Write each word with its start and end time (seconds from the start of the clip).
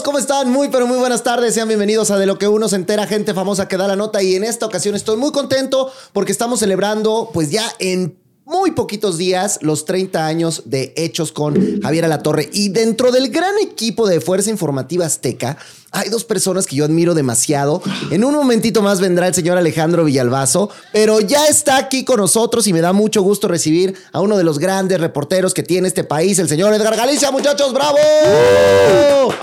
¿cómo 0.00 0.16
están? 0.16 0.50
Muy, 0.50 0.68
pero 0.68 0.86
muy 0.86 0.96
buenas 0.96 1.22
tardes. 1.22 1.52
Sean 1.52 1.68
bienvenidos 1.68 2.10
a 2.10 2.16
De 2.16 2.24
lo 2.24 2.38
que 2.38 2.48
uno 2.48 2.66
se 2.66 2.76
entera, 2.76 3.06
gente 3.06 3.34
famosa 3.34 3.68
que 3.68 3.76
da 3.76 3.86
la 3.86 3.96
nota. 3.96 4.22
Y 4.22 4.36
en 4.36 4.44
esta 4.44 4.64
ocasión 4.64 4.94
estoy 4.94 5.18
muy 5.18 5.32
contento 5.32 5.92
porque 6.14 6.32
estamos 6.32 6.60
celebrando, 6.60 7.28
pues 7.34 7.50
ya 7.50 7.70
en 7.78 8.16
muy 8.46 8.70
poquitos 8.70 9.18
días, 9.18 9.58
los 9.60 9.84
30 9.84 10.26
años 10.26 10.62
de 10.64 10.94
Hechos 10.96 11.30
con 11.30 11.82
Javier 11.82 12.06
Alatorre. 12.06 12.48
Y 12.54 12.70
dentro 12.70 13.12
del 13.12 13.28
gran 13.28 13.58
equipo 13.60 14.08
de 14.08 14.22
Fuerza 14.22 14.48
Informativa 14.48 15.04
Azteca, 15.04 15.58
hay 15.92 16.08
dos 16.08 16.24
personas 16.24 16.66
que 16.66 16.74
yo 16.74 16.84
admiro 16.84 17.14
demasiado. 17.14 17.82
En 18.10 18.24
un 18.24 18.34
momentito 18.34 18.80
más 18.80 19.00
vendrá 19.00 19.28
el 19.28 19.34
señor 19.34 19.58
Alejandro 19.58 20.04
Villalbazo, 20.04 20.70
pero 20.90 21.20
ya 21.20 21.46
está 21.46 21.76
aquí 21.76 22.02
con 22.04 22.16
nosotros 22.16 22.66
y 22.66 22.72
me 22.72 22.80
da 22.80 22.94
mucho 22.94 23.22
gusto 23.22 23.46
recibir 23.46 23.94
a 24.10 24.20
uno 24.22 24.38
de 24.38 24.44
los 24.44 24.58
grandes 24.58 25.00
reporteros 25.00 25.52
que 25.52 25.62
tiene 25.62 25.88
este 25.88 26.02
país, 26.02 26.38
el 26.38 26.48
señor 26.48 26.72
Edgar 26.72 26.96
Galicia. 26.96 27.30
Muchachos, 27.30 27.72
bravo. 27.74 27.98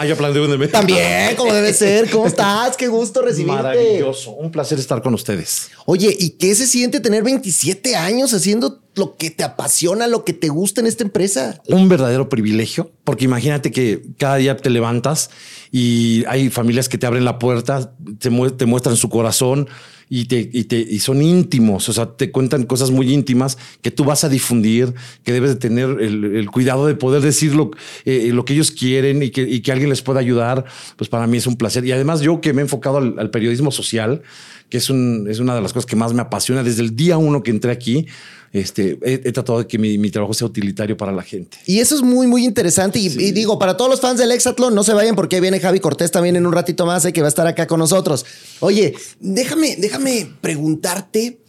Ya 0.05 0.15
planteé 0.15 0.41
un 0.41 0.69
También, 0.69 1.35
como 1.35 1.53
debe 1.53 1.71
ser. 1.71 2.09
¿Cómo 2.09 2.25
estás? 2.25 2.75
Qué 2.75 2.87
gusto 2.87 3.21
recibirte. 3.21 3.61
Maravilloso. 3.61 4.31
Un 4.31 4.51
placer 4.51 4.79
estar 4.79 5.03
con 5.03 5.13
ustedes. 5.13 5.69
Oye, 5.85 6.15
¿y 6.19 6.31
qué 6.31 6.55
se 6.55 6.65
siente 6.65 6.99
tener 6.99 7.21
27 7.21 7.95
años 7.95 8.33
haciendo 8.33 8.79
lo 8.95 9.17
que 9.17 9.29
te 9.29 9.43
apasiona, 9.43 10.07
lo 10.07 10.25
que 10.25 10.33
te 10.33 10.49
gusta 10.49 10.81
en 10.81 10.87
esta 10.87 11.03
empresa? 11.03 11.61
Un 11.67 11.87
verdadero 11.89 12.27
privilegio, 12.27 12.91
porque 13.09 13.25
imagínate 13.25 13.71
que 13.71 14.03
cada 14.19 14.35
día 14.35 14.55
te 14.55 14.69
levantas 14.69 15.31
y 15.71 16.23
hay 16.27 16.51
familias 16.51 16.87
que 16.87 16.99
te 16.99 17.07
abren 17.07 17.25
la 17.25 17.39
puerta, 17.39 17.91
te, 18.19 18.29
muestran 18.29 18.97
su 18.97 19.09
corazón 19.09 19.67
y, 20.09 20.25
te, 20.25 20.99
son 20.99 21.23
íntimos, 21.23 21.89
o 21.89 21.93
sea, 21.93 22.15
te 22.15 22.29
cuentan 22.29 22.65
cosas 22.65 22.91
muy 22.91 23.11
íntimas 23.11 23.57
que 23.81 23.89
tú 23.89 24.03
vas 24.03 24.23
a 24.25 24.29
difundir, 24.29 24.93
que 25.23 25.33
debes 25.33 25.49
de 25.49 25.55
tener 25.55 25.89
el, 25.99 26.51
cuidado 26.51 26.85
de 26.85 26.93
poder 26.93 27.23
decir 27.23 27.55
lo, 27.55 27.71
eh, 28.05 28.31
que 28.45 28.53
ellos 28.53 28.69
quieren 28.69 29.23
y 29.23 29.31
que, 29.31 29.71
alguien 29.71 29.89
les 29.89 30.03
pueda 30.03 30.19
ayudar, 30.19 30.65
pues 30.95 31.09
para 31.09 31.25
mí 31.25 31.37
es 31.37 31.47
un 31.47 31.55
placer. 31.55 31.83
Y 31.85 31.91
además 31.91 32.21
yo 32.21 32.41
que 32.41 32.53
me 32.53 32.61
he 32.61 32.65
enfocado 32.65 32.97
al, 32.99 33.31
periodismo 33.31 33.71
social, 33.71 34.21
que 34.69 34.77
es 34.77 34.91
una 34.91 35.55
de 35.55 35.61
las 35.61 35.73
cosas 35.73 35.87
que 35.87 35.95
más 35.95 36.13
me 36.13 36.21
apasiona 36.21 36.61
desde 36.61 36.83
el 36.83 36.95
día 36.95 37.17
uno 37.17 37.41
que 37.41 37.49
entré 37.49 37.71
aquí, 37.71 38.05
este, 38.51 38.97
he, 39.03 39.31
tratado 39.31 39.59
de 39.59 39.67
que 39.67 39.77
mi, 39.77 40.09
trabajo 40.09 40.33
sea 40.33 40.47
utilitario 40.47 40.97
para 40.97 41.11
la 41.11 41.21
gente. 41.21 41.57
Y 41.65 41.79
eso 41.79 41.95
es 41.95 42.01
muy, 42.01 42.27
muy 42.27 42.45
interesante. 42.45 42.99
Y, 42.99 43.09
digo, 43.31 43.59
para 43.59 43.77
todos 43.77 43.91
los 43.91 44.01
fans 44.01 44.19
del 44.19 44.31
Exatlón, 44.31 44.73
no 44.73 44.83
se 44.83 44.93
vayan 44.93 45.15
porque 45.15 45.39
viene 45.39 45.59
Javi 45.59 45.79
Cortés 45.79 46.11
también 46.11 46.35
en 46.35 46.45
un 46.45 46.53
ratito 46.53 46.85
más, 46.85 47.05
eh, 47.05 47.13
que 47.13 47.21
va 47.21 47.27
a 47.27 47.29
estar 47.29 47.47
acá 47.47 47.67
con 47.67 47.79
nosotros. 47.79 48.25
Oye, 48.59 48.95
déjame, 49.19 49.75
déjame 49.77 50.31
preguntarte, 50.41 51.41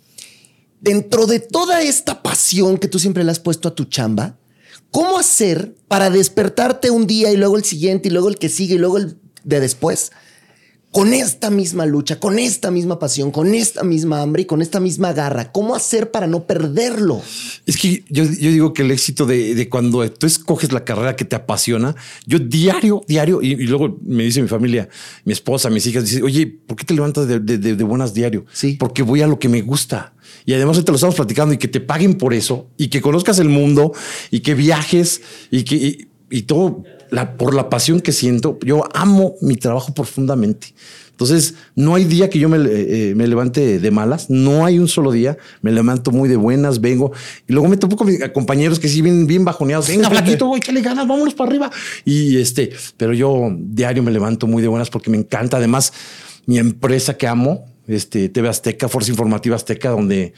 dentro 0.81 1.27
de 1.27 1.41
toda 1.41 1.83
esta 1.83 2.23
pasión 2.23 2.79
que 2.79 2.89
tú 2.89 2.99
siempre 2.99 3.25
le 3.25 3.31
has 3.31 3.41
puesto 3.41 3.69
a 3.69 3.75
tu 3.75 3.85
chamba, 3.85 4.39
¿cómo 4.91 5.19
hacer 5.19 5.75
para 5.89 6.11
despertarte 6.11 6.91
un 6.91 7.07
día 7.07 7.31
y 7.33 7.37
luego 7.37 7.57
el 7.57 7.65
siguiente 7.65 8.09
y 8.09 8.11
luego 8.11 8.29
el 8.29 8.39
que 8.39 8.49
sigue 8.49 8.75
y 8.75 8.79
luego 8.79 8.99
el 8.99 9.17
de 9.45 9.61
después? 9.61 10.13
Con 10.93 11.15
esta 11.15 11.51
misma 11.51 11.87
lucha, 11.87 12.19
con 12.19 12.39
esta 12.39 12.71
misma 12.71 12.99
pasión, 12.99 13.31
con 13.31 13.55
esta 13.55 13.85
misma 13.85 14.23
hambre 14.23 14.43
y 14.43 14.45
con 14.45 14.61
esta 14.61 14.81
misma 14.81 15.13
garra? 15.13 15.53
¿Cómo 15.53 15.75
hacer 15.75 16.11
para 16.11 16.27
no 16.27 16.45
perderlo? 16.45 17.23
Es 17.67 17.77
que 17.77 18.05
yo, 18.09 18.25
digo 18.27 18.73
que 18.73 18.83
el 18.83 18.91
éxito 18.91 19.25
de, 19.27 19.69
cuando 19.69 20.11
tú 20.11 20.27
escoges 20.27 20.73
la 20.73 20.85
carrera 20.85 21.15
que 21.15 21.25
te 21.25 21.37
apasiona, 21.37 21.95
yo 22.27 22.39
diario, 22.39 23.03
diario, 23.07 23.41
y, 23.41 23.55
luego 23.67 23.99
me 24.05 24.25
dice 24.25 24.43
mi 24.43 24.49
familia, 24.49 24.89
mi 25.25 25.33
esposa, 25.33 25.71
mis 25.71 25.87
hijas, 25.87 26.05
dice, 26.05 26.23
oye, 26.23 26.47
¿por 26.47 26.77
qué 26.77 26.85
te 26.85 26.95
levantas 26.95 27.29
de, 27.29 27.85
buenas 27.85 28.13
diario? 28.13 28.45
Sí. 28.53 28.77
Porque 28.79 29.03
voy 29.03 29.23
a 29.23 29.27
lo 29.27 29.39
que 29.39 29.49
me 29.49 29.63
gusta. 29.63 30.15
Y 30.45 30.55
además 30.55 30.83
te 30.85 30.91
lo 30.91 30.97
estamos 30.97 31.15
platicando 31.15 31.55
y 31.55 31.59
que 31.59 31.69
te 31.69 31.81
paguen 31.81 32.15
por 32.15 32.35
eso 32.35 32.69
y 32.77 32.89
que 32.89 33.01
conozcas 33.01 33.39
el 33.39 33.49
mundo 33.49 33.93
y 34.31 34.41
que 34.41 34.55
viajes 34.55 35.21
y 35.51 35.65
que 35.65 36.09
y 36.31 36.43
todo 36.43 36.85
por 37.37 37.55
la 37.55 37.69
pasión 37.69 38.01
que 38.01 38.13
siento, 38.13 38.59
yo 38.65 38.85
amo 38.95 39.35
mi 39.41 39.57
trabajo 39.57 39.93
profundamente. 39.95 40.75
Entonces, 41.21 41.55
no 41.75 41.97
hay 41.97 42.05
día 42.05 42.31
que 42.31 42.39
yo 42.39 42.49
me, 42.49 42.57
eh, 42.67 43.15
me, 43.15 43.27
levante 43.27 43.79
de 43.79 43.91
malas, 43.91 44.31
no 44.31 44.65
hay 44.65 44.79
un 44.79 44.89
solo 44.89 45.13
día, 45.13 45.37
me 45.61 45.71
levanto 45.71 46.13
muy 46.13 46.31
de 46.31 46.37
buenas, 46.37 46.81
vengo, 46.81 47.13
y 47.47 47.53
luego 47.53 47.69
me 47.69 47.77
topo 47.77 47.95
con 47.97 48.07
mis 48.07 48.27
compañeros 48.31 48.79
que 48.79 48.89
sí 48.89 49.03
vienen 49.03 49.27
bien 49.27 49.45
bajoneados, 49.45 49.89
venga, 49.89 50.09
flaquito, 50.09 50.47
güey, 50.47 50.63
le 50.73 50.81
ganas, 50.81 51.07
vámonos 51.07 51.35
para 51.35 51.51
arriba. 51.51 51.71
Y 52.07 52.39
este, 52.39 52.71
pero 52.97 53.13
yo 53.13 53.55
diario 53.55 54.03
me 54.03 54.11
levanto 54.11 54.47
muy 54.47 54.63
de 54.63 54.69
buenas 54.69 54.89
porque 54.89 55.11
me 55.11 55.19
encanta, 55.19 55.59
además, 55.59 55.93
mi 56.47 56.59
empresa 56.59 57.19
que 57.19 57.27
amo, 57.27 57.67
este, 57.87 58.31
TV 58.31 58.49
Azteca, 58.49 58.89
Fuerza 58.89 59.11
Informativa 59.11 59.57
Azteca, 59.57 59.91
donde 59.91 60.33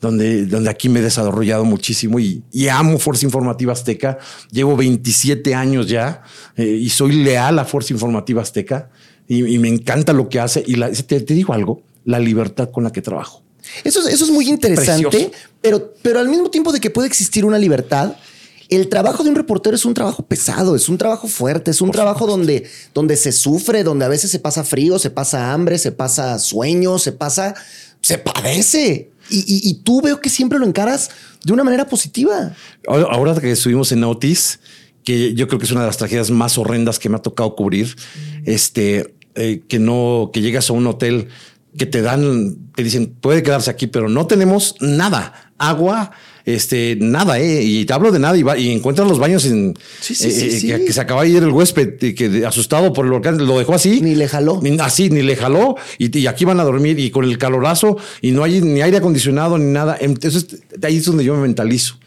donde, 0.00 0.46
donde 0.46 0.70
aquí 0.70 0.88
me 0.88 1.00
he 1.00 1.02
desarrollado 1.02 1.64
muchísimo 1.64 2.18
y, 2.18 2.42
amo 2.68 2.98
Fuerza 2.98 3.24
Informativa 3.24 3.72
Azteca. 3.72 4.18
Llevo 4.50 4.76
27 4.76 5.54
años 5.54 5.88
ya 5.88 6.22
eh, 6.56 6.66
y 6.66 6.88
soy 6.90 7.12
leal 7.12 7.58
a 7.58 7.64
Fuerza 7.64 7.92
Informativa 7.92 8.42
Azteca 8.42 8.90
y, 9.28 9.58
me 9.58 9.68
encanta 9.68 10.12
lo 10.12 10.28
que 10.28 10.40
hace. 10.40 10.62
Y 10.66 10.74
te, 10.80 11.20
digo 11.20 11.52
algo, 11.52 11.82
la 12.04 12.18
libertad 12.18 12.70
con 12.70 12.84
la 12.84 12.92
que 12.92 13.02
trabajo. 13.02 13.42
Eso, 13.82 14.06
eso 14.06 14.24
es 14.24 14.30
muy 14.30 14.48
interesante, 14.48 15.32
pero, 15.60 15.92
pero 16.00 16.20
al 16.20 16.28
mismo 16.28 16.50
tiempo 16.50 16.72
de 16.72 16.78
que 16.78 16.90
puede 16.90 17.08
existir 17.08 17.44
una 17.44 17.58
libertad, 17.58 18.14
el 18.68 18.88
trabajo 18.88 19.22
de 19.22 19.30
un 19.30 19.36
reportero 19.36 19.76
es 19.76 19.84
un 19.84 19.94
trabajo 19.94 20.24
pesado, 20.24 20.76
es 20.76 20.88
un 20.88 20.98
trabajo 20.98 21.28
fuerte, 21.28 21.70
es 21.70 21.80
un 21.80 21.90
trabajo 21.90 22.26
donde, 22.26 22.68
donde 22.94 23.16
se 23.16 23.32
sufre, 23.32 23.84
donde 23.84 24.04
a 24.04 24.08
veces 24.08 24.30
se 24.30 24.38
pasa 24.38 24.64
frío, 24.64 24.98
se 24.98 25.10
pasa 25.10 25.52
hambre, 25.52 25.78
se 25.78 25.92
pasa 25.92 26.38
sueño, 26.38 26.98
se 26.98 27.12
pasa, 27.12 27.54
se 28.00 28.18
padece. 28.18 29.10
Y, 29.28 29.74
tú 29.84 30.00
veo 30.02 30.20
que 30.20 30.28
siempre 30.28 30.58
lo 30.58 30.66
encaras 30.66 31.10
de 31.44 31.52
una 31.52 31.64
manera 31.64 31.86
positiva. 31.88 32.54
Ahora 32.88 33.34
que 33.40 33.50
estuvimos 33.52 33.90
en 33.92 34.04
Otis, 34.04 34.60
que 35.04 35.34
yo 35.34 35.48
creo 35.48 35.58
que 35.58 35.66
es 35.66 35.72
una 35.72 35.82
de 35.82 35.86
las 35.86 35.96
tragedias 35.96 36.30
más 36.30 36.58
horrendas 36.58 36.98
que 36.98 37.08
me 37.08 37.16
ha 37.16 37.22
tocado 37.22 37.54
cubrir, 37.54 37.96
este, 38.44 39.14
eh, 39.34 39.62
que 39.68 39.78
no, 39.78 40.30
que 40.32 40.40
llegas 40.40 40.70
a 40.70 40.72
un 40.72 40.86
hotel 40.86 41.28
que 41.76 41.86
te 41.86 42.02
dan, 42.02 42.56
te 42.74 42.82
dicen, 42.82 43.14
puede 43.20 43.42
quedarse 43.42 43.70
aquí, 43.70 43.86
pero 43.86 44.08
no 44.08 44.26
tenemos 44.26 44.74
nada, 44.80 45.52
agua, 45.58 46.12
este, 46.46 46.96
nada, 47.00 47.40
¿eh? 47.40 47.62
Y 47.64 47.84
te 47.84 47.92
hablo 47.92 48.12
de 48.12 48.20
nada 48.20 48.36
y, 48.36 48.44
va, 48.44 48.56
y 48.56 48.70
encuentran 48.70 49.08
los 49.08 49.18
baños 49.18 49.44
en, 49.46 49.74
sí, 50.00 50.14
sí, 50.14 50.30
sí, 50.30 50.70
eh, 50.70 50.84
que, 50.86 50.92
se 50.92 51.00
acaba 51.00 51.24
de 51.24 51.30
ir 51.30 51.42
el 51.42 51.50
huésped, 51.50 51.98
que 52.14 52.46
asustado 52.46 52.92
por 52.92 53.04
el 53.04 53.10
volcán, 53.10 53.44
lo 53.44 53.58
dejó 53.58 53.74
así. 53.74 54.00
Ni 54.00 54.14
le 54.14 54.28
jaló. 54.28 54.62
así, 54.80 55.10
ni 55.10 55.22
le 55.22 55.34
jaló. 55.34 55.76
Y, 55.98 56.16
y, 56.16 56.28
aquí 56.28 56.44
van 56.44 56.60
a 56.60 56.64
dormir 56.64 57.00
y 57.00 57.10
con 57.10 57.24
el 57.24 57.36
calorazo 57.36 57.96
y 58.22 58.30
no 58.30 58.44
hay 58.44 58.60
ni 58.60 58.80
aire 58.80 58.98
acondicionado 58.98 59.58
ni 59.58 59.72
nada. 59.72 59.98
Entonces, 60.00 60.62
ahí 60.82 60.98
es 60.98 61.04
donde 61.04 61.24
yo 61.24 61.34
me 61.34 61.42
mentalizo. 61.42 61.98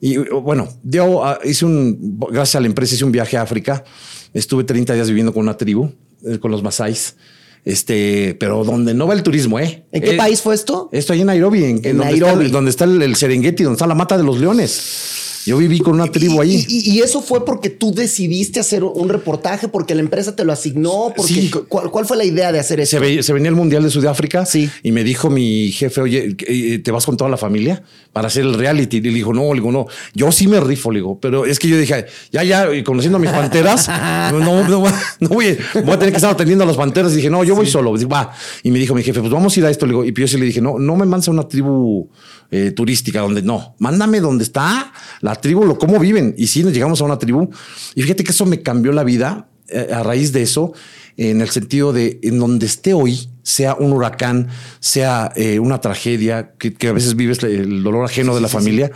Y 0.00 0.16
bueno, 0.16 0.68
yo 0.82 1.22
ah, 1.22 1.38
hice 1.44 1.66
un, 1.66 2.18
gracias 2.30 2.56
a 2.56 2.60
la 2.60 2.66
empresa, 2.66 2.94
hice 2.94 3.04
un 3.04 3.12
viaje 3.12 3.36
a 3.36 3.42
África. 3.42 3.84
Estuve 4.32 4.64
30 4.64 4.94
días 4.94 5.08
viviendo 5.08 5.34
con 5.34 5.42
una 5.42 5.58
tribu, 5.58 5.90
eh, 6.26 6.38
con 6.38 6.50
los 6.50 6.62
Masáis. 6.62 7.16
Este, 7.64 8.36
pero 8.38 8.62
donde 8.62 8.92
no 8.92 9.06
va 9.06 9.14
el 9.14 9.22
turismo, 9.22 9.58
¿eh? 9.58 9.84
¿En 9.90 10.02
qué 10.02 10.14
eh, 10.14 10.16
país 10.16 10.42
fue 10.42 10.54
esto? 10.54 10.90
Esto 10.92 11.14
ahí 11.14 11.22
en 11.22 11.28
Nairobi, 11.28 11.64
en, 11.64 11.80
en 11.82 11.96
Nairobi. 11.96 12.48
donde 12.50 12.70
está 12.70 12.84
el, 12.84 13.00
el 13.00 13.16
Serengeti, 13.16 13.62
donde 13.62 13.76
está 13.76 13.86
la 13.86 13.94
mata 13.94 14.18
de 14.18 14.24
los 14.24 14.38
leones. 14.38 15.23
Yo 15.46 15.58
viví 15.58 15.80
con 15.80 15.94
una 15.94 16.06
tribu 16.06 16.40
ahí. 16.40 16.64
Y, 16.68 17.00
eso 17.00 17.20
fue 17.20 17.44
porque 17.44 17.68
tú 17.68 17.92
decidiste 17.92 18.60
hacer 18.60 18.82
un 18.82 19.08
reportaje, 19.08 19.68
porque 19.68 19.94
la 19.94 20.00
empresa 20.00 20.34
te 20.34 20.44
lo 20.44 20.52
asignó. 20.52 21.12
Porque, 21.14 21.50
¿cuál, 21.68 22.06
fue 22.06 22.16
la 22.16 22.24
idea 22.24 22.50
de 22.50 22.58
hacer 22.58 22.80
eso? 22.80 22.98
Se, 22.98 23.32
venía 23.32 23.48
el 23.50 23.56
Mundial 23.56 23.82
de 23.82 23.90
Sudáfrica 23.90 24.46
sí. 24.46 24.70
y 24.82 24.92
me 24.92 25.04
dijo 25.04 25.28
mi 25.28 25.70
jefe, 25.70 26.00
oye, 26.00 26.36
eh, 26.46 26.78
¿te 26.78 26.90
vas 26.90 27.04
con 27.04 27.16
toda 27.16 27.30
la 27.30 27.36
familia 27.36 27.82
para 28.12 28.28
hacer 28.28 28.44
el 28.44 28.54
reality? 28.54 28.98
Y 28.98 29.00
le 29.00 29.10
dijo, 29.10 29.34
no, 29.34 29.52
le 29.52 29.60
digo, 29.60 29.70
no, 29.70 29.86
yo 30.14 30.32
sí 30.32 30.46
me 30.46 30.60
rifo, 30.60 30.90
le 30.90 31.00
digo, 31.00 31.18
pero 31.20 31.44
es 31.44 31.58
que 31.58 31.68
yo 31.68 31.76
dije, 31.76 32.06
ya, 32.32 32.42
ya, 32.42 32.68
conociendo 32.84 33.18
a 33.18 33.20
mis 33.20 33.30
panteras, 33.30 33.88
no, 34.32 34.40
no, 34.40 34.68
no, 34.68 34.80
voy, 35.28 35.56
voy, 35.74 35.94
a 35.94 35.98
tener 35.98 36.10
que 36.10 36.16
estar 36.16 36.30
atendiendo 36.30 36.64
a 36.64 36.66
las 36.66 36.76
panteras. 36.76 37.12
Y 37.12 37.16
dije, 37.16 37.30
no, 37.30 37.44
yo 37.44 37.54
voy 37.54 37.66
solo. 37.66 37.92
va. 38.08 38.32
Y 38.62 38.70
me 38.70 38.78
dijo 38.78 38.94
mi 38.94 39.02
jefe, 39.02 39.20
pues 39.20 39.32
vamos 39.32 39.56
a 39.56 39.60
ir 39.60 39.66
a 39.66 39.70
esto. 39.70 39.86
Le 39.86 39.92
digo, 39.92 40.04
y 40.04 40.12
yo 40.12 40.28
sí 40.28 40.38
le 40.38 40.46
dije, 40.46 40.60
no, 40.60 40.78
no 40.78 40.96
me 40.96 41.04
mandes 41.04 41.28
a 41.28 41.30
una 41.32 41.46
tribu 41.46 42.08
eh, 42.56 42.70
turística 42.70 43.18
donde 43.18 43.42
no, 43.42 43.74
mándame 43.80 44.20
donde 44.20 44.44
está 44.44 44.92
la 45.22 45.34
tribu, 45.34 45.64
lo 45.64 45.76
cómo 45.76 45.98
viven. 45.98 46.36
Y 46.38 46.46
sí, 46.46 46.62
nos 46.62 46.72
llegamos 46.72 47.00
a 47.00 47.04
una 47.04 47.18
tribu. 47.18 47.50
Y 47.96 48.02
fíjate 48.02 48.22
que 48.22 48.30
eso 48.30 48.46
me 48.46 48.62
cambió 48.62 48.92
la 48.92 49.02
vida 49.02 49.48
eh, 49.66 49.88
a 49.92 50.04
raíz 50.04 50.32
de 50.32 50.42
eso, 50.42 50.72
en 51.16 51.40
el 51.40 51.50
sentido 51.50 51.92
de 51.92 52.20
en 52.22 52.38
donde 52.38 52.66
esté 52.66 52.94
hoy, 52.94 53.28
sea 53.42 53.74
un 53.74 53.92
huracán, 53.92 54.50
sea 54.78 55.32
eh, 55.34 55.58
una 55.58 55.80
tragedia, 55.80 56.52
que, 56.56 56.76
a 56.86 56.92
veces 56.92 57.16
vives 57.16 57.42
el 57.42 57.82
dolor 57.82 58.04
ajeno 58.04 58.36
de 58.36 58.40
la 58.40 58.46
familia, 58.46 58.92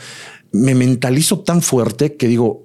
me 0.53 0.77
mentalizo 0.77 1.41
tan 1.41 1.61
fuerte 1.61 2.15
que 2.15 2.29
digo, 2.29 2.63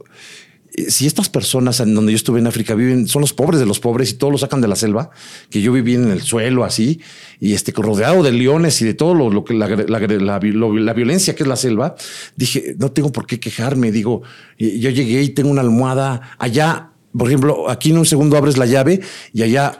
si 0.88 1.06
estas 1.06 1.30
personas 1.30 1.80
en 1.80 1.94
donde 1.94 2.12
yo 2.12 2.16
estuve 2.16 2.40
en 2.40 2.48
África 2.48 2.74
viven, 2.74 3.08
son 3.08 3.22
los 3.22 3.34
pobres 3.34 3.60
de 3.60 3.66
los 3.66 3.80
pobres 3.80 4.12
y 4.12 4.14
todos 4.14 4.32
lo 4.32 4.38
sacan 4.38 4.62
de 4.62 4.68
la 4.68 4.76
selva, 4.76 5.12
que 5.50 5.62
yo 5.62 5.72
viví 5.72 5.96
en 5.96 6.10
el 6.10 6.22
suelo 6.22 6.64
así, 6.64 7.00
y 7.40 7.54
este 7.54 7.72
rodeado 7.72 8.24
de 8.24 8.32
leones 8.32 8.82
y 8.82 8.86
de 8.86 8.94
todo 8.94 9.14
lo, 9.14 9.44
que 9.44 9.54
la, 9.54 9.68
la, 9.68 10.94
violencia 10.94 11.36
que 11.36 11.44
es 11.44 11.48
la 11.48 11.56
selva, 11.56 11.96
dije, 12.36 12.76
no 12.80 12.92
tengo 12.92 13.12
por 13.12 13.28
qué 13.28 13.40
quejarme. 13.40 13.92
Digo, 13.92 14.24
yo 14.58 14.90
llegué 14.90 15.22
y 15.22 15.30
tengo 15.30 15.50
una 15.50 15.62
almohada 15.62 16.36
allá. 16.40 16.90
Por 17.16 17.28
ejemplo, 17.28 17.70
aquí 17.70 17.92
en 17.92 18.00
un 18.00 18.06
segundo 18.08 18.38
abres 18.38 18.58
la 18.58 18.66
llave 18.66 19.02
y 19.34 19.44
allá 19.44 19.80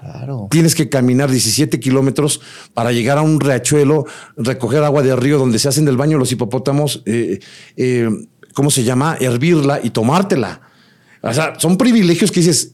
tienes 0.52 0.76
que 0.76 0.90
caminar 0.90 1.32
17 1.32 1.80
kilómetros 1.80 2.42
para 2.76 2.92
llegar 2.92 3.18
a 3.18 3.24
un 3.24 3.40
riachuelo, 3.40 4.06
recoger 4.38 4.84
agua 4.84 5.02
de 5.02 5.16
río 5.16 5.40
donde 5.40 5.58
se 5.58 5.68
hacen 5.68 5.86
del 5.86 5.98
baño 5.98 6.20
los 6.20 6.32
hipopótamos, 6.32 7.02
eh, 7.08 7.40
eh, 7.76 8.10
¿cómo 8.54 8.70
se 8.70 8.84
llama? 8.84 9.18
Hervirla 9.20 9.80
y 9.84 9.90
tomártela. 9.90 10.73
O 11.24 11.34
sea, 11.34 11.54
son 11.58 11.78
privilegios 11.78 12.32
que 12.32 12.42
dices, 12.42 12.74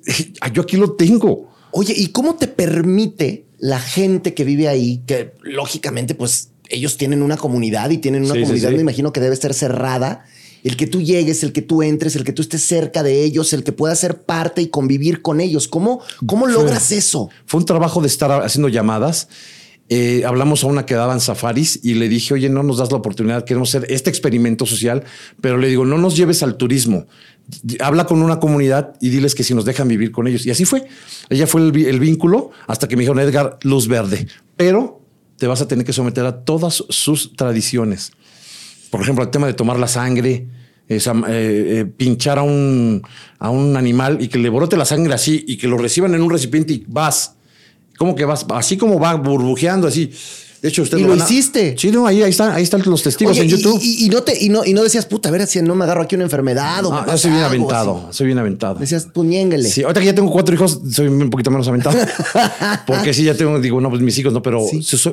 yo 0.54 0.64
aquí 0.64 0.76
lo 0.76 0.94
tengo. 0.94 1.50
Oye, 1.72 1.94
¿y 1.96 2.08
cómo 2.08 2.36
te 2.36 2.48
permite 2.48 3.46
la 3.60 3.80
gente 3.80 4.34
que 4.34 4.44
vive 4.44 4.68
ahí, 4.68 5.04
que 5.06 5.34
lógicamente, 5.44 6.16
pues 6.16 6.50
ellos 6.68 6.98
tienen 6.98 7.22
una 7.22 7.38
comunidad 7.38 7.92
y 7.92 8.00
tienen 8.00 8.26
una 8.26 8.34
comunidad, 8.34 8.72
me 8.72 8.82
imagino 8.82 9.14
que 9.14 9.20
debe 9.20 9.36
ser 9.36 9.54
cerrada? 9.54 10.26
El 10.64 10.76
que 10.76 10.88
tú 10.88 11.02
llegues, 11.02 11.44
el 11.44 11.54
que 11.54 11.62
tú 11.62 11.84
entres, 11.84 12.16
el 12.16 12.24
que 12.24 12.34
tú 12.34 12.42
estés 12.42 12.64
cerca 12.64 13.04
de 13.04 13.24
ellos, 13.24 13.54
el 13.54 13.64
que 13.64 13.72
puedas 13.72 14.00
ser 14.00 14.24
parte 14.24 14.62
y 14.62 14.68
convivir 14.68 15.22
con 15.22 15.40
ellos. 15.40 15.68
¿Cómo, 15.68 16.02
cómo 16.26 16.48
logras 16.48 16.92
eso? 16.92 17.30
Fue 17.46 17.60
un 17.60 17.66
trabajo 17.66 18.02
de 18.02 18.08
estar 18.08 18.32
haciendo 18.44 18.68
llamadas. 18.68 19.30
Eh, 19.92 20.24
hablamos 20.26 20.64
a 20.64 20.68
una 20.68 20.86
que 20.86 20.96
daban 20.96 21.20
safaris 21.20 21.80
y 21.82 21.96
le 21.96 22.10
dije, 22.10 22.34
oye, 22.34 22.50
no 22.50 22.62
nos 22.62 22.78
das 22.78 22.92
la 22.92 22.98
oportunidad, 22.98 23.44
queremos 23.44 23.74
hacer 23.74 23.92
este 23.92 24.12
experimento 24.12 24.68
social, 24.68 25.04
pero 25.42 25.58
le 25.58 25.68
digo, 25.68 25.84
no 25.84 25.98
nos 25.98 26.16
lleves 26.16 26.44
al 26.44 26.58
turismo. 26.58 27.08
Habla 27.80 28.06
con 28.06 28.22
una 28.22 28.40
comunidad 28.40 28.96
y 29.02 29.10
diles 29.10 29.36
que 29.36 29.44
si 29.44 29.54
nos 29.54 29.66
dejan 29.66 29.88
vivir 29.88 30.12
con 30.12 30.28
ellos. 30.28 30.46
Y 30.46 30.52
así 30.52 30.66
fue. 30.66 30.88
Ella 31.30 31.48
fue 31.48 31.62
el, 31.62 32.00
vínculo 32.00 32.52
hasta 32.68 32.88
que 32.88 32.96
me 32.96 33.02
dijeron, 33.02 33.20
Edgar, 33.20 33.58
luz 33.64 33.88
verde, 33.88 34.28
pero 34.56 35.02
te 35.38 35.48
vas 35.48 35.62
a 35.62 35.68
tener 35.68 35.86
que 35.86 35.94
someter 35.94 36.26
a 36.26 36.44
todas 36.44 36.84
sus 36.90 37.36
tradiciones 37.36 38.12
por 38.90 39.02
ejemplo, 39.02 39.24
el 39.24 39.30
tema 39.30 39.48
de 39.48 39.54
tomar 39.54 39.78
la 39.78 39.88
sangre, 39.88 40.48
eh, 40.88 41.00
eh, 41.08 41.86
pinchar 41.98 42.40
a 42.40 42.44
un, 42.44 43.02
a 43.38 43.50
un 43.50 43.78
animal 43.78 44.18
y 44.22 44.28
que 44.28 44.40
le 44.40 44.50
brote 44.50 44.78
la 44.78 44.86
sangre 44.86 45.14
así 45.14 45.46
y 45.48 45.58
que 45.58 45.68
lo 45.68 45.78
reciban 45.78 46.16
en 46.16 46.22
un 46.22 46.30
recipiente 46.30 46.74
y 46.74 46.86
vas. 46.88 47.36
¿Cómo 47.98 48.16
que 48.16 48.26
vas? 48.26 48.46
Así 48.50 48.78
como 48.78 49.00
va 49.00 49.14
burbujeando, 49.16 49.88
así. 49.88 50.12
De 50.62 50.68
hecho, 50.68 50.82
usted 50.82 50.98
¿Y 50.98 51.04
lo, 51.04 51.16
hiciste. 51.16 51.76
Sí, 51.78 51.90
no, 51.90 52.06
ahí, 52.06 52.22
ahí, 52.22 52.32
están, 52.32 52.52
ahí 52.52 52.64
están 52.64 52.82
los 52.86 53.02
testigos 53.02 53.38
en 53.38 53.48
YouTube. 53.48 53.80
Y, 53.82 54.10
no 54.10 54.24
te, 54.24 54.44
y, 54.44 54.50
no, 54.50 54.66
y 54.66 54.74
no 54.74 54.84
decías, 54.84 55.06
puta, 55.06 55.30
a 55.30 55.32
ver 55.32 55.48
si 55.48 55.62
no 55.62 55.74
me 55.74 55.86
agarro 55.86 56.02
aquí 56.02 56.16
una 56.16 56.26
enfermedad 56.26 56.86
o 56.86 56.92
no, 56.92 57.18
soy 57.18 57.32
bien 57.32 57.44
aventado, 57.44 58.08
soy 58.12 58.26
bien 58.28 58.40
aventado. 58.40 58.76
Decías, 58.76 59.06
puñéngale. 59.06 59.70
Sí, 59.70 59.84
ahorita 59.84 60.02
que 60.02 60.06
ya 60.08 60.16
tengo 60.16 60.32
cuatro 60.32 60.54
hijos, 60.54 60.82
soy 60.92 61.08
un 61.08 61.30
poquito 61.30 61.50
menos 61.50 61.68
aventado. 61.68 61.98
Porque 62.88 63.14
sí, 63.14 63.24
ya 63.24 63.36
tengo, 63.36 63.60
digo, 63.60 63.80
no, 63.80 63.90
pues 63.90 64.02
mis 64.02 64.18
hijos 64.18 64.34
no, 64.34 64.42
pero 64.42 64.62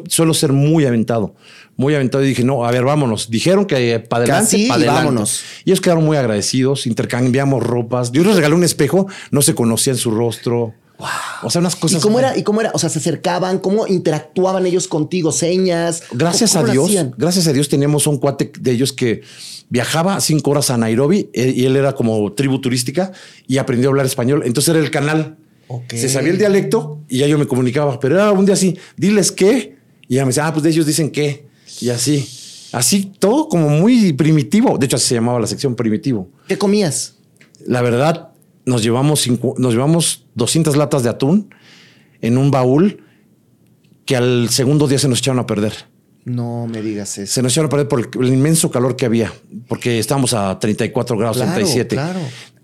suelo 0.09 0.35
ser 0.35 0.53
muy 0.53 0.85
aventado, 0.85 1.35
muy 1.77 1.95
aventado. 1.95 2.25
Y 2.25 2.29
dije, 2.29 2.43
no, 2.43 2.65
a 2.65 2.71
ver, 2.73 2.85
vámonos. 2.85 3.31
Dijeron 3.31 3.67
que 3.67 4.01
para 4.01 4.25
adelante, 4.25 4.65
para 4.67 4.75
adelante. 4.79 5.05
Vámonos. 5.05 5.43
Y 5.65 5.71
ellos 5.71 5.81
quedaron 5.81 6.05
muy 6.05 6.17
agradecidos, 6.17 6.87
intercambiamos 6.87 7.63
ropas. 7.63 8.11
Yo 8.11 8.25
les 8.25 8.35
regalé 8.35 8.57
un 8.57 8.65
espejo, 8.65 9.07
no 9.31 9.43
se 9.43 9.55
conocía 9.55 9.93
en 9.93 9.99
su 9.99 10.11
rostro. 10.11 10.75
Wow. 10.99 11.09
O 11.43 11.51
sea, 11.51 11.61
unas 11.61 11.77
cosas. 11.77 11.99
¿Y 11.99 12.03
cómo 12.03 12.19
era? 12.19 12.37
¿Y 12.37 12.43
cómo 12.43 12.61
era? 12.61 12.71
O 12.75 12.79
sea, 12.79 12.89
se 12.89 12.99
acercaban, 12.99 13.59
cómo 13.59 13.87
interactuaban 13.87 14.67
ellos 14.67 14.89
contigo, 14.89 15.33
señas. 15.33 16.03
Gracias 16.13 16.57
a 16.57 16.65
Dios, 16.65 16.91
gracias 17.17 17.47
a 17.47 17.53
Dios 17.53 17.69
teníamos 17.69 18.07
un 18.07 18.19
cuate 18.19 18.53
de 18.59 18.71
ellos 18.71 18.93
que 18.93 19.23
viajaba 19.69 20.21
cinco 20.21 20.53
horas 20.53 20.71
a 20.71 20.79
Nairobi 20.79 21.29
eh, 21.33 21.53
y 21.55 21.65
él 21.65 21.77
era 21.77 21.95
como 21.95 22.33
tribu 22.33 22.61
turística 22.61 23.13
y 23.47 23.59
aprendió 23.59 23.89
a 23.89 23.91
hablar 23.91 24.07
español. 24.07 24.43
Entonces 24.45 24.75
era 24.75 24.83
el 24.83 24.91
canal. 24.91 25.37
Se 25.91 26.09
sabía 26.09 26.31
el 26.31 26.39
dialecto 26.39 27.01
y 27.09 27.19
ya 27.19 27.27
yo 27.27 27.39
me 27.39 27.47
comunicaba, 27.47 27.99
pero 27.99 28.15
era 28.15 28.31
un 28.31 28.47
día 28.47 28.55
así, 28.55 28.79
diles 28.97 29.33
qué. 29.33 29.77
Y 30.09 30.15
ya 30.15 30.23
me 30.23 30.29
decía, 30.29 30.47
ah, 30.47 30.53
pues 30.53 30.63
de 30.63 30.71
ellos 30.71 30.87
dicen 30.87 31.11
qué. 31.11 31.47
Y 31.81 31.91
así, 31.91 32.29
así 32.73 33.13
todo 33.19 33.49
como 33.49 33.69
muy 33.69 34.13
primitivo. 34.13 34.79
De 34.79 34.87
hecho, 34.87 34.97
así 34.97 35.09
se 35.09 35.15
llamaba 35.17 35.41
la 35.41 35.49
sección 35.49 35.75
primitivo. 35.75 36.29
¿Qué 36.47 36.57
comías? 36.57 37.15
La 37.67 37.83
verdad, 37.83 38.29
nos 38.67 38.83
llevamos, 38.83 39.27
nos 39.59 39.73
llevamos 39.73 40.27
200 40.35 40.77
latas 40.77 41.03
de 41.03 41.09
atún 41.09 41.55
en 42.21 42.37
un 42.37 42.51
baúl 42.51 43.03
que 44.05 44.17
al 44.17 44.49
segundo 44.51 44.87
día 44.87 44.99
se 44.99 45.09
nos 45.09 45.21
echaron 45.21 45.39
a 45.39 45.47
perder. 45.47 45.73
No 46.25 46.67
me 46.67 46.83
digas 46.83 47.19
eso. 47.19 47.33
Se 47.33 47.43
nos 47.43 47.53
echaron 47.53 47.69
a 47.69 47.71
perder 47.71 47.89
por 47.89 48.25
el, 48.25 48.29
inmenso 48.29 48.71
calor 48.71 48.97
que 48.97 49.07
había, 49.07 49.33
porque 49.69 49.99
estábamos 49.99 50.35
a 50.35 50.59
34 50.59 51.17
grados, 51.17 51.37
claro, 51.37 51.55
37. 51.55 51.95
Claro. 51.95 52.21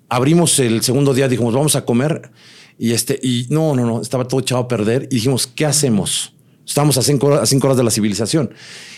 Abrimos 0.08 0.58
el 0.58 0.82
segundo 0.82 1.14
día, 1.14 1.28
dijimos, 1.28 1.54
vamos 1.54 1.76
a 1.76 1.84
comer. 1.84 2.31
Y 2.78 2.93
este, 2.93 3.19
y 3.22 3.46
no, 3.50 3.76
no, 3.76 3.87
no, 3.87 4.02
estaba 4.02 4.26
todo 4.26 4.40
echado 4.40 4.62
a 4.62 4.69
perder. 4.69 5.06
Y 5.10 5.16
dijimos, 5.16 5.46
¿qué 5.46 5.64
hacemos? 5.64 6.34
Estábamos 6.66 6.99
a 6.99 7.02
cinco, 7.02 7.34
a 7.34 7.46
cinco 7.46 7.69
horas 7.69 7.76
de 7.76 7.84
la 7.84 7.90
civilización. 7.93 8.52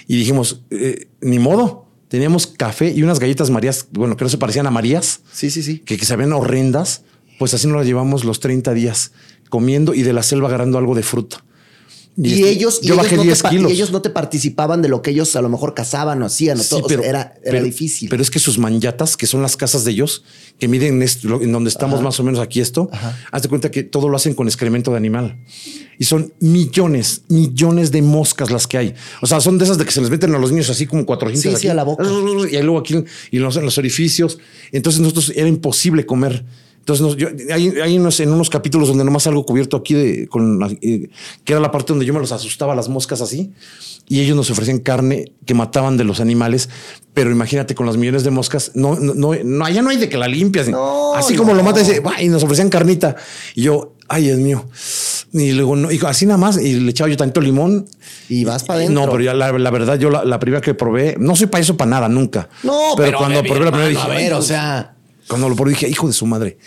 Y 0.07 0.17
dijimos, 0.17 0.63
eh, 0.71 1.09
ni 1.21 1.39
modo, 1.39 1.84
Teníamos 2.15 2.47
café 2.47 2.93
y 2.93 3.03
unas 3.03 3.19
galletas 3.19 3.51
marías, 3.51 3.89
bueno, 3.91 4.17
que 4.17 4.23
no 4.23 4.31
se 4.31 4.39
parecían 4.39 4.69
a 4.69 4.71
marías. 4.71 5.23
Sí, 5.33 5.51
sí, 5.51 5.65
sí. 5.65 5.81
Que, 5.81 5.99
que 5.99 6.05
se 6.05 6.15
horrendas. 6.15 7.03
Pues 7.41 7.55
así 7.55 7.67
nos 7.67 7.79
las 7.79 7.87
llevamos 7.87 8.25
los 8.25 8.39
30 8.39 8.73
días 8.73 9.11
comiendo 9.49 9.95
y 9.95 10.05
de 10.05 10.13
la 10.13 10.23
selva 10.23 10.47
agarrando 10.47 10.79
algo 10.79 10.95
de 10.95 11.03
fruta. 11.03 11.43
Y, 12.17 12.45
ellos, 12.45 12.81
yo 12.81 12.97
bajé 12.97 13.17
10 13.17 13.43
kilos. 13.43 13.71
Y 13.71 13.75
ellos 13.75 13.91
no 13.91 14.01
te 14.01 14.09
participaban 14.09 14.83
de 14.83 14.89
lo 14.89 15.03
que 15.03 15.11
ellos 15.11 15.35
a 15.35 15.43
lo 15.43 15.49
mejor 15.49 15.75
cazaban 15.75 16.23
o 16.23 16.27
hacían. 16.27 16.59
pero, 16.87 17.03
era, 17.03 17.35
era 17.43 17.61
difícil. 17.61 18.09
Pero 18.09 18.23
es 18.23 18.31
que 18.31 18.39
sus 18.39 18.59
manyatas, 18.59 19.17
que 19.17 19.27
son 19.27 19.43
las 19.43 19.57
casas 19.57 19.85
de 19.85 19.91
ellos, 19.91 20.23
que 20.59 20.69
miden 20.69 21.03
en 21.03 21.53
donde 21.53 21.71
estamos 21.71 22.03
más 22.03 22.19
o 22.21 22.23
menos 22.23 22.41
aquí 22.41 22.61
esto, 22.61 22.89
haz 23.33 23.43
de 23.43 23.49
cuenta 23.49 23.71
que 23.71 23.83
todo 23.83 24.09
lo 24.09 24.17
hacen 24.17 24.35
con 24.35 24.47
excremento 24.47 24.93
de 24.93 24.97
animal. 24.97 25.43
Y 25.99 26.05
son 26.05 26.33
millones, 26.41 27.23
millones 27.29 27.91
de 27.91 28.03
moscas 28.03 28.51
las 28.51 28.67
que 28.67 28.79
hay. 28.79 28.95
O 29.21 29.27
sea, 29.27 29.41
son 29.41 29.59
de 29.59 29.65
esas 29.65 29.79
de 29.79 29.85
que 29.85 29.91
se 29.91 30.01
les 30.01 30.11
meten 30.11 30.35
a 30.35 30.39
los 30.39 30.51
niños 30.51 30.71
así 30.71 30.87
como 30.87 31.07
400 31.07 31.61
sí, 31.61 31.69
a 31.69 31.75
la 31.75 31.85
boca. 31.85 32.05
Y 32.51 32.63
luego 32.63 32.79
aquí 32.79 33.05
y 33.31 33.39
los, 33.39 33.57
en 33.57 33.65
los 33.65 33.79
orificios. 33.79 34.39
Entonces 34.71 35.01
nosotros 35.01 35.33
era 35.35 35.49
imposible 35.49 36.07
comer 36.07 36.45
entonces, 36.87 37.17
yo, 37.17 37.29
hay, 37.51 37.97
unos, 37.97 38.21
en 38.21 38.31
unos 38.31 38.51
capítulos 38.51 38.89
donde 38.89 39.05
nomás 39.05 39.27
algo 39.27 39.47
cubierto 39.47 39.79
aquí 39.79 39.95
de, 39.95 40.29
con, 40.29 40.63
eh, 40.83 41.09
que 41.43 41.53
era 41.55 41.61
la 41.61 41.71
parte 41.71 41.95
donde 41.95 42.05
yo 42.05 42.13
me 42.13 42.21
los 42.21 42.31
asustaba 42.31 42.75
las 42.75 42.91
moscas 42.91 43.23
así 43.23 43.55
y 44.07 44.21
ellos 44.21 44.37
nos 44.37 44.51
ofrecían 44.51 44.81
carne 44.81 45.33
que 45.47 45.55
mataban 45.55 45.97
de 45.97 46.05
los 46.05 46.21
animales, 46.21 46.69
pero 47.15 47.31
imagínate 47.31 47.75
con 47.75 47.87
las 47.87 47.97
millones 47.97 48.23
de 48.23 48.31
moscas, 48.31 48.73
no, 48.75 48.97
no, 48.97 49.15
no, 49.15 49.65
allá 49.65 49.81
no 49.81 49.89
hay 49.89 49.97
de 49.97 50.11
que 50.11 50.19
la 50.19 50.29
limpias, 50.29 50.69
así 51.17 51.37
como 51.37 51.55
lo 51.55 51.63
matas 51.63 51.91
y 52.21 52.29
nos 52.29 52.45
ofrecían 52.45 52.69
carnita 52.69 53.17
y 53.55 53.63
yo, 53.63 53.95
ay, 54.09 54.29
es 54.29 54.37
mío. 54.37 54.67
Y 55.33 55.53
luego, 55.53 55.75
no, 55.77 55.91
y 55.91 55.99
así 56.07 56.27
nada 56.27 56.37
más, 56.37 56.61
y 56.61 56.75
le 56.75 56.91
echaba 56.91 57.09
yo 57.09 57.17
tanto 57.17 57.41
limón. 57.41 57.87
Y 58.29 58.45
vas 58.45 58.63
para 58.63 58.81
adentro. 58.81 59.07
No, 59.07 59.11
pero 59.11 59.25
ya 59.25 59.35
la, 59.35 59.51
verdad, 59.51 59.99
yo 59.99 60.11
la, 60.11 60.39
primera 60.39 60.61
que 60.61 60.75
probé, 60.75 61.17
no 61.19 61.35
soy 61.35 61.47
para 61.47 61.63
eso 61.63 61.77
para 61.77 61.91
nada, 61.91 62.09
nunca. 62.09 62.49
No, 62.63 62.93
pero, 62.97 63.19
cuando 63.19 63.43
probé 63.43 63.65
la 63.65 63.71
primera 63.71 63.89
dije, 63.89 64.03
a 64.03 64.09
ver, 64.09 64.35
o 64.35 64.43
sea, 64.43 64.94
cuando 65.29 65.49
lo 65.49 65.57
probé 65.57 65.71
dije, 65.71 65.89
hijo 65.89 66.07
de 66.07 66.13
su 66.13 66.27
madre. 66.27 66.59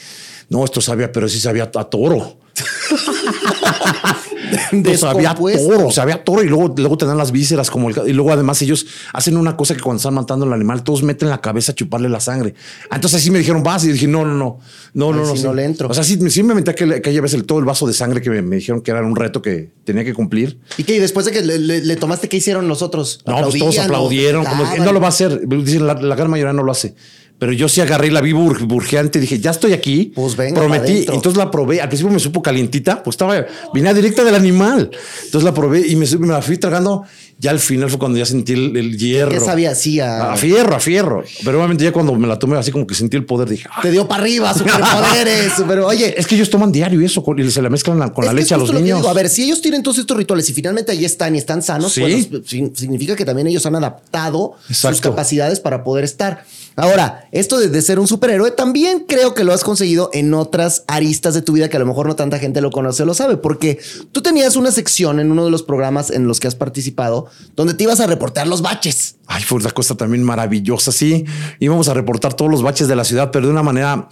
No, 0.50 0.64
esto 0.64 0.82
sabía, 0.82 1.12
pero 1.12 1.28
sí 1.28 1.40
sabía 1.40 1.64
a 1.64 1.84
toro. 1.86 2.38
sabía 4.98 5.36
toro, 5.36 5.92
sabía 5.92 6.24
toro 6.24 6.44
y 6.44 6.48
luego, 6.48 6.74
luego 6.76 6.98
te 6.98 7.06
dan 7.06 7.18
las 7.18 7.32
vísceras 7.32 7.70
como 7.70 7.90
el, 7.90 7.96
y 8.08 8.14
luego 8.14 8.32
además 8.32 8.62
ellos 8.62 8.88
hacen 9.14 9.38
una 9.38 9.56
cosa 9.56 9.76
que 9.76 9.82
cuando 9.82 9.98
están 9.98 10.14
matando 10.14 10.46
al 10.46 10.54
animal 10.54 10.84
todos 10.84 11.04
meten 11.04 11.30
la 11.30 11.42
cabeza 11.42 11.74
a 11.74 11.76
chuparle 11.76 12.10
la 12.10 12.20
sangre. 12.20 12.56
Entonces 12.92 13.22
así 13.22 13.32
me 13.32 13.40
dijeron, 13.40 13.62
vas 13.62 13.84
y 13.84 13.92
dije, 13.92 14.08
no, 14.08 14.26
no, 14.26 14.34
no, 14.34 14.60
no, 14.94 15.14
no, 15.14 15.26
no, 15.26 15.36
si 15.36 15.44
no 15.44 15.54
le 15.54 15.66
entro. 15.66 15.90
O 15.90 15.94
sea, 15.94 16.04
sí, 16.04 16.18
sí 16.30 16.44
me 16.44 16.56
metí 16.56 16.74
que, 16.74 17.02
que 17.02 17.12
lleves 17.12 17.34
el, 17.34 17.46
todo 17.46 17.60
el 17.60 17.66
vaso 17.66 17.86
de 17.86 17.94
sangre 17.94 18.22
que 18.22 18.30
me, 18.30 18.56
dijeron 18.56 18.82
que 18.82 18.92
era 18.92 19.02
un 19.02 19.16
reto 19.16 19.42
que 19.42 19.72
tenía 19.84 20.04
que 20.04 20.14
cumplir. 20.14 20.60
Y 20.78 20.84
que 20.84 21.00
después 21.00 21.26
de 21.26 21.32
que 21.32 21.42
le, 21.42 21.96
tomaste, 21.98 22.30
¿qué 22.30 22.38
hicieron 22.38 22.68
los 22.68 22.82
otros? 22.82 23.20
No, 23.26 23.42
pues 23.42 23.60
todos 23.60 23.78
aplaudieron, 23.78 24.46
como 24.46 24.64
no 24.78 24.92
lo 24.92 25.00
va 25.00 25.08
a 25.08 25.10
hacer. 25.10 25.48
Dicen, 25.48 25.86
la, 25.86 25.94
la 25.94 26.16
gran 26.16 26.32
mayoría 26.32 26.54
no 26.54 26.64
lo 26.64 26.72
hace. 26.72 26.96
Pero 27.40 27.54
yo 27.54 27.70
sí 27.70 27.82
agarré 27.82 28.10
la 28.10 28.22
vi 28.22 28.34
burgeante 28.34 29.20
y 29.20 29.22
dije, 29.22 29.40
ya 29.40 29.52
estoy 29.52 29.74
aquí. 29.74 30.12
Pues 30.16 30.36
venga. 30.36 30.60
Prometí. 30.60 31.06
Entonces 31.08 31.38
la 31.38 31.52
probé. 31.52 31.82
Al 31.82 31.88
principio 31.88 32.12
me 32.12 32.20
supo 32.20 32.42
calientita, 32.42 33.04
pues 33.04 33.14
estaba, 33.14 33.46
vine 33.74 33.94
directa 33.94 34.24
del 34.24 34.34
animal. 34.34 34.90
Entonces 35.26 35.44
la 35.44 35.54
probé 35.54 35.88
y 35.88 35.96
me, 35.96 36.08
me, 36.18 36.28
la 36.28 36.42
fui 36.42 36.58
tragando. 36.58 37.04
Ya 37.40 37.52
al 37.52 37.60
final 37.60 37.88
fue 37.92 38.00
cuando 38.00 38.18
ya 38.18 38.26
sentí 38.26 38.54
el, 38.54 38.98
hierro. 38.98 39.30
¿Qué 39.30 39.40
sabía 39.40 39.70
así? 39.70 40.00
A... 40.00 40.36
fierro, 40.36 40.76
a 40.76 40.80
fierro. 40.80 41.24
Pero 41.46 41.60
obviamente 41.60 41.84
ya 41.84 41.92
cuando 41.92 42.16
me 42.16 42.28
la 42.28 42.40
tomé 42.40 42.58
así 42.58 42.72
como 42.72 42.88
que 42.88 42.96
sentí 42.96 43.16
el 43.16 43.26
poder, 43.26 43.48
dije, 43.48 43.70
te 43.84 43.92
dio 43.92 44.08
para 44.08 44.24
arriba, 44.24 44.52
superpoderes. 44.56 45.54
pero 45.68 45.86
oye, 45.86 46.20
es 46.20 46.26
que 46.26 46.34
ellos 46.34 46.50
toman 46.50 46.72
diario 46.72 47.00
eso 47.02 47.24
y 47.38 47.52
se 47.52 47.62
la 47.62 47.70
mezclan 47.70 48.10
con 48.10 48.26
la 48.26 48.34
leche 48.34 48.56
a 48.56 48.58
los 48.58 48.74
niños. 48.74 49.06
a 49.06 49.14
ver, 49.14 49.30
si 49.30 49.44
ellos 49.44 49.62
tienen 49.62 49.84
todos 49.84 50.00
estos 50.00 50.18
rituales 50.18 50.50
y 50.50 50.54
finalmente 50.54 50.92
ahí 50.92 51.06
están 51.06 51.36
y 51.36 51.38
están 51.38 51.62
sanos, 51.62 51.96
pues 52.00 52.28
significa 52.74 53.16
que 53.16 53.26
también 53.26 53.46
ellos 53.46 53.64
han 53.68 53.76
adaptado 53.76 54.56
sus 54.72 55.00
capacidades 55.02 55.60
para 55.60 55.84
poder 55.84 56.04
estar. 56.04 56.44
Ahora, 56.80 57.28
esto 57.32 57.58
de, 57.58 57.82
ser 57.82 58.00
un 58.00 58.08
superhéroe 58.08 58.52
también 58.52 59.06
creo 59.08 59.34
que 59.34 59.44
lo 59.44 59.52
has 59.52 59.64
conseguido 59.64 60.12
en 60.14 60.32
otras 60.36 60.84
aristas 60.88 61.34
de 61.34 61.42
tu 61.42 61.54
vida 61.54 61.70
que 61.70 61.78
a 61.78 61.80
lo 61.80 61.88
mejor 61.88 62.06
no 62.06 62.16
tanta 62.16 62.38
gente 62.38 62.62
lo 62.62 62.70
conoce 62.70 63.02
o 63.02 63.08
lo 63.08 63.16
sabe, 63.16 63.36
porque 63.36 63.80
tú 64.12 64.22
tenías 64.22 64.56
una 64.56 64.70
sección 64.72 65.20
en 65.20 65.32
uno 65.32 65.44
de 65.44 65.50
los 65.50 65.64
programas 65.64 66.12
en 66.12 66.28
los 66.28 66.40
que 66.40 66.48
has 66.48 66.54
participado 66.54 67.26
donde 67.56 67.74
te 67.74 67.84
ibas 67.84 68.00
a 68.00 68.06
reportar 68.06 68.48
los 68.48 68.62
baches. 68.62 69.16
Ay, 69.26 69.42
fue 69.42 69.58
una 69.58 69.72
cosa 69.72 69.96
también 69.96 70.22
maravillosa, 70.22 70.92
sí. 70.92 71.26
Íbamos 71.60 71.90
a 71.90 71.96
reportar 71.96 72.36
todos 72.36 72.52
los 72.52 72.62
baches 72.62 72.88
de 72.88 72.96
la 72.96 73.04
ciudad, 73.04 73.32
pero 73.32 73.48
de 73.48 73.54
una 73.54 73.64
manera 73.64 74.08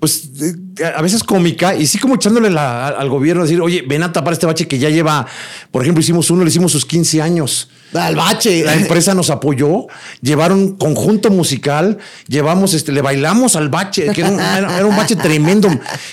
pues 0.00 0.30
eh, 0.40 0.84
a 0.84 1.02
veces 1.02 1.22
cómica 1.22 1.76
y 1.76 1.86
sí 1.86 1.98
como 1.98 2.16
echándole 2.16 2.48
al 2.58 3.08
gobierno 3.08 3.44
decir, 3.44 3.60
oye, 3.60 3.84
ven 3.86 4.02
a 4.02 4.12
tapar 4.12 4.32
este 4.32 4.46
bache 4.46 4.66
que 4.66 4.80
ya 4.80 4.90
lleva, 4.90 5.28
por 5.70 5.82
ejemplo, 5.82 6.00
hicimos 6.00 6.28
uno, 6.30 6.42
le 6.42 6.48
hicimos 6.48 6.72
sus 6.72 6.86
15 6.86 7.22
años. 7.22 7.68
Al 7.94 8.16
bache. 8.16 8.64
La 8.64 8.74
empresa 8.74 9.14
nos 9.14 9.30
apoyó, 9.30 9.86
llevaron 10.20 10.76
conjunto 10.76 11.30
musical, 11.30 11.98
llevamos, 12.28 12.74
este, 12.74 12.92
le 12.92 13.02
bailamos 13.02 13.56
al 13.56 13.68
bache, 13.68 14.10
que 14.12 14.20
era 14.20 14.30
un, 14.86 14.96
bache 14.96 15.16
tremendo, 15.16 15.68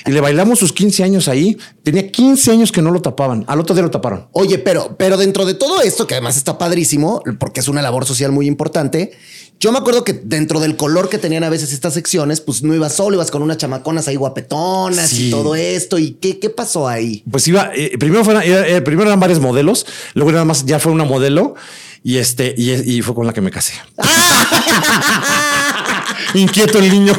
y 0.06 0.12
le 0.12 0.22
bailamos 0.22 0.60
sus 0.60 0.74
15 0.74 1.04
años 1.04 1.28
ahí. 1.28 1.58
Tenía 1.84 2.12
15 2.12 2.52
años 2.52 2.72
que 2.72 2.82
no 2.82 2.92
lo 2.92 3.02
tapaban, 3.02 3.46
al 3.48 3.60
otro 3.60 3.76
día 3.76 3.84
lo 3.84 3.92
taparon. 3.92 4.28
Oye, 4.32 4.58
pero, 4.58 4.96
pero 4.98 5.18
dentro 5.18 5.46
de 5.46 5.54
todo 5.54 5.82
esto, 5.82 6.08
que 6.08 6.16
además 6.16 6.38
está 6.38 6.58
padrísimo, 6.58 7.22
porque 7.40 7.60
es 7.60 7.68
una 7.68 7.82
labor 7.82 8.06
social 8.06 8.32
muy 8.32 8.48
importante, 8.48 9.12
Yo 9.60 9.72
me 9.72 9.80
acuerdo 9.80 10.04
que 10.04 10.14
dentro 10.14 10.60
del 10.60 10.78
color 10.78 11.10
que 11.10 11.18
tenían 11.18 11.44
a 11.44 11.50
veces 11.50 11.74
estas 11.74 11.96
secciones, 11.96 12.42
pues 12.42 12.62
no 12.62 12.76
ibas 12.76 12.94
solo, 12.96 13.16
ibas 13.16 13.32
con 13.32 13.42
unas 13.42 13.58
chamaconas 13.58 14.08
ahí 14.08 14.16
guapetonas 14.16 15.10
Sí. 15.10 15.28
y 15.28 15.32
todo 15.32 15.56
esto. 15.56 15.98
¿Y 15.98 16.12
qué, 16.12 16.38
qué 16.40 16.50
pasó 16.52 16.88
ahí? 16.88 17.24
Pues 17.30 17.48
iba, 17.48 17.72
eh, 17.76 17.98
primero, 18.00 18.24
fueron, 18.24 18.44
eh, 18.46 18.82
primero 18.82 19.10
eran 19.10 19.20
varios 19.20 19.40
modelos, 19.40 19.86
luego 20.14 20.32
nada 20.32 20.46
más 20.46 20.64
ya 20.66 20.78
fue 20.80 20.92
una 20.92 21.06
modelo 21.06 21.56
y 22.04 22.18
este, 22.18 22.54
y, 22.56 22.72
y 22.72 23.02
fue 23.02 23.16
con 23.16 23.26
la 23.26 23.34
que 23.34 23.42
me 23.42 23.50
casé. 23.52 23.74
Inquieto 26.36 26.78
el 26.80 26.90
niño. 26.92 27.14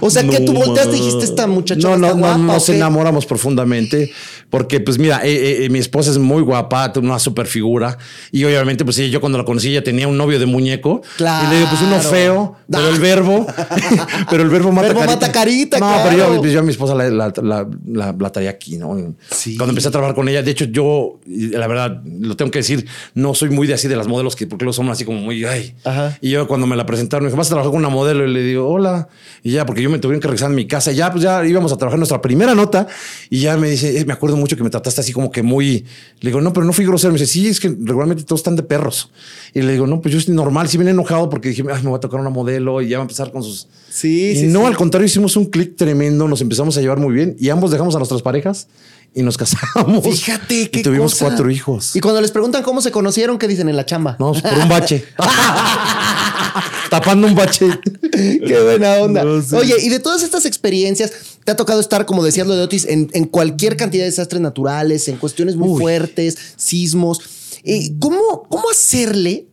O 0.00 0.10
sea, 0.10 0.22
que 0.24 0.40
tú 0.40 0.52
volteaste 0.52 0.96
y 0.96 1.00
dijiste, 1.00 1.24
esta 1.24 1.46
muchacha 1.46 1.88
No, 1.88 1.96
no, 1.98 2.06
está 2.08 2.18
no, 2.18 2.38
nos 2.38 2.62
¿o 2.68 2.72
qué?" 2.72 2.76
enamoramos 2.78 3.26
profundamente 3.26 4.12
porque, 4.50 4.80
pues 4.80 4.98
mira, 4.98 5.20
eh, 5.24 5.64
eh, 5.64 5.70
mi 5.70 5.78
esposa 5.78 6.10
es 6.10 6.18
muy 6.18 6.42
guapa, 6.42 6.92
tiene 6.92 7.08
una 7.08 7.18
super 7.18 7.46
figura 7.46 7.96
y 8.30 8.44
obviamente, 8.44 8.84
pues 8.84 8.96
sí, 8.96 9.08
yo 9.10 9.20
cuando 9.20 9.38
la 9.38 9.44
conocí 9.44 9.68
ella 9.70 9.82
tenía 9.82 10.06
un 10.08 10.16
novio 10.18 10.38
de 10.38 10.46
muñeco. 10.46 11.00
Claro. 11.16 11.46
Y 11.46 11.50
le 11.50 11.56
digo, 11.58 11.68
pues 11.70 11.82
uno 11.82 11.98
feo, 12.00 12.56
pero 12.70 12.88
el 12.88 13.00
verbo, 13.00 13.46
pero 14.30 14.42
el 14.42 14.48
verbo 14.50 14.70
mata 14.72 14.88
Verbo 14.88 15.00
carita. 15.00 15.14
mata 15.20 15.32
carita, 15.32 15.78
No, 15.78 15.86
claro. 15.88 16.02
pero 16.10 16.16
yo, 16.34 16.40
pues, 16.40 16.52
yo 16.52 16.60
a 16.60 16.62
mi 16.62 16.70
esposa 16.70 16.94
la, 16.94 17.08
la, 17.10 17.32
la, 17.42 17.68
la- 17.86 18.14
la 18.18 18.30
traía 18.32 18.50
aquí, 18.50 18.76
¿no? 18.76 19.14
Sí. 19.30 19.56
Cuando 19.56 19.70
empecé 19.72 19.88
a 19.88 19.90
trabajar 19.90 20.14
con 20.14 20.28
ella, 20.28 20.42
de 20.42 20.50
hecho, 20.50 20.66
yo, 20.66 21.18
la 21.26 21.66
verdad, 21.66 22.02
lo 22.04 22.36
tengo 22.36 22.50
que 22.50 22.58
decir, 22.58 22.86
no 23.14 23.34
soy 23.34 23.48
muy 23.50 23.66
de 23.66 23.74
así 23.74 23.88
de 23.88 23.96
las 23.96 24.06
modelos 24.06 24.36
que, 24.36 24.46
porque 24.46 24.64
luego 24.64 24.74
son 24.74 24.88
así 24.90 25.04
como 25.04 25.18
muy, 25.18 25.44
ay. 25.44 25.74
Ajá. 25.84 26.18
Y 26.20 26.30
yo 26.30 26.46
cuando 26.46 26.66
me 26.66 26.76
la 26.76 26.84
presentaron, 26.86 27.24
me 27.24 27.30
dijo, 27.30 27.38
vas 27.38 27.46
a 27.46 27.50
trabajar 27.50 27.70
con 27.70 27.78
una 27.78 27.88
modelo. 27.88 28.26
Y 28.28 28.32
le 28.32 28.42
digo, 28.42 28.68
hola. 28.68 29.08
Y 29.44 29.52
ya, 29.52 29.66
porque 29.66 29.82
yo 29.82 29.90
me 29.90 29.98
tuvieron 29.98 30.20
que 30.20 30.28
regresar 30.28 30.50
a 30.50 30.54
mi 30.54 30.66
casa. 30.66 30.92
Y 30.92 30.96
ya, 30.96 31.10
pues 31.10 31.24
ya 31.24 31.44
íbamos 31.44 31.72
a 31.72 31.76
trabajar 31.76 31.98
nuestra 31.98 32.20
primera 32.20 32.54
nota. 32.54 32.86
Y 33.28 33.40
ya 33.40 33.56
me 33.56 33.68
dice, 33.70 33.98
eh, 33.98 34.04
me 34.04 34.12
acuerdo 34.12 34.36
mucho 34.36 34.56
que 34.56 34.62
me 34.62 34.70
trataste 34.70 35.00
así 35.00 35.12
como 35.12 35.32
que 35.32 35.42
muy. 35.42 35.84
Le 36.20 36.30
digo, 36.30 36.40
no, 36.40 36.52
pero 36.52 36.64
no 36.64 36.72
fui 36.72 36.84
grosero. 36.84 37.12
Me 37.12 37.18
dice, 37.18 37.32
sí, 37.32 37.48
es 37.48 37.58
que 37.58 37.68
regularmente 37.68 38.22
todos 38.22 38.40
están 38.40 38.54
de 38.54 38.62
perros. 38.62 39.10
Y 39.52 39.62
le 39.62 39.72
digo, 39.72 39.86
no, 39.86 40.00
pues 40.00 40.12
yo 40.12 40.18
estoy 40.18 40.34
normal. 40.34 40.68
Sí, 40.68 40.78
vine 40.78 40.90
enojado 40.92 41.28
porque 41.28 41.48
dije, 41.48 41.64
ay, 41.72 41.82
me 41.82 41.88
voy 41.88 41.96
a 41.96 42.00
tocar 42.00 42.20
una 42.20 42.30
modelo 42.30 42.80
y 42.80 42.88
ya 42.88 42.98
va 42.98 43.02
a 43.02 43.06
empezar 43.06 43.32
con 43.32 43.42
sus. 43.42 43.66
Sí, 43.90 44.30
y 44.30 44.36
sí, 44.36 44.46
no, 44.46 44.60
sí. 44.60 44.66
al 44.66 44.76
contrario, 44.76 45.06
hicimos 45.06 45.36
un 45.36 45.46
clic 45.46 45.74
tremendo. 45.76 46.28
Nos 46.28 46.40
empezamos 46.40 46.76
a 46.76 46.80
llevar 46.80 46.98
muy 46.98 47.12
bien 47.12 47.36
y 47.40 47.48
ambos 47.48 47.72
dejamos 47.72 47.96
a 47.96 47.98
nuestras 47.98 48.22
parejas 48.22 48.68
y 49.14 49.22
nos 49.22 49.36
casamos. 49.36 50.02
Fíjate 50.04 50.70
que 50.70 50.80
Y 50.80 50.82
tuvimos 50.82 51.14
cuatro 51.16 51.50
hijos. 51.50 51.94
Y 51.94 52.00
cuando 52.00 52.20
les 52.20 52.30
preguntan 52.30 52.62
cómo 52.62 52.80
se 52.80 52.90
conocieron, 52.90 53.38
¿qué 53.38 53.48
dicen 53.48 53.68
en 53.68 53.76
la 53.76 53.84
chamba? 53.84 54.16
No, 54.18 54.32
por 54.32 54.52
un 54.54 54.68
bache. 54.68 55.04
Tapando 56.90 57.26
un 57.26 57.34
bache. 57.34 57.68
Qué 58.10 58.60
buena 58.62 58.94
onda. 58.96 59.24
No, 59.24 59.42
sí. 59.42 59.54
Oye, 59.54 59.74
y 59.80 59.88
de 59.88 59.98
todas 59.98 60.22
estas 60.22 60.44
experiencias, 60.44 61.12
te 61.44 61.52
ha 61.52 61.56
tocado 61.56 61.80
estar, 61.80 62.06
como 62.06 62.22
decías 62.22 62.46
lo 62.46 62.54
de 62.54 62.62
Otis, 62.62 62.86
en, 62.86 63.08
en 63.12 63.24
cualquier 63.24 63.76
cantidad 63.76 64.04
de 64.04 64.10
desastres 64.10 64.40
naturales, 64.42 65.08
en 65.08 65.16
cuestiones 65.16 65.56
muy 65.56 65.70
Uy. 65.70 65.80
fuertes, 65.80 66.36
sismos. 66.56 67.20
Eh, 67.64 67.92
¿cómo, 67.98 68.46
¿Cómo 68.48 68.70
hacerle? 68.70 69.46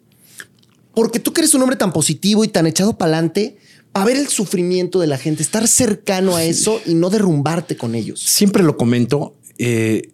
Porque 0.94 1.20
tú 1.20 1.32
que 1.32 1.42
eres 1.42 1.54
un 1.54 1.62
hombre 1.62 1.78
tan 1.78 1.94
positivo 1.94 2.44
y 2.44 2.48
tan 2.50 2.68
echado 2.68 2.98
para 2.98 3.14
adelante, 3.14 3.58
para 3.92 4.06
ver 4.06 4.18
el 4.18 4.28
sufrimiento 4.28 5.00
de 5.00 5.08
la 5.08 5.18
gente, 5.18 5.42
estar 5.42 5.68
cercano 5.68 6.36
a 6.36 6.44
eso 6.44 6.82
y 6.86 6.94
no 6.94 7.10
derrumbarte 7.10 7.78
con 7.78 7.96
ellos. 7.96 8.22
Siempre 8.22 8.64
lo 8.64 8.76
comento. 8.78 9.36
Eh, 9.60 10.10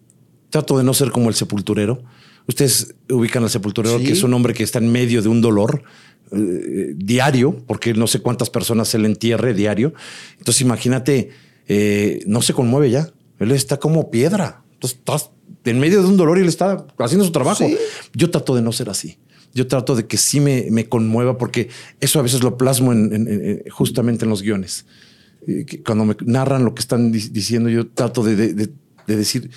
trato 0.49 0.77
de 0.77 0.83
no 0.83 0.93
ser 0.93 1.11
como 1.11 1.29
el 1.29 1.35
sepulturero. 1.35 2.03
Ustedes 2.47 2.93
ubican 3.09 3.43
al 3.43 3.49
sepulturero, 3.49 3.97
Sí. 3.99 4.05
que 4.05 4.11
es 4.13 4.23
un 4.23 4.33
hombre 4.33 4.53
que 4.53 4.63
está 4.63 4.79
en 4.79 4.91
medio 4.91 5.21
de 5.21 5.29
un 5.29 5.41
dolor 5.41 5.83
eh, 6.31 6.93
diario, 6.95 7.55
porque 7.67 7.93
no 7.93 8.07
sé 8.07 8.19
cuántas 8.19 8.49
personas 8.49 8.87
se 8.87 8.97
le 8.97 9.07
entierre 9.07 9.53
diario. 9.53 9.93
Entonces, 10.39 10.61
imagínate, 10.61 11.29
eh, 11.67 12.21
no 12.27 12.41
se 12.41 12.53
conmueve 12.53 12.89
ya. 12.89 13.11
Él 13.39 13.51
está 13.51 13.77
como 13.77 14.09
piedra. 14.11 14.63
Entonces, 14.73 14.97
estás 14.99 15.29
en 15.65 15.79
medio 15.79 16.01
de 16.01 16.07
un 16.07 16.17
dolor 16.17 16.37
y 16.37 16.41
él 16.41 16.47
está 16.47 16.85
haciendo 16.97 17.25
su 17.25 17.31
trabajo. 17.31 17.65
Sí. 17.67 17.77
Yo 18.13 18.29
trato 18.31 18.55
de 18.55 18.61
no 18.61 18.71
ser 18.71 18.89
así. 18.89 19.17
Yo 19.53 19.67
trato 19.67 19.95
de 19.95 20.05
que 20.07 20.17
sí 20.17 20.39
me, 20.39 20.67
me 20.71 20.87
conmueva, 20.89 21.37
porque 21.37 21.69
eso 22.01 22.19
a 22.19 22.23
veces 22.23 22.43
lo 22.43 22.57
plasmo 22.57 22.91
en- 22.91 23.13
en- 23.13 23.27
en- 23.27 23.63
justamente 23.69 24.25
en 24.25 24.29
los 24.29 24.41
guiones. 24.41 24.85
Cuando 25.85 26.05
me 26.05 26.15
narran 26.25 26.65
lo 26.65 26.73
que 26.73 26.81
están 26.81 27.11
di- 27.11 27.29
diciendo, 27.29 27.69
yo 27.69 27.87
trato 27.87 28.23
de, 28.23 28.35
de- 28.35 28.53
de- 28.53 28.69
de 29.07 29.15
decir, 29.15 29.49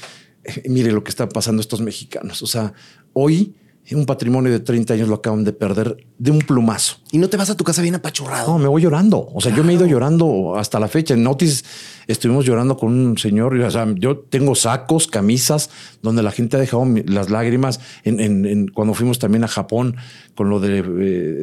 eh, 0.45 0.63
mire 0.69 0.93
lo 0.93 1.03
que 1.05 1.11
está 1.11 1.29
pasando 1.29 1.61
estos 1.61 1.81
mexicanos. 1.81 2.43
O 2.43 2.47
sea, 2.47 2.73
hoy 3.13 3.55
un 3.95 4.05
patrimonio 4.07 4.53
de 4.53 4.61
30 4.61 4.95
años 4.95 5.09
lo 5.09 5.15
acaban 5.17 5.45
de 5.45 5.53
perder 5.53 5.97
de 6.19 6.31
un 6.31 6.41
plumazo. 6.41 6.97
Y 7.13 7.19
no 7.19 7.29
te 7.29 7.37
vas 7.37 7.49
a 7.51 7.57
tu 7.57 7.65
casa 7.65 7.81
bien 7.81 7.95
apachurrado. 7.95 8.53
No, 8.53 8.59
me 8.59 8.69
voy 8.69 8.83
llorando. 8.83 9.29
O 9.33 9.41
sea, 9.41 9.55
yo 9.55 9.65
me 9.65 9.73
he 9.73 9.77
ido 9.77 9.87
llorando 9.87 10.57
hasta 10.57 10.79
la 10.79 10.89
fecha. 10.89 11.15
En 11.15 11.23
Notis 11.23 11.65
estuvimos 12.07 12.45
llorando 12.45 12.77
con 12.77 12.93
un 12.93 13.17
señor. 13.17 13.55
O 13.59 13.71
sea, 13.71 13.87
yo 13.97 14.19
tengo 14.19 14.55
sacos, 14.55 15.07
camisas, 15.07 15.71
donde 16.03 16.23
la 16.23 16.31
gente 16.33 16.57
ha 16.57 16.61
dejado 16.61 16.85
las 17.07 17.31
lágrimas. 17.31 17.81
En, 18.05 18.21
en- 18.21 18.45
en- 18.47 18.69
cuando 18.69 18.95
fuimos 18.95 19.19
también 19.19 19.45
a 19.45 19.49
Japón 19.49 19.97
con 20.35 20.51
lo 20.51 20.61
de, 20.61 20.79
eh, 20.81 20.83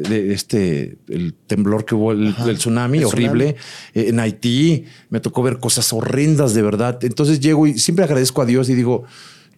de 0.08 0.34
este, 0.34 0.98
el 1.08 1.34
temblor 1.34 1.86
que 1.86 1.96
hubo, 1.96 2.12
el, 2.12 2.36
el 2.48 2.58
tsunami 2.58 3.00
el 3.00 3.06
horrible. 3.06 3.56
Eh, 3.94 4.06
en 4.10 4.20
Haití 4.20 4.86
me 5.10 5.20
tocó 5.20 5.42
ver 5.42 5.60
cosas 5.60 5.92
horrendas 5.94 6.54
de 6.54 6.62
verdad. 6.62 7.00
Entonces 7.04 7.40
llego 7.40 7.66
y 7.68 7.80
siempre 7.80 8.06
agradezco 8.06 8.42
a 8.42 8.46
Dios 8.46 8.70
y 8.70 8.76
digo, 8.76 9.04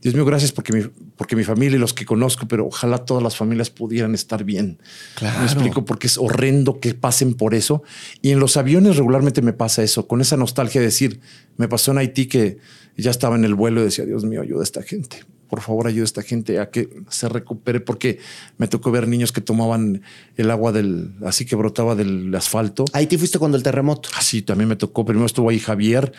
Dios 0.07 0.15
mío, 0.15 0.23
gracias 0.23 0.53
porque 0.53 0.71
mi, 0.71 0.83
porque 1.17 1.35
mi 1.35 1.43
familia 1.43 1.75
y 1.75 1.79
los 1.79 1.93
que 1.93 2.05
conozco, 2.05 2.47
pero 2.47 2.65
ojalá 2.65 2.99
todas 2.99 3.21
las 3.21 3.35
familias 3.35 3.69
pudieran 3.69 4.15
estar 4.15 4.45
bien. 4.45 4.79
Claro. 5.15 5.39
Me 5.39 5.45
explico 5.45 5.83
porque 5.83 6.07
es 6.07 6.17
horrendo 6.17 6.79
que 6.79 6.93
pasen 6.93 7.33
por 7.33 7.53
eso. 7.53 7.83
Y 8.21 8.31
en 8.31 8.39
los 8.39 8.55
aviones 8.55 8.95
regularmente 8.95 9.41
me 9.41 9.51
pasa 9.51 9.83
eso, 9.83 10.07
con 10.07 10.21
esa 10.21 10.37
nostalgia 10.37 10.79
de 10.79 10.87
decir, 10.87 11.19
me 11.57 11.67
pasó 11.67 11.91
en 11.91 11.97
Haití 11.97 12.27
que 12.27 12.57
ya 12.95 13.11
estaba 13.11 13.35
en 13.35 13.43
el 13.43 13.53
vuelo 13.53 13.81
y 13.81 13.83
decía, 13.83 14.05
Dios 14.05 14.23
mío, 14.23 14.41
ayuda 14.41 14.61
a 14.61 14.63
esta 14.63 14.81
gente. 14.81 15.25
Por 15.49 15.59
favor, 15.59 15.87
ayuda 15.87 16.03
a 16.03 16.05
esta 16.05 16.21
gente 16.21 16.59
a 16.59 16.69
que 16.69 16.87
se 17.09 17.27
recupere, 17.27 17.81
porque 17.81 18.19
me 18.57 18.69
tocó 18.69 18.91
ver 18.91 19.09
niños 19.09 19.33
que 19.33 19.41
tomaban 19.41 20.03
el 20.37 20.51
agua 20.51 20.71
del, 20.71 21.15
así 21.25 21.43
que 21.43 21.57
brotaba 21.57 21.95
del 21.95 22.33
asfalto. 22.33 22.85
Ahí 22.93 23.07
te 23.07 23.17
fuiste 23.17 23.39
cuando 23.39 23.57
el 23.57 23.63
terremoto. 23.63 24.07
Así 24.15 24.41
también 24.41 24.69
me 24.69 24.77
tocó. 24.77 25.03
Primero 25.03 25.25
estuvo 25.25 25.49
ahí 25.49 25.59
Javier, 25.59 26.13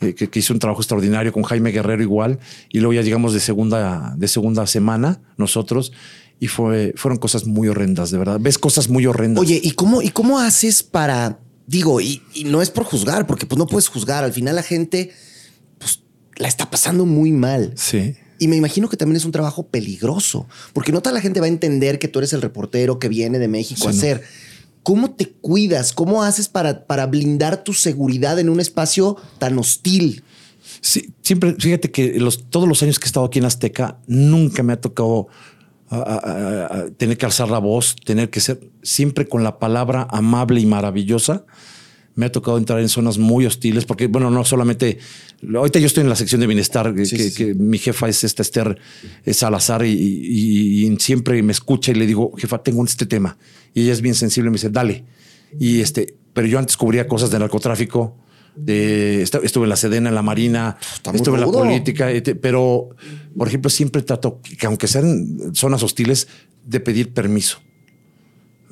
eh, 0.00 0.14
que, 0.14 0.28
que 0.28 0.38
hizo 0.38 0.52
un 0.52 0.58
trabajo 0.58 0.80
extraordinario 0.80 1.32
con 1.32 1.42
Jaime 1.42 1.70
Guerrero 1.70 2.02
igual. 2.02 2.38
Y 2.70 2.80
luego 2.80 2.94
ya 2.94 3.02
llegamos 3.02 3.32
de 3.32 3.40
segunda, 3.40 4.14
de 4.16 4.28
segunda 4.28 4.66
semana 4.66 5.20
nosotros. 5.36 5.92
Y 6.40 6.48
fue, 6.48 6.92
fueron 6.96 7.18
cosas 7.18 7.46
muy 7.46 7.68
horrendas, 7.68 8.10
de 8.10 8.18
verdad. 8.18 8.38
Ves 8.40 8.58
cosas 8.58 8.88
muy 8.88 9.06
horrendas. 9.06 9.40
Oye, 9.40 9.60
¿y 9.62 9.70
cómo, 9.72 10.02
¿y 10.02 10.10
cómo 10.10 10.40
haces 10.40 10.82
para, 10.82 11.38
digo, 11.66 12.00
y, 12.00 12.22
y 12.34 12.44
no 12.44 12.60
es 12.60 12.70
por 12.70 12.84
juzgar, 12.84 13.26
porque 13.26 13.46
pues 13.46 13.58
no 13.58 13.66
puedes 13.66 13.88
juzgar, 13.88 14.24
al 14.24 14.32
final 14.32 14.56
la 14.56 14.62
gente 14.62 15.12
pues 15.78 16.02
la 16.36 16.48
está 16.48 16.70
pasando 16.70 17.06
muy 17.06 17.30
mal. 17.30 17.72
Sí. 17.76 18.16
Y 18.38 18.48
me 18.48 18.56
imagino 18.56 18.88
que 18.88 18.96
también 18.96 19.16
es 19.16 19.24
un 19.24 19.32
trabajo 19.32 19.68
peligroso, 19.68 20.48
porque 20.72 20.92
no 20.92 21.00
toda 21.00 21.14
la 21.14 21.20
gente 21.20 21.40
va 21.40 21.46
a 21.46 21.48
entender 21.48 21.98
que 21.98 22.08
tú 22.08 22.18
eres 22.18 22.32
el 22.32 22.42
reportero 22.42 22.98
que 22.98 23.08
viene 23.08 23.38
de 23.38 23.48
México 23.48 23.90
Sí, 23.92 24.08
a 24.08 24.14
no. 24.14 24.20
¿Cómo 24.84 25.10
te 25.10 25.30
cuidas? 25.32 25.92
¿Cómo 25.92 26.22
haces 26.22 26.46
para, 26.48 26.86
para 26.86 27.06
blindar 27.06 27.64
tu 27.64 27.72
seguridad 27.72 28.38
en 28.38 28.48
un 28.48 28.60
espacio 28.60 29.16
tan 29.38 29.58
hostil? 29.58 30.22
Sí, 30.80 31.12
siempre, 31.22 31.56
fíjate 31.58 31.90
que 31.90 32.20
todos 32.50 32.68
los 32.68 32.82
años 32.82 32.98
que 33.00 33.06
he 33.06 33.08
estado 33.08 33.26
aquí 33.26 33.38
en 33.40 33.46
Azteca, 33.46 33.98
nunca 34.06 34.62
me 34.62 34.74
ha 34.74 34.80
tocado 34.80 35.26
a- 35.90 35.96
a- 35.96 36.18
a- 36.18 36.78
a 36.80 36.90
tener 36.90 37.16
que 37.18 37.26
alzar 37.26 37.50
la 37.50 37.58
voz, 37.58 37.96
tener 38.04 38.30
que 38.30 38.40
ser 38.40 38.60
siempre 38.82 39.26
con 39.28 39.42
la 39.42 39.58
palabra 39.58 40.06
amable 40.10 40.60
y 40.60 40.66
maravillosa. 40.66 41.44
Me 42.16 42.26
ha 42.26 42.32
tocado 42.32 42.58
entrar 42.58 42.78
en 42.80 42.88
zonas 42.88 43.18
muy 43.18 43.44
hostiles, 43.44 43.84
porque, 43.86 44.06
bueno, 44.06 44.30
no 44.30 44.44
solamente. 44.44 44.98
Ahorita 45.54 45.78
yo 45.80 45.86
estoy 45.86 46.02
en 46.02 46.08
la 46.08 46.16
sección 46.16 46.40
de 46.40 46.46
bienestar, 46.46 46.94
que, 46.94 47.04
Sí, 47.06 47.16
que- 47.16 47.30
sí, 47.30 47.34
que 47.34 47.54
mi 47.54 47.78
jefa 47.78 48.08
es 48.08 48.22
esta 48.24 48.42
Esther 48.42 48.78
eh, 49.24 49.34
Salazar 49.34 49.84
y, 49.84 49.90
y- 49.92 50.86
y 50.86 50.96
siempre 51.00 51.42
me 51.42 51.52
escucha 51.52 51.90
y 51.90 51.96
le 51.96 52.06
digo, 52.06 52.32
jefa, 52.36 52.62
tengo 52.62 52.84
este 52.84 53.06
tema. 53.06 53.36
Y 53.74 53.82
ella 53.82 53.92
es 53.92 54.00
bien 54.00 54.14
sensible, 54.14 54.50
me 54.50 54.54
dice, 54.54 54.70
dale. 54.70 55.04
Y 55.58 55.80
este, 55.80 56.14
pero 56.32 56.46
yo 56.46 56.58
antes 56.58 56.76
cubría 56.76 57.06
cosas 57.08 57.30
de 57.30 57.38
narcotráfico, 57.38 58.16
de, 58.56 59.22
estuve 59.22 59.64
en 59.64 59.68
la 59.68 59.76
Sedena, 59.76 60.08
en 60.10 60.14
la 60.14 60.22
Marina, 60.22 60.76
Está 60.94 61.10
estuve 61.10 61.34
en 61.34 61.40
la 61.40 61.46
política, 61.64 62.08
pero, 62.40 62.90
por 63.36 63.48
ejemplo, 63.48 63.68
siempre 63.68 64.02
trato 64.02 64.40
que, 64.58 64.66
aunque 64.66 64.86
sean 64.86 65.52
zonas 65.54 65.82
hostiles, 65.82 66.28
de 66.64 66.78
pedir 66.78 67.12
permiso. 67.12 67.58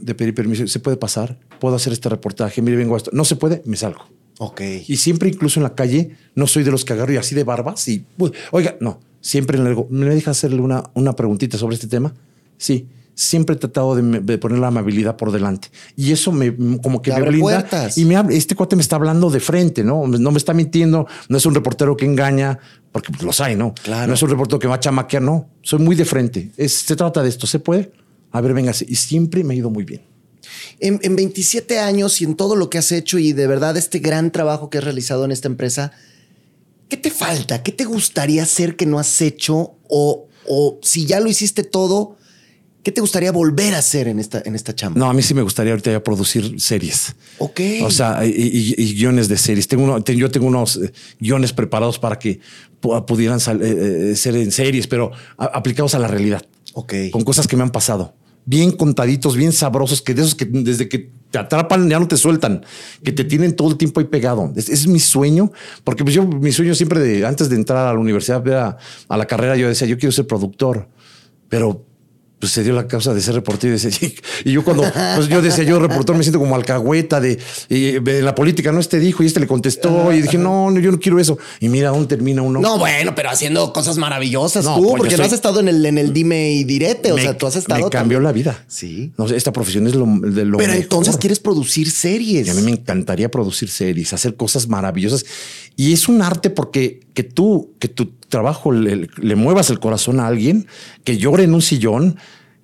De 0.02 0.14
pedir 0.14 0.34
permiso. 0.34 0.66
¿Se 0.66 0.80
puede 0.80 0.96
pasar? 0.96 1.38
¿Puedo 1.60 1.76
hacer 1.76 1.92
este 1.92 2.08
reportaje? 2.08 2.60
Mire, 2.60 2.76
vengo 2.76 2.94
a 2.94 2.98
esto. 2.98 3.10
No 3.14 3.24
se 3.24 3.36
puede, 3.36 3.62
me 3.64 3.76
salgo. 3.76 4.00
Ok. 4.38 4.60
Y 4.88 4.96
siempre, 4.96 5.28
incluso 5.28 5.60
en 5.60 5.64
la 5.64 5.74
calle, 5.74 6.16
no 6.34 6.46
soy 6.46 6.64
de 6.64 6.70
los 6.72 6.84
que 6.84 6.92
agarro 6.92 7.12
y 7.12 7.16
así 7.16 7.34
de 7.34 7.44
barbas 7.44 7.86
y, 7.88 8.04
uy, 8.18 8.32
oiga, 8.50 8.76
no, 8.80 8.98
siempre 9.20 9.58
le 9.58 9.68
digo, 9.70 9.86
¿me 9.90 10.06
deja 10.06 10.32
hacerle 10.32 10.60
una, 10.60 10.82
una 10.94 11.14
preguntita 11.14 11.56
sobre 11.58 11.74
este 11.76 11.86
tema? 11.86 12.12
Sí, 12.56 12.88
siempre 13.14 13.54
he 13.54 13.58
tratado 13.58 13.94
de, 13.94 14.38
poner 14.38 14.58
la 14.58 14.68
amabilidad 14.68 15.16
por 15.16 15.30
delante. 15.30 15.68
Y 15.96 16.10
eso 16.12 16.32
me, 16.32 16.56
como 16.82 17.02
que 17.02 17.10
Te 17.10 17.16
me 17.16 17.20
abre 17.20 17.30
blinda. 17.30 17.44
puertas. 17.60 17.98
Y 17.98 18.04
me 18.04 18.16
habla, 18.16 18.34
este 18.34 18.56
cuate 18.56 18.74
me 18.74 18.82
está 18.82 18.96
hablando 18.96 19.30
de 19.30 19.38
frente, 19.38 19.84
¿no? 19.84 20.06
No 20.08 20.30
me 20.32 20.38
está 20.38 20.54
mintiendo, 20.54 21.06
no 21.28 21.36
es 21.36 21.46
un 21.46 21.54
reportero 21.54 21.96
que 21.96 22.06
engaña, 22.06 22.58
porque 22.90 23.12
pues, 23.12 23.22
los 23.22 23.40
hay, 23.40 23.54
¿no? 23.54 23.74
Claro. 23.84 24.08
No 24.08 24.14
es 24.14 24.22
un 24.22 24.30
reportero 24.30 24.58
que 24.58 24.66
va 24.66 24.76
a 24.76 24.80
chamaquear, 24.80 25.22
no. 25.22 25.48
Soy 25.60 25.78
muy 25.78 25.94
de 25.94 26.04
frente. 26.06 26.50
Es- 26.56 26.72
se 26.72 26.96
trata 26.96 27.22
de 27.22 27.28
esto, 27.28 27.46
¿se 27.46 27.60
puede? 27.60 27.92
A 28.32 28.40
ver, 28.40 28.54
véngase. 28.54 28.84
Y 28.88 28.96
siempre 28.96 29.44
me 29.44 29.54
ha 29.54 29.56
ido 29.56 29.70
muy 29.70 29.84
bien. 29.84 30.02
En, 30.80 30.98
en 31.02 31.14
27 31.16 31.78
años 31.78 32.20
y 32.20 32.24
en 32.24 32.34
todo 32.34 32.56
lo 32.56 32.68
que 32.70 32.78
has 32.78 32.90
hecho 32.92 33.18
y 33.18 33.32
de 33.32 33.46
verdad 33.46 33.76
este 33.76 33.98
gran 34.00 34.32
trabajo 34.32 34.70
que 34.70 34.78
has 34.78 34.84
realizado 34.84 35.24
en 35.24 35.30
esta 35.30 35.46
empresa, 35.48 35.92
¿qué 36.88 36.96
te 36.96 37.10
falta? 37.10 37.62
¿Qué 37.62 37.72
te 37.72 37.84
gustaría 37.84 38.42
hacer 38.42 38.76
que 38.76 38.86
no 38.86 38.98
has 38.98 39.20
hecho? 39.20 39.76
O, 39.88 40.28
o 40.46 40.78
si 40.82 41.06
ya 41.06 41.20
lo 41.20 41.28
hiciste 41.28 41.62
todo, 41.62 42.16
¿Qué 42.84 42.90
te 42.90 43.00
gustaría 43.00 43.30
volver 43.30 43.76
a 43.76 43.78
hacer 43.78 44.08
en 44.08 44.18
esta, 44.18 44.42
en 44.44 44.56
esta 44.56 44.74
chamba? 44.74 44.98
No, 44.98 45.08
a 45.08 45.14
mí 45.14 45.22
sí 45.22 45.34
me 45.34 45.42
gustaría 45.42 45.72
ahorita 45.72 45.92
ya 45.92 46.02
producir 46.02 46.60
series. 46.60 47.14
Ok. 47.38 47.60
O 47.84 47.92
sea, 47.92 48.26
y, 48.26 48.30
y- 48.30 48.74
y 48.76 48.94
guiones 48.94 49.28
de 49.28 49.38
series. 49.38 49.68
Tengo 49.68 49.84
uno- 49.84 50.00
yo 50.04 50.28
tengo 50.32 50.48
unos 50.48 50.78
eh, 50.82 50.92
guiones 51.20 51.52
preparados 51.52 52.00
para 52.00 52.18
que 52.18 52.40
pu- 52.82 53.04
pudieran 53.06 53.38
eh, 53.38 54.10
eh, 54.10 54.16
ser 54.16 54.34
en 54.34 54.50
series, 54.50 54.88
pero 54.88 55.12
aplicados 55.36 55.94
a 55.94 56.00
la 56.00 56.08
realidad. 56.08 56.44
Ok. 56.74 56.92
Con 57.12 57.22
cosas 57.22 57.46
que 57.46 57.54
me 57.56 57.62
han 57.62 57.70
pasado. 57.70 58.16
Bien 58.44 58.72
contaditos, 58.72 59.36
bien 59.36 59.52
sabrosos, 59.52 60.02
que 60.02 60.14
de 60.14 60.22
esos 60.22 60.34
que 60.34 60.44
desde 60.44 60.88
que 60.88 61.10
te 61.30 61.38
atrapan 61.38 61.88
ya 61.88 61.98
no 61.98 62.08
te 62.08 62.16
sueltan, 62.16 62.64
que 63.02 63.12
te 63.12 63.24
tienen 63.24 63.56
todo 63.56 63.70
el 63.70 63.76
tiempo 63.76 64.00
ahí 64.00 64.06
pegado. 64.06 64.52
Es, 64.54 64.68
es 64.68 64.86
mi 64.86 65.00
sueño, 65.00 65.50
porque 65.84 66.04
pues 66.04 66.14
yo, 66.14 66.26
mi 66.26 66.52
sueño 66.52 66.74
siempre 66.74 67.00
de 67.00 67.26
antes 67.26 67.48
de 67.48 67.56
entrar 67.56 67.86
a 67.86 67.92
la 67.92 67.98
universidad, 67.98 68.46
a, 68.54 68.76
a 69.08 69.16
la 69.16 69.26
carrera, 69.26 69.56
yo 69.56 69.68
decía, 69.68 69.86
yo 69.86 69.98
quiero 69.98 70.12
ser 70.12 70.26
productor, 70.26 70.88
pero 71.48 71.86
pues 72.42 72.50
se 72.50 72.64
dio 72.64 72.72
la 72.72 72.88
causa 72.88 73.14
de 73.14 73.20
ser 73.20 73.36
reportero 73.36 73.76
y, 74.44 74.50
yo 74.50 74.64
cuando 74.64 74.82
pues 75.14 75.28
yo 75.28 75.40
decía 75.40 75.62
yo 75.62 75.78
reportero 75.78 76.18
me 76.18 76.24
siento 76.24 76.40
como 76.40 76.56
alcahueta 76.56 77.20
de, 77.20 77.38
de 77.68 78.20
la 78.20 78.34
política 78.34 78.72
no 78.72 78.80
este 78.80 78.98
dijo 78.98 79.22
y 79.22 79.26
este 79.26 79.38
le 79.38 79.46
contestó 79.46 80.12
y 80.12 80.22
dije 80.22 80.38
no, 80.38 80.68
no 80.72 80.80
yo 80.80 80.90
no 80.90 80.98
quiero 80.98 81.20
eso 81.20 81.38
y 81.60 81.68
mira 81.68 81.90
dónde 81.90 82.08
termina 82.08 82.42
uno 82.42 82.58
No, 82.60 82.78
bueno, 82.78 83.14
pero 83.14 83.30
haciendo 83.30 83.72
cosas 83.72 83.96
maravillosas 83.96 84.64
No, 84.64 84.74
tú, 84.74 84.82
pues 84.88 84.96
porque 84.98 85.10
no 85.12 85.16
soy- 85.18 85.26
has 85.26 85.32
estado 85.34 85.60
en 85.60 85.68
el, 85.68 85.86
en 85.86 85.98
el 85.98 86.12
dime 86.12 86.50
y 86.50 86.64
direte. 86.64 87.12
O 87.12 87.14
Me- 87.14 87.22
sea, 87.22 87.38
tú 87.38 87.46
has 87.46 87.54
estado. 87.54 87.84
me 87.84 87.90
cambió 87.90 88.18
también. 88.18 88.22
la 88.24 88.32
vida 88.32 88.64
Sí. 88.66 89.12
no 89.16 89.28
sé 89.28 89.36
esta 89.36 89.52
profesión 89.52 89.86
es 89.86 89.94
lo 89.94 90.04
de 90.06 90.44
lo 90.44 90.58
Pero 90.58 90.70
mejor. 90.72 90.82
entonces 90.82 91.16
quieres 91.18 91.38
producir 91.38 91.90
series. 91.92 92.48
Y 92.48 92.50
a 92.50 92.54
mí 92.54 92.62
me 92.62 92.72
encantaría 92.72 93.30
producir 93.30 93.68
series, 93.68 94.12
hacer 94.12 94.34
cosas 94.34 94.66
maravillosas. 94.66 95.24
Y 95.76 95.92
es 95.92 96.08
un 96.08 96.22
arte 96.22 96.50
porque 96.50 97.00
que 97.14 97.22
tú, 97.22 97.72
que 97.78 97.86
tu 97.88 98.10
trabajo 98.32 98.72
le, 98.72 99.08
le 99.16 99.36
muevas 99.36 99.70
el 99.70 99.78
corazón 99.78 100.18
a 100.18 100.26
alguien, 100.26 100.66
que 101.04 101.18
llore 101.18 101.44
en 101.44 101.54
un 101.54 101.62
sillón, 101.62 102.16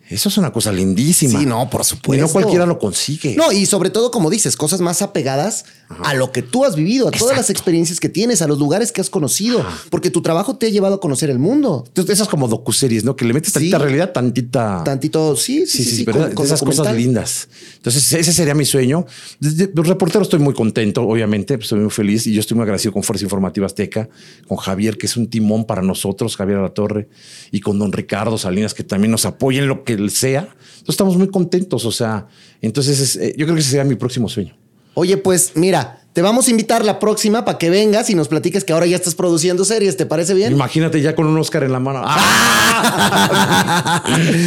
eso 0.08 0.28
es 0.28 0.38
una 0.38 0.52
cosa 0.52 0.72
lindísima. 0.72 1.38
Sí, 1.38 1.46
no, 1.46 1.68
por 1.70 1.82
Y 1.82 1.84
supuesto. 1.84 2.26
no 2.26 2.32
cualquiera 2.32 2.66
lo 2.66 2.78
consigue. 2.78 3.34
No, 3.36 3.52
y 3.52 3.66
sobre 3.66 3.90
todo, 3.90 4.10
como 4.10 4.30
dices, 4.30 4.56
cosas 4.56 4.80
más 4.80 5.02
apegadas 5.02 5.64
a 6.04 6.14
lo 6.14 6.32
que 6.32 6.42
tú 6.42 6.64
has 6.64 6.76
vivido, 6.76 7.08
a 7.08 7.10
todas 7.10 7.36
las 7.36 7.50
experiencias 7.50 7.98
que 8.00 8.08
tienes, 8.08 8.42
a 8.42 8.46
los 8.46 8.58
lugares 8.58 8.92
que 8.92 9.00
has 9.00 9.10
conocido, 9.10 9.64
porque 9.90 10.10
tu 10.10 10.20
trabajo 10.22 10.56
te 10.56 10.66
ha 10.66 10.68
llevado 10.70 10.96
a 10.96 11.00
conocer 11.00 11.30
el 11.30 11.38
mundo. 11.38 11.84
Entonces, 11.88 12.14
esas 12.14 12.28
como 12.28 12.48
docuseries, 12.48 13.04
¿no? 13.04 13.16
Que 13.16 13.24
le 13.24 13.32
metes 13.34 13.52
tantita 13.52 13.78
Sí. 13.78 13.82
realidad, 13.82 14.12
tantita. 14.12 14.82
Tantito, 14.84 15.36
sí, 15.36 15.66
sí, 15.66 15.84
sí, 15.84 15.96
sí, 15.96 16.04
¿verdad? 16.04 16.26
con- 16.28 16.34
con 16.36 16.46
esas 16.46 16.60
cosas 16.62 16.94
lindas. 16.94 17.48
Entonces, 17.76 18.12
ese 18.12 18.32
sería 18.32 18.54
mi 18.54 18.64
sueño. 18.64 19.06
Desde 19.40 19.70
los 19.74 19.86
reporteros 19.86 20.26
estoy 20.26 20.40
muy 20.40 20.54
contento, 20.54 21.02
obviamente, 21.02 21.56
pues, 21.56 21.66
estoy 21.66 21.80
muy 21.80 21.90
feliz 21.90 22.26
y 22.26 22.32
yo 22.34 22.40
estoy 22.40 22.54
muy 22.56 22.62
agradecido 22.64 22.92
con 22.92 23.02
Fuerza 23.02 23.24
Informativa 23.24 23.66
Azteca, 23.66 24.08
con 24.46 24.56
Javier, 24.58 24.98
que 24.98 25.06
es 25.06 25.16
un 25.16 25.28
timón 25.28 25.64
para 25.64 25.82
nosotros, 25.82 26.36
Javier 26.36 26.58
La 26.58 26.70
Torre, 26.70 27.08
y 27.50 27.60
con 27.60 27.78
don 27.78 27.92
Ricardo 27.92 28.36
Salinas, 28.38 28.74
que 28.74 28.84
también 28.84 29.10
nos 29.10 29.24
apoya 29.24 29.60
en 29.60 29.68
lo 29.68 29.84
que 29.84 29.97
sea. 30.10 30.40
Entonces, 30.40 30.88
estamos 30.88 31.16
muy 31.16 31.28
contentos. 31.28 31.84
O 31.84 31.92
sea, 31.92 32.26
entonces 32.60 32.98
es- 33.00 33.16
eh, 33.16 33.34
yo 33.36 33.44
creo 33.46 33.54
que 33.54 33.60
ese 33.60 33.70
sería 33.70 33.84
mi 33.84 33.96
próximo 33.96 34.28
sueño. 34.28 34.56
Oye, 34.94 35.16
pues 35.16 35.52
mira, 35.54 36.02
te 36.18 36.22
vamos 36.22 36.48
a 36.48 36.50
invitar 36.50 36.84
la 36.84 36.98
próxima 36.98 37.44
para 37.44 37.58
que 37.58 37.70
vengas 37.70 38.10
y 38.10 38.16
nos 38.16 38.26
platiques 38.26 38.64
que 38.64 38.72
ahora 38.72 38.86
ya 38.86 38.96
estás 38.96 39.14
produciendo 39.14 39.64
series. 39.64 39.96
¿Te 39.96 40.04
parece 40.04 40.34
bien? 40.34 40.50
Imagínate 40.52 41.00
ya 41.00 41.14
con 41.14 41.28
un 41.28 41.38
Oscar 41.38 41.62
en 41.62 41.70
la 41.70 41.78
mano. 41.78 42.02
¡Ah! 42.04 44.02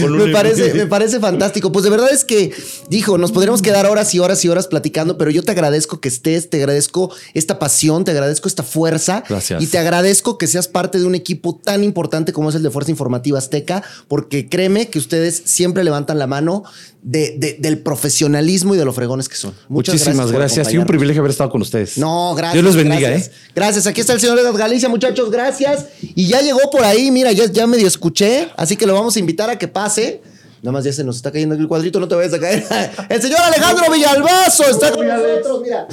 Me, 0.09 0.27
parece, 0.33 0.73
me 0.73 0.85
parece 0.87 1.21
fantástico. 1.21 1.71
Pues 1.71 1.83
de 1.83 1.89
verdad 1.89 2.11
es 2.11 2.25
que, 2.25 2.51
dijo, 2.89 3.17
nos 3.17 3.31
podríamos 3.31 3.61
quedar 3.61 3.85
horas 3.85 4.13
y 4.13 4.19
horas 4.19 4.43
y 4.43 4.49
horas 4.49 4.67
platicando, 4.67 5.17
pero 5.17 5.31
yo 5.31 5.43
te 5.43 5.51
agradezco 5.51 6.01
que 6.01 6.09
estés, 6.09 6.49
te 6.49 6.57
agradezco 6.57 7.09
esta 7.33 7.57
pasión, 7.57 8.03
te 8.03 8.11
agradezco 8.11 8.49
esta 8.49 8.63
fuerza. 8.63 9.23
Gracias. 9.29 9.63
Y 9.63 9.67
te 9.67 9.77
agradezco 9.77 10.37
que 10.37 10.47
seas 10.47 10.67
parte 10.67 10.99
de 10.99 11.05
un 11.05 11.15
equipo 11.15 11.57
tan 11.63 11.85
importante 11.85 12.33
como 12.33 12.49
es 12.49 12.55
el 12.55 12.63
de 12.63 12.69
Fuerza 12.69 12.91
Informativa 12.91 13.37
Azteca, 13.37 13.81
porque 14.09 14.49
créeme 14.49 14.89
que 14.89 14.99
ustedes 14.99 15.41
siempre 15.45 15.85
levantan 15.85 16.19
la 16.19 16.27
mano 16.27 16.63
de- 17.01 17.35
de- 17.37 17.55
del 17.59 17.79
profesionalismo 17.79 18.75
y 18.75 18.77
de 18.77 18.85
los 18.85 18.93
fregones 18.93 19.27
que 19.29 19.35
son. 19.35 19.53
Muchas 19.69 19.95
Muchísimas 19.95 20.27
por 20.27 20.35
gracias. 20.35 20.71
Y 20.73 20.77
un 20.77 20.85
privilegio 20.85 21.21
haber 21.21 21.31
estado 21.31 21.49
con 21.49 21.60
ustedes. 21.61 21.97
No, 21.97 22.33
gracias. 22.35 22.53
Dios 22.53 22.65
los 22.65 22.75
bendiga, 22.75 23.09
gracias. 23.09 23.27
¿eh? 23.27 23.51
Gracias. 23.55 23.87
Aquí 23.87 24.01
está 24.01 24.13
el 24.13 24.19
señor 24.19 24.39
Edad 24.39 24.53
Galicia, 24.53 24.89
muchachos. 24.89 25.31
Gracias. 25.31 25.85
Y 26.01 26.27
ya 26.27 26.41
llegó 26.41 26.69
por 26.71 26.83
ahí. 26.83 27.11
Mira, 27.11 27.31
ya, 27.31 27.45
ya 27.45 27.67
medio 27.67 27.87
escuché. 27.87 28.49
Así 28.57 28.75
que 28.75 28.85
lo 28.85 28.93
vamos 28.93 29.15
a 29.15 29.19
invitar 29.19 29.49
a 29.49 29.57
que 29.57 29.67
pase. 29.67 30.21
Nada 30.61 30.73
más 30.73 30.83
ya 30.83 30.93
se 30.93 31.03
nos 31.03 31.15
está 31.15 31.31
cayendo 31.31 31.55
aquí 31.55 31.61
el 31.63 31.67
cuadrito, 31.67 31.99
no 31.99 32.07
te 32.07 32.13
vayas 32.13 32.33
a 32.33 32.39
caer. 32.39 32.63
El 33.09 33.19
señor 33.21 33.39
Alejandro 33.39 33.91
Villalbazo 33.91 34.63
está 34.69 34.91
con 34.91 35.07
nosotros. 35.07 35.63
Mira, 35.63 35.87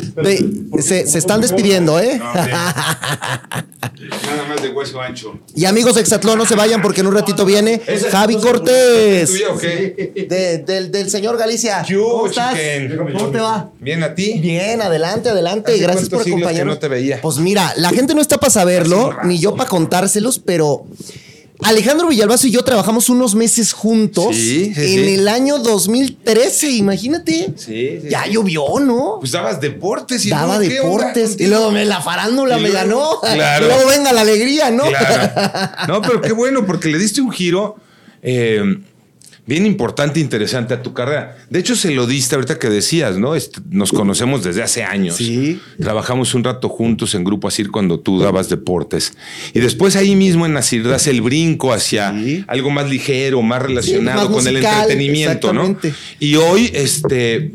se, 0.83 1.07
se 1.07 1.19
están 1.19 1.41
despidiendo, 1.41 1.99
¿eh? 1.99 2.19
Nada 4.29 4.45
más 4.49 4.63
de 4.63 4.69
hueso 4.71 5.01
ancho. 5.01 5.39
Y 5.55 5.65
amigos 5.65 5.95
de 5.95 6.03
Exatlón, 6.03 6.39
no 6.39 6.47
se 6.47 6.55
vayan 6.55 6.83
porque 6.83 7.01
en 7.01 7.07
un 7.07 7.15
ratito 7.15 7.45
viene 7.45 7.81
¿Ese- 7.87 8.11
Javi 8.11 8.35
¿Es 8.37 8.43
Cortés. 8.43 9.33
De- 9.33 10.63
del, 10.67 10.91
del 10.91 11.11
señor 11.11 11.37
Galicia. 11.39 11.83
¿Qué 11.87 11.97
hubo, 11.97 12.11
¿Cómo 12.13 12.27
estás? 12.27 12.55
¿Cómo 12.97 13.31
te 13.31 13.39
va? 13.41 13.71
Bien 13.81 14.03
a 14.03 14.15
ti. 14.15 14.39
Bien, 14.39 14.83
adelante, 14.83 15.31
adelante. 15.31 15.73
¿Hace 15.73 15.83
Gracias 15.83 16.09
por 16.09 16.21
acompañarnos. 16.23 16.75
no 16.77 16.79
te 16.79 16.89
veía? 16.89 17.21
Pues 17.23 17.39
mira, 17.39 17.73
la 17.77 17.91
gente 17.91 18.15
no 18.15 18.21
está 18.21 18.39
para 18.39 18.51
saberlo, 18.51 19.17
ni 19.25 19.39
yo 19.39 19.55
para 19.55 19.69
contárselos, 19.71 20.39
pero 20.39 20.85
Alejandro 21.65 22.09
Villalbazo 22.09 22.47
y 22.47 22.53
yo 22.53 22.63
trabajamos 22.63 23.09
unos 23.09 23.35
meses 23.35 23.73
juntos 23.73 24.35
Sí, 24.37 24.73
sí, 24.75 24.81
en 24.81 25.05
sí. 25.07 25.15
el 25.15 25.27
año 25.29 25.59
2013, 25.59 26.71
imagínate. 26.71 27.53
Sí, 27.57 27.99
sí, 28.03 28.09
Ya 28.09 28.25
sí. 28.25 28.33
llovió, 28.33 28.63
¿no? 28.81 29.17
Pues 29.19 29.33
dabas 29.33 29.61
deportes 29.61 30.25
y 30.25 30.31
Daba 30.31 30.59
luego, 30.59 30.71
¿qué 30.73 30.81
onda 30.81 30.97
deportes. 31.15 31.37
Y 31.41 31.47
luego 31.49 31.71
me 31.73 31.85
la 31.85 32.01
farándula 32.01 32.59
Y 32.59 32.63
me 32.63 32.69
luego- 32.71 33.21
ganó. 33.23 33.35
Claro. 33.35 33.65
Y 33.65 33.69
luego 33.69 33.89
venga 33.91 34.13
la 34.13 34.21
alegría, 34.21 34.71
¿no? 34.71 34.85
Claro. 34.85 35.69
No, 35.89 36.03
pero 36.03 36.21
qué 36.21 36.33
bueno, 36.33 36.65
porque 36.65 36.89
le 36.89 36.99
diste 36.99 37.21
un 37.21 37.31
giro 37.33 37.77
eh, 38.23 38.63
bien 39.49 39.65
importante 39.65 40.21
e 40.21 40.23
interesante 40.23 40.75
a 40.75 40.83
tu 40.83 40.93
carrera. 40.93 41.39
De 41.49 41.59
hecho, 41.59 41.75
se 41.75 41.91
lo 41.91 42.07
diste 42.07 42.35
ahorita 42.35 42.59
que 42.59 42.69
decías, 42.69 43.17
¿no? 43.17 43.35
Este, 43.35 43.61
nos 43.71 43.91
conocemos 43.93 44.45
desde 44.45 44.63
hace 44.63 44.85
años. 44.85 45.17
Sí. 45.17 45.59
Trabajamos 45.81 46.35
un 46.35 46.45
rato 46.45 46.69
juntos 46.69 47.15
en 47.15 47.25
Grupo 47.25 47.49
Asir 47.49 47.71
cuando 47.71 47.99
tú 47.99 48.21
dabas 48.21 48.51
deportes. 48.51 49.15
Y 49.55 49.61
después 49.61 49.97
ahí 49.97 50.15
mismo 50.15 50.45
en 50.45 50.55
Asir 50.59 50.87
das 50.87 51.07
el 51.07 51.23
brinco 51.23 51.73
hacia 51.73 52.13
Sí. 52.13 52.45
algo 52.47 52.71
más 52.71 52.91
ligero, 52.91 53.41
más 53.41 53.63
relacionado 53.63 54.29
más 54.29 54.37
con 54.37 54.47
el 54.47 54.59
entretenimiento, 54.59 55.53
¿no? 55.55 55.77
Y 56.21 56.35
hoy, 56.37 56.71
este, 56.75 57.53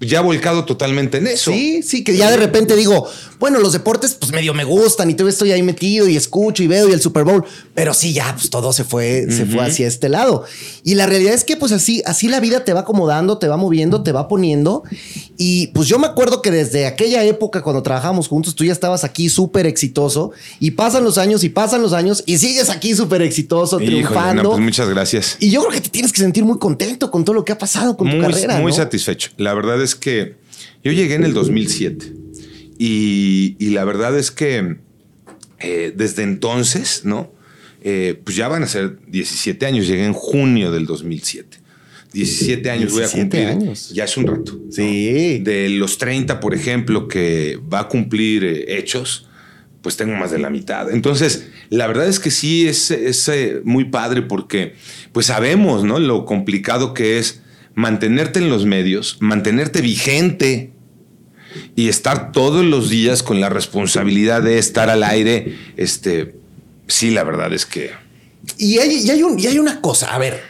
ya 0.00 0.20
volcado 0.20 0.64
totalmente 0.64 1.18
en 1.18 1.26
eso. 1.26 1.50
Sí, 1.50 1.82
sí, 1.82 2.04
que 2.04 2.16
ya 2.16 2.30
de 2.30 2.36
repente 2.36 2.76
digo, 2.76 3.08
bueno, 3.38 3.58
los 3.58 3.72
deportes 3.72 4.14
pues 4.14 4.32
medio 4.32 4.52
me 4.52 4.64
gustan 4.64 5.10
y 5.10 5.14
todavía 5.14 5.32
estoy 5.32 5.52
ahí 5.52 5.62
metido 5.62 6.08
y 6.08 6.16
escucho 6.16 6.62
y 6.62 6.66
veo 6.66 6.88
y 6.88 6.92
el 6.92 7.00
Super 7.00 7.24
Bowl, 7.24 7.44
pero 7.74 7.94
sí, 7.94 8.12
ya 8.12 8.34
pues 8.34 8.50
todo 8.50 8.72
se 8.72 8.84
fue, 8.84 9.26
se 9.30 9.46
fue 9.46 9.64
hacia 9.64 9.86
este 9.86 10.08
lado. 10.08 10.44
Y 10.84 10.94
la 10.94 11.06
realidad 11.06 11.34
es 11.34 11.44
que 11.44 11.56
pues 11.56 11.72
así, 11.72 12.02
así 12.04 12.28
la 12.28 12.40
vida 12.40 12.64
te 12.64 12.72
va 12.72 12.80
acomodando, 12.80 13.38
te 13.38 13.48
va 13.48 13.56
moviendo, 13.56 14.02
te 14.02 14.12
va 14.12 14.28
poniendo. 14.28 14.82
Y 15.38 15.68
pues 15.68 15.88
yo 15.88 15.98
me 15.98 16.06
acuerdo 16.06 16.40
que 16.40 16.50
desde 16.50 16.86
aquella 16.86 17.22
época 17.24 17.62
cuando 17.62 17.82
trabajábamos 17.82 18.28
juntos, 18.28 18.54
tú 18.54 18.64
ya 18.64 18.72
estabas 18.72 19.04
aquí 19.04 19.28
súper 19.28 19.66
exitoso 19.66 20.32
y 20.60 20.70
pasan 20.72 21.04
los 21.04 21.18
años 21.18 21.44
y 21.44 21.48
pasan 21.50 21.82
los 21.82 21.92
años 21.92 22.22
y 22.26 22.38
sigues 22.38 22.70
aquí 22.70 22.94
súper 22.94 23.22
exitoso, 23.22 23.80
Híjole, 23.80 24.02
no, 24.02 24.08
triunfando. 24.08 24.50
pues 24.50 24.60
muchas 24.62 24.88
gracias. 24.88 25.36
y 25.38 25.50
yo 25.50 25.60
creo 25.60 25.72
que 25.72 25.80
te 25.82 25.90
tienes 25.90 26.12
que 26.12 26.20
sentir 26.22 26.44
muy 26.44 26.58
contento 26.58 27.10
con 27.10 27.24
todo 27.24 27.34
lo 27.34 27.44
que 27.44 27.52
ha 27.52 27.58
pasado 27.58 27.96
con 27.96 28.08
tu 28.08 28.16
muy, 28.16 28.24
carrera. 28.26 28.58
muy 28.60 28.72
¿no? 28.72 28.76
satisfecho. 28.76 29.30
La 29.36 29.52
verdad 29.54 29.82
es 29.82 29.94
que 29.94 30.36
yo 30.82 30.92
llegué 30.92 31.14
en 31.14 31.24
el 31.24 31.34
2007 31.34 32.12
y, 32.78 33.56
y 33.58 33.70
la 33.70 33.84
verdad 33.84 34.16
es 34.18 34.30
que 34.30 34.76
eh, 35.58 35.92
desde 35.96 36.22
entonces, 36.22 37.02
¿no? 37.04 37.30
Eh, 37.82 38.20
pues 38.24 38.36
ya 38.36 38.48
van 38.48 38.62
a 38.62 38.66
ser 38.66 38.98
17 39.06 39.64
años. 39.64 39.86
Llegué 39.86 40.04
en 40.04 40.12
junio 40.12 40.72
del 40.72 40.86
2007. 40.86 41.58
17 42.16 42.70
años 42.70 42.92
voy 42.92 43.02
a 43.02 43.06
17 43.06 43.20
cumplir. 43.20 43.46
años. 43.48 43.90
Ya 43.92 44.04
es 44.04 44.16
un 44.16 44.26
rato. 44.26 44.58
Sí. 44.70 45.38
De 45.42 45.68
los 45.68 45.98
30, 45.98 46.40
por 46.40 46.54
ejemplo, 46.54 47.08
que 47.08 47.58
va 47.72 47.80
a 47.80 47.88
cumplir 47.88 48.44
eh, 48.44 48.78
hechos, 48.78 49.28
pues 49.82 49.96
tengo 49.96 50.14
más 50.16 50.30
de 50.30 50.38
la 50.38 50.50
mitad. 50.50 50.90
Entonces, 50.90 51.48
la 51.70 51.86
verdad 51.86 52.08
es 52.08 52.18
que 52.18 52.30
sí 52.30 52.66
es, 52.66 52.90
es, 52.90 53.28
eh, 53.28 53.60
muy 53.64 53.84
padre 53.84 54.22
porque 54.22 54.74
pues 55.12 55.26
sabemos, 55.26 55.84
¿no? 55.84 55.98
Lo 56.00 56.24
complicado 56.24 56.94
que 56.94 57.18
es 57.18 57.42
mantenerte 57.74 58.38
en 58.40 58.48
los 58.48 58.64
medios, 58.66 59.18
mantenerte 59.20 59.82
vigente 59.82 60.72
y 61.76 61.88
estar 61.88 62.32
todos 62.32 62.64
los 62.64 62.88
días 62.90 63.22
con 63.22 63.40
la 63.40 63.48
responsabilidad 63.48 64.42
de 64.42 64.58
estar 64.58 64.90
al 64.90 65.02
aire. 65.04 65.54
Este, 65.76 66.34
sí, 66.88 67.10
la 67.10 67.22
verdad 67.24 67.52
es 67.52 67.66
que 67.66 67.90
Y 68.58 68.78
hay, 68.78 69.02
y 69.04 69.10
hay 69.10 69.22
un- 69.22 69.38
y 69.38 69.46
hay 69.46 69.58
una 69.58 69.80
cosa, 69.80 70.14
a 70.14 70.18
ver, 70.18 70.40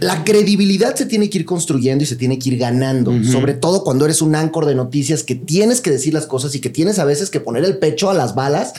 la 0.00 0.24
credibilidad 0.24 0.94
se 0.94 1.06
tiene 1.06 1.28
que 1.30 1.38
ir 1.38 1.44
construyendo 1.44 2.04
y 2.04 2.06
se 2.06 2.16
tiene 2.16 2.38
que 2.38 2.50
ir 2.50 2.58
ganando, 2.58 3.12
sobre 3.24 3.54
todo 3.54 3.82
cuando 3.84 4.04
eres 4.04 4.22
un 4.22 4.34
ancor 4.34 4.66
de 4.66 4.74
noticias 4.74 5.22
que 5.22 5.34
tienes 5.34 5.80
que 5.80 5.90
decir 5.90 6.14
las 6.14 6.26
cosas 6.26 6.54
y 6.54 6.60
que 6.60 6.70
tienes 6.70 6.98
a 6.98 7.04
veces 7.04 7.30
que 7.30 7.40
poner 7.40 7.64
el 7.64 7.78
pecho 7.78 8.10
a 8.10 8.14
las 8.14 8.34
balas. 8.34 8.72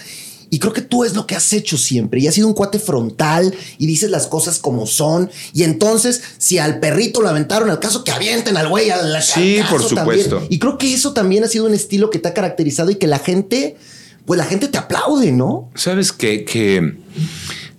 Y 0.49 0.59
creo 0.59 0.71
que 0.71 0.81
tú 0.81 1.03
es 1.03 1.15
lo 1.15 1.25
que 1.25 1.35
has 1.35 1.51
hecho 1.51 1.77
siempre 1.79 2.19
y 2.19 2.27
has 2.27 2.35
sido 2.35 2.47
un 2.47 2.53
cuate 2.53 2.77
frontal 2.77 3.55
y 3.79 3.87
dices 3.87 4.11
las 4.11 4.27
cosas 4.27 4.59
como 4.59 4.85
son. 4.85 5.31
Y 5.51 5.63
entonces, 5.63 6.21
si 6.37 6.59
al 6.59 6.79
perrito 6.79 7.21
lo 7.21 7.29
aventaron, 7.29 7.71
al 7.71 7.79
caso 7.79 8.03
que 8.03 8.11
avienten 8.11 8.55
al 8.57 8.69
güey 8.69 8.91
al, 8.91 9.15
al 9.15 9.23
Sí, 9.23 9.57
caso 9.59 9.71
por 9.71 9.95
también. 9.95 10.23
supuesto. 10.25 10.45
Y 10.51 10.59
creo 10.59 10.77
que 10.77 10.93
eso 10.93 11.11
también 11.13 11.43
ha 11.43 11.47
sido 11.47 11.65
un 11.65 11.73
estilo 11.73 12.11
que 12.11 12.19
te 12.19 12.27
ha 12.27 12.33
caracterizado 12.35 12.91
y 12.91 12.95
que 12.95 13.07
la 13.07 13.17
gente, 13.17 13.77
pues 14.25 14.37
la 14.37 14.45
gente 14.45 14.67
te 14.67 14.77
aplaude, 14.77 15.31
¿no? 15.31 15.71
¿Sabes 15.73 16.11
qué? 16.11 16.45
Que 16.45 16.97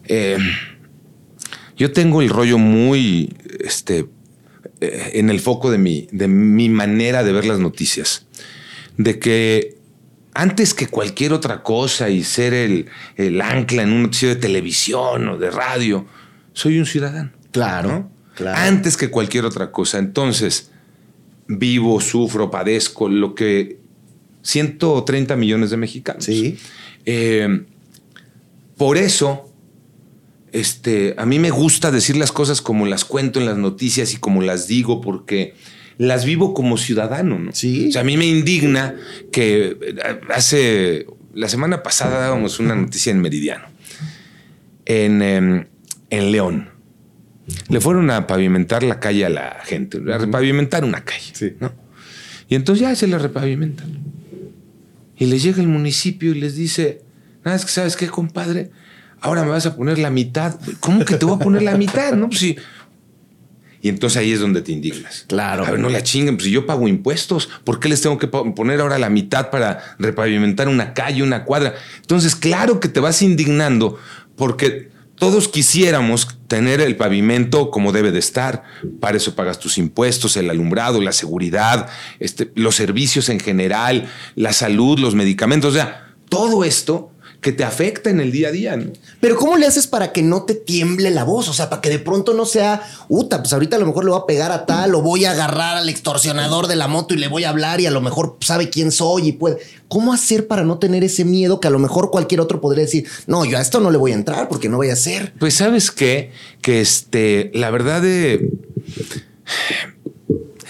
eh, 0.08 0.38
yo 1.76 1.92
tengo 1.92 2.22
el 2.22 2.28
rollo 2.28 2.58
muy 2.58 3.34
este, 3.60 4.06
eh, 4.80 5.10
en 5.14 5.30
el 5.30 5.40
foco 5.40 5.70
de 5.70 5.78
mi, 5.78 6.08
de 6.12 6.28
mi 6.28 6.68
manera 6.68 7.22
de 7.22 7.32
ver 7.32 7.44
las 7.44 7.58
noticias. 7.58 8.26
De 8.96 9.18
que 9.18 9.76
antes 10.34 10.74
que 10.74 10.88
cualquier 10.88 11.32
otra 11.32 11.62
cosa 11.62 12.10
y 12.10 12.22
ser 12.24 12.54
el, 12.54 12.86
el 13.16 13.40
ancla 13.40 13.82
en 13.82 13.92
un 13.92 14.02
noticiero 14.02 14.34
de 14.34 14.40
televisión 14.40 15.28
o 15.28 15.38
de 15.38 15.50
radio, 15.50 16.06
soy 16.52 16.78
un 16.78 16.86
ciudadano. 16.86 17.30
Claro, 17.50 17.88
¿no? 17.88 18.10
claro. 18.34 18.58
Antes 18.58 18.96
que 18.96 19.10
cualquier 19.10 19.44
otra 19.44 19.70
cosa. 19.70 19.98
Entonces, 19.98 20.70
vivo, 21.46 22.00
sufro, 22.00 22.50
padezco 22.50 23.08
lo 23.08 23.34
que 23.34 23.78
130 24.42 25.36
millones 25.36 25.70
de 25.70 25.76
mexicanos. 25.76 26.24
Sí. 26.24 26.58
Eh, 27.06 27.64
por 28.76 28.96
eso, 28.96 29.53
este, 30.54 31.16
a 31.18 31.26
mí 31.26 31.40
me 31.40 31.50
gusta 31.50 31.90
decir 31.90 32.16
las 32.16 32.30
cosas 32.30 32.62
como 32.62 32.86
las 32.86 33.04
cuento 33.04 33.40
en 33.40 33.46
las 33.46 33.58
noticias 33.58 34.14
y 34.14 34.18
como 34.18 34.40
las 34.40 34.68
digo, 34.68 35.00
porque 35.00 35.54
las 35.98 36.24
vivo 36.24 36.54
como 36.54 36.78
ciudadano. 36.78 37.40
¿no? 37.40 37.52
Sí. 37.52 37.88
O 37.88 37.92
sea, 37.92 38.02
a 38.02 38.04
mí 38.04 38.16
me 38.16 38.24
indigna 38.24 38.94
que 39.32 39.76
eh, 39.80 39.96
hace 40.32 41.06
la 41.34 41.48
semana 41.48 41.82
pasada 41.82 42.20
dábamos 42.20 42.60
una 42.60 42.76
noticia 42.76 43.10
en 43.10 43.20
Meridiano, 43.20 43.64
en, 44.84 45.22
em, 45.22 45.66
en 46.10 46.30
León. 46.30 46.70
Le 47.68 47.80
fueron 47.80 48.08
a 48.12 48.28
pavimentar 48.28 48.84
la 48.84 49.00
calle 49.00 49.26
a 49.26 49.30
la 49.30 49.60
gente, 49.64 50.00
a 50.12 50.18
repavimentar 50.18 50.84
una 50.84 51.04
calle. 51.04 51.32
Sí. 51.32 51.54
¿no? 51.58 51.72
Y 52.48 52.54
entonces 52.54 52.82
ya 52.82 52.94
se 52.94 53.08
le 53.08 53.18
repavimentan. 53.18 54.04
Y 55.18 55.26
les 55.26 55.42
llega 55.42 55.60
el 55.60 55.68
municipio 55.68 56.30
y 56.30 56.38
les 56.38 56.54
dice, 56.54 57.02
nada, 57.44 57.56
es 57.56 57.64
que 57.64 57.72
sabes 57.72 57.96
qué, 57.96 58.06
compadre, 58.06 58.70
ahora 59.24 59.42
me 59.42 59.50
vas 59.50 59.66
a 59.66 59.74
poner 59.76 59.98
la 59.98 60.10
mitad. 60.10 60.54
¿Cómo 60.80 61.04
que 61.04 61.16
te 61.16 61.24
voy 61.24 61.36
a 61.36 61.38
poner 61.38 61.62
la 61.62 61.76
mitad? 61.76 62.12
No, 62.12 62.28
pues 62.28 62.40
sí. 62.40 62.56
Y 63.82 63.88
entonces 63.90 64.16
ahí 64.16 64.32
es 64.32 64.40
donde 64.40 64.62
te 64.62 64.72
indignas. 64.72 65.26
Claro. 65.28 65.66
A 65.66 65.70
ver, 65.72 65.78
no 65.80 65.90
la 65.90 66.02
chinguen, 66.02 66.36
pues 66.36 66.44
si 66.46 66.50
yo 66.50 66.64
pago 66.64 66.88
impuestos, 66.88 67.50
¿por 67.64 67.80
qué 67.80 67.90
les 67.90 68.00
tengo 68.00 68.16
que 68.16 68.28
po- 68.28 68.54
poner 68.54 68.80
ahora 68.80 68.98
la 68.98 69.10
mitad 69.10 69.50
para 69.50 69.96
repavimentar 69.98 70.68
una 70.68 70.94
calle, 70.94 71.22
una 71.22 71.44
cuadra? 71.44 71.74
Entonces, 72.00 72.34
claro 72.34 72.80
que 72.80 72.88
te 72.88 73.00
vas 73.00 73.20
indignando 73.20 73.98
porque 74.36 74.88
todos 75.16 75.48
quisiéramos 75.48 76.28
tener 76.48 76.80
el 76.80 76.96
pavimento 76.96 77.70
como 77.70 77.92
debe 77.92 78.10
de 78.10 78.20
estar. 78.20 78.62
Para 79.00 79.18
eso 79.18 79.34
pagas 79.34 79.58
tus 79.58 79.76
impuestos, 79.76 80.36
el 80.38 80.48
alumbrado, 80.48 81.02
la 81.02 81.12
seguridad, 81.12 81.88
este, 82.20 82.50
los 82.54 82.76
servicios 82.76 83.28
en 83.28 83.38
general, 83.38 84.06
la 84.34 84.54
salud, 84.54 84.98
los 84.98 85.14
medicamentos. 85.14 85.72
O 85.72 85.74
sea, 85.74 86.14
todo 86.30 86.64
esto 86.64 87.10
que 87.44 87.52
te 87.52 87.62
afecta 87.62 88.08
en 88.08 88.20
el 88.20 88.32
día 88.32 88.48
a 88.48 88.52
día. 88.52 88.74
¿no? 88.74 88.90
Pero 89.20 89.36
¿cómo 89.36 89.58
le 89.58 89.66
haces 89.66 89.86
para 89.86 90.12
que 90.12 90.22
no 90.22 90.44
te 90.44 90.54
tiemble 90.54 91.10
la 91.10 91.24
voz? 91.24 91.46
O 91.48 91.52
sea, 91.52 91.68
para 91.68 91.82
que 91.82 91.90
de 91.90 91.98
pronto 91.98 92.32
no 92.32 92.46
sea, 92.46 92.82
uta, 93.10 93.42
pues 93.42 93.52
ahorita 93.52 93.76
a 93.76 93.78
lo 93.78 93.84
mejor 93.84 94.06
le 94.06 94.12
voy 94.12 94.20
a 94.22 94.26
pegar 94.26 94.50
a 94.50 94.64
tal 94.64 94.94
o 94.94 95.02
voy 95.02 95.26
a 95.26 95.32
agarrar 95.32 95.76
al 95.76 95.90
extorsionador 95.90 96.68
de 96.68 96.76
la 96.76 96.88
moto 96.88 97.12
y 97.12 97.18
le 97.18 97.28
voy 97.28 97.44
a 97.44 97.50
hablar 97.50 97.82
y 97.82 97.86
a 97.86 97.90
lo 97.90 98.00
mejor 98.00 98.38
sabe 98.40 98.70
quién 98.70 98.90
soy 98.90 99.28
y 99.28 99.32
puede. 99.32 99.58
¿Cómo 99.88 100.14
hacer 100.14 100.46
para 100.46 100.64
no 100.64 100.78
tener 100.78 101.04
ese 101.04 101.26
miedo 101.26 101.60
que 101.60 101.68
a 101.68 101.70
lo 101.70 101.78
mejor 101.78 102.10
cualquier 102.10 102.40
otro 102.40 102.62
podría 102.62 102.86
decir, 102.86 103.06
no, 103.26 103.44
yo 103.44 103.58
a 103.58 103.60
esto 103.60 103.78
no 103.78 103.90
le 103.90 103.98
voy 103.98 104.12
a 104.12 104.14
entrar 104.14 104.48
porque 104.48 104.70
no 104.70 104.78
voy 104.78 104.88
a 104.88 104.94
hacer? 104.94 105.34
Pues 105.38 105.52
sabes 105.52 105.90
qué, 105.90 106.32
que 106.62 106.80
este, 106.80 107.50
la 107.52 107.70
verdad 107.70 108.00
de 108.00 108.52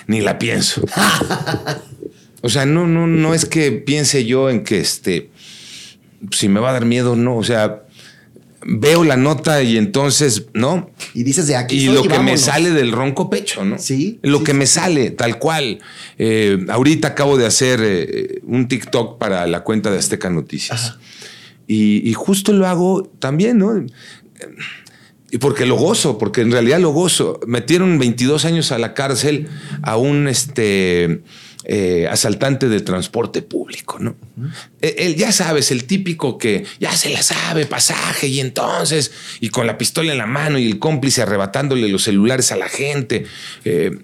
ni 0.09 0.23
la 0.23 0.41
pienso. 0.41 0.83
o 2.43 2.49
sea, 2.49 2.67
no, 2.67 2.89
no, 2.89 3.07
no 3.07 3.33
es 3.33 3.45
que 3.45 3.71
piense 3.71 4.25
yo 4.25 4.51
en 4.51 4.65
que 4.65 4.81
este, 4.81 5.31
si 6.31 6.49
me 6.49 6.61
va 6.61 6.71
a 6.71 6.73
dar 6.75 6.85
miedo, 6.85 7.17
no. 7.17 7.37
O 7.37 7.45
sea, 7.45 7.83
veo 8.67 9.05
la 9.05 9.17
nota 9.17 9.63
y 9.63 9.77
entonces, 9.77 10.47
¿no? 10.55 10.91
Y 11.13 11.23
dices 11.23 11.47
de 11.47 11.57
aquí 11.57 11.77
Y 11.77 11.87
soy 11.87 11.95
lo 11.97 12.03
que 12.03 12.09
me 12.09 12.17
vámonos". 12.17 12.41
sale 12.41 12.71
del 12.71 12.93
ronco 12.93 13.29
pecho, 13.29 13.65
¿no? 13.65 13.79
Sí, 13.79 14.19
Lo 14.23 14.39
sí, 14.39 14.45
que 14.45 14.53
sí, 14.53 14.59
me 14.59 14.67
sale, 14.67 15.11
tal 15.11 15.39
cual. 15.39 15.81
Eh, 16.19 16.65
ahorita 16.69 17.09
acabo 17.09 17.37
de 17.37 17.47
hacer 17.47 17.81
eh, 17.83 18.41
un 18.45 18.69
TikTok 18.69 19.19
para 19.19 19.47
la 19.47 19.61
cuenta 19.65 19.91
de 19.91 19.99
Azteca 19.99 20.31
Noticias. 20.31 20.97
Y, 21.67 22.09
y 22.09 22.13
justo 22.15 22.53
lo 22.53 22.67
hago 22.67 23.05
también, 23.19 23.59
¿no? 23.59 23.85
Y 25.31 25.39
porque 25.39 25.67
lo 25.67 25.75
gozo, 25.77 26.17
porque 26.19 26.43
en 26.43 26.53
realidad 26.53 26.79
lo 26.79 26.91
gozo. 26.91 27.41
Metieron 27.47 27.99
22 27.99 28.45
años 28.45 28.71
a 28.71 28.79
la 28.79 28.95
cárcel 28.95 29.49
a 29.83 29.97
un 29.97 30.29
este, 30.29 31.23
eh, 31.65 32.07
asaltante 32.11 32.69
de 32.69 32.81
transporte 32.81 33.43
público, 33.43 33.99
¿no? 33.99 34.17
Eh, 34.83 34.95
Él, 34.99 35.17
ya 35.17 35.33
sabes, 35.33 35.71
el 35.71 35.85
típico 35.85 36.37
que 36.39 36.65
ya 36.81 36.93
se 36.97 37.11
la 37.11 37.23
sabe, 37.23 37.67
pasaje, 37.67 38.27
y 38.29 38.41
entonces, 38.41 39.13
y 39.41 39.49
con 39.49 39.67
la 39.67 39.79
pistola 39.79 40.13
en 40.13 40.19
la 40.19 40.27
mano 40.27 40.59
y 40.59 40.67
el 40.67 40.79
cómplice 40.79 41.23
arrebatándole 41.23 41.89
los 41.89 42.03
celulares 42.05 42.53
a 42.53 42.57
la 42.57 42.69
gente. 42.69 43.25
eh, 43.65 43.99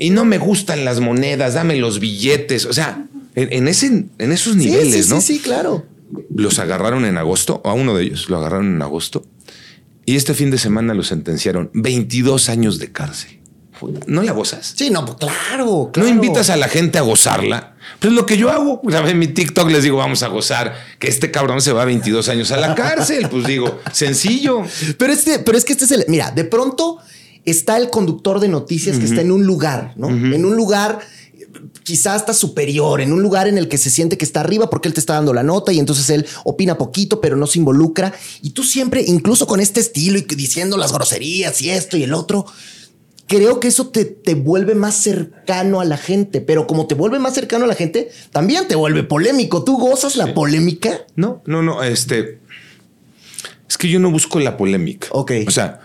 y 0.00 0.10
no 0.10 0.24
me 0.24 0.38
gustan 0.38 0.84
las 0.84 1.00
monedas, 1.00 1.54
dame 1.54 1.74
los 1.74 1.98
billetes. 1.98 2.66
O 2.66 2.72
sea, 2.72 3.04
en, 3.34 3.52
en 3.52 3.66
ese, 3.66 3.86
en 4.18 4.30
esos 4.32 4.52
Sí, 4.54 4.58
niveles, 4.60 5.06
sí, 5.06 5.10
¿no? 5.12 5.20
sí, 5.20 5.34
sí, 5.34 5.40
claro. 5.40 5.84
los 6.34 6.60
agarraron 6.60 7.04
en 7.04 7.16
agosto, 7.18 7.60
a 7.64 7.72
uno 7.72 7.96
de 7.96 8.04
ellos 8.04 8.28
lo 8.30 8.38
agarraron 8.38 8.76
en 8.76 8.80
agosto, 8.82 9.26
y 10.06 10.14
este 10.14 10.34
fin 10.34 10.52
de 10.52 10.58
semana 10.58 10.94
lo 10.94 11.02
sentenciaron 11.02 11.70
22 11.74 12.48
años 12.48 12.78
de 12.78 12.92
cárcel. 12.92 13.40
¿No 14.06 14.22
la 14.22 14.32
gozas? 14.32 14.74
Sí, 14.76 14.90
no, 14.90 15.04
pues 15.04 15.18
claro, 15.18 15.90
No 15.96 16.08
invitas 16.08 16.50
a 16.50 16.56
la 16.56 16.68
gente 16.68 16.98
a 16.98 17.02
gozarla. 17.02 17.74
Pues 18.00 18.12
lo 18.12 18.26
que 18.26 18.36
yo 18.36 18.50
hago, 18.50 18.80
sea, 18.88 19.08
en 19.08 19.18
mi 19.18 19.28
TikTok 19.28 19.70
les 19.70 19.82
digo, 19.82 19.96
vamos 19.96 20.22
a 20.22 20.28
gozar, 20.28 20.74
que 20.98 21.08
este 21.08 21.30
cabrón 21.30 21.60
se 21.60 21.72
va 21.72 21.84
22 21.84 22.28
años 22.28 22.50
a 22.52 22.56
la 22.56 22.74
cárcel. 22.74 23.28
Pues 23.28 23.46
digo, 23.46 23.78
sencillo. 23.92 24.62
Pero, 24.98 25.12
este, 25.12 25.38
pero 25.38 25.56
es 25.56 25.64
que 25.64 25.72
este 25.72 25.84
es 25.84 25.90
el. 25.92 26.04
Mira, 26.08 26.30
de 26.30 26.44
pronto 26.44 26.98
está 27.44 27.76
el 27.76 27.90
conductor 27.90 28.40
de 28.40 28.48
noticias 28.48 28.98
que 28.98 29.04
está 29.04 29.20
en 29.20 29.32
un 29.32 29.46
lugar, 29.46 29.94
¿no? 29.96 30.08
En 30.08 30.44
un 30.44 30.54
lugar 30.54 30.98
eh, 31.34 31.46
quizás 31.82 32.16
hasta 32.16 32.34
superior, 32.34 33.00
en 33.00 33.12
un 33.12 33.22
lugar 33.22 33.48
en 33.48 33.58
el 33.58 33.68
que 33.68 33.78
se 33.78 33.90
siente 33.90 34.18
que 34.18 34.24
está 34.24 34.40
arriba 34.40 34.68
porque 34.68 34.88
él 34.88 34.94
te 34.94 35.00
está 35.00 35.14
dando 35.14 35.32
la 35.32 35.42
nota 35.42 35.72
y 35.72 35.78
entonces 35.78 36.08
él 36.10 36.26
opina 36.44 36.76
poquito, 36.76 37.20
pero 37.20 37.36
no 37.36 37.46
se 37.46 37.58
involucra. 37.58 38.12
Y 38.42 38.50
tú 38.50 38.64
siempre, 38.64 39.02
incluso 39.06 39.46
con 39.46 39.60
este 39.60 39.80
estilo 39.80 40.18
y 40.18 40.22
diciendo 40.22 40.76
las 40.76 40.92
groserías 40.92 41.60
y 41.62 41.70
esto 41.70 41.96
y 41.96 42.02
el 42.02 42.12
otro, 42.12 42.46
creo 43.28 43.60
que 43.60 43.68
eso 43.68 43.88
te, 43.88 44.04
te 44.04 44.34
vuelve 44.34 44.74
más 44.74 44.96
cercano 44.96 45.80
a 45.80 45.84
la 45.84 45.96
gente. 45.96 46.40
Pero 46.40 46.66
como 46.66 46.88
te 46.88 46.96
vuelve 46.96 47.20
más 47.20 47.34
cercano 47.34 47.66
a 47.66 47.68
la 47.68 47.74
gente, 47.74 48.10
también 48.32 48.66
te 48.66 48.74
vuelve 48.74 49.04
polémico. 49.04 49.62
¿Tú 49.62 49.78
gozas 49.78 50.16
la 50.16 50.34
polémica? 50.34 51.06
No, 51.14 51.42
no, 51.46 51.62
no, 51.62 51.84
este. 51.84 52.40
Es 53.68 53.76
que 53.78 53.88
yo 53.88 54.00
no 54.00 54.10
busco 54.10 54.40
la 54.40 54.56
polémica. 54.56 55.08
Ok. 55.12 55.32
O 55.46 55.50
sea, 55.50 55.80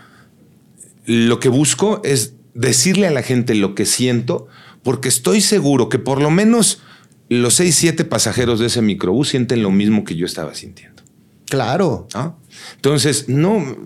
lo 1.05 1.39
que 1.39 1.49
busco 1.49 2.01
es 2.03 2.33
decirle 2.53 3.07
a 3.07 3.11
la 3.11 3.21
gente 3.21 3.55
lo 3.55 3.75
que 3.75 3.85
siento, 3.85 4.47
porque 4.81 5.09
estoy 5.09 5.41
seguro 5.41 5.89
que 5.89 5.99
por 5.99 6.21
lo 6.21 6.31
menos 6.31 6.81
los 7.29 7.55
seis, 7.55 7.75
siete 7.75 8.05
pasajeros 8.05 8.59
de 8.59 8.67
ese 8.67 8.81
microbús 8.81 9.29
sienten 9.29 9.63
lo 9.63 9.71
mismo 9.71 10.03
que 10.05 10.15
yo 10.15 10.25
estaba 10.25 10.55
sintiendo. 10.55 11.03
Claro. 11.45 12.07
¿no? 12.13 12.39
Entonces, 12.75 13.25
no, 13.29 13.77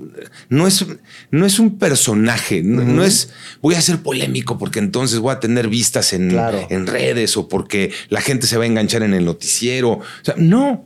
no, 0.49 0.67
es, 0.67 0.85
no 1.31 1.45
es 1.45 1.59
un 1.59 1.77
personaje, 1.77 2.61
no, 2.63 2.83
no 2.83 3.03
es 3.03 3.29
voy 3.61 3.75
a 3.75 3.81
ser 3.81 3.99
polémico 4.01 4.57
porque 4.57 4.79
entonces 4.79 5.19
voy 5.19 5.33
a 5.33 5.39
tener 5.39 5.67
vistas 5.67 6.13
en, 6.13 6.29
Claro. 6.29 6.65
en 6.69 6.87
redes 6.87 7.37
o 7.37 7.47
porque 7.47 7.91
la 8.09 8.21
gente 8.21 8.47
se 8.47 8.57
va 8.57 8.63
a 8.63 8.67
enganchar 8.67 9.03
en 9.03 9.13
el 9.13 9.25
noticiero. 9.25 9.91
O 9.91 10.01
sea, 10.23 10.35
no. 10.37 10.85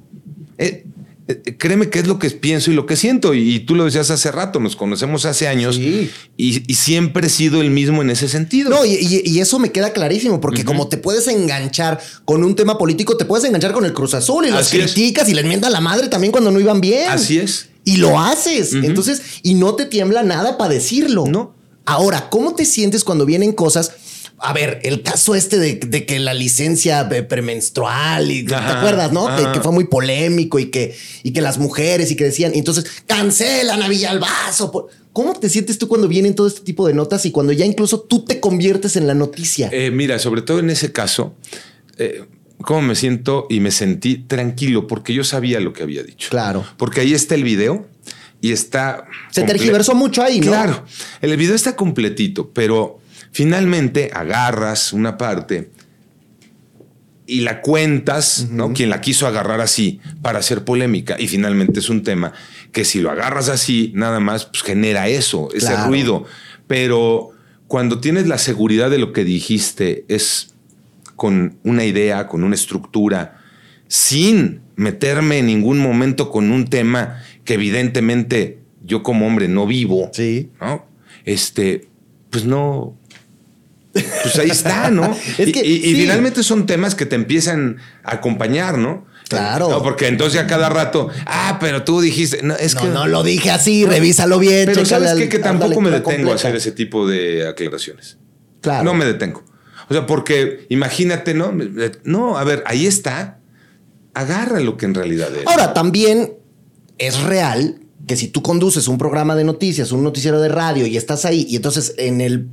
Eh, 0.57 0.85
eh, 1.27 1.55
créeme 1.57 1.89
que 1.89 1.99
es 1.99 2.07
lo 2.07 2.19
que 2.19 2.29
pienso 2.31 2.71
y 2.71 2.73
lo 2.73 2.85
que 2.85 2.95
siento. 2.95 3.33
Y, 3.33 3.59
tú 3.61 3.75
lo 3.75 3.85
decías 3.85 4.09
hace 4.09 4.31
rato, 4.31 4.59
nos 4.59 4.75
conocemos 4.75 5.23
hace 5.25 5.47
años 5.47 5.75
Sí. 5.75 6.09
y, 6.35 6.63
y 6.69 6.75
siempre 6.75 7.27
he 7.27 7.29
sido 7.29 7.61
el 7.61 7.69
mismo 7.71 8.01
en 8.01 8.09
ese 8.09 8.27
sentido. 8.27 8.69
No, 8.69 8.83
y, 8.83 8.95
y- 8.95 9.21
y 9.25 9.39
eso 9.39 9.57
me 9.59 9.71
queda 9.71 9.93
clarísimo, 9.93 10.41
porque 10.41 10.65
como 10.65 10.87
te 10.89 10.97
puedes 10.97 11.27
enganchar 11.27 11.99
con 12.25 12.43
un 12.43 12.55
tema 12.55 12.77
político, 12.77 13.15
te 13.17 13.25
puedes 13.25 13.45
enganchar 13.45 13.71
con 13.71 13.85
el 13.85 13.93
Cruz 13.93 14.13
Azul 14.13 14.45
y 14.45 14.49
los 14.49 14.59
Así 14.61 14.79
es. 14.79 14.91
criticas 14.93 15.29
y 15.29 15.33
les 15.33 15.45
mientas 15.45 15.71
la 15.71 15.79
madre 15.79 16.07
también 16.09 16.31
cuando 16.31 16.51
no 16.51 16.59
iban 16.59 16.81
bien. 16.81 17.09
Así 17.09 17.37
es. 17.37 17.69
Y 17.93 17.97
lo 17.97 18.19
haces. 18.19 18.73
Entonces, 18.73 19.21
y 19.43 19.53
no 19.55 19.75
te 19.75 19.85
tiembla 19.85 20.23
nada 20.23 20.57
para 20.57 20.73
decirlo. 20.73 21.25
No. 21.27 21.55
Ahora, 21.85 22.29
¿cómo 22.29 22.53
te 22.55 22.65
sientes 22.65 23.03
cuando 23.03 23.25
vienen 23.25 23.53
cosas? 23.53 23.91
A 24.43 24.53
ver, 24.53 24.79
el 24.83 25.03
caso 25.03 25.35
este 25.35 25.59
de, 25.59 25.75
de 25.75 26.05
que 26.07 26.17
la 26.19 26.33
licencia 26.33 27.07
eh, 27.11 27.21
premenstrual, 27.21 28.31
y, 28.31 28.43
¿te 28.43 28.55
Ajá, 28.55 28.79
acuerdas, 28.79 29.11
no? 29.11 29.35
Que, 29.35 29.51
que 29.51 29.59
fue 29.61 29.71
muy 29.71 29.83
polémico 29.85 30.57
y 30.57 30.71
que, 30.71 30.95
y 31.21 31.31
que 31.31 31.41
las 31.41 31.59
mujeres 31.59 32.09
y 32.09 32.15
que 32.15 32.23
decían, 32.23 32.51
y 32.55 32.57
entonces 32.59 32.85
cancelan 33.05 33.83
a 33.83 33.87
Villalbazo. 33.87 34.71
por- 34.71 34.87
¿Cómo 35.13 35.33
te 35.33 35.49
sientes 35.49 35.77
tú 35.77 35.87
cuando 35.87 36.07
vienen 36.07 36.33
todo 36.35 36.47
este 36.47 36.61
tipo 36.61 36.87
de 36.87 36.93
notas 36.93 37.25
y 37.25 37.31
cuando 37.31 37.51
ya 37.53 37.65
incluso 37.65 37.99
tú 37.99 38.23
te 38.25 38.39
conviertes 38.39 38.95
en 38.95 39.05
la 39.07 39.13
noticia? 39.13 39.69
Eh, 39.71 39.91
mira, 39.91 40.17
sobre 40.19 40.41
todo 40.41 40.59
en 40.59 40.69
ese 40.69 40.91
caso, 40.91 41.33
eh, 41.97 42.23
cómo 42.61 42.81
me 42.81 42.95
siento 42.95 43.47
y 43.49 43.59
me 43.59 43.71
sentí 43.71 44.17
tranquilo 44.17 44.87
porque 44.87 45.13
yo 45.13 45.23
sabía 45.23 45.59
lo 45.59 45.73
que 45.73 45.83
había 45.83 46.03
dicho. 46.03 46.29
Claro. 46.29 46.65
Porque 46.77 47.01
ahí 47.01 47.13
está 47.13 47.35
el 47.35 47.43
video 47.43 47.87
y 48.41 48.51
está. 48.51 49.05
Se 49.31 49.43
tergiversó 49.43 49.95
mucho 49.95 50.21
ahí, 50.23 50.39
¿no? 50.39 50.47
Claro. 50.47 50.85
El 51.21 51.35
video 51.37 51.55
está 51.55 51.75
completito, 51.75 52.49
pero 52.51 52.99
finalmente 53.31 54.11
agarras 54.13 54.93
una 54.93 55.17
parte 55.17 55.69
y 57.27 57.41
la 57.41 57.61
cuentas, 57.61 58.47
¿no? 58.49 58.73
Quien 58.73 58.89
la 58.89 58.99
quiso 58.99 59.25
agarrar 59.25 59.61
así 59.61 60.01
para 60.21 60.39
hacer 60.39 60.65
polémica. 60.65 61.15
Y 61.17 61.27
finalmente 61.27 61.79
es 61.79 61.89
un 61.89 62.03
tema 62.03 62.33
que 62.73 62.83
si 62.83 62.99
lo 62.99 63.09
agarras 63.11 63.47
así, 63.47 63.91
nada 63.95 64.19
más 64.19 64.45
pues, 64.45 64.63
genera 64.63 65.07
eso, 65.07 65.49
ese 65.53 65.67
Claro. 65.67 65.87
ruido. 65.87 66.25
Pero 66.67 67.29
cuando 67.67 67.99
tienes 67.99 68.27
la 68.27 68.37
seguridad 68.37 68.89
de 68.89 68.97
lo 68.97 69.13
que 69.13 69.23
dijiste, 69.23 70.03
es 70.09 70.53
con 71.21 71.59
una 71.63 71.85
idea, 71.85 72.27
con 72.27 72.43
una 72.43 72.55
estructura, 72.55 73.37
sin 73.87 74.61
meterme 74.75 75.37
en 75.37 75.45
ningún 75.45 75.77
momento 75.77 76.31
con 76.31 76.49
un 76.51 76.67
tema 76.67 77.21
que 77.45 77.53
evidentemente 77.53 78.57
yo 78.83 79.03
como 79.03 79.27
hombre 79.27 79.47
no 79.47 79.67
vivo. 79.67 80.09
Sí. 80.13 80.49
¿no? 80.59 80.83
Este, 81.23 81.87
pues 82.31 82.43
no. 82.45 82.97
Pues 83.93 84.35
ahí 84.39 84.49
está, 84.49 84.89
¿no? 84.89 85.15
Es 85.37 85.49
Y- 85.49 85.51
que 85.51 85.63
y, 85.63 85.73
y 85.73 85.81
sí. 85.83 85.95
finalmente 85.95 86.41
son 86.41 86.65
temas 86.65 86.95
que 86.95 87.05
te 87.05 87.15
empiezan 87.15 87.77
a 88.03 88.15
acompañar, 88.15 88.79
¿no? 88.79 89.05
Claro. 89.29 89.69
No, 89.69 89.83
porque 89.83 90.07
entonces 90.07 90.41
a 90.41 90.47
cada 90.47 90.69
rato, 90.69 91.09
ah, 91.27 91.59
pero 91.61 91.83
tú 91.83 92.01
dijiste, 92.01 92.39
no, 92.41 92.55
es 92.55 92.73
no, 92.73 92.81
que. 92.81 92.87
no 92.87 93.05
lo 93.05 93.21
dije 93.21 93.51
así, 93.51 93.85
revísalo 93.85 94.39
bien. 94.39 94.65
pero 94.65 94.85
sabes 94.85 95.13
qué? 95.13 95.29
que 95.29 95.37
tampoco 95.37 95.81
me 95.81 95.91
detengo 95.91 96.31
a 96.31 96.35
hacer 96.35 96.55
ese 96.55 96.71
tipo 96.71 97.07
de 97.07 97.47
aclaraciones. 97.47 98.17
Claro. 98.61 98.85
No 98.85 98.95
me 98.95 99.05
detengo. 99.05 99.50
O 99.91 99.93
sea, 99.93 100.07
porque 100.07 100.65
imagínate, 100.69 101.33
¿no? 101.33 101.53
No, 102.05 102.37
a 102.37 102.45
ver, 102.45 102.63
ahí 102.65 102.87
está. 102.87 103.39
Agarra 104.13 104.61
lo 104.61 104.77
que 104.77 104.85
en 104.85 104.93
realidad 104.93 105.27
es. 105.35 105.45
Ahora, 105.45 105.73
también 105.73 106.31
es 106.97 107.21
real 107.23 107.81
que 108.07 108.15
si 108.15 108.29
tú 108.29 108.41
conduces 108.41 108.87
un 108.87 108.97
programa 108.97 109.35
de 109.35 109.43
noticias, 109.43 109.91
un 109.91 110.01
noticiero 110.01 110.39
de 110.39 110.47
radio 110.47 110.87
y 110.87 110.95
estás 110.95 111.25
ahí 111.25 111.45
y 111.49 111.57
entonces 111.57 111.93
en 111.97 112.21
el 112.21 112.47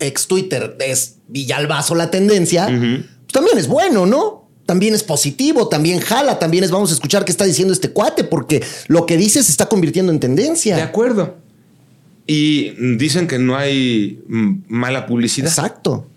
ex 0.00 0.26
Twitter 0.26 0.74
es 0.80 1.16
Villalbazo 1.28 1.94
la 1.94 2.10
tendencia, 2.10 2.66
pues 2.66 3.32
también 3.32 3.58
es 3.58 3.68
bueno, 3.68 4.06
¿no? 4.06 4.48
También 4.64 4.94
es 4.94 5.02
positivo, 5.02 5.68
también 5.68 6.00
jala, 6.00 6.38
también 6.38 6.64
es 6.64 6.70
vamos 6.70 6.92
a 6.92 6.94
escuchar 6.94 7.26
qué 7.26 7.30
está 7.30 7.44
diciendo 7.44 7.74
este 7.74 7.90
cuate 7.90 8.24
porque 8.24 8.64
lo 8.88 9.04
que 9.04 9.18
dice 9.18 9.42
se 9.42 9.50
está 9.50 9.66
convirtiendo 9.66 10.12
en 10.12 10.18
tendencia. 10.18 10.76
De 10.76 10.82
acuerdo. 10.82 11.36
Y 12.26 12.70
dicen 12.96 13.26
que 13.26 13.38
no 13.38 13.54
hay 13.54 14.22
mala 14.26 15.06
publicidad. 15.06 15.48
Exacto. 15.48 16.09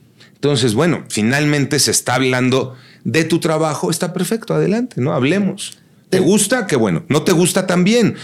Entonces, 0.43 0.73
bueno, 0.73 1.05
finalmente 1.07 1.79
se 1.79 1.91
está 1.91 2.15
hablando 2.15 2.75
de 3.05 3.23
tu 3.23 3.39
trabajo, 3.39 3.89
está 3.89 4.11
perfecto, 4.11 4.53
adelante, 4.53 4.99
¿no? 4.99 5.13
Hablemos. 5.13 5.77
¿Te 6.09 6.19
gusta? 6.19 6.67
Qué 6.67 6.75
bueno. 6.75 7.05
¿No 7.07 7.21
te 7.21 7.31
gusta 7.31 7.65
también? 7.65 8.15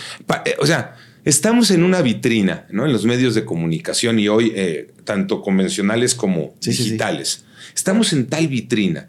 Eh, 0.43 0.55
o 0.59 0.65
sea, 0.65 0.97
estamos 1.23 1.71
en 1.71 1.81
una 1.81 2.01
vitrina, 2.01 2.67
¿no? 2.71 2.85
En 2.85 2.91
los 2.91 3.05
medios 3.05 3.35
de 3.35 3.45
comunicación 3.45 4.19
y 4.19 4.27
hoy, 4.27 4.51
eh, 4.53 4.91
tanto 5.05 5.41
convencionales 5.41 6.13
como 6.13 6.55
Sí, 6.59 6.73
sí, 6.73 6.73
sí. 6.73 6.83
digitales. 6.83 7.45
Estamos 7.73 8.11
en 8.11 8.27
tal 8.27 8.49
vitrina 8.49 9.07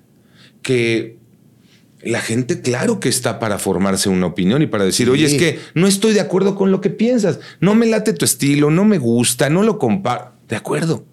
que 0.62 1.16
la 2.02 2.20
gente, 2.20 2.60
claro 2.60 3.00
que 3.00 3.08
está 3.08 3.40
para 3.40 3.58
formarse 3.58 4.08
una 4.08 4.26
opinión 4.26 4.62
y 4.62 4.68
para 4.68 4.84
decir, 4.84 5.10
oye, 5.10 5.26
es 5.26 5.34
que 5.34 5.58
no 5.74 5.88
estoy 5.88 6.14
de 6.14 6.20
acuerdo 6.20 6.54
con 6.54 6.70
lo 6.70 6.80
que 6.80 6.90
piensas, 6.90 7.40
no 7.58 7.74
me 7.74 7.86
late 7.86 8.12
tu 8.12 8.24
estilo, 8.24 8.70
no 8.70 8.84
me 8.84 8.98
gusta, 8.98 9.50
no 9.50 9.64
lo 9.64 9.80
comparo. 9.80 10.30
De 10.48 10.54
acuerdo. 10.54 11.09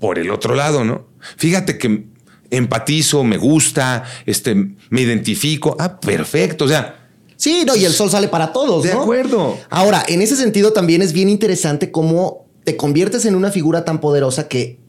Por 0.00 0.18
el 0.18 0.30
otro 0.30 0.54
lado, 0.54 0.84
¿no? 0.84 1.06
Fíjate 1.36 1.78
que 1.78 2.06
empatizo, 2.50 3.24
me 3.24 3.36
gusta, 3.36 4.04
este, 4.24 4.54
me 4.54 5.00
identifico. 5.02 5.76
Ah, 5.78 5.98
perfecto. 6.00 6.64
O 6.64 6.68
sea, 6.68 7.02
Sí, 7.36 7.64
no, 7.66 7.76
y 7.76 7.84
el 7.84 7.92
sol 7.92 8.10
sale 8.10 8.28
para 8.28 8.52
todos, 8.52 8.82
de 8.82 8.94
¿no? 8.94 9.02
acuerdo. 9.02 9.58
Ahora, 9.68 10.02
en 10.08 10.22
ese 10.22 10.36
sentido 10.36 10.72
también 10.72 11.02
es 11.02 11.12
bien 11.12 11.28
interesante 11.28 11.90
cómo 11.90 12.46
te 12.64 12.76
conviertes 12.76 13.26
en 13.26 13.34
una 13.34 13.50
figura 13.50 13.84
tan 13.84 14.00
poderosa 14.00 14.48
que 14.48 14.80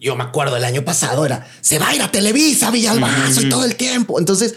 yo 0.00 0.16
me 0.16 0.24
acuerdo 0.24 0.56
el 0.56 0.64
año 0.64 0.84
pasado 0.84 1.24
era 1.24 1.46
se 1.60 1.78
va 1.78 1.88
a 1.90 1.94
ir 1.94 2.02
a 2.02 2.10
Televisa, 2.10 2.72
Villalbazo 2.72 3.42
y 3.42 3.48
todo 3.48 3.64
el 3.64 3.76
tiempo. 3.76 4.18
Entonces, 4.18 4.56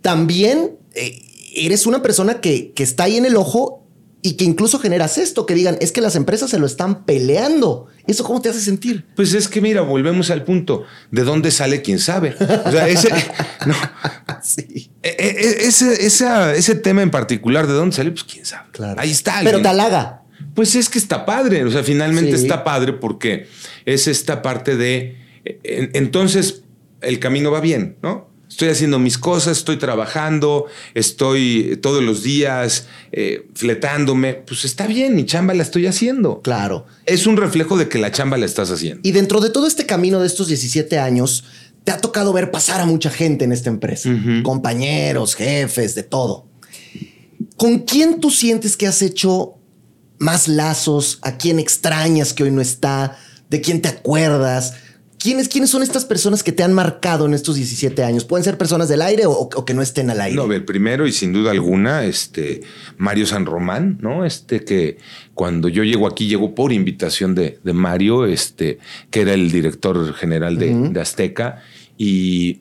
también 0.00 0.78
eh, 0.94 1.20
eres 1.54 1.84
una 1.86 2.00
persona 2.00 2.40
que, 2.40 2.72
que 2.72 2.84
está 2.84 3.04
ahí 3.04 3.18
en 3.18 3.26
el 3.26 3.36
ojo 3.36 3.84
y 4.20 4.32
que 4.34 4.44
incluso 4.44 4.78
generas 4.80 5.16
esto, 5.18 5.46
que 5.46 5.54
digan, 5.54 5.78
es 5.80 5.92
que 5.92 6.00
las 6.00 6.16
empresas 6.16 6.50
se 6.50 6.58
lo 6.58 6.66
están 6.66 7.04
peleando. 7.04 7.86
¿Eso 8.06 8.24
cómo 8.24 8.40
te 8.42 8.48
hace 8.48 8.60
sentir? 8.60 9.06
Pues 9.14 9.32
es 9.34 9.46
que 9.48 9.60
mira, 9.60 9.82
volvemos 9.82 10.30
al 10.30 10.44
punto. 10.44 10.84
¿De 11.10 11.22
dónde 11.22 11.50
sale 11.50 11.82
quién 11.82 11.98
sabe? 12.00 12.34
O 12.64 12.70
sea, 12.70 12.88
ese, 12.88 13.08
no, 13.66 13.74
Sí. 14.42 14.90
e- 15.02 15.16
e- 15.18 15.66
ese, 15.68 16.04
esa- 16.06 16.54
ese 16.54 16.74
tema 16.74 17.02
en 17.02 17.10
particular, 17.10 17.66
¿de 17.66 17.74
dónde 17.74 17.94
sale? 17.94 18.10
Pues 18.10 18.24
quién 18.24 18.44
sabe. 18.44 18.68
Claro. 18.72 19.00
Ahí 19.00 19.10
está. 19.10 19.40
Pero 19.44 19.60
te 19.62 19.68
halaga. 19.68 20.22
Pues 20.54 20.74
es 20.74 20.88
que 20.88 20.98
está 20.98 21.24
padre, 21.24 21.64
o 21.64 21.70
sea, 21.70 21.84
finalmente 21.84 22.36
Sí. 22.36 22.42
está 22.44 22.64
padre 22.64 22.94
porque 22.94 23.46
es 23.84 24.08
esta 24.08 24.42
parte 24.42 24.76
de, 24.76 25.16
en- 25.44 25.90
entonces 25.94 26.62
el 27.00 27.20
camino 27.20 27.50
va 27.52 27.60
bien, 27.60 27.96
¿no? 28.02 28.28
Estoy 28.48 28.68
haciendo 28.68 28.98
mis 28.98 29.18
cosas, 29.18 29.58
estoy 29.58 29.76
trabajando, 29.76 30.66
estoy 30.94 31.78
todos 31.82 32.02
los 32.02 32.22
días 32.22 32.86
eh, 33.12 33.46
fletándome, 33.54 34.34
pues 34.34 34.64
está 34.64 34.86
bien, 34.86 35.14
mi 35.14 35.26
chamba 35.26 35.52
la 35.52 35.62
estoy 35.62 35.86
haciendo. 35.86 36.40
Claro. 36.40 36.86
Es 37.04 37.26
un 37.26 37.36
reflejo 37.36 37.76
de 37.76 37.88
que 37.88 37.98
la 37.98 38.10
chamba 38.10 38.38
la 38.38 38.46
estás 38.46 38.70
haciendo. 38.70 39.00
Y 39.04 39.12
dentro 39.12 39.40
de 39.40 39.50
todo 39.50 39.66
este 39.66 39.84
camino 39.84 40.20
de 40.20 40.26
estos 40.26 40.48
17 40.48 40.98
años, 40.98 41.44
te 41.84 41.92
ha 41.92 41.98
tocado 41.98 42.32
ver 42.32 42.50
pasar 42.50 42.80
a 42.80 42.86
mucha 42.86 43.10
gente 43.10 43.44
en 43.44 43.52
esta 43.52 43.70
empresa, 43.70 44.10
compañeros, 44.42 45.34
jefes, 45.34 45.94
de 45.94 46.02
todo. 46.02 46.46
¿Con 47.56 47.80
quién 47.80 48.20
tú 48.20 48.30
sientes 48.30 48.76
que 48.76 48.86
has 48.86 49.02
hecho 49.02 49.54
más 50.18 50.48
lazos? 50.48 51.18
¿A 51.22 51.38
quién 51.38 51.58
extrañas 51.58 52.32
que 52.32 52.44
hoy 52.44 52.50
no 52.50 52.60
está? 52.60 53.18
¿De 53.50 53.60
quién 53.60 53.80
te 53.80 53.88
acuerdas? 53.88 54.74
¿Quiénes, 55.18 55.48
¿Quiénes 55.48 55.70
son 55.70 55.82
estas 55.82 56.04
personas 56.04 56.42
que 56.44 56.52
te 56.52 56.62
han 56.62 56.72
marcado 56.72 57.26
en 57.26 57.34
estos 57.34 57.56
17 57.56 58.04
años? 58.04 58.24
Pueden 58.24 58.44
ser 58.44 58.56
personas 58.56 58.88
del 58.88 59.02
aire 59.02 59.26
o, 59.26 59.32
o 59.32 59.64
que 59.64 59.74
no 59.74 59.82
estén 59.82 60.10
al 60.10 60.20
aire. 60.20 60.36
No, 60.36 60.46
ver, 60.46 60.64
primero 60.64 61.06
y 61.06 61.12
sin 61.12 61.32
duda 61.32 61.50
alguna, 61.50 62.04
este 62.04 62.60
Mario 62.98 63.26
San 63.26 63.44
Román, 63.44 63.98
¿no? 64.00 64.24
Este 64.24 64.64
que 64.64 64.98
cuando 65.34 65.68
yo 65.68 65.82
llego 65.82 66.06
aquí, 66.06 66.28
llego 66.28 66.54
por 66.54 66.72
invitación 66.72 67.34
de, 67.34 67.58
de 67.64 67.72
Mario, 67.72 68.26
este, 68.26 68.78
que 69.10 69.22
era 69.22 69.34
el 69.34 69.50
director 69.50 70.14
general 70.14 70.56
de, 70.56 70.72
de 70.90 71.00
Azteca, 71.00 71.62
y 71.96 72.60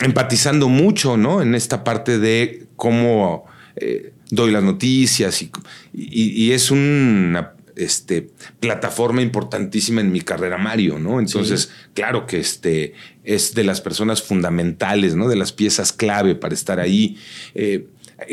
empatizando 0.00 0.68
mucho, 0.68 1.16
¿no? 1.16 1.42
En 1.42 1.54
esta 1.54 1.82
parte 1.84 2.18
de 2.18 2.66
cómo 2.76 3.44
eh, 3.76 4.12
doy 4.30 4.50
las 4.52 4.62
noticias 4.62 5.42
y, 5.42 5.50
y- 5.92 6.44
y 6.46 6.52
es 6.52 6.70
una 6.70 7.52
este, 7.80 8.30
plataforma 8.60 9.22
importantísima 9.22 10.00
en 10.00 10.12
mi 10.12 10.20
carrera, 10.20 10.58
Mario, 10.58 10.98
¿no? 10.98 11.18
Entonces, 11.18 11.70
claro 11.94 12.26
que 12.26 12.38
este 12.38 12.94
es 13.24 13.54
de 13.54 13.64
las 13.64 13.80
personas 13.80 14.22
fundamentales, 14.22 15.16
¿no? 15.16 15.28
De 15.28 15.36
las 15.36 15.52
piezas 15.52 15.92
clave 15.92 16.34
para 16.34 16.54
estar 16.54 16.80
ahí. 16.80 17.18
Eh, 17.54 17.88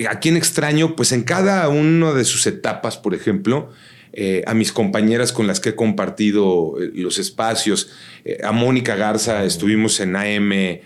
¿A 0.09 0.19
quién 0.19 0.37
extraño? 0.37 0.95
Pues 0.95 1.11
en 1.11 1.23
cada 1.23 1.67
una 1.69 2.13
de 2.13 2.25
sus 2.25 2.45
etapas, 2.45 2.97
por 2.97 3.15
ejemplo, 3.15 3.71
eh, 4.13 4.43
a 4.47 4.53
mis 4.53 4.71
compañeras 4.71 5.31
con 5.31 5.47
las 5.47 5.59
que 5.59 5.69
he 5.69 5.75
compartido 5.75 6.75
eh, 6.81 6.91
los 6.95 7.19
espacios. 7.19 7.91
Eh, 8.25 8.39
a 8.43 8.51
Mónica 8.51 8.95
Garza 8.95 9.43
estuvimos 9.45 9.99
en 9.99 10.15
AM 10.15 10.81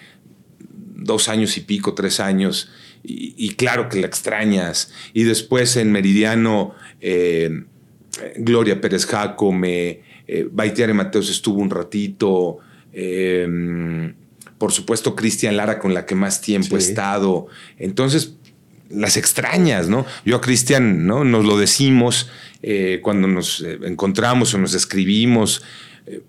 dos 1.04 1.30
años 1.30 1.58
y 1.58 1.62
pico, 1.62 1.94
tres 1.94 2.20
años, 2.20 2.70
y, 3.04 3.34
y 3.38 3.56
claro 3.56 3.90
que 3.90 4.00
la 4.00 4.08
extrañas. 4.08 4.92
Y 5.14 5.24
después 5.24 5.76
en 5.78 5.92
Meridiano, 5.92 6.76
eh, 7.00 7.64
Gloria 8.38 8.80
Pérez 8.82 9.06
Jacome, 9.06 10.02
eh, 10.28 10.48
Baitiare 10.52 10.94
Mateos 10.94 11.30
estuvo 11.30 11.60
un 11.62 11.70
ratito, 11.70 12.58
eh, 12.94 14.14
por 14.58 14.72
supuesto 14.72 15.16
Cristian 15.16 15.58
Lara 15.58 15.80
con 15.80 15.94
la 15.94 16.06
que 16.06 16.16
más 16.16 16.42
tiempo 16.42 16.76
he 16.76 16.80
estado. 16.80 17.48
Entonces, 17.78 18.34
las 18.90 19.18
extrañas, 19.18 19.88
¿no? 19.88 20.06
Yo 20.26 20.36
a 20.38 20.42
Cristian, 20.42 21.06
¿no? 21.08 21.24
Nos 21.24 21.46
lo 21.46 21.58
decimos 21.58 22.30
eh, 22.62 23.00
cuando 23.02 23.28
nos 23.28 23.62
eh, 23.62 23.80
encontramos 23.84 24.54
o 24.54 24.58
nos 24.58 24.74
escribimos. 24.74 25.64
eh, 26.06 26.22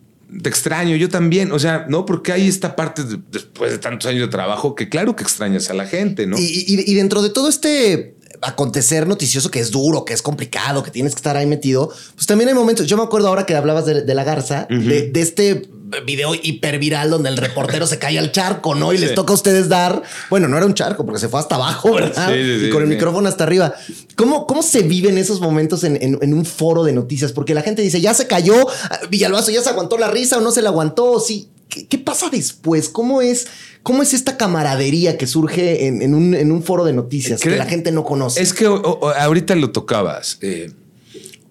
te 0.42 0.48
extraño, 0.48 0.96
yo 0.96 1.08
también. 1.10 1.52
O 1.52 1.58
sea, 1.58 1.84
no, 1.90 2.06
porque 2.06 2.32
hay 2.32 2.48
esta 2.48 2.74
parte 2.74 3.02
de- 3.04 3.18
después 3.30 3.70
de 3.72 3.78
tantos 3.78 4.08
años 4.08 4.22
de 4.22 4.28
trabajo 4.28 4.74
que 4.74 4.88
claro 4.88 5.14
que 5.14 5.24
extrañas 5.24 5.68
a 5.68 5.74
la 5.74 5.86
gente, 5.86 6.26
¿no? 6.26 6.38
Y, 6.38 6.42
y- 6.66 6.90
y 6.90 6.94
dentro 6.94 7.20
de 7.20 7.28
todo 7.30 7.48
este 7.50 8.14
acontecer 8.40 9.06
noticioso 9.06 9.50
que 9.50 9.60
es 9.60 9.70
duro, 9.70 10.04
que 10.04 10.12
es 10.14 10.22
complicado, 10.22 10.82
que 10.82 10.90
tienes 10.90 11.14
que 11.14 11.18
estar 11.18 11.36
ahí 11.36 11.46
metido, 11.46 11.92
pues 12.14 12.26
también 12.26 12.48
hay 12.48 12.54
momentos. 12.54 12.86
Yo 12.86 12.96
me 12.96 13.02
acuerdo 13.02 13.28
ahora 13.28 13.46
que 13.46 13.54
hablabas 13.54 13.86
de, 13.86 14.02
de 14.02 14.14
la 14.14 14.24
garza, 14.24 14.66
de, 14.70 15.10
de 15.10 15.20
este 15.20 15.68
video 16.06 16.34
hiperviral 16.34 17.10
donde 17.10 17.28
el 17.28 17.36
reportero 17.36 17.86
se 17.86 17.98
cae 17.98 18.18
al 18.18 18.32
charco, 18.32 18.74
¿no? 18.74 18.94
Y 18.94 18.98
les 18.98 19.10
toca 19.14 19.32
a 19.32 19.34
ustedes 19.34 19.68
dar. 19.68 20.02
Bueno, 20.30 20.48
no 20.48 20.56
era 20.56 20.64
un 20.64 20.72
charco 20.74 21.04
porque 21.04 21.20
se 21.20 21.28
fue 21.28 21.38
hasta 21.38 21.56
abajo, 21.56 21.92
¿verdad? 21.94 22.28
Sí, 22.32 22.60
sí, 22.60 22.66
y 22.66 22.70
con 22.70 22.82
el 22.82 22.88
micrófono 22.88 23.28
hasta 23.28 23.44
arriba. 23.44 23.74
¿Cómo, 24.16 24.46
cómo 24.46 24.62
se 24.62 24.82
viven 24.82 25.18
esos 25.18 25.40
momentos 25.40 25.84
en, 25.84 25.96
en- 26.02 26.18
en 26.22 26.32
un 26.34 26.46
foro 26.46 26.82
de 26.84 26.92
noticias? 26.92 27.32
Porque 27.32 27.54
la 27.54 27.60
gente 27.62 27.82
dice, 27.82 28.00
ya 28.00 28.14
se 28.14 28.26
cayó, 28.26 28.54
ah, 28.90 29.00
Villalbazo 29.10 29.50
ya 29.50 29.60
se 29.62 29.68
aguantó 29.68 29.98
la 29.98 30.08
risa 30.08 30.38
o 30.38 30.40
no 30.40 30.50
se 30.50 30.62
la 30.62 30.70
aguantó, 30.70 31.12
o 31.12 31.20
sí. 31.20 31.48
¿Qué, 31.72 31.86
qué 31.86 31.96
pasa 31.98 32.28
después? 32.28 32.90
¿Cómo 32.90 33.22
es, 33.22 33.46
¿Cómo 33.82 34.02
es 34.02 34.12
esta 34.12 34.36
camaradería 34.36 35.16
que 35.16 35.26
surge 35.26 35.86
en, 35.86 36.02
en 36.02 36.14
un, 36.14 36.34
en 36.34 36.52
un 36.52 36.62
foro 36.62 36.84
de 36.84 36.92
noticias 36.92 37.40
que 37.40 37.56
la 37.56 37.64
gente 37.64 37.90
no 37.92 38.04
conoce? 38.04 38.42
Es 38.42 38.52
que 38.52 38.66
o- 38.66 38.74
o- 38.80 39.08
ahorita 39.08 39.54
lo 39.54 39.70
tocabas. 39.70 40.36
eh, 40.42 40.70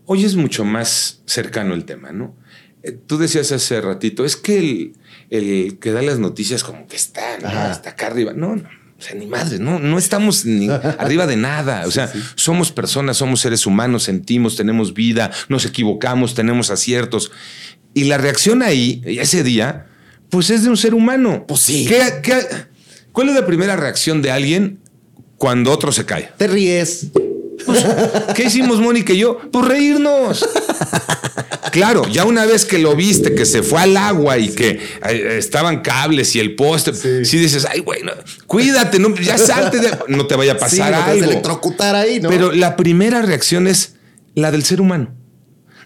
hoy 0.05 0.23
es 0.25 0.35
mucho 0.35 0.63
más 0.63 1.21
cercano 1.25 1.73
el 1.73 1.85
tema, 1.85 2.11
¿no? 2.11 2.35
eh, 2.83 2.91
tú 2.91 3.17
decías 3.17 3.51
hace 3.51 3.79
ratito, 3.81 4.23
es 4.25 4.35
que 4.35 4.59
el, 4.59 4.93
el 5.31 5.79
que 5.79 5.91
da 5.91 6.01
las 6.01 6.19
noticias 6.19 6.63
como 6.63 6.85
que 6.87 6.95
está, 6.97 7.37
¿no? 7.41 7.71
Está 7.71 7.91
acá 7.91 8.07
arriba. 8.07 8.33
No, 8.33 8.55
no. 8.55 8.69
O 8.97 9.03
sea, 9.03 9.15
ni 9.15 9.25
madre, 9.25 9.57
no, 9.57 9.79
no 9.79 9.97
estamos 9.97 10.45
ni 10.45 10.69
arriba 10.99 11.25
de 11.27 11.35
nada. 11.37 11.87
O 11.87 11.91
sea, 11.91 12.11
somos 12.35 12.71
personas, 12.71 13.17
somos 13.17 13.39
seres 13.41 13.65
humanos, 13.65 14.03
sentimos, 14.03 14.55
tenemos 14.55 14.93
vida, 14.93 15.31
nos 15.49 15.65
equivocamos, 15.65 16.35
tenemos 16.35 16.69
aciertos. 16.69 17.31
Y 17.95 18.03
la 18.05 18.17
reacción 18.19 18.61
ahí, 18.63 19.01
ese 19.05 19.43
día, 19.43 19.87
pues 20.31 20.49
es 20.49 20.63
de 20.63 20.69
un 20.69 20.77
ser 20.77 20.95
humano. 20.95 21.45
Pues 21.47 21.59
sí. 21.61 21.85
¿Qué- 21.87 22.21
qué- 22.23 22.47
cuál 23.11 23.29
es 23.29 23.35
la 23.35 23.45
primera 23.45 23.75
reacción 23.75 24.23
de 24.23 24.31
alguien 24.31 24.79
cuando 25.37 25.71
otro 25.71 25.91
se 25.91 26.05
cae? 26.05 26.31
Te 26.37 26.47
ríes. 26.47 27.07
¿Qué 28.35 28.45
hicimos 28.45 28.79
Mónica 28.81 29.13
y 29.13 29.17
yo? 29.19 29.37
Pues 29.51 29.67
reírnos. 29.67 30.43
Claro, 31.71 32.07
ya 32.07 32.25
una 32.25 32.45
vez 32.45 32.65
que 32.65 32.79
lo 32.79 32.95
viste, 32.95 33.33
que 33.35 33.45
se 33.45 33.61
fue 33.63 33.79
al 33.81 33.95
agua 33.95 34.37
y 34.37 34.49
que 34.49 34.79
eh, 35.07 35.35
estaban 35.37 35.81
cables 35.81 36.35
y 36.35 36.39
el 36.39 36.55
poste, 36.55 36.91
sí, 37.23 37.37
dices, 37.37 37.65
ay, 37.69 37.79
güey, 37.79 38.01
no, 38.03 38.11
cuídate, 38.47 38.99
no, 38.99 39.15
ya 39.15 39.37
salte, 39.37 39.79
de- 39.79 39.97
no 40.09 40.25
te 40.27 40.35
vaya 40.35 40.53
a 40.53 40.55
Sí, 40.55 40.59
pasar 40.61 40.91
no 40.91 40.97
te 40.97 41.01
vas 41.01 41.07
a 41.07 41.11
algo. 41.11 41.25
electrocutar 41.31 41.95
ahí, 41.95 42.19
¿no? 42.19 42.29
Pero 42.29 42.51
la 42.51 42.75
primera 42.75 43.21
reacción 43.21 43.67
es 43.67 43.93
la 44.35 44.51
del 44.51 44.63
ser 44.63 44.81
humano. 44.81 45.13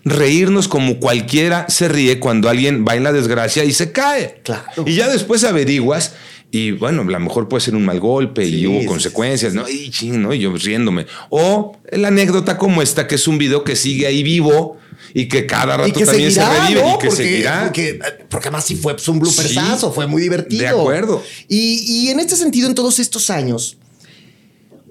Reírnos 0.05 0.67
como 0.67 0.99
cualquiera 0.99 1.65
se 1.67 1.87
ríe 1.87 2.19
cuando 2.19 2.47
alguien 2.47 2.85
va 2.87 2.95
en 2.95 3.03
la 3.03 3.11
desgracia 3.11 3.65
y 3.65 3.73
se 3.73 3.91
cae. 3.91 4.39
Claro. 4.43 4.83
Y 4.85 4.93
ya 4.93 5.09
después 5.09 5.43
averiguas 5.43 6.13
y 6.51 6.71
bueno, 6.71 7.01
a 7.01 7.05
lo 7.05 7.19
mejor 7.19 7.49
puede 7.49 7.61
ser 7.61 7.75
un 7.75 7.83
mal 7.83 7.99
golpe 7.99 8.45
Sí, 8.45 8.59
y 8.59 8.67
hubo 8.67 8.79
sí, 8.79 8.85
consecuencias, 8.85 9.53
¿no? 9.53 9.67
Y 9.67 9.89
ching, 9.89 10.21
¿no? 10.21 10.33
Y 10.33 10.39
yo 10.39 10.55
riéndome. 10.55 11.05
O 11.29 11.77
la 11.91 12.07
anécdota 12.07 12.57
como 12.57 12.81
esta, 12.81 13.07
que 13.07 13.15
es 13.15 13.27
un 13.27 13.37
video 13.37 13.63
que 13.63 13.75
sigue 13.75 14.07
ahí 14.07 14.23
vivo 14.23 14.77
y 15.13 15.27
que 15.27 15.45
cada 15.47 15.75
rato 15.77 15.91
que 15.91 16.05
también 16.05 16.31
seguirá, 16.31 16.53
se 16.53 16.61
revive 16.61 16.81
¿no? 16.81 16.87
y 16.87 16.91
que 16.99 17.07
porque, 17.07 17.23
seguirá. 17.23 17.63
Porque, 17.65 17.99
porque 18.29 18.47
además 18.47 18.63
sí 18.65 18.75
fue 18.75 18.93
pues, 18.93 19.07
un 19.09 19.19
bloopersazo, 19.19 19.89
Sí, 19.89 19.95
fue 19.95 20.07
muy 20.07 20.21
divertido. 20.21 20.61
de 20.61 20.67
acuerdo. 20.69 21.23
Y, 21.49 21.83
y 22.05 22.09
en 22.09 22.19
este 22.19 22.35
sentido, 22.35 22.69
en 22.69 22.75
todos 22.75 22.99
estos 22.99 23.29
años, 23.29 23.77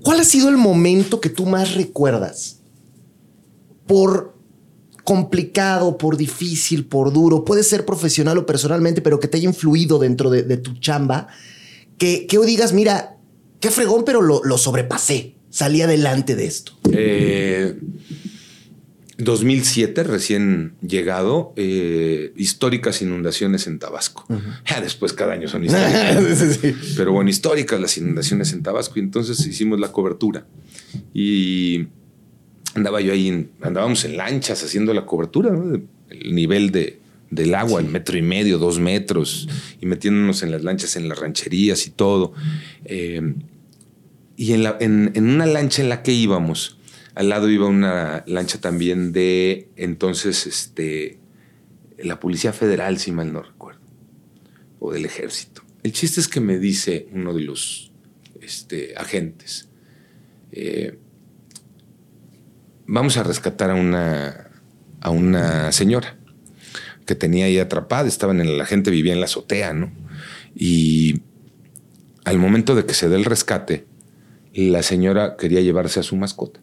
¿cuál 0.02 0.20
ha 0.20 0.24
sido 0.24 0.48
el 0.50 0.56
momento 0.58 1.20
que 1.20 1.30
tú 1.30 1.46
más 1.46 1.74
recuerdas? 1.74 2.58
Por 3.86 4.33
complicado, 5.04 5.98
por 5.98 6.16
difícil, 6.16 6.86
por 6.86 7.12
duro, 7.12 7.44
puede 7.44 7.62
ser 7.62 7.84
profesional 7.84 8.38
o 8.38 8.46
personalmente, 8.46 9.02
pero 9.02 9.20
que 9.20 9.28
te 9.28 9.36
haya 9.36 9.48
influido 9.48 9.98
dentro 9.98 10.30
de, 10.30 10.42
de 10.42 10.56
tu 10.56 10.74
chamba, 10.78 11.28
que, 11.98 12.26
que 12.26 12.38
hoy 12.38 12.46
digas, 12.46 12.72
mira, 12.72 13.16
qué 13.60 13.70
fregón, 13.70 14.04
pero 14.04 14.22
lo, 14.22 14.42
lo 14.44 14.58
sobrepasé, 14.58 15.34
salí 15.50 15.82
adelante 15.82 16.34
de 16.34 16.46
esto. 16.46 16.72
Eh, 16.90 17.76
2007, 19.18 20.02
recién 20.02 20.74
llegado, 20.80 21.52
eh, 21.56 22.32
históricas 22.36 23.00
inundaciones 23.02 23.66
en 23.66 23.78
Tabasco. 23.78 24.26
Ya 24.68 24.80
después 24.80 25.12
cada 25.12 25.34
año 25.34 25.48
son 25.48 25.64
históricas. 25.64 26.58
Sí. 26.60 26.74
Pero 26.96 27.12
bueno, 27.12 27.30
históricas 27.30 27.80
las 27.80 27.96
inundaciones 27.96 28.52
en 28.52 28.62
Tabasco. 28.62 28.94
Y 28.96 29.02
entonces 29.02 29.46
hicimos 29.46 29.78
la 29.78 29.92
cobertura. 29.92 30.46
Y 31.12 31.86
andaba 32.74 33.00
yo 33.00 33.12
ahí, 33.12 33.28
en- 33.28 33.50
andábamos 33.60 34.04
en 34.04 34.16
lanchas 34.16 34.62
haciendo 34.62 34.92
la 34.94 35.06
cobertura, 35.06 35.50
¿no? 35.50 35.80
el 36.10 36.34
nivel 36.34 36.70
de, 36.70 36.98
del 37.30 37.54
agua, 37.54 37.80
el 37.80 37.88
metro 37.88 38.16
y 38.18 38.22
medio, 38.22 38.58
dos 38.58 38.78
metros, 38.78 39.48
y 39.80 39.86
metiéndonos 39.86 40.42
en 40.42 40.50
las 40.50 40.62
lanchas, 40.64 40.96
en 40.96 41.08
las 41.08 41.18
rancherías 41.18 41.86
y 41.86 41.90
todo. 41.90 42.32
Eh, 42.84 43.34
y 44.36 44.52
en, 44.52 44.62
la- 44.64 44.76
en- 44.80 45.12
en 45.14 45.28
una 45.28 45.46
lancha 45.46 45.82
en 45.82 45.88
la 45.88 46.02
que 46.02 46.12
íbamos, 46.12 46.78
al 47.14 47.28
lado 47.28 47.48
iba 47.48 47.66
una 47.66 48.24
lancha 48.26 48.60
también 48.60 49.12
de 49.12 49.68
entonces 49.76 50.46
este, 50.48 51.18
la 52.02 52.18
Policía 52.18 52.52
Federal, 52.52 52.98
si 52.98 53.12
mal 53.12 53.32
no 53.32 53.42
recuerdo, 53.42 53.80
o 54.80 54.92
del 54.92 55.04
Ejército. 55.04 55.62
El 55.84 55.92
chiste 55.92 56.20
es 56.20 56.28
que 56.28 56.40
me 56.40 56.58
dice 56.58 57.06
uno 57.12 57.32
de 57.34 57.42
los 57.42 57.92
este, 58.40 58.94
agentes, 58.96 59.68
eh, 60.52 60.98
vamos 62.86 63.16
a 63.16 63.22
rescatar 63.22 63.70
a 63.70 63.74
una, 63.74 64.50
a 65.00 65.10
una 65.10 65.72
señora 65.72 66.16
que 67.06 67.14
tenía 67.14 67.46
ahí 67.46 67.58
atrapada, 67.58 68.08
estaban 68.08 68.40
en 68.40 68.56
la 68.56 68.64
gente 68.64 68.90
vivía 68.90 69.12
en 69.12 69.20
la 69.20 69.26
azotea, 69.26 69.72
¿no? 69.74 69.92
Y 70.54 71.20
al 72.24 72.38
momento 72.38 72.74
de 72.74 72.86
que 72.86 72.94
se 72.94 73.08
dé 73.08 73.16
el 73.16 73.24
rescate, 73.24 73.86
la 74.54 74.82
señora 74.82 75.36
quería 75.36 75.60
llevarse 75.60 76.00
a 76.00 76.02
su 76.02 76.16
mascota. 76.16 76.60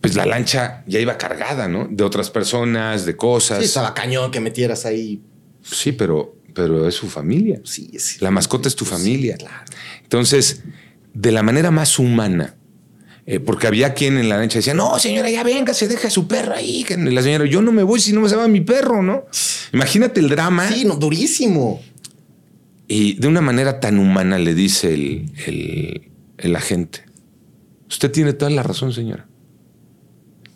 Pues 0.00 0.16
la 0.16 0.26
lancha 0.26 0.82
ya 0.88 0.98
iba 0.98 1.16
cargada, 1.16 1.68
¿no? 1.68 1.86
De 1.88 2.02
otras 2.02 2.30
personas, 2.30 3.06
de 3.06 3.16
cosas. 3.16 3.58
Sí, 3.58 3.66
estaba 3.66 3.94
cañón 3.94 4.32
que 4.32 4.40
metieras 4.40 4.84
ahí. 4.84 5.22
Sí, 5.62 5.92
pero, 5.92 6.36
pero 6.54 6.88
es 6.88 6.94
su 6.96 7.08
familia. 7.08 7.60
Sí, 7.64 7.92
sí. 7.98 8.18
La 8.20 8.32
mascota 8.32 8.68
es 8.68 8.74
tu 8.74 8.84
familia. 8.84 9.36
sí, 9.38 9.44
claro. 9.44 9.64
Entonces, 10.02 10.62
de 11.14 11.30
la 11.30 11.44
manera 11.44 11.70
más 11.70 12.00
humana, 12.00 12.56
eh, 13.26 13.38
porque 13.40 13.66
había 13.68 13.94
quien 13.94 14.18
en 14.18 14.28
la 14.28 14.36
lancha 14.36 14.58
decía, 14.58 14.74
no, 14.74 14.98
señora, 14.98 15.30
ya 15.30 15.42
venga, 15.44 15.74
se 15.74 15.88
deja 15.88 16.10
su 16.10 16.26
perro 16.26 16.54
ahí. 16.54 16.84
Que 16.84 16.96
La 16.96 17.22
señora, 17.22 17.46
yo 17.46 17.62
no 17.62 17.70
me 17.72 17.82
voy 17.82 18.00
si 18.00 18.12
no 18.12 18.20
me 18.20 18.28
se 18.28 18.36
va 18.36 18.48
mi 18.48 18.60
perro, 18.60 19.02
¿no? 19.02 19.24
Imagínate 19.72 20.20
el 20.20 20.28
drama. 20.28 20.68
Sí, 20.68 20.84
no, 20.84 20.96
durísimo. 20.96 21.80
Y 22.88 23.14
de 23.14 23.28
una 23.28 23.40
manera 23.40 23.80
tan 23.80 23.98
humana 23.98 24.38
le 24.38 24.54
dice 24.54 24.92
el, 24.92 25.32
el- 25.46 26.08
el 26.38 26.56
agente, 26.56 27.04
usted 27.88 28.10
tiene 28.10 28.32
toda 28.32 28.50
la 28.50 28.62
razón, 28.64 28.92
señora. 28.92 29.28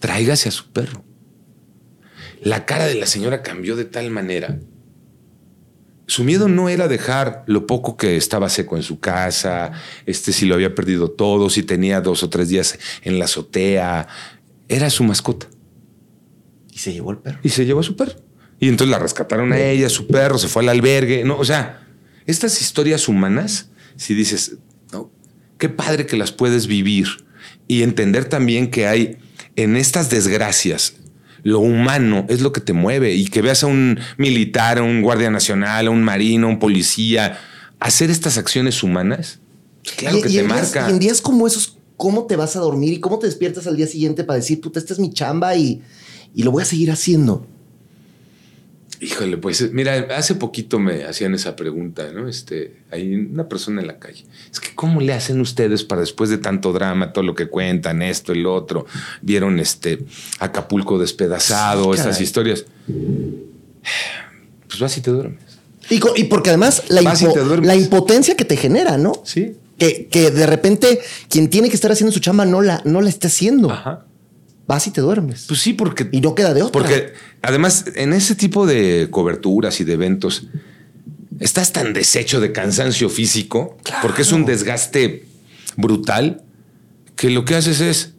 Tráigase 0.01 0.49
a 0.49 0.53
su 0.53 0.71
perro. 0.73 1.05
La 2.43 2.67
cara 2.67 2.87
de 2.87 2.97
la 2.97 3.07
señora 3.07 3.43
cambió 3.43 3.77
de 3.77 3.85
tal 3.85 4.11
manera. 4.11 4.59
Su 6.07 6.23
miedo 6.23 6.49
no 6.49 6.69
era 6.69 6.87
dejar 6.87 7.43
lo 7.47 7.67
poco 7.67 7.97
que 7.97 8.17
estaba 8.17 8.49
seco 8.49 8.77
en 8.77 8.83
su 8.83 9.01
casa, 9.01 9.73
este 10.07 10.33
si 10.33 10.47
lo 10.47 10.55
había 10.55 10.75
perdido 10.75 11.11
todo, 11.11 11.51
si 11.51 11.63
tenía 11.63 12.01
dos 12.01 12.23
o 12.23 12.31
tres 12.31 12.49
días 12.49 12.79
en 13.03 13.19
la 13.19 13.25
azotea. 13.25 14.07
Era 14.69 14.89
su 14.91 15.03
mascota. 15.05 15.49
Y 16.73 16.79
se 16.79 16.93
llevó 16.93 17.11
el 17.11 17.19
perro. 17.19 17.39
Y 17.43 17.49
se 17.49 17.65
llevó 17.67 17.81
a 17.81 17.83
su 17.83 17.97
perro. 17.97 18.15
Y 18.61 18.69
entonces 18.69 18.91
la 18.91 18.99
rescataron 18.99 19.53
a 19.53 19.59
ella, 19.59 19.89
su 19.89 20.07
perro, 20.07 20.39
se 20.39 20.49
fue 20.49 20.63
al 20.63 20.69
albergue. 20.69 21.25
No, 21.25 21.37
o 21.37 21.45
sea, 21.45 21.87
estas 22.27 22.61
historias 22.61 23.09
humanas, 23.09 23.71
si 23.97 24.15
dices, 24.15 24.57
¿no? 24.93 25.11
qué 25.59 25.69
padre 25.69 26.07
que 26.07 26.17
las 26.17 26.33
puedes 26.33 26.67
vivir 26.67 27.07
y 27.69 27.83
entender 27.83 28.27
también 28.27 28.71
que 28.71 28.87
hay 28.87 29.19
en 29.57 29.77
estas 29.77 30.11
desgracias, 30.11 30.95
lo 31.47 31.61
humano 31.61 32.27
es 32.29 32.41
lo 32.41 32.53
que 32.53 32.61
te 32.61 32.73
mueve 32.73 33.15
y 33.15 33.27
que 33.27 33.41
veas 33.41 33.63
a 33.63 33.67
un 33.69 33.99
militar, 34.19 34.79
a 34.79 34.83
un 34.83 35.01
guardia 35.01 35.31
nacional, 35.31 35.87
a 35.87 35.91
un 35.91 36.03
marino, 36.03 36.49
a 36.49 36.51
un 36.51 36.59
policía, 36.59 37.39
hacer 37.79 38.11
estas 38.11 38.37
acciones 38.37 38.83
humanas, 38.83 39.39
claro 39.97 40.19
Y- 40.19 40.23
que 40.23 40.29
y 40.29 40.33
te 40.35 40.41
en 40.41 40.49
días- 40.49 40.75
marca. 40.75 40.89
y 40.89 40.93
en 40.93 40.99
días 40.99 41.21
como 41.21 41.47
esos, 41.47 41.79
¿cómo 41.97 42.25
te 42.27 42.35
vas 42.37 42.57
a 42.57 42.61
dormir 42.61 42.93
y 42.95 43.01
cómo 43.01 43.19
te 43.21 43.27
despiertas 43.27 43.67
al 43.69 43.77
día 43.77 43.87
siguiente 43.87 44.25
para 44.25 44.39
decir, 44.39 44.61
puta, 44.61 44.79
esta 44.81 44.93
es 44.93 44.99
mi 44.99 45.13
chamba 45.13 45.55
y, 45.57 45.83
y 46.35 46.43
lo 46.43 46.51
voy 46.51 46.63
a 46.63 46.67
seguir 46.67 46.91
haciendo? 46.91 47.47
Híjole, 49.01 49.37
pues 49.37 49.73
mira, 49.73 49.95
hace 50.17 50.35
poquito 50.37 50.79
me 50.79 51.05
hacían 51.05 51.35
esa 51.35 51.55
pregunta, 51.57 52.11
¿no? 52.13 52.29
Este, 52.29 52.77
hay 52.91 53.15
una 53.15 53.49
persona 53.49 53.81
en 53.83 53.87
la 53.87 53.99
calle. 53.99 54.25
Es 54.51 54.59
que 54.59 54.75
¿cómo 54.75 55.01
le 55.01 55.13
hacen 55.13 55.41
ustedes 55.41 55.85
para 55.85 56.01
después 56.01 56.31
de 56.31 56.39
tanto 56.39 56.73
drama, 56.73 57.13
todo 57.13 57.25
lo 57.25 57.35
que 57.35 57.47
cuentan, 57.49 58.01
esto, 58.03 58.33
el 58.33 58.47
otro? 58.47 58.87
Vieron 59.21 59.61
este 59.61 59.99
Acapulco 60.39 60.99
despedazado, 60.99 61.93
Sí, 61.95 62.01
esas 62.01 62.21
historias. 62.21 62.65
Pues 64.69 64.81
vas 64.81 64.97
y 64.97 65.01
te 65.01 65.11
duermes. 65.11 65.43
Y, 65.91 66.01
y 66.17 66.25
porque 66.25 66.51
además 66.51 66.83
impo- 67.03 67.35
la 67.65 67.77
impotencia 67.77 68.35
que 68.37 68.45
te 68.45 68.57
genera, 68.57 68.99
¿no? 68.99 69.13
Sí. 69.25 69.57
Que, 69.79 70.07
que 70.11 70.31
de 70.31 70.47
repente 70.47 71.01
quien 71.29 71.51
tiene 71.51 71.69
que 71.69 71.75
estar 71.77 71.93
haciendo 71.93 72.11
su 72.13 72.21
chamba 72.21 72.47
no 72.47 72.63
la, 72.63 72.81
no 72.87 73.03
la 73.03 73.11
está 73.11 73.29
haciendo. 73.29 73.71
Ajá. 73.71 74.06
Vas 74.67 74.87
y 74.87 74.91
te 74.91 75.01
duermes. 75.01 75.45
Pues 75.47 75.61
sí, 75.61 75.73
porque 75.75 76.09
y 76.11 76.21
no 76.21 76.35
queda 76.35 76.53
de 76.53 76.63
otra. 76.63 76.73
Porque 76.81 77.13
además, 77.43 77.85
en 77.95 78.13
ese 78.13 78.35
tipo 78.35 78.67
de 78.67 79.09
coberturas 79.11 79.81
y 79.81 79.85
de 79.85 79.93
eventos, 79.93 80.49
estás 81.39 81.73
tan 81.73 81.93
deshecho 81.93 82.41
de 82.41 82.53
cansancio 82.53 83.09
físico, 83.09 83.77
porque 84.03 84.23
es 84.23 84.33
un 84.33 84.45
desgaste 84.45 85.27
brutal, 85.77 86.43
que 87.15 87.31
lo 87.31 87.45
que 87.45 87.55
haces 87.55 87.81
es. 87.81 88.13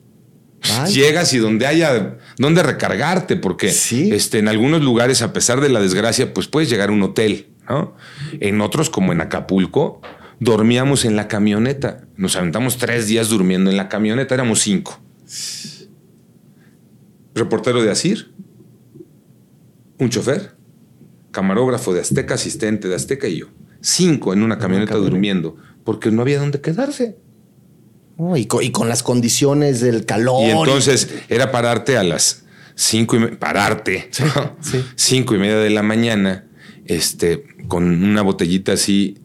Llegas 0.91 1.33
y 1.33 1.37
donde 1.37 1.67
haya 1.67 2.17
donde 2.37 2.63
recargarte, 2.63 3.35
porque 3.35 3.71
Sí. 3.71 4.09
este, 4.11 4.39
en 4.39 4.47
algunos 4.47 4.81
lugares, 4.81 5.21
a 5.21 5.31
pesar 5.31 5.61
de 5.61 5.69
la 5.69 5.79
desgracia, 5.79 6.33
pues 6.33 6.47
puedes 6.47 6.69
llegar 6.69 6.89
a 6.89 6.91
un 6.93 7.03
hotel, 7.03 7.47
¿no? 7.69 7.95
En 8.39 8.59
otros, 8.61 8.89
como 8.89 9.11
en 9.11 9.21
Acapulco, 9.21 10.01
dormíamos 10.39 11.05
en 11.05 11.15
la 11.15 11.27
camioneta. 11.27 12.05
Nos 12.15 12.35
aventamos 12.35 12.77
tres 12.77 13.07
días 13.07 13.29
durmiendo 13.29 13.69
en 13.69 13.77
la 13.77 13.87
camioneta, 13.87 14.33
éramos 14.33 14.61
cinco 14.61 14.99
reportero 17.37 17.81
de 17.81 17.91
Asir, 17.91 18.31
un 19.99 20.09
chofer, 20.09 20.55
camarógrafo 21.31 21.93
de 21.93 22.01
Azteca, 22.01 22.35
asistente 22.35 22.87
de 22.87 22.95
Azteca 22.95 23.27
y 23.27 23.39
yo. 23.39 23.47
Cinco 23.81 24.33
en 24.33 24.43
una 24.43 24.57
camioneta 24.57 24.91
camioneta. 24.93 25.11
durmiendo, 25.11 25.55
porque 25.83 26.11
no 26.11 26.21
había 26.21 26.39
dónde 26.39 26.61
quedarse. 26.61 27.17
Y, 28.35 28.45
co- 28.47 28.61
y 28.63 28.71
con 28.71 28.89
las 28.89 29.03
condiciones 29.03 29.79
del 29.79 30.05
calor. 30.05 30.41
Y 30.43 30.49
entonces 30.51 31.09
era 31.29 31.51
pararte 31.51 31.97
a 31.97 32.03
las 32.03 32.45
cinco 32.75 33.15
y 33.15 33.27
pararte, 33.35 34.09
cinco 34.95 35.35
y 35.35 35.37
media 35.39 35.57
de 35.57 35.69
la 35.69 35.83
mañana, 35.83 36.47
este, 36.85 37.43
con 37.67 38.03
una 38.03 38.21
botellita 38.23 38.73
así, 38.73 39.17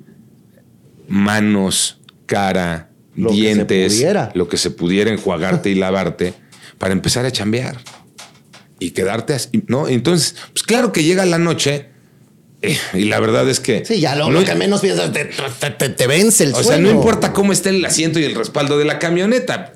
manos, 1.08 2.00
cara, 2.26 2.90
Lo 3.14 3.30
dientes, 3.30 4.02
lo 4.34 4.48
que 4.48 4.56
se 4.56 4.70
pudiera 4.70 5.10
enjuagarte 5.10 5.70
y 5.70 5.74
lavarte, 5.74 6.34
para 6.78 6.92
empezar 6.92 7.24
a 7.24 7.30
chambear 7.30 7.78
y 8.86 8.90
quedarte 8.90 9.34
así, 9.34 9.62
¿no? 9.68 9.88
Entonces, 9.88 10.36
pues 10.52 10.62
claro 10.62 10.92
que 10.92 11.04
llega 11.04 11.24
la 11.26 11.38
noche 11.38 11.86
eh, 12.62 12.76
y 12.94 13.04
la 13.04 13.18
verdad 13.20 13.48
es 13.48 13.58
que 13.60 13.84
Sí, 13.84 14.00
ya 14.00 14.14
lo, 14.14 14.26
no- 14.30 14.40
lo 14.40 14.44
que 14.46 14.54
menos 14.54 14.80
piensas, 14.80 15.12
te, 15.12 15.24
te- 15.26 15.70
te- 15.70 15.88
te 15.88 16.06
vence 16.06 16.44
el 16.44 16.54
o 16.54 16.62
sea, 16.62 16.78
no 16.78 16.90
importa 16.90 17.32
cómo 17.32 17.52
esté 17.52 17.70
el 17.70 17.84
asiento 17.84 18.18
y 18.20 18.24
el 18.24 18.34
respaldo 18.34 18.78
de 18.78 18.84
la 18.84 18.98
camioneta. 18.98 19.72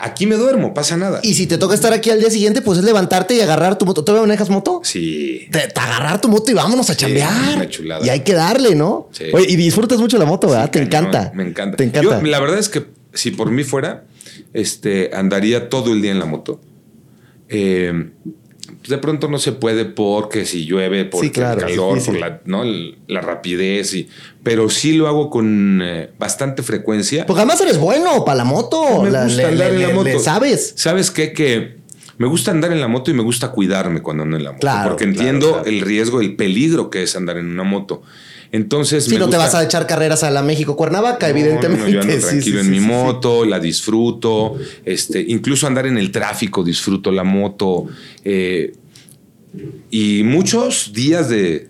Aquí 0.00 0.26
me 0.26 0.36
duermo, 0.36 0.74
pasa 0.74 0.96
nada. 0.96 1.18
Y 1.24 1.34
si 1.34 1.48
te 1.48 1.58
toca 1.58 1.74
estar 1.74 1.92
aquí 1.92 2.10
al 2.10 2.20
día 2.20 2.30
siguiente, 2.30 2.62
pues 2.62 2.78
es 2.78 2.84
levantarte 2.84 3.34
y 3.34 3.40
agarrar 3.40 3.78
tu 3.78 3.84
moto. 3.84 4.04
¿Todavía 4.04 4.28
manejas 4.28 4.48
moto? 4.48 4.80
Sí. 4.84 5.48
Te, 5.50 5.58
agarrar 5.74 6.20
tu 6.20 6.28
moto 6.28 6.52
y 6.52 6.54
vámonos 6.54 6.88
a 6.88 6.94
chambear. 6.94 7.56
una 7.56 7.68
chulada. 7.68 8.06
Y 8.06 8.08
hay 8.08 8.20
que 8.20 8.32
darle, 8.34 8.76
¿no? 8.76 9.08
Sí. 9.10 9.24
Oye, 9.32 9.46
y 9.50 9.56
disfrutas 9.56 9.98
mucho 9.98 10.16
la 10.16 10.24
moto, 10.24 10.46
¿verdad? 10.50 10.66
Sí, 10.66 10.70
te 10.70 10.82
encanta. 10.82 11.32
Me 11.34 11.42
encanta. 11.42 11.76
Te 11.78 11.82
encanta. 11.82 12.20
Yo, 12.20 12.26
la 12.28 12.38
verdad 12.38 12.60
es 12.60 12.68
que 12.68 12.86
si 13.12 13.32
por 13.32 13.50
mí 13.50 13.64
fuera, 13.64 14.04
este, 14.52 15.10
andaría 15.12 15.68
todo 15.68 15.92
el 15.92 16.00
día 16.00 16.12
en 16.12 16.20
la 16.20 16.26
moto. 16.26 16.60
Eh, 17.48 18.10
de 18.86 18.98
pronto 18.98 19.28
no 19.28 19.38
se 19.38 19.52
puede 19.52 19.84
porque 19.84 20.44
si 20.44 20.64
llueve, 20.66 21.04
por 21.04 21.22
Sí, 21.24 21.30
claro, 21.30 21.60
el 21.62 21.66
calor, 21.68 22.04
por 22.04 22.14
la, 22.18 22.40
¿no? 22.44 22.62
la 23.06 23.20
rapidez. 23.20 23.94
Y, 23.94 24.08
pero 24.42 24.68
sí 24.70 24.92
lo 24.92 25.08
hago 25.08 25.30
con 25.30 25.80
eh, 25.82 26.10
bastante 26.18 26.62
frecuencia. 26.62 27.26
Porque 27.26 27.40
además 27.40 27.60
eres 27.60 27.78
bueno 27.78 28.24
para 28.24 28.36
la 28.38 28.44
moto. 28.44 29.02
me 29.02 29.10
La- 29.10 29.24
gusta 29.24 29.36
le- 29.42 29.48
andar 29.48 29.70
le- 29.72 29.76
en 29.82 29.88
la 29.88 29.94
moto. 29.94 30.18
sabes. 30.20 30.72
¿Sabes 30.76 31.10
qué? 31.10 31.32
Que 31.32 31.77
me 32.18 32.26
gusta 32.26 32.50
andar 32.50 32.72
en 32.72 32.80
la 32.80 32.88
moto 32.88 33.10
y 33.10 33.14
me 33.14 33.22
gusta 33.22 33.50
cuidarme 33.52 34.02
cuando 34.02 34.24
ando 34.24 34.36
en 34.36 34.44
la 34.44 34.50
moto. 34.52 34.60
Claro, 34.60 34.90
porque 34.90 35.04
entiendo 35.04 35.52
claro. 35.54 35.64
el 35.66 35.80
riesgo, 35.80 36.20
el 36.20 36.36
peligro 36.36 36.90
que 36.90 37.02
es 37.04 37.16
andar 37.16 37.38
en 37.38 37.46
una 37.46 37.62
moto. 37.64 38.02
Entonces, 38.50 39.04
Si 39.04 39.12
me 39.12 39.18
no 39.18 39.28
te 39.28 39.36
vas 39.36 39.54
a 39.54 39.62
echar 39.62 39.86
carreras 39.86 40.24
a 40.24 40.30
la 40.30 40.42
México 40.42 40.74
Cuernavaca, 40.74 41.26
No, 41.26 41.30
evidentemente. 41.36 41.84
no, 41.84 41.88
yo 41.90 42.00
ando 42.00 42.12
Sí, 42.16 42.20
tranquilo 42.20 42.60
sí, 42.60 42.60
en 42.60 42.64
sí, 42.64 42.70
mi 42.70 42.80
sí, 42.80 42.86
moto, 42.86 43.44
la 43.44 43.60
disfruto. 43.60 44.56
Este, 44.84 45.20
incluso 45.28 45.66
andar 45.66 45.86
en 45.86 45.98
el 45.98 46.10
tráfico, 46.10 46.64
disfruto 46.64 47.12
la 47.12 47.24
moto. 47.24 47.86
eh, 48.24 48.72
y 49.90 50.22
muchos 50.24 50.92
días 50.92 51.28
de. 51.28 51.68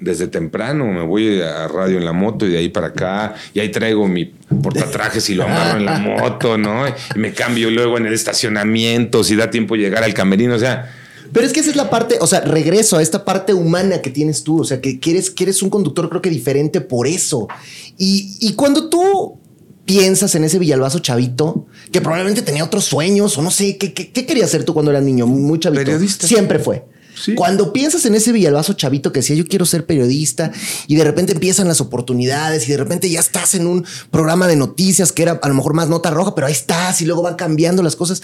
Desde 0.00 0.26
temprano 0.26 0.86
me 0.86 1.02
voy 1.02 1.40
a 1.40 1.68
radio 1.68 1.98
en 1.98 2.04
la 2.04 2.12
moto 2.12 2.46
y 2.46 2.50
de 2.50 2.58
ahí 2.58 2.68
para 2.68 2.88
acá. 2.88 3.34
Y 3.54 3.60
ahí 3.60 3.70
traigo 3.70 4.08
mi 4.08 4.24
portatrajes 4.24 5.30
y 5.30 5.34
lo 5.34 5.44
amarro 5.44 5.78
en 5.78 5.84
la 5.84 5.98
moto, 5.98 6.58
¿no? 6.58 6.86
Y 6.88 7.18
me 7.18 7.32
cambio 7.32 7.70
luego 7.70 7.96
en 7.98 8.06
el 8.06 8.12
estacionamiento, 8.12 9.22
si 9.22 9.36
da 9.36 9.50
tiempo 9.50 9.76
llegar 9.76 10.02
al 10.02 10.12
camerino. 10.12 10.54
O 10.54 10.58
sea, 10.58 10.92
Pero 11.32 11.46
es 11.46 11.52
que 11.52 11.60
esa 11.60 11.70
es 11.70 11.76
la 11.76 11.90
parte, 11.90 12.18
o 12.20 12.26
sea, 12.26 12.40
regreso 12.40 12.96
a 12.96 13.02
esta 13.02 13.24
parte 13.24 13.54
humana 13.54 14.02
que 14.02 14.10
tienes 14.10 14.42
tú, 14.42 14.60
o 14.60 14.64
sea, 14.64 14.80
que 14.80 14.98
quieres, 14.98 15.30
que 15.30 15.44
eres 15.44 15.62
un 15.62 15.70
conductor 15.70 16.08
creo 16.08 16.20
que 16.20 16.30
diferente 16.30 16.80
por 16.80 17.06
eso. 17.06 17.48
Y, 17.96 18.36
y 18.40 18.54
cuando 18.54 18.88
tú 18.88 19.38
piensas 19.84 20.34
en 20.34 20.44
ese 20.44 20.58
Villalbazo 20.58 20.98
chavito, 21.00 21.66
que 21.92 22.00
probablemente 22.00 22.42
tenía 22.42 22.64
otros 22.64 22.84
sueños, 22.84 23.36
o 23.38 23.42
no 23.42 23.50
sé, 23.50 23.76
¿qué, 23.76 23.92
qué, 23.92 24.10
qué 24.10 24.26
querías 24.26 24.50
ser 24.50 24.64
tú 24.64 24.74
cuando 24.74 24.90
eras 24.90 25.04
niño? 25.04 25.26
Muy 25.26 25.58
chavito. 25.58 25.84
Periodista. 25.84 26.26
Siempre 26.26 26.58
fue. 26.58 26.84
Sí. 27.16 27.34
Cuando 27.34 27.72
piensas 27.72 28.04
en 28.06 28.14
ese 28.14 28.32
Villalbazo 28.32 28.72
chavito 28.72 29.12
que 29.12 29.20
decía 29.20 29.36
yo 29.36 29.46
quiero 29.46 29.64
ser 29.66 29.86
periodista 29.86 30.50
y 30.88 30.96
de 30.96 31.04
repente 31.04 31.32
empiezan 31.32 31.68
las 31.68 31.80
oportunidades 31.80 32.66
y 32.68 32.72
de 32.72 32.76
repente 32.76 33.08
ya 33.08 33.20
estás 33.20 33.54
en 33.54 33.66
un 33.66 33.84
programa 34.10 34.46
de 34.48 34.56
noticias 34.56 35.12
que 35.12 35.22
era 35.22 35.38
a 35.42 35.48
lo 35.48 35.54
mejor 35.54 35.74
más 35.74 35.88
nota 35.88 36.10
roja, 36.10 36.34
pero 36.34 36.46
ahí 36.46 36.52
estás 36.52 37.00
y 37.02 37.06
luego 37.06 37.22
van 37.22 37.36
cambiando 37.36 37.82
las 37.82 37.96
cosas, 37.96 38.22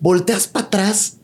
volteas 0.00 0.46
para 0.46 0.66
atrás 0.66 1.14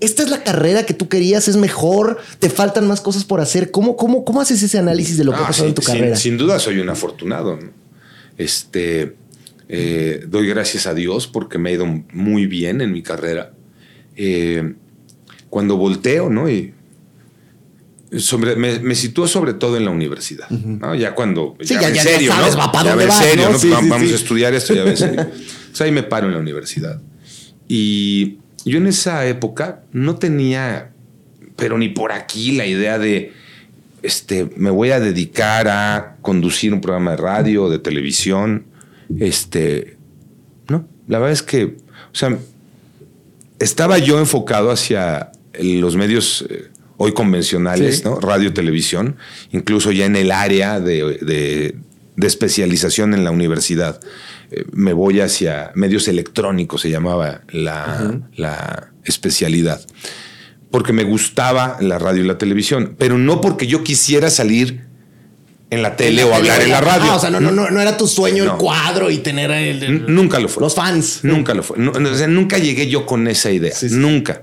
esta 0.00 0.22
es 0.22 0.30
la 0.30 0.44
carrera 0.44 0.86
que 0.86 0.94
tú 0.94 1.08
querías, 1.08 1.48
es 1.48 1.56
mejor, 1.56 2.18
te 2.38 2.50
faltan 2.50 2.86
más 2.86 3.00
cosas 3.00 3.24
por 3.24 3.40
hacer. 3.40 3.72
¿Cómo, 3.72 3.96
cómo, 3.96 4.24
cómo 4.24 4.40
haces 4.40 4.62
ese 4.62 4.78
análisis 4.78 5.18
de 5.18 5.24
lo 5.24 5.32
que 5.32 5.38
ha 5.38 5.42
Ah, 5.42 5.46
pasado 5.48 5.64
sí, 5.64 5.68
en 5.70 5.74
tu 5.74 5.82
sin- 5.82 5.94
carrera? 5.94 6.16
Sin, 6.16 6.38
duda 6.38 6.60
soy 6.60 6.78
un 6.78 6.88
afortunado. 6.88 7.56
¿no? 7.56 7.70
Este, 8.36 9.16
eh, 9.68 10.24
doy 10.28 10.46
gracias 10.46 10.86
a 10.86 10.94
Dios 10.94 11.26
porque 11.26 11.58
me 11.58 11.70
ha 11.70 11.72
ido 11.72 11.84
muy 12.12 12.46
bien 12.46 12.80
en 12.80 12.92
mi 12.92 13.02
carrera. 13.02 13.52
Eh, 14.14 14.74
cuando 15.50 15.76
volteo, 15.76 16.28
¿no? 16.30 16.48
Y 16.50 16.74
sobre, 18.16 18.56
me, 18.56 18.78
me 18.80 18.94
sitúo 18.94 19.28
sobre 19.28 19.52
todo 19.54 19.76
en 19.76 19.84
la 19.84 19.90
universidad. 19.90 20.48
¿no? 20.50 20.94
Ya 20.94 21.14
cuando. 21.14 21.56
Sí, 21.60 21.74
va 21.74 21.82
ya- 21.82 21.88
en 21.88 21.94
ya- 21.94 22.02
serio, 22.02 22.32
sabes, 22.32 22.54
¿no? 22.54 22.60
va 22.60 22.72
pa' 22.72 22.82
Ya 22.84 22.90
dónde 22.90 23.04
en 23.04 23.08
vas, 23.10 23.18
serio, 23.18 23.44
¿no? 23.46 23.52
¿no? 23.52 23.58
Sí, 23.58 23.68
Va- 23.70 23.80
sí, 23.82 23.88
Vamos 23.88 24.12
a 24.12 24.14
estudiar 24.14 24.54
esto, 24.54 24.74
ya 24.74 24.84
ves. 24.84 25.02
o 25.02 25.74
sea, 25.74 25.86
ahí 25.86 25.92
me 25.92 26.02
paro 26.02 26.26
en 26.28 26.34
la 26.34 26.38
universidad. 26.40 27.00
Y 27.68 28.38
yo 28.64 28.78
en 28.78 28.86
esa 28.86 29.26
época 29.26 29.82
no 29.92 30.16
tenía, 30.16 30.92
pero 31.56 31.76
ni 31.76 31.88
por 31.90 32.12
aquí, 32.12 32.52
la 32.52 32.66
idea 32.66 32.98
de 32.98 33.32
este, 34.02 34.48
me 34.56 34.70
voy 34.70 34.90
a 34.90 35.00
dedicar 35.00 35.68
a 35.68 36.16
conducir 36.22 36.72
un 36.72 36.80
programa 36.80 37.10
de 37.10 37.16
radio, 37.18 37.68
de 37.68 37.78
televisión. 37.78 38.64
Este, 39.18 39.96
no, 40.68 40.86
la 41.08 41.18
verdad 41.18 41.32
es 41.32 41.42
que, 41.42 41.64
o 41.64 42.14
sea, 42.14 42.38
estaba 43.58 43.98
yo 43.98 44.18
enfocado 44.18 44.70
hacia 44.70 45.32
los 45.62 45.96
medios 45.96 46.44
eh, 46.48 46.68
hoy 46.96 47.12
convencionales, 47.12 47.98
Sí. 47.98 48.02
¿no? 48.04 48.18
Radio, 48.20 48.52
televisión, 48.52 49.16
incluso 49.52 49.92
ya 49.92 50.06
en 50.06 50.16
el 50.16 50.32
área 50.32 50.80
de, 50.80 51.18
de- 51.22 51.76
de 52.16 52.26
especialización 52.26 53.14
en 53.14 53.22
la 53.22 53.30
universidad. 53.30 54.00
Eh, 54.50 54.64
me 54.72 54.92
voy 54.92 55.20
hacia 55.20 55.70
medios 55.76 56.08
electrónicos, 56.08 56.80
se 56.80 56.90
llamaba 56.90 57.42
la, 57.50 58.18
la 58.34 58.90
especialidad 59.04 59.80
porque 60.70 60.92
me 60.92 61.02
gustaba 61.04 61.78
la 61.80 61.98
radio 61.98 62.24
y 62.24 62.26
la 62.26 62.36
televisión, 62.36 62.94
pero 62.98 63.16
no 63.16 63.40
porque 63.40 63.66
yo 63.66 63.82
quisiera 63.84 64.28
salir 64.30 64.82
en 65.70 65.80
la 65.82 65.96
tele 65.96 66.24
o 66.24 66.34
hablar 66.34 66.60
en 66.60 66.70
la 66.70 66.80
radio. 66.80 67.10
Ah, 67.12 67.16
o 67.16 67.20
sea, 67.20 67.30
no, 67.30 67.40
no, 67.40 67.50
no, 67.52 67.70
no 67.70 67.80
era 67.80 67.96
tu 67.96 68.06
sueño 68.06 68.44
el 68.44 68.50
cuadro 68.52 69.10
y 69.10 69.18
tener 69.18 69.50
el- 69.50 70.12
Nunca 70.12 70.38
lo 70.40 70.48
fue. 70.48 70.60
los 70.62 70.74
fans. 70.74 71.20
Nunca 71.22 71.54
lo 71.54 71.62
fue. 71.62 71.78
No, 71.78 71.92
no, 71.92 72.10
o 72.10 72.14
sea, 72.14 72.26
nunca 72.26 72.58
llegué 72.58 72.88
yo 72.88 73.06
con 73.06 73.28
esa 73.28 73.50
idea. 73.50 73.74
Sí, 73.74 73.88
sí. 73.88 73.94
Nunca. 73.96 74.42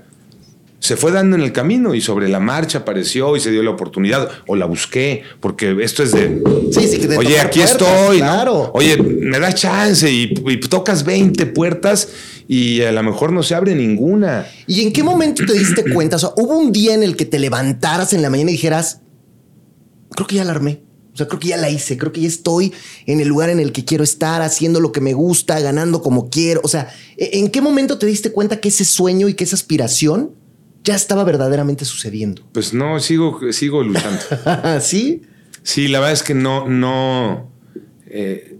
Se 0.86 0.96
fue 0.96 1.10
dando 1.10 1.34
en 1.34 1.42
el 1.42 1.52
camino 1.52 1.96
y 1.96 2.00
sobre 2.00 2.28
la 2.28 2.38
marcha 2.38 2.78
apareció 2.78 3.36
y 3.36 3.40
se 3.40 3.50
dio 3.50 3.60
la 3.64 3.70
oportunidad 3.70 4.30
o 4.46 4.54
la 4.54 4.66
busqué, 4.66 5.24
porque 5.40 5.76
esto 5.80 6.04
es 6.04 6.12
de. 6.12 6.40
Sí, 6.70 6.86
sí, 6.86 6.98
de 6.98 7.16
Oye, 7.16 7.40
aquí 7.40 7.58
puertas, 7.58 7.82
estoy. 7.82 8.22
Oye, 8.72 8.96
me 8.96 9.40
das 9.40 9.56
chance 9.56 10.08
y, 10.08 10.32
y 10.46 10.60
tocas 10.60 11.04
20 11.04 11.44
puertas 11.46 12.08
y 12.46 12.82
a 12.82 12.92
lo 12.92 13.02
mejor 13.02 13.32
no 13.32 13.42
se 13.42 13.56
abre 13.56 13.74
ninguna. 13.74 14.46
¿Y 14.68 14.82
en 14.82 14.92
qué 14.92 15.02
momento 15.02 15.44
te 15.44 15.54
diste 15.54 15.92
cuenta? 15.92 16.14
O 16.14 16.18
sea, 16.20 16.28
hubo 16.36 16.56
un 16.56 16.70
día 16.70 16.94
en 16.94 17.02
el 17.02 17.16
que 17.16 17.24
te 17.24 17.40
levantaras 17.40 18.12
en 18.12 18.22
la 18.22 18.30
mañana 18.30 18.50
y 18.50 18.54
dijeras, 18.54 19.00
creo 20.10 20.28
que 20.28 20.36
ya 20.36 20.44
la 20.44 20.52
armé. 20.52 20.82
O 21.14 21.16
sea, 21.16 21.26
creo 21.26 21.40
que 21.40 21.48
ya 21.48 21.56
la 21.56 21.68
hice. 21.68 21.98
Creo 21.98 22.12
que 22.12 22.20
ya 22.20 22.28
estoy 22.28 22.72
en 23.06 23.18
el 23.18 23.26
lugar 23.26 23.50
en 23.50 23.58
el 23.58 23.72
que 23.72 23.84
quiero 23.84 24.04
estar, 24.04 24.40
haciendo 24.40 24.78
lo 24.78 24.92
que 24.92 25.00
me 25.00 25.14
gusta, 25.14 25.58
ganando 25.58 26.00
como 26.00 26.30
quiero. 26.30 26.60
O 26.62 26.68
sea, 26.68 26.94
¿e- 27.16 27.40
¿en 27.40 27.48
qué 27.48 27.60
momento 27.60 27.98
te 27.98 28.06
diste 28.06 28.30
cuenta 28.30 28.60
que 28.60 28.68
ese 28.68 28.84
sueño 28.84 29.28
y 29.28 29.34
que 29.34 29.42
esa 29.42 29.56
aspiración 29.56 30.45
ya 30.86 30.94
estaba 30.94 31.24
verdaderamente 31.24 31.84
sucediendo? 31.84 32.42
Pues 32.52 32.72
no, 32.72 32.98
sigo, 33.00 33.40
sigo 33.52 33.82
luchando. 33.82 34.20
¿Sí? 34.80 35.22
Sí, 35.62 35.88
la 35.88 35.98
verdad 35.98 36.12
es 36.14 36.22
que 36.22 36.32
no, 36.34 36.68
no, 36.68 37.50
eh, 38.06 38.56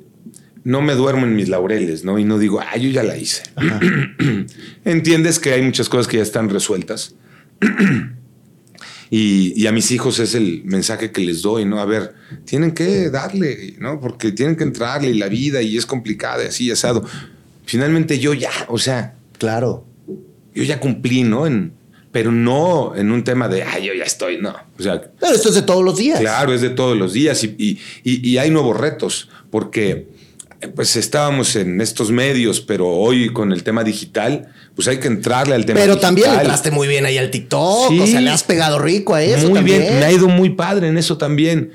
no 0.64 0.82
me 0.82 0.94
duermo 0.94 1.24
en 1.24 1.36
mis 1.36 1.48
laureles, 1.48 2.04
¿no? 2.04 2.18
Y 2.18 2.24
no 2.24 2.38
digo, 2.38 2.60
ah, 2.60 2.76
yo 2.76 2.90
ya 2.90 3.04
la 3.04 3.16
hice. 3.16 3.44
Entiendes 4.84 5.38
que 5.38 5.52
hay 5.52 5.62
muchas 5.62 5.88
cosas 5.88 6.08
que 6.08 6.16
ya 6.16 6.22
están 6.24 6.50
resueltas. 6.50 7.14
y, 9.10 9.52
y 9.56 9.66
a 9.68 9.72
mis 9.72 9.90
hijos 9.92 10.18
es 10.18 10.34
el 10.34 10.62
mensaje 10.64 11.12
que 11.12 11.20
les 11.20 11.42
doy, 11.42 11.64
¿no? 11.64 11.78
A 11.80 11.84
ver, 11.84 12.14
tienen 12.44 12.72
que 12.72 13.08
darle, 13.10 13.76
¿no? 13.78 14.00
Porque 14.00 14.32
tienen 14.32 14.56
que 14.56 14.64
entrarle 14.64 15.10
y 15.10 15.14
la 15.14 15.28
vida 15.28 15.62
y 15.62 15.76
es 15.76 15.86
complicada 15.86 16.42
y 16.44 16.48
así, 16.48 16.70
asado. 16.70 17.04
Finalmente 17.64 18.18
yo 18.18 18.34
ya, 18.34 18.50
o 18.68 18.78
sea, 18.78 19.14
Claro. 19.38 19.84
yo 20.54 20.64
ya 20.64 20.80
cumplí, 20.80 21.22
¿no? 21.22 21.46
En, 21.46 21.72
pero 22.16 22.32
no 22.32 22.94
en 22.96 23.10
un 23.12 23.24
tema 23.24 23.46
de, 23.46 23.62
ay, 23.62 23.84
yo 23.88 23.92
ya 23.92 24.04
estoy, 24.04 24.38
no. 24.40 24.56
O 24.78 24.82
sea, 24.82 25.02
Pero 25.20 25.34
esto 25.34 25.50
es 25.50 25.54
de 25.54 25.60
todos 25.60 25.84
los 25.84 25.98
días. 25.98 26.18
Claro, 26.18 26.54
es 26.54 26.62
de 26.62 26.70
todos 26.70 26.96
los 26.96 27.12
días 27.12 27.44
y, 27.44 27.54
y- 27.58 27.78
y- 28.04 28.26
y 28.30 28.38
hay 28.38 28.48
nuevos 28.50 28.74
retos 28.74 29.28
porque 29.50 30.08
eh, 30.62 30.68
pues 30.74 30.96
estábamos 30.96 31.54
en 31.56 31.78
estos 31.82 32.10
medios, 32.10 32.62
pero 32.62 32.88
hoy 32.88 33.28
con 33.34 33.52
el 33.52 33.62
tema 33.64 33.84
digital, 33.84 34.48
pues 34.74 34.88
hay 34.88 34.96
que 34.96 35.08
entrarle 35.08 35.54
al 35.54 35.66
tema 35.66 35.78
Pero 35.78 35.92
digital. 35.96 36.08
también 36.08 36.30
le 36.30 36.36
entraste 36.38 36.70
muy 36.70 36.88
bien 36.88 37.04
ahí 37.04 37.18
al 37.18 37.30
TikTok. 37.30 37.90
Sí. 37.90 38.00
O 38.00 38.06
sea, 38.06 38.22
le 38.22 38.30
has 38.30 38.44
pegado 38.44 38.78
rico 38.78 39.12
a 39.14 39.22
eso. 39.22 39.48
muy 39.50 39.56
también. 39.58 39.82
bien, 39.82 39.98
me 39.98 40.06
ha 40.06 40.10
ido 40.12 40.26
muy 40.28 40.48
padre 40.48 40.88
en 40.88 40.96
eso 40.96 41.18
también, 41.18 41.72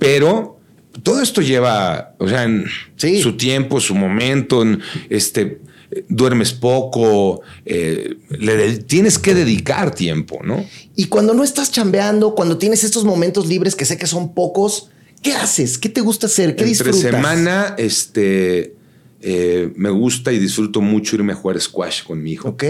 pero 0.00 0.55
todo 1.02 1.20
esto 1.22 1.40
lleva, 1.42 2.14
o 2.18 2.28
sea, 2.28 2.44
en 2.44 2.66
Sí. 2.96 3.20
su 3.20 3.36
tiempo, 3.36 3.80
su 3.80 3.94
momento, 3.94 4.62
en 4.62 4.80
este 5.10 5.60
duermes 6.08 6.52
poco, 6.52 7.42
eh, 7.64 8.16
le 8.30 8.78
tienes 8.78 9.18
que 9.20 9.34
dedicar 9.34 9.94
tiempo, 9.94 10.40
¿no? 10.44 10.64
Y 10.96 11.04
cuando 11.06 11.32
no 11.32 11.44
estás 11.44 11.70
chambeando, 11.70 12.34
cuando 12.34 12.58
tienes 12.58 12.82
estos 12.82 13.04
momentos 13.04 13.46
libres 13.46 13.76
que 13.76 13.84
sé 13.84 13.96
que 13.96 14.06
son 14.08 14.34
pocos, 14.34 14.88
¿qué 15.22 15.32
haces? 15.34 15.78
¿Qué 15.78 15.88
te 15.88 16.00
gusta 16.00 16.26
hacer? 16.26 16.56
¿Qué 16.56 16.64
Entre 16.64 16.66
disfrutas? 16.90 17.00
semana, 17.00 17.74
este, 17.78 18.74
eh, 19.22 19.72
me 19.76 19.90
gusta 19.90 20.32
y 20.32 20.38
disfruto 20.40 20.80
mucho 20.80 21.14
irme 21.16 21.32
a 21.32 21.36
jugar 21.36 21.60
squash 21.60 22.02
con 22.02 22.20
mi 22.20 22.32
hijo. 22.32 22.48
Ok. 22.48 22.64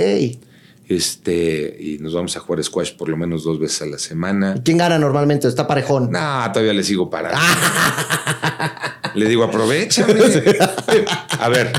Este, 0.89 1.77
y 1.81 1.99
nos 1.99 2.15
vamos 2.15 2.37
a 2.37 2.41
jugar 2.41 2.63
squash 2.63 2.93
por 2.97 3.09
lo 3.09 3.17
menos 3.17 3.43
dos 3.43 3.59
veces 3.59 3.83
a 3.83 3.87
la 3.87 3.99
semana. 3.99 4.55
¿Quién 4.65 4.79
gana 4.79 4.99
normalmente? 4.99 5.49
Está 5.49 5.67
parejón. 5.67 6.11
No, 6.13 6.51
todavía 6.53 6.73
le 6.73 6.85
sigo 6.85 7.11
parando. 7.11 7.39
le 9.15 9.29
digo, 9.29 9.43
aprovecha. 9.45 10.07
a 11.41 11.49
ver. 11.49 11.73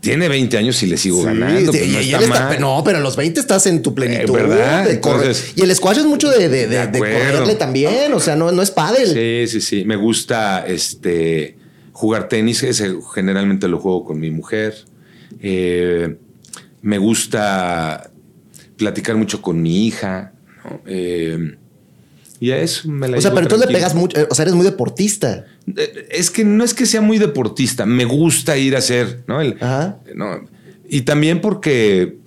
Tiene 0.00 0.28
20 0.28 0.58
años 0.58 0.82
y 0.82 0.86
le 0.86 0.98
sigo 0.98 1.20
Sí, 1.20 1.24
ganando. 1.24 1.72
sí, 1.72 1.78
pues 1.78 1.90
no 1.90 2.00
y 2.02 2.04
está 2.04 2.16
él 2.18 2.24
está- 2.24 2.48
mal. 2.48 2.60
no, 2.60 2.82
pero 2.84 2.98
a 2.98 3.00
los 3.00 3.16
20 3.16 3.40
estás 3.40 3.66
en 3.66 3.80
tu 3.82 3.94
plenitud. 3.94 4.28
Eh, 4.38 4.42
¿verdad? 4.42 4.90
Entonces- 4.90 5.52
y 5.56 5.62
el 5.62 5.74
squash 5.74 5.98
es 5.98 6.04
mucho 6.04 6.28
de, 6.28 6.50
de, 6.50 6.66
de- 6.66 6.66
De 6.66 6.68
de 6.68 6.78
acuerdo. 6.98 7.18
correrle 7.18 7.54
también. 7.54 8.12
O 8.12 8.20
sea, 8.20 8.36
no, 8.36 8.52
no 8.52 8.60
es 8.60 8.70
pádel. 8.70 9.08
Sí, 9.48 9.50
sí, 9.50 9.60
sí. 9.66 9.84
Me 9.86 9.96
gusta 9.96 10.66
este, 10.66 11.56
jugar 11.92 12.28
tenis. 12.28 12.62
ese 12.62 12.94
generalmente 13.14 13.66
lo 13.68 13.78
juego 13.78 14.04
con 14.04 14.20
mi 14.20 14.30
mujer. 14.30 14.74
Eh, 15.40 16.16
me 16.84 16.98
gusta 16.98 18.10
platicar 18.76 19.16
mucho 19.16 19.40
con 19.40 19.60
mi 19.62 19.86
hija. 19.86 20.32
¿no? 20.64 20.80
Eh, 20.86 21.56
y 22.40 22.50
a 22.50 22.58
eso 22.58 22.88
me 22.88 23.08
la 23.08 23.16
O 23.16 23.20
sea, 23.20 23.30
pero 23.30 23.42
entonces 23.44 23.66
le 23.68 23.74
pegas 23.74 23.94
mucho. 23.94 24.20
eh, 24.20 24.26
O 24.30 24.34
sea, 24.34 24.42
eres 24.42 24.54
muy 24.54 24.64
deportista. 24.66 25.46
Eh, 25.76 26.08
Es 26.10 26.30
que 26.30 26.44
no 26.44 26.62
es 26.62 26.74
que 26.74 26.84
sea 26.84 27.00
muy 27.00 27.18
deportista, 27.18 27.86
me 27.86 28.04
gusta 28.04 28.56
ir 28.58 28.74
a 28.76 28.78
hacer, 28.78 29.24
¿no? 29.26 29.40
El- 29.40 29.56
Ajá. 29.60 29.98
¿no? 30.14 30.44
Y 30.88 31.02
también 31.02 31.40
porque, 31.40 32.18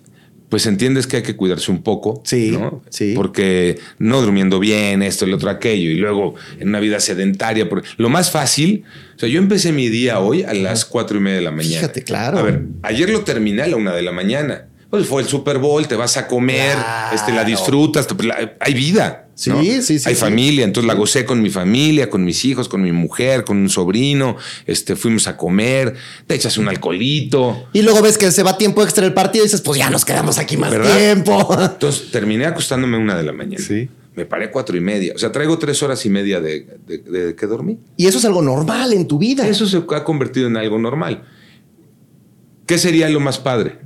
pues 0.50 0.66
entiendes 0.66 1.08
que 1.08 1.18
hay 1.18 1.24
que 1.24 1.36
cuidarse 1.36 1.72
un 1.72 1.84
poco, 1.84 2.22
Sí, 2.26 2.52
¿no? 2.52 2.82
sí. 2.90 3.14
Porque 3.16 3.80
no 4.00 4.22
durmiendo 4.22 4.60
bien, 4.60 5.04
esto, 5.04 5.26
el 5.26 5.34
otro, 5.34 5.50
aquello, 5.50 5.90
y 5.92 5.96
luego 5.96 6.36
en 6.60 6.70
una 6.70 6.80
vida 6.80 7.00
sedentaria. 7.00 7.68
porque 7.68 7.88
Lo 7.98 8.10
más 8.10 8.32
fácil, 8.32 8.84
o 9.16 9.20
sea, 9.20 9.28
yo 9.30 9.40
empecé 9.40 9.72
mi 9.74 9.90
día 9.90 10.20
hoy 10.20 10.44
a 10.44 10.54
las 10.54 10.86
cuatro 10.86 11.18
y 11.18 11.20
media 11.22 11.38
de 11.38 11.44
la 11.44 11.52
mañana. 11.52 11.76
Fíjate, 11.82 12.04
claro. 12.04 12.38
A 12.38 12.42
ver, 12.44 12.62
ayer 12.84 13.10
lo 13.10 13.22
terminé 13.22 13.64
a 13.64 13.68
la 13.68 13.76
una 13.76 13.94
de 13.94 14.02
la 14.02 14.12
mañana. 14.14 14.68
Pues 14.90 15.06
fue 15.06 15.22
el 15.22 15.28
Super 15.28 15.58
Bowl, 15.58 15.86
te 15.86 15.96
vas 15.98 16.16
a 16.16 16.28
comer, 16.28 16.74
Claro. 16.76 17.16
este, 17.16 17.34
la 17.34 17.44
disfrutas, 17.44 18.08
te- 18.08 18.24
la- 18.24 18.54
hay 18.62 18.74
vida. 18.74 19.27
Sí, 19.40 19.52
¿no? 19.52 19.62
sí, 19.62 19.84
sí, 19.84 20.00
Hay 20.06 20.16
sí. 20.16 20.20
familia, 20.20 20.66
entonces 20.66 20.88
la 20.88 20.96
gocé 20.96 21.24
con 21.24 21.44
mi 21.44 21.52
familia, 21.52 22.10
con 22.10 22.24
mis 22.26 22.44
hijos, 22.44 22.68
con 22.68 22.82
mi 22.82 22.92
mujer, 22.92 23.44
con 23.44 23.58
un 23.58 23.70
sobrino, 23.70 24.36
este, 24.66 24.96
fuimos 24.96 25.28
a 25.28 25.38
comer, 25.38 25.94
te 26.26 26.34
echas 26.34 26.58
un 26.58 26.68
alcoholito. 26.68 27.68
Y 27.72 27.84
luego 27.84 28.02
ves 28.02 28.18
que 28.18 28.32
se 28.32 28.42
va 28.42 28.58
tiempo 28.58 28.82
extra 28.82 29.06
el 29.06 29.14
partido 29.14 29.46
y 29.46 29.48
dices, 29.48 29.62
pues 29.62 29.78
ya 29.78 29.92
nos 29.92 30.06
quedamos 30.06 30.40
aquí 30.40 30.58
más 30.58 30.72
¿Verdad? 30.72 30.98
tiempo. 30.98 31.56
Entonces 31.62 32.10
terminé 32.10 32.48
acostándome 32.48 32.98
una 32.98 33.16
de 33.16 33.22
la 33.24 33.32
mañana. 33.32 33.64
Sí. 33.64 33.88
Me 34.16 34.26
paré 34.26 34.46
a 34.46 34.52
cuatro 34.52 34.76
y 34.76 34.82
media. 34.82 35.14
O 35.16 35.20
sea, 35.20 35.32
traigo 35.32 35.60
tres 35.60 35.84
horas 35.84 36.04
y 36.04 36.10
media 36.10 36.42
de, 36.42 36.66
de- 36.88 36.98
de 36.98 37.36
que 37.36 37.46
dormí. 37.46 37.78
Y 37.96 38.08
eso 38.08 38.18
es 38.18 38.26
algo 38.26 38.42
normal 38.42 38.92
en 38.94 39.08
tu 39.08 39.20
vida. 39.20 39.48
Eso 39.48 39.68
se 39.68 39.78
ha 39.78 40.04
convertido 40.04 40.48
en 40.48 40.58
algo 40.58 40.80
normal. 40.80 41.24
¿Qué 42.66 42.80
sería 42.80 43.08
lo 43.10 43.20
más 43.20 43.38
padre? 43.38 43.78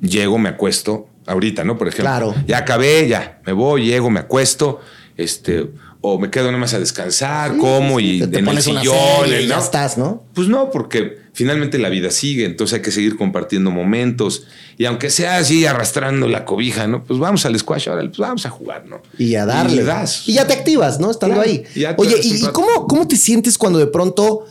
Llego, 0.00 0.38
me 0.38 0.48
acuesto, 0.48 1.08
ahorita, 1.26 1.64
¿no? 1.64 1.78
Por 1.78 1.88
ejemplo. 1.88 2.04
Claro. 2.04 2.34
Ya 2.46 2.58
acabé, 2.58 3.08
ya, 3.08 3.40
me 3.46 3.52
voy, 3.52 3.86
llego, 3.86 4.10
me 4.10 4.20
acuesto, 4.20 4.80
este, 5.16 5.68
o 6.00 6.18
me 6.18 6.30
quedo 6.30 6.46
nada 6.46 6.58
más 6.58 6.74
a 6.74 6.80
descansar, 6.80 7.56
como 7.56 8.00
y 8.00 8.20
te, 8.20 8.26
te 8.26 8.38
en 8.40 8.48
el 8.48 8.52
una 8.52 8.60
sillón, 8.60 8.96
serie 9.24 9.42
¿no? 9.42 9.48
ya 9.48 9.58
estás, 9.58 9.98
¿no? 9.98 10.24
Pues 10.34 10.48
no, 10.48 10.70
porque 10.70 11.22
finalmente 11.32 11.78
la 11.78 11.88
vida 11.88 12.10
sigue, 12.10 12.44
entonces 12.44 12.74
hay 12.78 12.82
que 12.82 12.90
seguir 12.90 13.16
compartiendo 13.16 13.70
momentos. 13.70 14.44
Y 14.78 14.84
aunque 14.84 15.10
sea 15.10 15.36
así 15.36 15.64
arrastrando 15.64 16.28
la 16.28 16.44
cobija, 16.44 16.86
¿no? 16.86 17.04
Pues 17.04 17.18
vamos 17.20 17.46
al 17.46 17.58
squash, 17.58 17.88
ahora 17.88 18.02
pues 18.02 18.18
vamos 18.18 18.44
a 18.46 18.50
jugar, 18.50 18.84
¿no? 18.86 19.00
Y 19.16 19.36
a 19.36 19.46
darle. 19.46 19.74
Y 19.74 19.76
le 19.76 19.84
das. 19.84 20.28
Y 20.28 20.34
ya 20.34 20.46
te 20.46 20.54
activas, 20.54 20.98
¿no? 20.98 21.10
Estando 21.10 21.36
Claro, 21.36 21.48
ahí. 21.48 21.64
Oye, 21.96 22.16
¿y, 22.22 22.40
cómo, 22.52 22.86
cómo 22.88 23.06
te 23.06 23.16
sientes 23.16 23.56
cuando 23.56 23.78
de 23.78 23.86
pronto, 23.86 24.46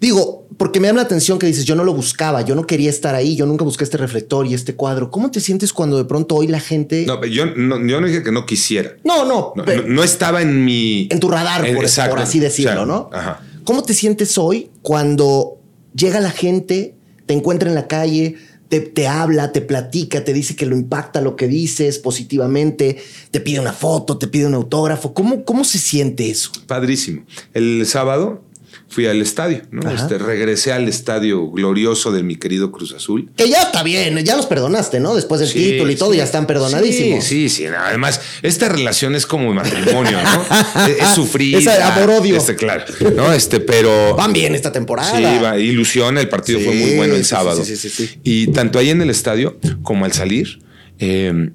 digo, 0.00 0.41
porque 0.56 0.80
me 0.80 0.88
llama 0.88 0.98
la 1.00 1.04
atención 1.06 1.38
que 1.38 1.46
dices, 1.46 1.64
yo 1.64 1.74
no 1.74 1.84
lo 1.84 1.92
buscaba, 1.94 2.42
yo 2.42 2.54
no 2.54 2.66
quería 2.66 2.90
estar 2.90 3.14
ahí, 3.14 3.36
yo 3.36 3.46
nunca 3.46 3.64
busqué 3.64 3.84
este 3.84 3.96
reflector 3.96 4.46
y 4.46 4.54
este 4.54 4.74
cuadro. 4.74 5.10
¿Cómo 5.10 5.30
te 5.30 5.40
sientes 5.40 5.72
cuando 5.72 5.96
de 5.96 6.04
pronto 6.04 6.34
hoy 6.36 6.46
la 6.46 6.60
gente... 6.60 7.04
No, 7.06 7.24
yo 7.24 7.46
no, 7.46 7.84
yo 7.86 8.00
no 8.00 8.06
dije 8.06 8.22
que 8.22 8.32
no 8.32 8.44
quisiera. 8.46 8.96
no, 9.04 9.24
no, 9.24 9.52
No, 9.56 9.64
pero 9.64 9.84
no- 9.86 10.02
estaba 10.02 10.42
en 10.42 10.64
mi. 10.64 11.08
en 11.10 11.20
tu 11.20 11.28
radar, 11.30 11.64
en- 11.66 11.74
por, 11.76 11.84
exacto. 11.84 12.10
por 12.14 12.22
así 12.22 12.38
decirlo, 12.38 12.72
O 12.72 12.76
sea, 12.76 12.84
¿no? 12.86 13.10
Ajá. 13.12 13.40
¿Cómo 13.64 13.82
te 13.82 13.94
sientes 13.94 14.36
hoy 14.38 14.70
cuando 14.82 15.58
llega 15.94 16.20
la 16.20 16.30
gente, 16.30 16.94
te 17.26 17.34
encuentra 17.34 17.68
en 17.68 17.74
la 17.74 17.86
calle, 17.86 18.34
te, 18.68 18.80
te 18.80 19.06
habla, 19.06 19.52
te 19.52 19.60
platica, 19.60 20.24
te 20.24 20.32
dice 20.32 20.56
que 20.56 20.66
lo 20.66 20.74
impacta 20.76 21.20
lo 21.20 21.36
que 21.36 21.46
dices 21.46 21.98
positivamente, 21.98 22.96
te 23.30 23.40
pide 23.40 23.60
una 23.60 23.72
foto, 23.72 24.18
te 24.18 24.26
pide 24.28 24.46
un 24.46 24.54
autógrafo? 24.54 25.12
¿Cómo, 25.14 25.44
cómo 25.44 25.62
se 25.64 25.78
siente 25.78 26.30
eso? 26.30 26.50
Padrísimo. 26.66 27.24
El 27.54 27.84
sábado 27.86 28.42
fui 28.92 29.06
al 29.06 29.20
estadio, 29.22 29.62
¿no? 29.70 29.90
Este, 29.90 30.18
regresé 30.18 30.72
al 30.72 30.86
estadio 30.86 31.50
glorioso 31.50 32.12
de 32.12 32.22
mi 32.22 32.36
querido 32.36 32.70
Cruz 32.70 32.92
Azul. 32.92 33.30
Que 33.36 33.48
ya 33.48 33.62
está 33.62 33.82
bien, 33.82 34.16
ya 34.24 34.36
los 34.36 34.44
perdonaste, 34.46 35.00
¿no? 35.00 35.14
Después 35.14 35.40
del 35.40 35.48
Sí, 35.48 35.70
título 35.72 35.90
y 35.90 35.96
todo, 35.96 36.12
sí. 36.12 36.18
ya 36.18 36.24
están 36.24 36.46
perdonadísimos. 36.46 37.24
Sí, 37.24 37.48
sí, 37.48 37.64
sí. 37.64 37.66
Además, 37.66 38.20
esta 38.42 38.68
relación 38.68 39.14
es 39.14 39.24
como 39.26 39.52
matrimonio, 39.54 40.18
¿no? 40.22 40.86
es, 40.86 41.00
es 41.00 41.08
sufrir. 41.14 41.56
Es 41.56 41.66
amor-odio. 41.66 42.36
Este, 42.36 42.54
claro. 42.54 42.84
No, 43.16 43.32
este, 43.32 43.60
pero. 43.60 44.14
Van 44.14 44.32
bien 44.32 44.54
esta 44.54 44.70
temporada. 44.72 45.16
Sí, 45.16 45.22
va, 45.42 45.58
ilusiona. 45.58 46.20
El 46.20 46.28
partido 46.28 46.58
Sí, 46.58 46.64
fue 46.66 46.74
muy 46.74 46.94
bueno 46.96 47.14
el 47.14 47.24
sábado. 47.24 47.64
sí, 47.64 47.76
sí, 47.76 47.88
sí, 47.88 48.06
sí. 48.06 48.20
Y 48.24 48.48
tanto 48.48 48.78
ahí 48.78 48.90
en 48.90 49.00
el 49.00 49.08
estadio 49.10 49.58
como 49.82 50.04
al 50.04 50.12
salir, 50.12 50.58
eh, 50.98 51.50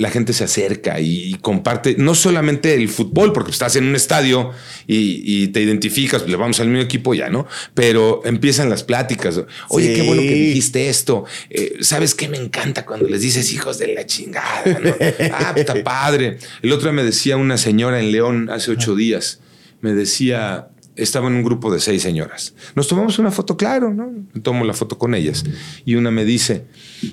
la 0.00 0.10
gente 0.10 0.32
se 0.32 0.44
acerca 0.44 0.98
y, 0.98 1.36
comparte 1.42 1.94
no 1.98 2.14
solamente 2.14 2.74
el 2.74 2.88
fútbol, 2.88 3.32
porque 3.34 3.50
estás 3.50 3.76
en 3.76 3.84
un 3.84 3.94
estadio 3.94 4.50
y, 4.86 5.22
y 5.24 5.48
te 5.48 5.60
identificas, 5.60 6.26
le 6.26 6.36
vamos 6.36 6.58
al 6.60 6.68
mismo 6.68 6.82
equipo 6.82 7.12
ya, 7.12 7.28
¿no? 7.28 7.46
Pero 7.74 8.22
empiezan 8.24 8.70
las 8.70 8.82
pláticas. 8.82 9.40
Oye, 9.68 9.88
Sí. 9.88 9.94
qué 9.94 10.02
bueno 10.02 10.22
que 10.22 10.34
dijiste 10.34 10.88
esto. 10.88 11.24
Eh, 11.50 11.76
¿Sabes 11.80 12.14
qué 12.14 12.28
me 12.28 12.38
encanta 12.38 12.86
cuando 12.86 13.08
les 13.08 13.20
dices 13.20 13.52
hijos 13.52 13.78
de 13.78 13.94
la 13.94 14.06
chingada? 14.06 14.62
¿no? 14.82 14.94
ah, 15.32 15.52
está 15.54 15.82
padre. 15.84 16.38
El 16.62 16.72
otro 16.72 16.84
día 16.90 16.92
me 16.92 17.04
decía 17.04 17.36
una 17.36 17.58
señora 17.58 18.00
en 18.00 18.10
León 18.10 18.48
hace 18.50 18.70
ocho 18.70 18.94
días, 18.96 19.40
me 19.82 19.92
decía, 19.92 20.68
estaba 21.02 21.28
en 21.28 21.34
un 21.34 21.42
grupo 21.42 21.72
de 21.72 21.80
seis 21.80 22.02
señoras. 22.02 22.54
Nos 22.74 22.88
tomamos 22.88 23.18
una 23.18 23.30
foto, 23.30 23.56
claro, 23.56 23.92
¿no? 23.92 24.10
Tomo 24.42 24.64
la 24.64 24.74
foto 24.74 24.98
con 24.98 25.14
ellas. 25.14 25.44
Y 25.84 25.94
una 25.94 26.10
me 26.10 26.24
dice, 26.24 26.66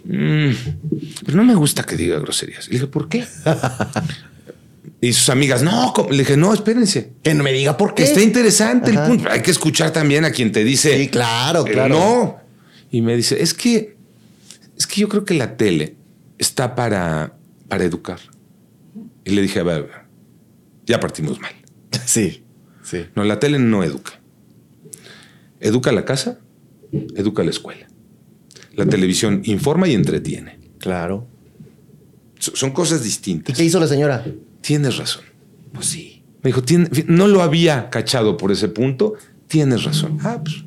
"Mm, 0.05 0.49
pero 1.25 1.37
no 1.37 1.43
me 1.43 1.55
gusta 1.55 1.83
que 1.83 1.95
diga 1.95 2.19
groserías. 2.19 2.67
Le 2.67 2.73
dije, 2.73 2.87
¿por 2.87 3.09
qué? 3.09 3.25
y 5.01 5.13
sus 5.13 5.29
amigas, 5.29 5.63
no, 5.63 5.93
¿cómo?". 5.93 6.09
le 6.11 6.19
dije, 6.19 6.37
no, 6.37 6.53
espérense. 6.53 7.13
Que 7.23 7.33
no 7.33 7.43
me 7.43 7.53
diga 7.53 7.77
por 7.77 7.93
qué. 7.93 8.03
Está 8.03 8.21
interesante 8.21 8.91
Ajá. 8.91 9.05
el 9.05 9.11
punto. 9.11 9.29
Hay 9.31 9.41
que 9.41 9.51
escuchar 9.51 9.91
también 9.91 10.25
a 10.25 10.31
quien 10.31 10.51
te 10.51 10.63
dice. 10.63 10.97
Sí, 10.97 11.07
claro, 11.09 11.65
eh, 11.67 11.71
claro. 11.71 11.95
No. 11.95 12.37
Y 12.91 13.01
me 13.01 13.15
dice, 13.15 13.41
es 13.41 13.53
que, 13.53 13.97
es 14.77 14.87
que 14.87 15.01
yo 15.01 15.09
creo 15.09 15.25
que 15.25 15.33
la 15.33 15.57
tele 15.57 15.95
está 16.37 16.75
para, 16.75 17.37
para 17.67 17.83
educar. 17.83 18.19
Y 19.25 19.31
le 19.31 19.41
dije, 19.41 19.59
a 19.59 19.63
ver, 19.63 19.89
ya 20.85 20.99
partimos 20.99 21.39
mal. 21.39 21.51
Sí, 22.05 22.43
sí. 22.87 23.05
No, 23.15 23.23
la 23.23 23.39
tele 23.39 23.59
no 23.59 23.83
educa. 23.83 24.19
Educa 25.59 25.91
la 25.91 26.05
casa, 26.05 26.39
educa 27.15 27.43
la 27.43 27.49
escuela. 27.49 27.87
La 28.75 28.85
televisión 28.85 29.41
informa 29.45 29.87
y 29.87 29.93
entretiene. 29.95 30.59
Claro. 30.79 31.27
So- 32.39 32.55
Son 32.55 32.71
cosas 32.71 33.01
¿Y 33.01 33.05
distintas. 33.05 33.57
qué 33.57 33.63
hizo 33.63 33.79
la 33.79 33.87
señora? 33.87 34.23
Tienes 34.61 34.97
razón. 34.97 35.23
Pues 35.73 35.87
sí. 35.87 36.23
Me 36.43 36.49
dijo, 36.49 36.61
"Tien- 36.61 37.05
no 37.07 37.27
lo 37.27 37.41
había 37.41 37.89
cachado 37.89 38.37
por 38.37 38.51
ese 38.51 38.67
punto. 38.69 39.15
Tienes 39.47 39.83
razón. 39.83 40.19
Ah, 40.21 40.39
pues. 40.43 40.63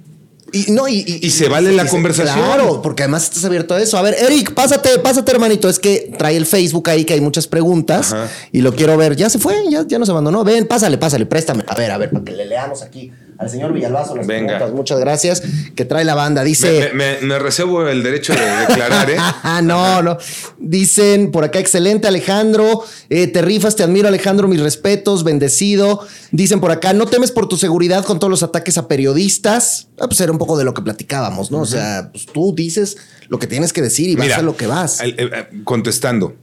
Y, 0.53 0.72
no, 0.72 0.88
y, 0.88 1.20
Y 1.22 1.30
se 1.30 1.48
vale 1.48 1.72
la 1.72 1.86
conversación. 1.86 2.38
Claro, 2.44 2.82
porque 2.82 3.03
además 3.05 3.24
estás 3.24 3.44
abierto 3.44 3.74
a 3.74 3.80
eso. 3.80 3.96
A 3.98 4.03
ver, 4.03 4.14
Eric, 4.18 4.55
pásate, 4.55 4.98
pásate, 4.98 5.30
hermanito. 5.32 5.68
Es 5.68 5.78
que 5.78 6.12
trae 6.18 6.36
el 6.36 6.46
Facebook 6.46 6.88
ahí 6.90 7.05
que 7.05 7.14
hay 7.14 7.20
muchas 7.20 7.46
preguntas 7.46 8.12
Ajá. 8.12 8.28
y 8.53 8.61
lo 8.61 8.74
quiero 8.74 8.96
ver. 8.96 9.16
Ya 9.16 9.30
se 9.30 9.38
fue, 9.38 9.55
ya, 9.70 9.84
ya 9.86 9.98
nos 9.98 10.09
abandonó. 10.09 10.44
Ven, 10.44 10.66
pásale, 10.66 10.98
pásale, 10.98 11.26
préstame. 11.26 11.64
A 11.66 11.74
ver, 11.74 11.90
a 11.90 11.98
ver, 11.98 12.11
para 12.11 12.24
que 12.24 12.32
le 12.32 12.46
leamos 12.46 12.82
aquí 12.82 13.12
al 13.41 13.49
señor 13.49 13.72
Villalbazo 13.72 14.14
las 14.14 14.26
Venga. 14.26 14.49
preguntas. 14.59 14.72
Muchas 14.76 15.01
gracias. 15.01 15.43
Que 15.74 15.86
trae 15.86 16.05
la 16.05 16.14
banda. 16.14 16.45
Dice. 16.45 16.91
Me, 16.93 17.16
me- 17.20 17.26
me 17.26 17.38
reservo 17.38 17.88
el 17.88 18.03
derecho 18.03 18.34
de 18.34 18.41
declarar, 18.68 19.11
¿eh? 19.11 19.16
no, 19.62 20.03
no. 20.03 20.18
Dicen 20.59 21.30
por 21.30 21.43
acá, 21.45 21.59
excelente 21.59 22.07
Alejandro, 22.07 22.82
eh, 23.09 23.26
te 23.28 23.41
rifas, 23.41 23.76
te 23.76 23.82
admiro 23.82 24.09
Alejandro, 24.09 24.47
mis 24.47 24.61
respetos, 24.61 25.24
bendecido. 25.24 26.07
Dicen 26.32 26.61
por 26.61 26.70
acá, 26.70 26.93
no 26.93 27.07
temes 27.07 27.32
por 27.32 27.49
tu 27.49 27.57
seguridad 27.57 28.05
con 28.05 28.18
todos 28.18 28.30
los 28.30 28.43
ataques 28.43 28.76
a 28.76 28.88
periodistas. 28.88 29.88
Ah, 29.99 30.07
pues 30.07 30.20
era 30.20 30.32
un 30.32 30.38
poco 30.38 30.59
de 30.59 30.64
lo 30.64 30.74
que 30.74 30.82
platicábamos, 30.82 31.51
¿no? 31.51 31.61
O 31.61 31.66
sea, 31.66 32.11
pues 32.12 32.26
tú 32.26 32.55
dices 32.55 32.99
lo 33.28 33.38
que 33.38 33.47
tienes 33.47 33.72
que 33.72 33.80
decir 33.80 34.11
y 34.11 34.16
vas 34.16 34.32
a 34.32 34.43
lo 34.43 34.55
que 34.57 34.66
vas. 34.66 35.01
el- 35.01 35.14
el- 35.18 35.32
eh, 35.32 35.49
contestando. 35.64 36.36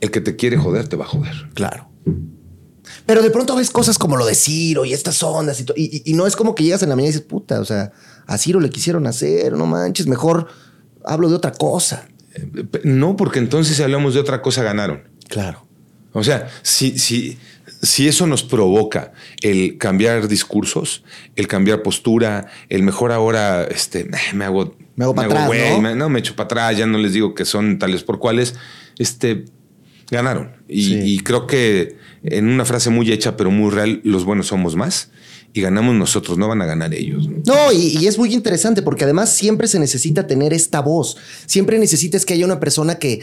El 0.00 0.10
que 0.10 0.20
te 0.22 0.34
quiere 0.36 0.56
joder 0.56 0.88
te 0.88 0.96
va 0.96 1.04
a 1.04 1.08
joder. 1.08 1.34
Claro. 1.54 1.90
Pero 3.08 3.22
de 3.22 3.30
pronto 3.30 3.56
ves 3.56 3.70
cosas 3.70 3.96
como 3.96 4.18
lo 4.18 4.26
de 4.26 4.34
Ciro 4.34 4.84
y 4.84 4.92
estas 4.92 5.22
ondas 5.22 5.64
y, 5.74 6.02
y, 6.04 6.12
no 6.12 6.26
es 6.26 6.36
como 6.36 6.54
que 6.54 6.62
llegas 6.62 6.82
en 6.82 6.90
la 6.90 6.94
mañana 6.94 7.08
y 7.08 7.12
dices, 7.12 7.26
puta, 7.26 7.58
o 7.58 7.64
sea, 7.64 7.90
a 8.26 8.36
Ciro 8.36 8.60
le 8.60 8.68
quisieron 8.68 9.06
hacer, 9.06 9.54
no 9.54 9.64
manches, 9.64 10.06
mejor 10.06 10.48
hablo 11.06 11.30
de 11.30 11.34
otra 11.34 11.52
cosa. 11.52 12.06
Eh, 12.34 12.66
No, 12.84 13.16
porque 13.16 13.38
entonces 13.38 13.78
si 13.78 13.82
hablamos 13.82 14.12
de 14.12 14.20
otra 14.20 14.42
cosa 14.42 14.62
ganaron. 14.62 15.04
Claro. 15.26 15.66
O 16.12 16.22
sea, 16.22 16.50
si, 16.60 16.98
si, 16.98 17.38
si 17.80 18.08
eso 18.08 18.26
nos 18.26 18.42
provoca 18.42 19.14
el 19.40 19.78
cambiar 19.78 20.28
discursos, 20.28 21.02
el 21.34 21.48
cambiar 21.48 21.82
postura, 21.82 22.48
el 22.68 22.82
mejor 22.82 23.10
ahora 23.12 23.64
este, 23.64 24.06
me 24.34 24.44
hago 24.44 24.76
Me 24.96 25.04
hago 25.04 25.14
para 25.14 25.28
atrás, 25.28 25.50
¿no? 25.70 25.80
Me, 25.80 25.94
no, 25.94 26.10
me 26.10 26.18
echo 26.18 26.36
para 26.36 26.44
atrás, 26.44 26.76
ya 26.76 26.84
no 26.84 26.98
les 26.98 27.14
digo 27.14 27.34
que 27.34 27.46
son 27.46 27.78
tales 27.78 28.02
por 28.02 28.18
cuales. 28.18 28.54
Este, 28.98 29.46
ganaron. 30.10 30.52
Y, 30.68 30.82
Sí. 30.84 31.00
y 31.04 31.18
creo 31.20 31.46
que 31.46 31.96
en 32.22 32.48
una 32.48 32.64
frase 32.64 32.90
muy 32.90 33.10
hecha, 33.12 33.36
pero 33.36 33.50
muy 33.50 33.70
real, 33.70 34.00
los 34.04 34.24
buenos 34.24 34.48
somos 34.48 34.76
más. 34.76 35.10
Y 35.54 35.62
ganamos 35.62 35.94
nosotros, 35.94 36.36
no 36.36 36.46
van 36.46 36.60
a 36.60 36.66
ganar 36.66 36.92
ellos. 36.94 37.26
¿no? 37.28 37.38
No, 37.46 37.72
y, 37.72 37.96
y 37.98 38.06
es 38.06 38.18
muy 38.18 38.34
interesante 38.34 38.82
porque 38.82 39.04
además 39.04 39.32
siempre 39.32 39.66
se 39.66 39.78
necesita 39.78 40.26
tener 40.26 40.52
esta 40.52 40.80
voz. 40.80 41.16
Siempre 41.46 41.78
necesitas 41.78 42.26
que 42.26 42.34
haya 42.34 42.44
una 42.44 42.60
persona 42.60 42.96
que, 42.96 43.20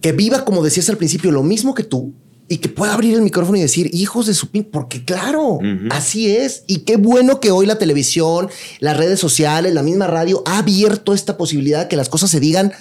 que 0.00 0.12
viva, 0.12 0.44
como 0.46 0.64
decías 0.64 0.88
al 0.88 0.96
principio, 0.96 1.30
lo 1.30 1.42
mismo 1.42 1.74
que 1.74 1.84
tú 1.84 2.14
y 2.48 2.58
que 2.58 2.68
pueda 2.68 2.94
abrir 2.94 3.14
el 3.14 3.22
micrófono 3.22 3.58
y 3.58 3.60
decir, 3.60 3.90
hijos 3.92 4.26
de 4.26 4.34
su 4.34 4.50
pin, 4.50 4.64
porque 4.70 5.04
claro, 5.04 5.58
así 5.90 6.30
es. 6.30 6.62
Y 6.68 6.78
qué 6.80 6.96
bueno 6.96 7.40
que 7.40 7.50
hoy 7.50 7.66
la 7.66 7.76
televisión, 7.76 8.48
las 8.78 8.96
redes 8.96 9.18
sociales, 9.18 9.74
la 9.74 9.82
misma 9.82 10.06
radio 10.06 10.42
ha 10.46 10.58
abierto 10.58 11.12
esta 11.12 11.36
posibilidad 11.36 11.82
de 11.82 11.88
que 11.88 11.96
las 11.96 12.08
cosas 12.08 12.30
se 12.30 12.38
digan 12.40 12.72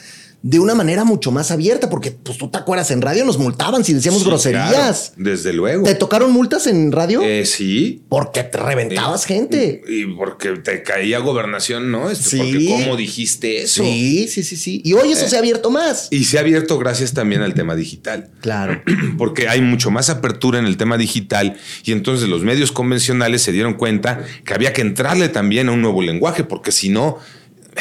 de 0.47 0.59
una 0.59 0.75
manera 0.75 1.03
mucho 1.03 1.31
más 1.31 1.49
abierta, 1.49 1.89
porque 1.89 2.11
pues 2.11 2.37
tú 2.37 2.49
te 2.51 2.59
acuerdas, 2.59 2.91
en 2.91 3.01
radio 3.01 3.25
nos 3.25 3.39
multaban 3.39 3.83
si 3.83 3.93
decíamos 3.93 4.21
Sí, 4.21 4.27
groserías. 4.27 4.69
claro, 4.69 4.95
desde 5.17 5.53
luego. 5.53 5.85
¿Te 5.85 5.95
tocaron 5.95 6.31
multas 6.31 6.67
en 6.67 6.91
radio? 6.91 7.23
Eh, 7.23 7.47
sí. 7.47 8.03
porque 8.09 8.43
te 8.43 8.59
reventabas 8.59 9.25
gente. 9.25 9.81
Y 9.87 10.05
porque 10.05 10.51
te 10.51 10.83
caía 10.83 11.17
gobernación, 11.17 11.89
¿no? 11.91 12.11
Este, 12.11 12.29
Sí. 12.29 12.37
Porque 12.37 12.65
cómo 12.67 12.95
dijiste 12.95 13.63
eso. 13.63 13.83
Sí, 13.83 14.27
sí, 14.27 14.43
sí, 14.43 14.55
sí. 14.55 14.81
Y 14.85 14.93
hoy 14.93 15.13
eso 15.13 15.27
se 15.27 15.35
ha 15.35 15.39
abierto 15.39 15.71
más. 15.71 16.09
Y 16.11 16.25
se 16.25 16.37
ha 16.37 16.41
abierto 16.41 16.77
gracias 16.77 17.13
también 17.15 17.41
al 17.41 17.55
tema 17.55 17.75
digital. 17.75 18.29
Claro. 18.41 18.83
Porque 19.17 19.47
hay 19.49 19.61
mucho 19.61 19.89
más 19.89 20.11
apertura 20.11 20.59
en 20.59 20.67
el 20.67 20.77
tema 20.77 20.99
digital 20.99 21.57
y 21.83 21.91
entonces 21.91 22.29
los 22.29 22.43
medios 22.43 22.71
convencionales 22.71 23.41
se 23.41 23.51
dieron 23.51 23.73
cuenta 23.73 24.23
que 24.45 24.53
había 24.53 24.73
que 24.73 24.81
entrarle 24.81 25.27
también 25.29 25.69
a 25.69 25.71
un 25.71 25.81
nuevo 25.81 26.03
lenguaje, 26.03 26.43
porque 26.43 26.71
si 26.71 26.89
no, 26.89 27.17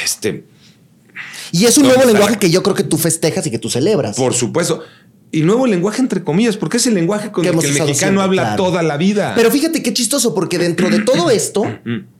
este, 0.02 0.44
Y 1.56 1.66
es 1.66 1.76
un 1.78 1.84
¿Dónde 1.84 1.98
nuevo 1.98 2.10
lenguaje 2.12 2.32
la- 2.34 2.38
que 2.40 2.50
yo 2.50 2.62
creo 2.62 2.74
que 2.74 2.82
tú 2.82 2.98
festejas 2.98 3.46
y 3.46 3.50
que 3.50 3.58
tú 3.60 3.70
celebras. 3.70 4.16
por 4.16 4.34
supuesto, 4.34 4.82
y 5.30 5.42
nuevo 5.42 5.66
lenguaje 5.66 6.00
entre 6.02 6.24
comillas, 6.24 6.56
porque 6.56 6.78
es 6.78 6.86
el 6.88 6.94
lenguaje 6.94 7.30
con 7.30 7.42
Que 7.44 7.50
el 7.50 7.58
que 7.58 7.66
el 7.66 7.72
mexicano 7.74 7.94
siempre, 7.94 8.22
habla 8.22 8.42
claro. 8.42 8.64
toda 8.64 8.82
la 8.82 8.96
vida. 8.96 9.32
Pero 9.36 9.50
fíjate 9.52 9.82
qué 9.82 9.92
chistoso, 9.92 10.34
porque 10.34 10.58
dentro 10.58 10.90
de 10.90 11.00
todo 11.00 11.30
esto, 11.42 11.64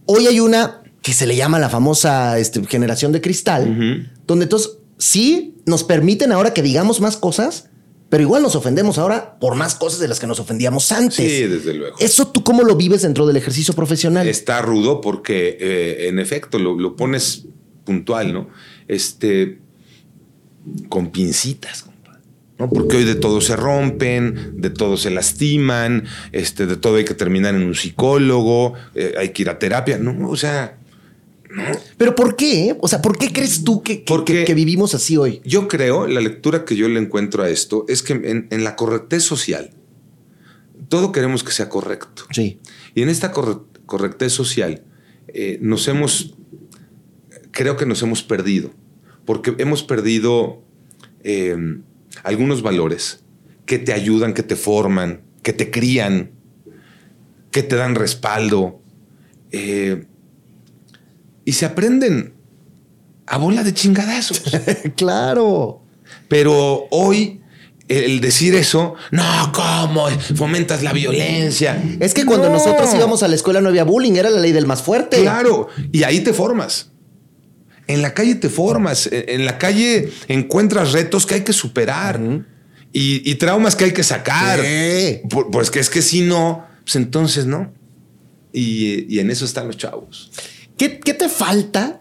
hoy 0.07 0.27
hay 0.29 0.39
una 0.41 0.83
que 1.03 1.13
se 1.13 1.27
le 1.27 1.35
llama 1.37 1.59
la 1.59 1.69
famosa 1.69 2.39
este, 2.39 2.65
generación 2.67 3.11
de 3.13 3.21
cristal, 3.21 4.11
donde 4.27 4.45
entonces 4.45 4.79
sí 4.99 5.57
nos 5.67 5.83
permiten 5.85 6.31
ahora 6.33 6.55
que 6.55 6.63
digamos 6.63 7.01
más 7.01 7.17
cosas, 7.17 7.71
pero 8.09 8.23
igual 8.23 8.43
nos 8.43 8.55
ofendemos 8.55 8.99
ahora 8.99 9.39
por 9.41 9.57
más 9.57 9.75
cosas 9.75 9.99
de 9.99 10.07
las 10.09 10.21
que 10.21 10.27
nos 10.29 10.39
ofendíamos 10.39 10.93
antes. 10.93 11.17
sí, 11.17 11.43
desde 11.47 11.75
luego. 11.75 11.97
¿Eso 11.99 12.29
tú 12.29 12.45
cómo 12.45 12.63
lo 12.63 12.77
vives 12.77 13.03
dentro 13.03 13.27
del 13.27 13.37
ejercicio 13.37 13.75
profesional? 13.75 14.29
Está 14.29 14.63
rudo 14.63 15.01
porque, 15.01 15.57
eh, 15.61 16.09
en 16.09 16.21
efecto, 16.21 16.59
lo, 16.61 16.79
lo 16.79 16.95
pones 16.97 17.47
puntual, 17.85 18.33
¿no? 18.33 18.49
Este, 18.89 19.59
con 20.89 21.11
pincitas, 21.11 21.83
compadre. 21.83 22.21
¿no? 22.59 22.69
Porque 22.71 22.97
hoy 22.99 23.05
de 23.05 23.15
todo 23.17 23.41
se 23.41 23.57
rompen, 23.57 24.61
de 24.61 24.71
todo 24.71 24.97
se 24.97 25.11
lastiman, 25.11 26.05
este, 26.33 26.67
de 26.67 26.77
todo 26.77 26.97
hay 26.97 27.05
que 27.05 27.15
terminar 27.15 27.55
en 27.55 27.63
un 27.65 27.75
psicólogo, 27.75 28.75
eh, 28.95 29.15
hay 29.19 29.31
que 29.31 29.43
ir 29.43 29.51
a 29.51 29.59
terapia, 29.59 29.99
¿no? 29.99 30.29
O 30.29 30.37
sea, 30.37 30.79
Pero 31.97 32.17
¿por 32.17 32.35
qué? 32.35 32.77
O 32.81 32.89
sea, 32.89 33.01
¿por 33.01 33.17
qué 33.17 33.33
crees 33.33 33.63
tú 33.63 33.81
que, 33.83 33.99
que- 33.99 34.05
Porque- 34.07 34.33
que- 34.41 34.45
que 34.45 34.55
vivimos 34.55 34.93
así 34.95 35.17
hoy? 35.17 35.41
yo 35.45 35.69
creo, 35.69 36.07
la 36.09 36.21
lectura 36.21 36.65
que 36.65 36.75
yo 36.75 36.89
le 36.89 36.99
encuentro 36.99 37.45
a 37.45 37.49
esto 37.49 37.85
es 37.89 38.03
que 38.03 38.13
en, 38.15 38.49
en 38.51 38.65
la 38.65 38.75
correctez 38.75 39.23
social, 39.23 39.71
todo 40.89 41.13
queremos 41.13 41.45
que 41.45 41.53
sea 41.53 41.69
correcto. 41.69 42.25
Sí. 42.33 42.59
Y 42.97 43.03
en 43.03 43.09
esta 43.09 43.31
corre- 43.33 43.61
correctez 43.87 44.33
social 44.33 44.83
eh, 45.29 45.59
nos 45.61 45.87
hemos, 45.89 46.35
creo 47.55 47.77
que 47.77 47.87
nos 47.87 48.03
hemos 48.03 48.23
perdido, 48.23 48.71
porque 49.25 49.55
hemos 49.59 49.83
perdido 49.83 50.63
eh, 51.23 51.57
algunos 52.23 52.61
valores 52.63 53.21
que 53.65 53.79
te 53.79 53.93
ayudan, 53.95 54.35
que 54.35 54.43
te 54.43 54.57
forman, 54.57 55.23
que 55.43 55.53
te 55.55 55.71
crían, 55.71 56.33
que 57.51 57.63
te 57.63 57.77
dan 57.77 57.95
respaldo, 57.95 58.81
eh, 59.53 60.05
y 61.45 61.53
se 61.53 61.65
aprenden 61.65 62.35
a 63.27 63.39
bola 63.39 63.63
de 63.63 63.73
chingadazos. 63.73 64.43
claro. 64.97 65.83
Pero 66.29 66.87
hoy 66.91 67.41
el 67.89 68.21
decir 68.21 68.55
eso, 68.55 68.95
no, 69.11 69.53
¿cómo? 69.53 70.09
Fomentas 70.37 70.83
la 70.83 70.93
violencia. 70.93 71.83
Es 72.01 72.15
que 72.15 72.25
cuando 72.25 72.49
No. 72.49 72.55
nosotros 72.55 72.93
íbamos 72.95 73.23
a 73.23 73.29
la 73.29 73.35
escuela 73.37 73.61
no 73.61 73.69
había 73.69 73.85
bullying, 73.85 74.15
era 74.15 74.31
la 74.31 74.41
ley 74.41 74.53
del 74.53 74.67
más 74.67 74.83
fuerte. 74.83 75.21
Claro, 75.21 75.69
y 75.93 76.03
ahí 76.03 76.21
te 76.21 76.33
formas. 76.33 76.91
En 77.87 78.03
la 78.03 78.15
calle 78.15 78.35
te 78.37 78.49
formas, 78.49 79.09
en 79.13 79.45
la 79.45 79.59
calle 79.59 80.11
encuentras 80.29 80.93
retos 80.93 81.27
que 81.27 81.35
hay 81.35 81.41
que 81.43 81.53
superar 81.53 82.21
y, 82.93 83.31
y 83.31 83.35
traumas 83.35 83.77
que 83.77 83.85
hay 83.85 83.93
que 83.93 84.03
sacar. 84.03 84.61
Sí. 84.61 85.21
Pues 85.53 85.71
que 85.71 85.81
es 85.81 85.91
que 85.91 86.01
si 86.01 86.23
no, 86.23 86.67
pues 86.85 86.97
entonces 86.97 87.47
no. 87.47 87.73
Y, 88.53 89.13
y 89.15 89.19
en 89.19 89.31
eso 89.31 89.45
están 89.45 89.67
los 89.67 89.77
chavos. 89.77 90.31
¿Qué, 90.79 90.99
qué 91.01 91.13
te 91.13 91.29
falta 91.29 92.01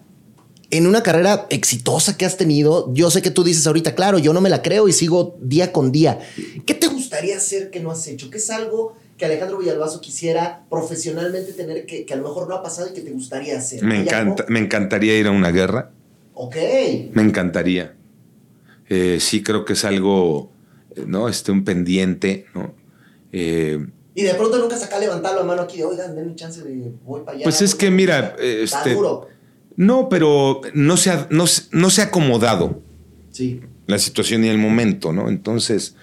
en 0.70 0.88
una 0.88 1.04
carrera 1.04 1.48
exitosa 1.50 2.18
que 2.18 2.26
has 2.26 2.38
tenido? 2.38 2.94
Yo 2.94 3.12
sé 3.12 3.22
que 3.22 3.32
tú 3.32 3.44
dices 3.44 3.68
ahorita, 3.68 3.96
claro, 3.96 4.20
yo 4.20 4.34
no 4.34 4.42
me 4.42 4.50
la 4.50 4.62
creo 4.62 4.88
y 4.88 4.94
sigo 4.94 5.38
día 5.42 5.72
con 5.72 5.92
día. 5.92 6.20
¿Qué 6.66 6.74
te 6.74 6.88
gustaría 6.88 7.38
hacer 7.38 7.72
que 7.72 7.80
no 7.80 7.92
has 7.92 8.08
hecho? 8.08 8.30
¿Qué 8.30 8.38
es 8.38 8.50
algo 8.50 8.96
que 9.18 9.26
Alejandro 9.26 9.58
Villalbazo 9.60 10.02
quisiera 10.02 10.64
profesionalmente 10.70 11.54
tener 11.54 11.86
que, 11.86 12.06
que 12.06 12.14
a 12.14 12.18
lo 12.18 12.24
mejor 12.24 12.48
no 12.50 12.56
ha 12.56 12.64
pasado 12.64 12.90
y 12.90 12.94
que 12.94 13.02
te 13.02 13.12
gustaría 13.12 13.58
hacer? 13.58 13.84
Me 13.84 13.96
¿Hay 13.96 14.02
encanta, 14.02 14.46
me 14.50 14.60
encantaría 14.60 15.18
ir 15.18 15.28
a 15.28 15.32
una 15.32 15.52
guerra. 15.52 15.92
Ok. 16.34 16.56
Me 17.14 17.22
encantaría. 17.22 17.96
Eh, 18.90 19.18
sí, 19.20 19.44
creo 19.44 19.66
que 19.66 19.74
es 19.74 19.86
algo, 19.86 20.52
¿no? 21.08 21.30
Este, 21.30 21.52
un 21.52 21.64
pendiente, 21.64 22.48
¿no? 22.54 22.74
Eh, 23.32 23.86
Y 24.16 24.24
de 24.24 24.34
pronto 24.36 24.58
nunca 24.60 24.78
saca 24.78 25.00
levantar 25.00 25.36
la 25.36 25.44
mano 25.44 25.62
aquí 25.64 25.78
de, 25.78 25.86
oigan, 25.86 26.16
denme 26.16 26.36
chance 26.36 26.62
de 26.62 26.92
voy 27.06 27.22
para 27.22 27.38
allá. 27.38 27.44
Pues 27.44 27.62
es 27.62 27.76
que, 27.76 27.90
mira, 27.92 28.36
eh, 28.40 28.62
Está 28.64 28.80
este- 28.80 28.94
duro. 28.96 29.28
no, 29.76 30.10
pero 30.10 30.62
no 30.74 30.98
se, 30.98 31.12
ha, 31.12 31.28
no, 31.32 31.46
no 31.72 31.90
se 31.90 32.02
ha 32.02 32.06
acomodado 32.06 32.82
Sí. 33.32 33.62
la 33.88 33.98
situación 33.98 34.44
y 34.44 34.50
el 34.50 34.58
momento, 34.60 35.14
¿no? 35.14 35.30
Entonces, 35.30 35.96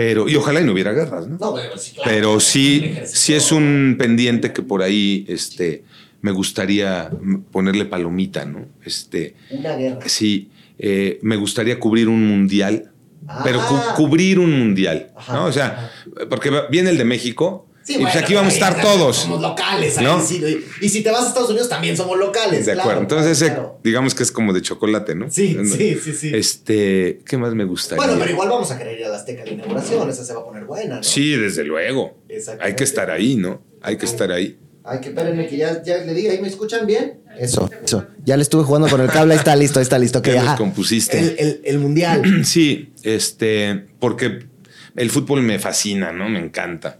pero, 0.00 0.28
y 0.28 0.34
ojalá 0.36 0.60
y 0.60 0.64
no 0.64 0.72
hubiera 0.72 0.92
guerras, 0.92 1.26
¿no? 1.28 1.36
No, 1.38 1.54
pero 1.54 1.76
sí, 1.76 1.92
claro. 1.92 2.10
Pero 2.10 2.40
sí, 2.40 2.94
es 3.34 3.52
un 3.52 3.96
pendiente 3.98 4.52
que 4.52 4.62
por 4.62 4.82
ahí, 4.82 5.26
este, 5.28 5.84
me 6.22 6.32
gustaría 6.32 7.10
ponerle 7.52 7.84
palomita, 7.84 8.44
¿no? 8.46 8.66
Este, 8.84 9.34
Una 9.50 9.76
guerra. 9.76 10.00
sí, 10.06 10.48
eh, 10.78 11.18
me 11.22 11.36
gustaría 11.36 11.78
cubrir 11.78 12.08
un 12.08 12.26
mundial, 12.26 12.90
Ah. 13.28 13.42
pero 13.44 13.60
cu- 13.68 13.94
cubrir 13.96 14.38
un 14.38 14.58
mundial, 14.58 15.10
Ajá, 15.16 15.34
¿no? 15.34 15.44
O 15.44 15.52
sea, 15.52 15.90
porque 16.30 16.50
viene 16.70 16.90
el 16.90 16.96
de 16.98 17.04
México 17.04 17.66
Sí, 17.82 17.94
y 17.94 17.98
pues 17.98 18.14
aquí 18.16 18.34
vamos 18.34 18.52
a 18.52 18.54
estar 18.54 18.80
todos. 18.82 19.16
Somos 19.16 19.40
locales. 19.40 19.96
ahí 19.98 20.04
¿no? 20.04 20.20
sí, 20.20 20.42
y 20.80 20.88
si 20.88 21.02
te 21.02 21.10
vas 21.10 21.24
a 21.24 21.28
Estados 21.28 21.48
Unidos 21.50 21.68
también 21.68 21.96
somos 21.96 22.18
locales. 22.18 22.66
De 22.66 22.72
claro, 22.72 22.80
acuerdo. 22.82 23.00
Entonces, 23.02 23.32
ese, 23.40 23.46
claro. 23.52 23.80
digamos 23.82 24.14
que 24.14 24.22
es 24.22 24.30
como 24.30 24.52
de 24.52 24.60
chocolate, 24.62 25.14
¿no? 25.14 25.30
Sí, 25.30 25.54
No, 25.58 25.64
sí, 25.64 25.98
sí, 26.02 26.12
sí. 26.12 26.30
Este, 26.34 27.20
¿qué 27.26 27.36
más 27.38 27.54
me 27.54 27.64
gustaría? 27.64 28.04
Bueno, 28.04 28.18
pero 28.20 28.30
igual 28.32 28.48
vamos 28.50 28.70
a 28.70 28.78
querer 28.78 28.98
ir 28.98 29.06
a 29.06 29.08
la 29.08 29.16
Azteca 29.16 29.44
de 29.44 29.52
inauguración. 29.52 30.08
Esa 30.10 30.24
se 30.24 30.34
va 30.34 30.40
a 30.40 30.44
poner 30.44 30.64
buena, 30.64 30.96
¿no? 30.96 31.02
Sí, 31.02 31.32
desde 31.36 31.64
luego. 31.64 32.18
Hay 32.60 32.74
que 32.76 32.84
estar 32.84 33.10
ahí, 33.10 33.36
¿no? 33.36 33.62
Hay 33.82 33.96
que 33.96 34.04
estar 34.06 34.30
ahí. 34.30 34.58
Ay, 34.84 35.00
que 35.00 35.08
espérenme 35.10 35.46
que 35.46 35.56
ya, 35.56 35.82
ya 35.82 35.98
le 35.98 36.14
diga. 36.14 36.32
¿Ahí 36.32 36.40
me 36.40 36.48
escuchan 36.48 36.86
bien? 36.86 37.20
Eso, 37.38 37.68
eso. 37.84 38.06
Ya 38.24 38.36
le 38.36 38.42
estuve 38.42 38.64
jugando 38.64 38.88
con 38.88 39.00
el 39.00 39.08
cable. 39.08 39.34
Ahí 39.34 39.38
está 39.38 39.54
listo, 39.54 39.78
ahí 39.78 39.84
está 39.84 39.98
listo. 39.98 40.20
Que 40.22 40.32
Ya 40.34 40.56
compusiste. 40.56 41.18
El, 41.18 41.34
el- 41.38 41.60
el 41.64 41.78
mundial. 41.78 42.22
Sí, 42.44 42.92
este, 43.02 43.86
porque 43.98 44.46
el 44.96 45.10
fútbol 45.10 45.42
me 45.42 45.58
fascina, 45.58 46.12
¿no? 46.12 46.28
Me 46.28 46.40
encanta. 46.40 46.98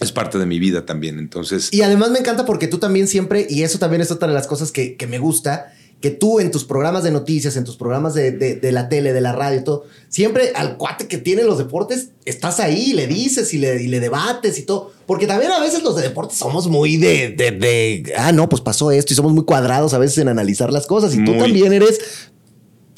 Es 0.00 0.12
parte 0.12 0.38
de 0.38 0.46
mi 0.46 0.58
vida 0.58 0.86
también. 0.86 1.18
Entonces, 1.18 1.68
Y 1.72 1.82
además 1.82 2.10
me 2.10 2.18
encanta 2.20 2.44
porque 2.46 2.66
tú 2.66 2.78
también 2.78 3.06
siempre, 3.08 3.46
y 3.48 3.62
eso 3.62 3.78
también 3.78 4.00
es 4.02 4.10
otra 4.10 4.28
de 4.28 4.34
las 4.34 4.46
cosas 4.46 4.72
que, 4.72 4.96
que 4.96 5.06
me 5.06 5.18
gusta, 5.18 5.72
que 6.00 6.08
tú 6.10 6.40
en 6.40 6.50
tus 6.50 6.64
programas 6.64 7.02
de 7.04 7.10
noticias, 7.10 7.56
en 7.58 7.64
tus 7.64 7.76
programas 7.76 8.14
de, 8.14 8.30
de- 8.32 8.54
de 8.56 8.72
la 8.72 8.88
tele, 8.88 9.12
de 9.12 9.20
la 9.20 9.32
radio, 9.32 9.62
todo, 9.62 9.84
siempre 10.08 10.52
al 10.54 10.78
cuate 10.78 11.06
que 11.08 11.18
tiene 11.18 11.42
los 11.42 11.58
deportes, 11.58 12.12
estás 12.24 12.58
ahí, 12.58 12.94
le 12.94 13.06
dices 13.06 13.52
y 13.52 13.58
le, 13.58 13.82
y 13.82 13.88
le 13.88 14.00
debates 14.00 14.58
y 14.58 14.62
todo. 14.62 14.92
Porque 15.06 15.26
también 15.26 15.52
a 15.52 15.60
veces 15.60 15.82
los 15.82 15.94
de 15.96 16.02
deportes 16.02 16.38
somos 16.38 16.68
muy 16.68 16.96
de, 16.96 17.28
de, 17.36 17.50
de, 17.50 18.14
ah, 18.16 18.32
no, 18.32 18.48
pues 18.48 18.62
pasó 18.62 18.90
esto 18.90 19.12
y 19.12 19.16
somos 19.16 19.32
muy 19.34 19.44
cuadrados 19.44 19.92
a 19.92 19.98
veces 19.98 20.16
en 20.16 20.28
analizar 20.28 20.72
las 20.72 20.86
cosas. 20.86 21.14
Y 21.14 21.22
tú 21.22 21.36
también 21.36 21.70
eres 21.74 22.00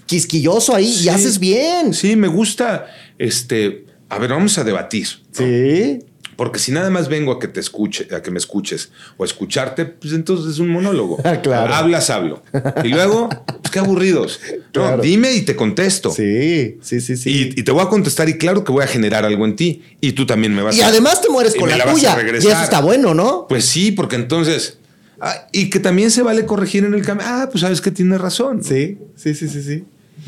quisquilloso 0.06 0.74
ahí 0.74 0.92
Sí. 0.92 1.04
y 1.06 1.08
haces 1.08 1.38
bien. 1.38 1.94
sí, 1.94 2.16
me 2.16 2.28
gusta, 2.28 2.86
este, 3.18 3.86
a 4.08 4.18
ver, 4.18 4.30
vamos 4.30 4.56
a 4.58 4.64
debatir. 4.64 5.08
¿no? 5.38 5.44
Sí. 5.44 5.98
Porque 6.36 6.58
si 6.58 6.72
nada 6.72 6.90
más 6.90 7.08
vengo 7.08 7.32
a 7.32 7.38
que 7.38 7.48
te 7.48 7.60
escuche, 7.60 8.08
a 8.14 8.22
que 8.22 8.30
me 8.30 8.38
escuches 8.38 8.90
o 9.16 9.22
a 9.22 9.26
escucharte, 9.26 9.84
pues 9.84 10.12
entonces 10.12 10.52
es 10.54 10.58
un 10.58 10.68
monólogo. 10.68 11.18
Ah, 11.24 11.40
claro. 11.40 11.72
Hablas, 11.74 12.10
hablo. 12.10 12.42
Y 12.84 12.88
luego, 12.88 13.28
pues 13.28 13.70
qué 13.70 13.78
aburridos. 13.78 14.40
No, 14.74 14.96
dime 14.96 15.34
y 15.34 15.42
te 15.42 15.54
contesto. 15.54 16.10
Sí, 16.10 16.78
sí, 16.80 17.02
sí, 17.02 17.16
sí. 17.18 17.30
Y, 17.54 17.60
y 17.60 17.62
te 17.62 17.70
voy 17.72 17.82
a 17.82 17.88
contestar 17.88 18.26
y 18.30 18.38
claro 18.38 18.64
que 18.64 18.72
voy 18.72 18.82
a 18.82 18.86
generar 18.86 19.26
algo 19.26 19.44
en 19.44 19.54
ti 19.54 19.82
y 20.00 20.12
tú 20.12 20.24
también 20.24 20.54
me 20.54 20.62
vas 20.62 20.74
Y, 20.74 20.80
a... 20.80 20.86
además 20.86 21.20
te 21.20 21.28
mueres 21.28 21.54
y 21.54 21.58
con 21.58 21.68
la, 21.68 21.76
la 21.76 21.92
tuya. 21.92 22.16
Y 22.32 22.36
eso 22.38 22.50
está 22.50 22.80
bueno, 22.80 23.12
¿no? 23.12 23.46
Pues 23.48 23.66
sí, 23.66 23.92
porque 23.92 24.16
entonces, 24.16 24.78
Ah, 25.24 25.46
y 25.52 25.70
que 25.70 25.78
también 25.78 26.10
se 26.10 26.22
vale 26.22 26.44
corregir 26.46 26.84
en 26.84 26.94
el 26.94 27.02
camino. 27.06 27.24
Ah, 27.28 27.48
pues 27.48 27.60
sabes 27.60 27.80
que 27.80 27.92
tiene 27.92 28.18
razón. 28.18 28.64
Sí, 28.64 28.98
sí, 29.14 29.34
sí, 29.34 29.48
sí, 29.48 29.62
sí. 29.62 29.84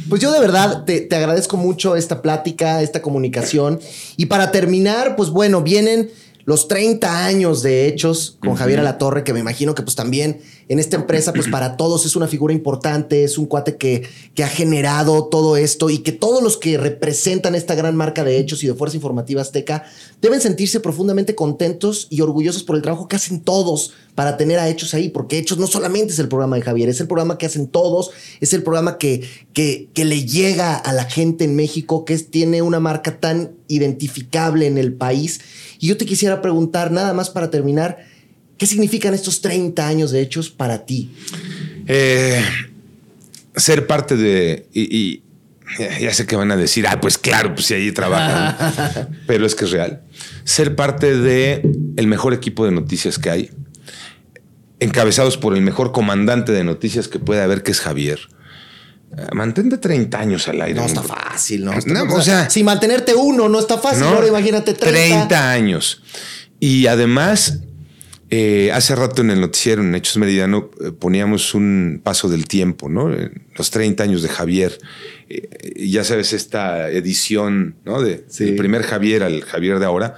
Pues 0.08 0.20
yo 0.20 0.32
de 0.32 0.40
verdad 0.40 0.84
te, 0.84 1.00
te, 1.00 1.16
agradezco 1.16 1.56
mucho 1.56 1.96
esta 1.96 2.20
plática, 2.20 2.82
esta 2.82 3.00
comunicación. 3.00 3.80
Y 4.16 4.26
para 4.26 4.50
terminar, 4.50 5.16
pues 5.16 5.30
bueno, 5.30 5.62
vienen 5.62 6.10
los 6.44 6.68
30 6.68 7.24
años 7.24 7.62
de 7.62 7.86
hechos 7.86 8.36
con 8.40 8.54
Javier 8.54 8.80
Alatorre, 8.80 9.24
que 9.24 9.32
me 9.32 9.40
imagino 9.40 9.74
que 9.74 9.82
pues 9.82 9.96
también 9.96 10.40
en 10.68 10.78
esta 10.78 10.96
empresa, 10.96 11.32
pues 11.32 11.48
para 11.48 11.76
todos 11.76 12.06
es 12.06 12.16
una 12.16 12.26
figura 12.26 12.52
importante, 12.52 13.24
es 13.24 13.38
un 13.38 13.46
cuate 13.46 13.76
que, 13.76 14.06
que 14.34 14.44
ha 14.44 14.48
generado 14.48 15.24
todo 15.26 15.56
esto 15.56 15.90
y 15.90 15.98
que 15.98 16.12
todos 16.12 16.42
los 16.42 16.56
que 16.56 16.76
representan 16.78 17.54
esta 17.54 17.74
gran 17.74 17.96
marca 17.96 18.24
de 18.24 18.38
hechos 18.38 18.62
y 18.62 18.66
de 18.66 18.74
Fuerza 18.74 18.96
Informativa 18.96 19.42
Azteca 19.42 19.84
deben 20.20 20.40
sentirse 20.40 20.80
profundamente 20.80 21.34
contentos 21.34 22.06
y 22.10 22.20
orgullosos 22.20 22.62
por 22.62 22.76
el 22.76 22.82
trabajo 22.82 23.08
que 23.08 23.16
hacen 23.16 23.40
todos 23.40 23.92
para 24.14 24.36
tener 24.36 24.58
a 24.58 24.68
Hechos 24.68 24.94
ahí, 24.94 25.08
porque 25.08 25.38
Hechos 25.38 25.58
no 25.58 25.66
solamente 25.66 26.12
es 26.12 26.18
el 26.18 26.28
programa 26.28 26.56
de 26.56 26.62
Javier, 26.62 26.88
es 26.88 27.00
el 27.00 27.08
programa 27.08 27.36
que 27.36 27.46
hacen 27.46 27.66
todos, 27.66 28.10
es 28.40 28.52
el 28.52 28.62
programa 28.62 28.96
que, 28.96 29.28
que, 29.52 29.88
que 29.92 30.04
le 30.04 30.24
llega 30.24 30.76
a 30.76 30.92
la 30.92 31.04
gente 31.04 31.44
en 31.44 31.56
México, 31.56 32.04
que 32.04 32.14
es, 32.14 32.30
tiene 32.30 32.62
una 32.62 32.78
marca 32.78 33.18
tan 33.18 33.52
identificable 33.66 34.66
en 34.66 34.78
el 34.78 34.94
país. 34.94 35.40
Y 35.84 35.88
yo 35.88 35.98
te 35.98 36.06
quisiera 36.06 36.40
preguntar, 36.40 36.90
nada 36.90 37.12
más 37.12 37.28
para 37.28 37.50
terminar, 37.50 37.98
¿Qué 38.56 38.66
significan 38.66 39.14
estos 39.14 39.40
30 39.40 39.86
años 39.86 40.10
de 40.10 40.20
hechos 40.22 40.48
para 40.48 40.86
ti? 40.86 41.10
Eh, 41.86 42.42
ser 43.54 43.86
parte 43.86 44.16
de... 44.16 44.66
Y, 44.72 45.22
ya 46.00 46.14
sé 46.14 46.26
que 46.26 46.36
van 46.36 46.50
a 46.52 46.56
decir, 46.56 46.86
ah, 46.86 47.00
pues 47.00 47.18
claro, 47.18 47.54
pues 47.54 47.66
si 47.66 47.74
ahí 47.74 47.92
trabajan. 47.92 49.10
Pero 49.26 49.44
es 49.44 49.54
que 49.54 49.64
es 49.66 49.72
real. 49.72 50.02
Ser 50.44 50.76
parte 50.76 51.18
de 51.18 51.68
el 51.96 52.06
mejor 52.06 52.32
equipo 52.32 52.64
de 52.64 52.70
noticias 52.70 53.18
que 53.18 53.28
hay, 53.28 53.50
encabezados 54.80 55.36
por 55.36 55.54
el 55.54 55.60
mejor 55.60 55.92
comandante 55.92 56.52
de 56.52 56.64
noticias 56.64 57.08
que 57.08 57.18
puede 57.18 57.42
haber, 57.42 57.62
que 57.62 57.72
es 57.72 57.80
Javier. 57.80 58.20
Eh, 59.16 59.26
mantente 59.32 59.78
30 59.78 60.18
años 60.18 60.48
al 60.48 60.60
aire. 60.60 60.80
No 60.80 60.86
está 60.86 61.02
fácil, 61.02 61.64
¿no? 61.64 61.72
o, 62.14 62.22
sea, 62.22 62.48
si 62.50 62.64
mantenerte 62.64 63.14
uno 63.14 63.48
no 63.48 63.58
está 63.58 63.78
fácil, 63.78 64.04
ahora 64.04 64.26
imagínate 64.26 64.74
30. 64.74 65.28
30 65.28 65.50
años. 65.50 66.02
Y 66.60 66.86
además 66.86 67.60
eh, 68.36 68.72
hace 68.72 68.96
rato 68.96 69.22
en 69.22 69.30
el 69.30 69.40
noticiero, 69.40 69.80
en 69.80 69.94
Hechos 69.94 70.16
Meridiano, 70.16 70.70
eh, 70.80 70.90
poníamos 70.90 71.54
un 71.54 72.00
paso 72.02 72.28
del 72.28 72.48
tiempo, 72.48 72.88
¿no? 72.88 73.14
Los 73.56 73.70
30 73.70 74.02
años 74.02 74.22
de 74.22 74.28
Javier. 74.28 74.76
Eh, 75.28 75.86
ya 75.88 76.02
sabes, 76.02 76.32
esta 76.32 76.90
edición, 76.90 77.76
¿no? 77.84 78.02
De, 78.02 78.24
El 78.40 78.56
primer 78.56 78.82
Javier 78.82 79.22
al 79.22 79.42
Javier 79.42 79.78
de 79.78 79.86
ahora. 79.86 80.16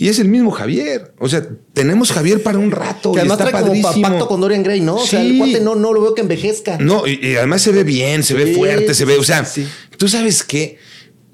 Y 0.00 0.08
es 0.08 0.18
el 0.18 0.28
mismo 0.28 0.50
Javier. 0.50 1.12
O 1.18 1.28
sea, 1.28 1.46
tenemos 1.74 2.10
Javier 2.10 2.42
para 2.42 2.56
un 2.56 2.70
rato. 2.70 3.12
Que 3.12 3.20
además 3.20 3.36
trae 3.36 3.52
como 3.52 4.00
pacto 4.00 4.28
con 4.28 4.40
Dorian 4.40 4.62
Gray, 4.62 4.80
¿no? 4.80 4.96
O 4.96 5.06
sea, 5.06 5.20
el 5.20 5.36
cuate 5.36 5.60
no, 5.60 5.74
no 5.74 5.92
lo 5.92 6.00
veo 6.00 6.14
que 6.14 6.22
envejezca. 6.22 6.78
No, 6.78 7.06
y, 7.06 7.36
además 7.36 7.60
se 7.60 7.70
ve 7.70 7.84
bien, 7.84 8.22
se 8.22 8.32
ve 8.32 8.54
fuerte, 8.54 8.94
se 8.94 9.04
ve. 9.04 9.18
O 9.18 9.22
sea, 9.22 9.46
tú 9.98 10.08
sabes 10.08 10.42
qué 10.42 10.78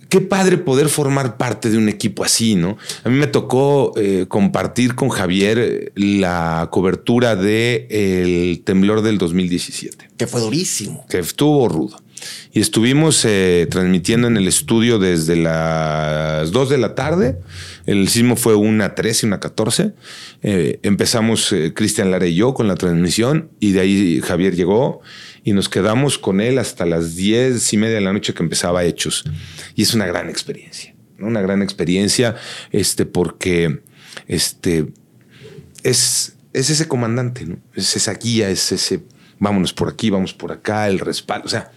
qué 0.08 0.20
padre 0.20 0.58
poder 0.58 0.88
formar 0.88 1.36
parte 1.36 1.70
de 1.70 1.78
un 1.78 1.88
equipo 1.88 2.24
así, 2.24 2.56
¿no? 2.56 2.76
A 3.04 3.08
mí 3.08 3.16
me 3.16 3.28
tocó 3.28 3.92
eh, 3.96 4.26
compartir 4.28 4.96
con 4.96 5.10
Javier 5.10 5.58
eh, 5.58 5.92
la 5.94 6.68
cobertura 6.72 7.36
del 7.36 7.86
el 7.88 8.62
temblor 8.64 9.02
del 9.02 9.18
2017. 9.18 10.10
Que 10.16 10.26
fue 10.26 10.40
durísimo. 10.40 11.06
Que 11.08 11.20
estuvo 11.20 11.68
rudo. 11.68 12.00
Y 12.52 12.60
estuvimos 12.60 13.24
eh, 13.24 13.66
transmitiendo 13.70 14.26
en 14.26 14.36
el 14.36 14.48
estudio 14.48 14.98
desde 14.98 15.36
las 15.36 16.50
2 16.50 16.70
de 16.70 16.78
la 16.78 16.94
tarde. 16.94 17.38
El 17.86 18.08
sismo 18.08 18.36
fue 18.36 18.54
una 18.54 18.94
13, 18.94 19.26
una 19.26 19.40
14. 19.40 19.94
empezamos 20.42 21.54
Cristian 21.74 22.10
Lara 22.10 22.26
y 22.26 22.34
yo 22.34 22.52
con 22.52 22.68
la 22.68 22.74
transmisión 22.74 23.50
y 23.60 23.72
de 23.72 23.80
ahí 23.80 24.20
Javier 24.20 24.54
llegó 24.54 25.00
y 25.44 25.52
nos 25.52 25.68
quedamos 25.68 26.18
con 26.18 26.40
él 26.40 26.58
hasta 26.58 26.84
las 26.84 27.16
diez 27.16 27.72
y 27.72 27.76
media 27.76 27.94
de 27.94 28.00
la 28.00 28.12
noche 28.12 28.34
que 28.34 28.42
empezaba 28.42 28.84
Hechos. 28.84 29.24
Y 29.74 29.82
es 29.82 29.94
una 29.94 30.06
gran 30.06 30.28
experiencia, 30.28 30.94
una 31.20 31.40
gran 31.40 31.62
experiencia, 31.62 32.36
este, 32.72 33.06
porque 33.06 33.80
este, 34.26 34.88
es, 35.84 36.36
es 36.52 36.70
ese 36.70 36.88
comandante, 36.88 37.46
es 37.74 37.96
esa 37.96 38.14
guía, 38.14 38.50
es 38.50 38.72
ese 38.72 39.04
vámonos 39.38 39.72
por 39.72 39.88
aquí, 39.88 40.10
vamos 40.10 40.34
por 40.34 40.52
acá, 40.52 40.88
el 40.88 40.98
respaldo, 40.98 41.46
o 41.46 41.50
sea, 41.50 41.70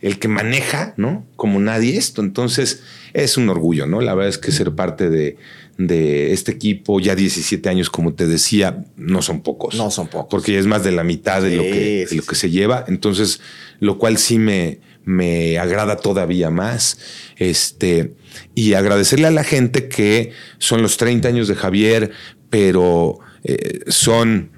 el 0.00 0.18
que 0.18 0.28
maneja, 0.28 0.94
¿no? 0.96 1.26
Como 1.36 1.58
nadie 1.58 1.96
esto. 1.96 2.20
Entonces, 2.20 2.82
es 3.16 3.38
un 3.38 3.48
orgullo, 3.48 3.86
¿no? 3.86 4.02
La 4.02 4.14
verdad 4.14 4.28
es 4.28 4.36
que 4.36 4.52
ser 4.52 4.74
parte 4.74 5.08
de, 5.08 5.38
de 5.78 6.34
este 6.34 6.52
equipo, 6.52 7.00
ya 7.00 7.14
17 7.14 7.66
años, 7.70 7.88
como 7.88 8.12
te 8.12 8.26
decía, 8.26 8.84
no 8.96 9.22
son 9.22 9.40
pocos. 9.40 9.74
No 9.74 9.90
son 9.90 10.08
pocos. 10.08 10.26
Porque 10.30 10.52
ya 10.52 10.58
es 10.58 10.66
más 10.66 10.84
de 10.84 10.92
la 10.92 11.02
mitad 11.02 11.40
de 11.40 11.56
lo 11.56 11.62
que, 11.62 12.06
lo 12.10 12.22
que 12.22 12.34
se 12.34 12.50
lleva. 12.50 12.84
Entonces, 12.88 13.40
lo 13.80 13.98
cual 13.98 14.18
sí 14.18 14.38
me, 14.38 14.80
me 15.06 15.58
agrada 15.58 15.96
todavía 15.96 16.50
más. 16.50 16.98
Este, 17.36 18.12
y 18.54 18.74
agradecerle 18.74 19.28
a 19.28 19.30
la 19.30 19.44
gente 19.44 19.88
que 19.88 20.32
son 20.58 20.82
los 20.82 20.98
30 20.98 21.26
años 21.26 21.48
de 21.48 21.54
Javier, 21.54 22.10
pero 22.50 23.18
eh, 23.44 23.80
son 23.86 24.50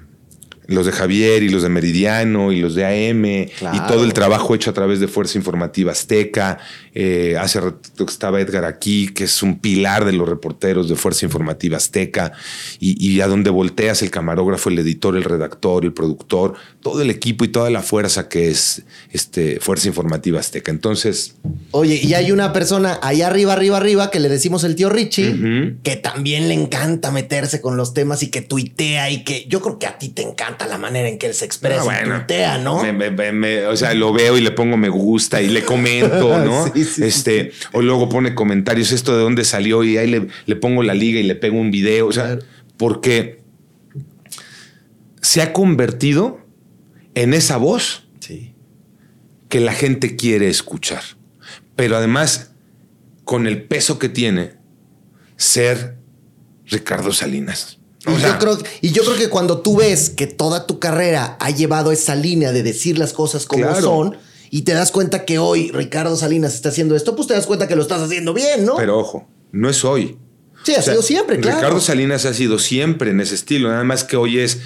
los 0.69 0.85
de 0.85 0.91
Javier 0.91 1.43
y 1.43 1.49
los 1.49 1.63
de 1.63 1.69
Meridiano 1.69 2.51
y 2.51 2.61
los 2.61 2.75
de 2.75 2.85
AM 2.85 3.25
y 3.25 3.79
todo 3.87 4.03
el 4.03 4.13
trabajo 4.13 4.53
hecho 4.53 4.69
a 4.69 4.73
través 4.73 4.99
de 4.99 5.07
Fuerza 5.07 5.37
Informativa 5.37 5.91
Azteca. 5.91 6.59
Eh, 6.93 7.35
hace 7.39 7.59
rato 7.59 8.05
que 8.05 8.11
estaba 8.11 8.39
Edgar 8.39 8.65
aquí, 8.65 9.09
que 9.09 9.23
es 9.23 9.41
un 9.41 9.59
pilar 9.59 10.05
de 10.05 10.13
los 10.13 10.29
reporteros 10.29 10.87
de 10.87 10.95
Fuerza 10.95 11.25
Informativa 11.25 11.77
Azteca 11.77 12.33
y, 12.79 13.19
a 13.21 13.27
donde 13.27 13.49
volteas 13.49 14.01
el 14.01 14.11
camarógrafo, 14.11 14.69
el 14.69 14.79
editor, 14.79 15.15
el 15.15 15.23
redactor, 15.23 15.85
el 15.85 15.93
productor, 15.93 16.53
todo 16.81 17.01
el 17.01 17.09
equipo 17.09 17.45
y 17.45 17.47
toda 17.47 17.69
la 17.69 17.81
fuerza 17.81 18.29
que 18.29 18.49
es 18.49 18.83
este, 19.11 19.59
Fuerza 19.59 19.87
Informativa 19.87 20.39
Azteca. 20.39 20.71
Entonces... 20.71 21.35
Oye, 21.71 21.99
y 22.01 22.13
hay 22.13 22.31
una 22.31 22.53
persona 22.53 22.99
allá 23.01 23.27
arriba, 23.27 23.53
arriba, 23.53 23.77
arriba, 23.77 24.11
que 24.11 24.19
le 24.19 24.29
decimos 24.29 24.63
el 24.63 24.75
tío 24.75 24.89
Richie, 24.89 25.77
que 25.83 25.95
también 25.95 26.47
le 26.47 26.53
encanta 26.53 27.11
meterse 27.11 27.61
con 27.61 27.75
los 27.77 27.93
temas 27.93 28.21
y 28.23 28.27
que 28.27 28.41
tuitea 28.41 29.09
y 29.09 29.23
que 29.23 29.45
yo 29.47 29.61
creo 29.61 29.79
que 29.79 29.87
a 29.87 29.97
ti 29.97 30.09
te 30.09 30.21
encanta 30.21 30.58
la 30.67 30.77
manera 30.77 31.07
en 31.07 31.17
que 31.17 31.27
él 31.27 31.33
se 31.33 31.45
expresa. 31.45 31.83
Ah, 31.89 32.57
¿no? 32.57 32.81
o 33.69 33.75
sea, 33.75 33.93
lo 33.93 34.13
veo 34.13 34.37
y 34.37 34.41
le 34.41 34.51
pongo 34.51 34.77
me 34.77 34.89
gusta 34.89 35.41
y 35.41 35.47
le 35.47 35.63
comento, 35.63 36.37
¿no? 36.45 36.71
este, 36.75 37.51
o 37.71 37.81
luego 37.81 38.09
pone 38.09 38.35
comentarios, 38.35 38.91
esto 38.91 39.15
de 39.15 39.23
dónde 39.23 39.45
salió 39.45 39.83
y 39.83 39.97
ahí 39.97 40.07
le, 40.45 40.55
pongo 40.55 40.83
la 40.83 40.93
liga 40.93 41.19
y 41.19 41.23
le 41.23 41.35
pego 41.35 41.57
un 41.57 41.71
video. 41.71 42.07
O 42.07 42.11
sea, 42.11 42.39
porque 42.77 43.41
se 45.21 45.41
ha 45.41 45.53
convertido 45.53 46.41
en 47.15 47.33
esa 47.33 47.57
voz 47.57 48.05
que 49.49 49.59
la 49.59 49.73
gente 49.73 50.15
quiere 50.15 50.47
escuchar. 50.47 51.01
Pero 51.75 51.97
además, 51.97 52.51
con 53.23 53.47
el 53.47 53.63
peso 53.63 53.97
que 53.97 54.09
tiene 54.09 54.53
ser 55.35 55.97
Ricardo 56.67 57.11
Salinas. 57.13 57.78
Y, 58.07 58.21
yo 58.21 58.39
creo, 58.39 58.57
y 58.81 58.91
yo 58.91 59.03
creo 59.03 59.17
que 59.17 59.29
cuando 59.29 59.59
tú 59.59 59.77
ves 59.77 60.09
que 60.09 60.25
toda 60.25 60.65
tu 60.65 60.79
carrera 60.79 61.37
ha 61.39 61.49
llevado 61.49 61.91
esa 61.91 62.15
línea 62.15 62.51
de 62.51 62.63
decir 62.63 62.97
las 62.97 63.11
cosas 63.11 63.45
como 63.45 63.75
son 63.81 64.15
y 64.49 64.61
te 64.61 64.73
das 64.73 64.91
cuenta 64.91 65.25
que 65.25 65.37
hoy 65.37 65.69
Ricardo 65.71 66.15
Salinas 66.15 66.55
está 66.55 66.69
haciendo 66.69 66.95
esto, 66.95 67.15
pues 67.15 67.27
te 67.27 67.33
das 67.33 67.45
cuenta 67.45 67.67
que 67.67 67.75
lo 67.75 67.81
estás 67.81 68.01
haciendo 68.01 68.33
bien, 68.33 68.65
¿no? 68.65 68.77
Pero 68.77 68.97
ojo, 68.97 69.27
no 69.51 69.69
es 69.69 69.83
hoy. 69.83 70.17
Sí, 70.63 70.75
ha 70.75 70.81
sido 70.81 71.01
siempre, 71.01 71.39
claro. 71.39 71.57
Ricardo 71.57 71.79
Salinas 71.81 72.25
ha 72.25 72.33
sido 72.33 72.57
siempre 72.57 73.11
en 73.11 73.19
ese 73.19 73.35
estilo, 73.35 73.69
nada 73.69 73.83
más 73.83 74.03
que 74.03 74.17
hoy 74.17 74.39
es 74.39 74.59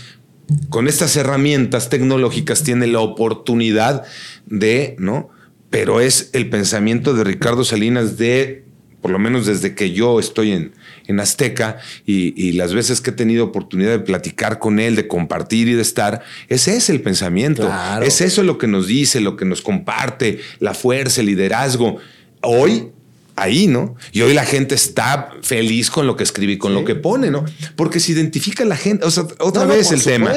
con 0.69 0.87
estas 0.87 1.15
herramientas 1.15 1.89
tecnológicas 1.89 2.63
tiene 2.63 2.87
la 2.87 2.99
oportunidad 2.99 4.03
de, 4.45 4.95
¿no? 4.99 5.29
Pero 5.69 6.01
es 6.01 6.29
el 6.33 6.49
pensamiento 6.49 7.13
de 7.13 7.23
Ricardo 7.23 7.63
Salinas 7.63 8.17
de, 8.17 8.65
por 9.01 9.11
lo 9.11 9.19
menos 9.19 9.45
desde 9.45 9.73
que 9.75 9.91
yo 9.91 10.19
estoy 10.19 10.51
en, 10.51 10.73
en 11.07 11.19
Azteca 11.19 11.77
y, 12.05 12.53
las 12.53 12.73
veces 12.73 13.01
que 13.01 13.09
he 13.09 13.13
tenido 13.13 13.45
oportunidad 13.45 13.91
de 13.91 13.99
platicar 13.99 14.59
con 14.59 14.79
él, 14.79 14.95
de 14.95 15.07
compartir 15.07 15.67
y 15.67 15.73
de 15.73 15.81
estar, 15.81 16.21
ese 16.49 16.77
es 16.77 16.89
el 16.89 17.01
pensamiento. 17.01 17.71
Es 18.01 18.21
eso 18.21 18.43
lo 18.43 18.57
que 18.57 18.67
nos 18.67 18.87
dice, 18.87 19.21
lo 19.21 19.35
que 19.35 19.45
nos 19.45 19.61
comparte, 19.61 20.39
la 20.59 20.73
fuerza, 20.73 21.21
el 21.21 21.27
liderazgo. 21.27 21.97
Hoy 22.41 22.91
ahí, 23.35 23.67
¿no? 23.67 23.95
Y 24.11 24.21
hoy 24.21 24.33
la 24.33 24.45
gente 24.45 24.75
está 24.75 25.31
feliz 25.41 25.89
con 25.89 26.07
lo 26.07 26.15
que 26.15 26.23
escribe 26.23 26.53
y 26.53 26.57
con 26.57 26.73
lo 26.73 26.85
que 26.85 26.95
pone, 26.95 27.31
¿no? 27.31 27.45
Porque 27.75 27.99
se 27.99 28.11
identifica 28.11 28.65
la 28.65 28.77
gente, 28.77 29.05
o 29.05 29.11
sea, 29.11 29.25
otra 29.39 29.65
vez 29.65 29.91
el 29.91 30.03
tema. 30.03 30.33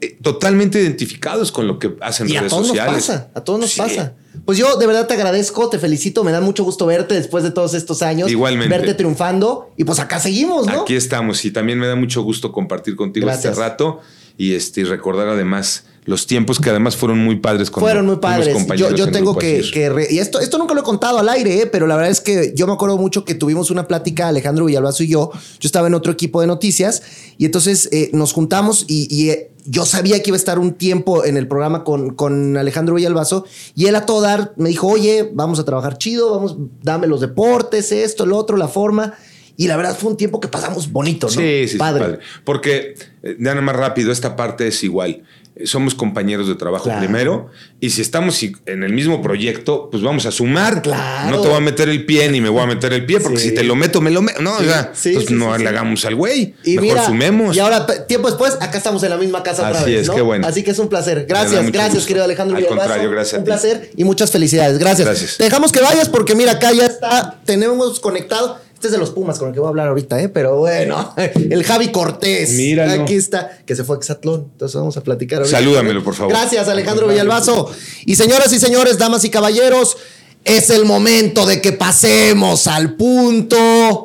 Eh, 0.00 0.18
totalmente 0.22 0.80
identificados 0.80 1.52
con 1.52 1.66
lo 1.66 1.78
que 1.78 1.94
hacen 2.00 2.28
redes 2.28 2.44
a 2.44 2.48
todos 2.48 2.68
sociales. 2.68 2.94
Nos 2.94 3.06
pasa, 3.06 3.30
a 3.34 3.40
todos 3.42 3.60
nos 3.60 3.74
pasa. 3.74 4.14
Pues 4.44 4.58
yo 4.58 4.76
de 4.76 4.86
verdad 4.86 5.06
te 5.06 5.14
agradezco, 5.14 5.70
te 5.70 5.78
felicito, 5.78 6.24
me 6.24 6.32
da 6.32 6.40
mucho 6.40 6.64
gusto 6.64 6.86
verte 6.86 7.14
después 7.14 7.44
de 7.44 7.50
todos 7.50 7.72
estos 7.74 8.02
años. 8.02 8.30
Igualmente. 8.30 8.76
Verte 8.76 8.94
triunfando 8.94 9.70
y 9.76 9.84
pues 9.84 9.98
acá 10.00 10.20
seguimos, 10.20 10.66
¿no? 10.66 10.82
Aquí 10.82 10.96
estamos 10.96 11.44
y 11.44 11.50
también 11.50 11.78
me 11.78 11.86
da 11.86 11.96
mucho 11.96 12.22
gusto 12.22 12.52
compartir 12.52 12.96
contigo 12.96 13.30
este 13.30 13.52
rato 13.52 14.00
y 14.36 14.54
este, 14.54 14.84
recordar 14.84 15.28
además 15.28 15.84
los 16.06 16.26
tiempos 16.26 16.60
que 16.60 16.68
además 16.70 16.96
fueron 16.96 17.18
muy 17.18 17.36
padres 17.36 17.70
con 17.70 17.80
Fueron 17.82 18.06
muy 18.06 18.16
padres. 18.16 18.48
Yo, 18.48 18.52
compañeros 18.52 18.94
yo 18.94 19.04
en 19.06 19.12
tengo 19.12 19.38
que, 19.38 19.62
que 19.72 19.88
re- 19.88 20.08
y 20.10 20.18
esto, 20.18 20.38
esto 20.40 20.58
nunca 20.58 20.74
lo 20.74 20.80
he 20.80 20.84
contado 20.84 21.18
al 21.18 21.28
aire, 21.30 21.62
eh, 21.62 21.66
pero 21.66 21.86
la 21.86 21.96
verdad 21.96 22.10
es 22.10 22.20
que 22.20 22.52
yo 22.54 22.66
me 22.66 22.74
acuerdo 22.74 22.98
mucho 22.98 23.24
que 23.24 23.34
tuvimos 23.34 23.70
una 23.70 23.88
plática, 23.88 24.28
Alejandro 24.28 24.66
Villalbazo 24.66 25.02
y 25.02 25.08
yo. 25.08 25.30
Yo 25.32 25.66
estaba 25.66 25.86
en 25.86 25.94
otro 25.94 26.12
equipo 26.12 26.40
de 26.42 26.46
noticias 26.46 27.02
y 27.38 27.46
entonces 27.46 27.88
eh, 27.90 28.10
nos 28.12 28.32
juntamos 28.32 28.84
y, 28.86 29.08
y, 29.10 29.30
eh, 29.30 29.50
yo 29.66 29.86
sabía 29.86 30.22
que 30.22 30.28
iba 30.28 30.36
a 30.36 30.38
estar 30.38 30.58
un 30.58 30.74
tiempo 30.74 31.24
en 31.24 31.38
el 31.38 31.48
programa 31.48 31.84
con, 31.84 32.14
con 32.14 32.54
Alejandro 32.58 32.96
Villalbazo 32.96 33.46
y 33.74 33.86
él 33.86 33.96
a 33.96 34.04
todo 34.04 34.20
dar 34.20 34.52
me 34.58 34.68
dijo, 34.68 34.88
oye, 34.88 35.30
vamos 35.32 35.58
a 35.58 35.64
trabajar 35.64 35.96
chido, 35.96 36.32
vamos, 36.34 36.56
dame 36.82 37.06
los 37.06 37.22
deportes, 37.22 37.90
esto, 37.90 38.26
lo 38.26 38.36
otro, 38.36 38.58
la 38.58 38.68
forma. 38.68 39.14
Y 39.56 39.68
la 39.68 39.76
verdad 39.78 39.96
fue 39.96 40.10
un 40.10 40.16
tiempo 40.16 40.40
que 40.40 40.48
pasamos 40.48 40.90
bonito, 40.92 41.28
¿no? 41.28 41.32
Sí, 41.32 41.62
sí, 41.62 41.68
sí, 41.68 41.78
padre. 41.78 42.04
padre. 42.04 42.18
Porque, 42.44 42.94
eh, 43.22 43.36
nada 43.38 43.60
más 43.62 43.76
rápido, 43.76 44.10
esta 44.12 44.36
parte 44.36 44.66
es 44.66 44.82
igual. 44.84 45.22
Somos 45.64 45.94
compañeros 45.94 46.48
de 46.48 46.56
trabajo 46.56 46.84
Claro. 46.84 46.98
primero 47.00 47.48
y 47.78 47.90
si 47.90 48.00
estamos 48.02 48.42
en 48.66 48.82
el 48.82 48.92
mismo 48.92 49.22
proyecto, 49.22 49.88
pues 49.88 50.02
vamos 50.02 50.26
a 50.26 50.32
sumar. 50.32 50.82
Claro. 50.82 51.30
No 51.30 51.40
te 51.40 51.46
voy 51.46 51.56
a 51.56 51.60
meter 51.60 51.88
el 51.88 52.04
pie 52.04 52.28
ni 52.28 52.40
me 52.40 52.48
voy 52.48 52.62
a 52.62 52.66
meter 52.66 52.92
el 52.92 53.06
pie 53.06 53.20
porque 53.20 53.38
Sí. 53.38 53.50
si 53.50 53.54
te 53.54 53.62
lo 53.62 53.76
meto, 53.76 54.00
me 54.00 54.10
lo 54.10 54.20
meto. 54.20 54.42
No, 54.42 54.58
Sí, 54.58 54.64
o 54.64 54.68
sea, 54.68 54.90
sí, 54.94 55.14
sí, 55.28 55.32
no 55.34 55.56
le 55.56 55.68
hagamos 55.68 56.04
al 56.06 56.16
güey. 56.16 56.54
Y 56.64 56.70
Mejor 56.74 56.82
mira, 56.82 57.06
sumemos. 57.06 57.54
Y 57.56 57.60
ahora, 57.60 57.86
tiempo 58.08 58.26
después, 58.28 58.54
acá 58.60 58.78
estamos 58.78 59.00
en 59.04 59.10
la 59.10 59.16
misma 59.16 59.44
casa 59.44 59.68
otra 59.68 59.80
Así 59.82 59.92
vez. 59.92 60.00
es, 60.02 60.08
¿no? 60.08 60.14
qué 60.16 60.22
bueno. 60.22 60.44
Así 60.44 60.64
que 60.64 60.72
es 60.72 60.78
un 60.80 60.88
placer. 60.88 61.24
Gracias, 61.28 61.70
gracias, 61.70 61.94
gusto. 61.94 62.08
querido 62.08 62.24
Alejandro 62.24 62.56
Al 62.56 62.62
Villalbazo. 62.64 62.88
contrario, 62.88 63.10
gracias 63.12 63.38
Un 63.38 63.44
placer 63.44 63.90
y 63.96 64.02
muchas 64.02 64.32
felicidades. 64.32 64.78
Gracias. 64.78 65.06
Gracias. 65.06 65.36
Te 65.36 65.44
dejamos 65.44 65.70
que 65.70 65.80
vayas 65.80 66.08
porque 66.08 66.34
mira, 66.34 66.52
acá 66.52 66.72
ya 66.72 66.86
está, 66.86 67.38
tenemos 67.44 68.00
conectado. 68.00 68.58
Este 68.84 68.88
es 68.88 69.00
de 69.00 69.06
los 69.06 69.12
Pumas 69.12 69.38
con 69.38 69.48
el 69.48 69.54
que 69.54 69.60
voy 69.60 69.68
a 69.68 69.70
hablar 69.70 69.88
ahorita, 69.88 70.20
¿eh? 70.20 70.28
Pero 70.28 70.58
bueno, 70.58 71.14
el 71.16 71.64
Javi 71.64 71.90
Cortés. 71.90 72.50
Míralo. 72.50 73.02
Aquí 73.02 73.14
está, 73.14 73.58
que 73.64 73.74
se 73.74 73.82
fue 73.82 73.96
a 73.96 73.98
Exatlón. 73.98 74.50
Entonces 74.52 74.76
vamos 74.76 74.94
a 74.98 75.02
platicar 75.02 75.38
ahorita. 75.38 75.56
Salúdamelo, 75.56 76.04
por 76.04 76.14
favor. 76.14 76.34
Gracias, 76.34 76.68
Alejandro 76.68 77.08
Villalbazo. 77.08 77.70
Y 78.04 78.14
señoras 78.16 78.52
y 78.52 78.58
señores, 78.58 78.98
damas 78.98 79.24
y 79.24 79.30
caballeros, 79.30 79.96
es 80.44 80.68
el 80.68 80.84
momento 80.84 81.46
de 81.46 81.62
que 81.62 81.72
pasemos 81.72 82.66
al 82.66 82.94
punto 82.94 84.03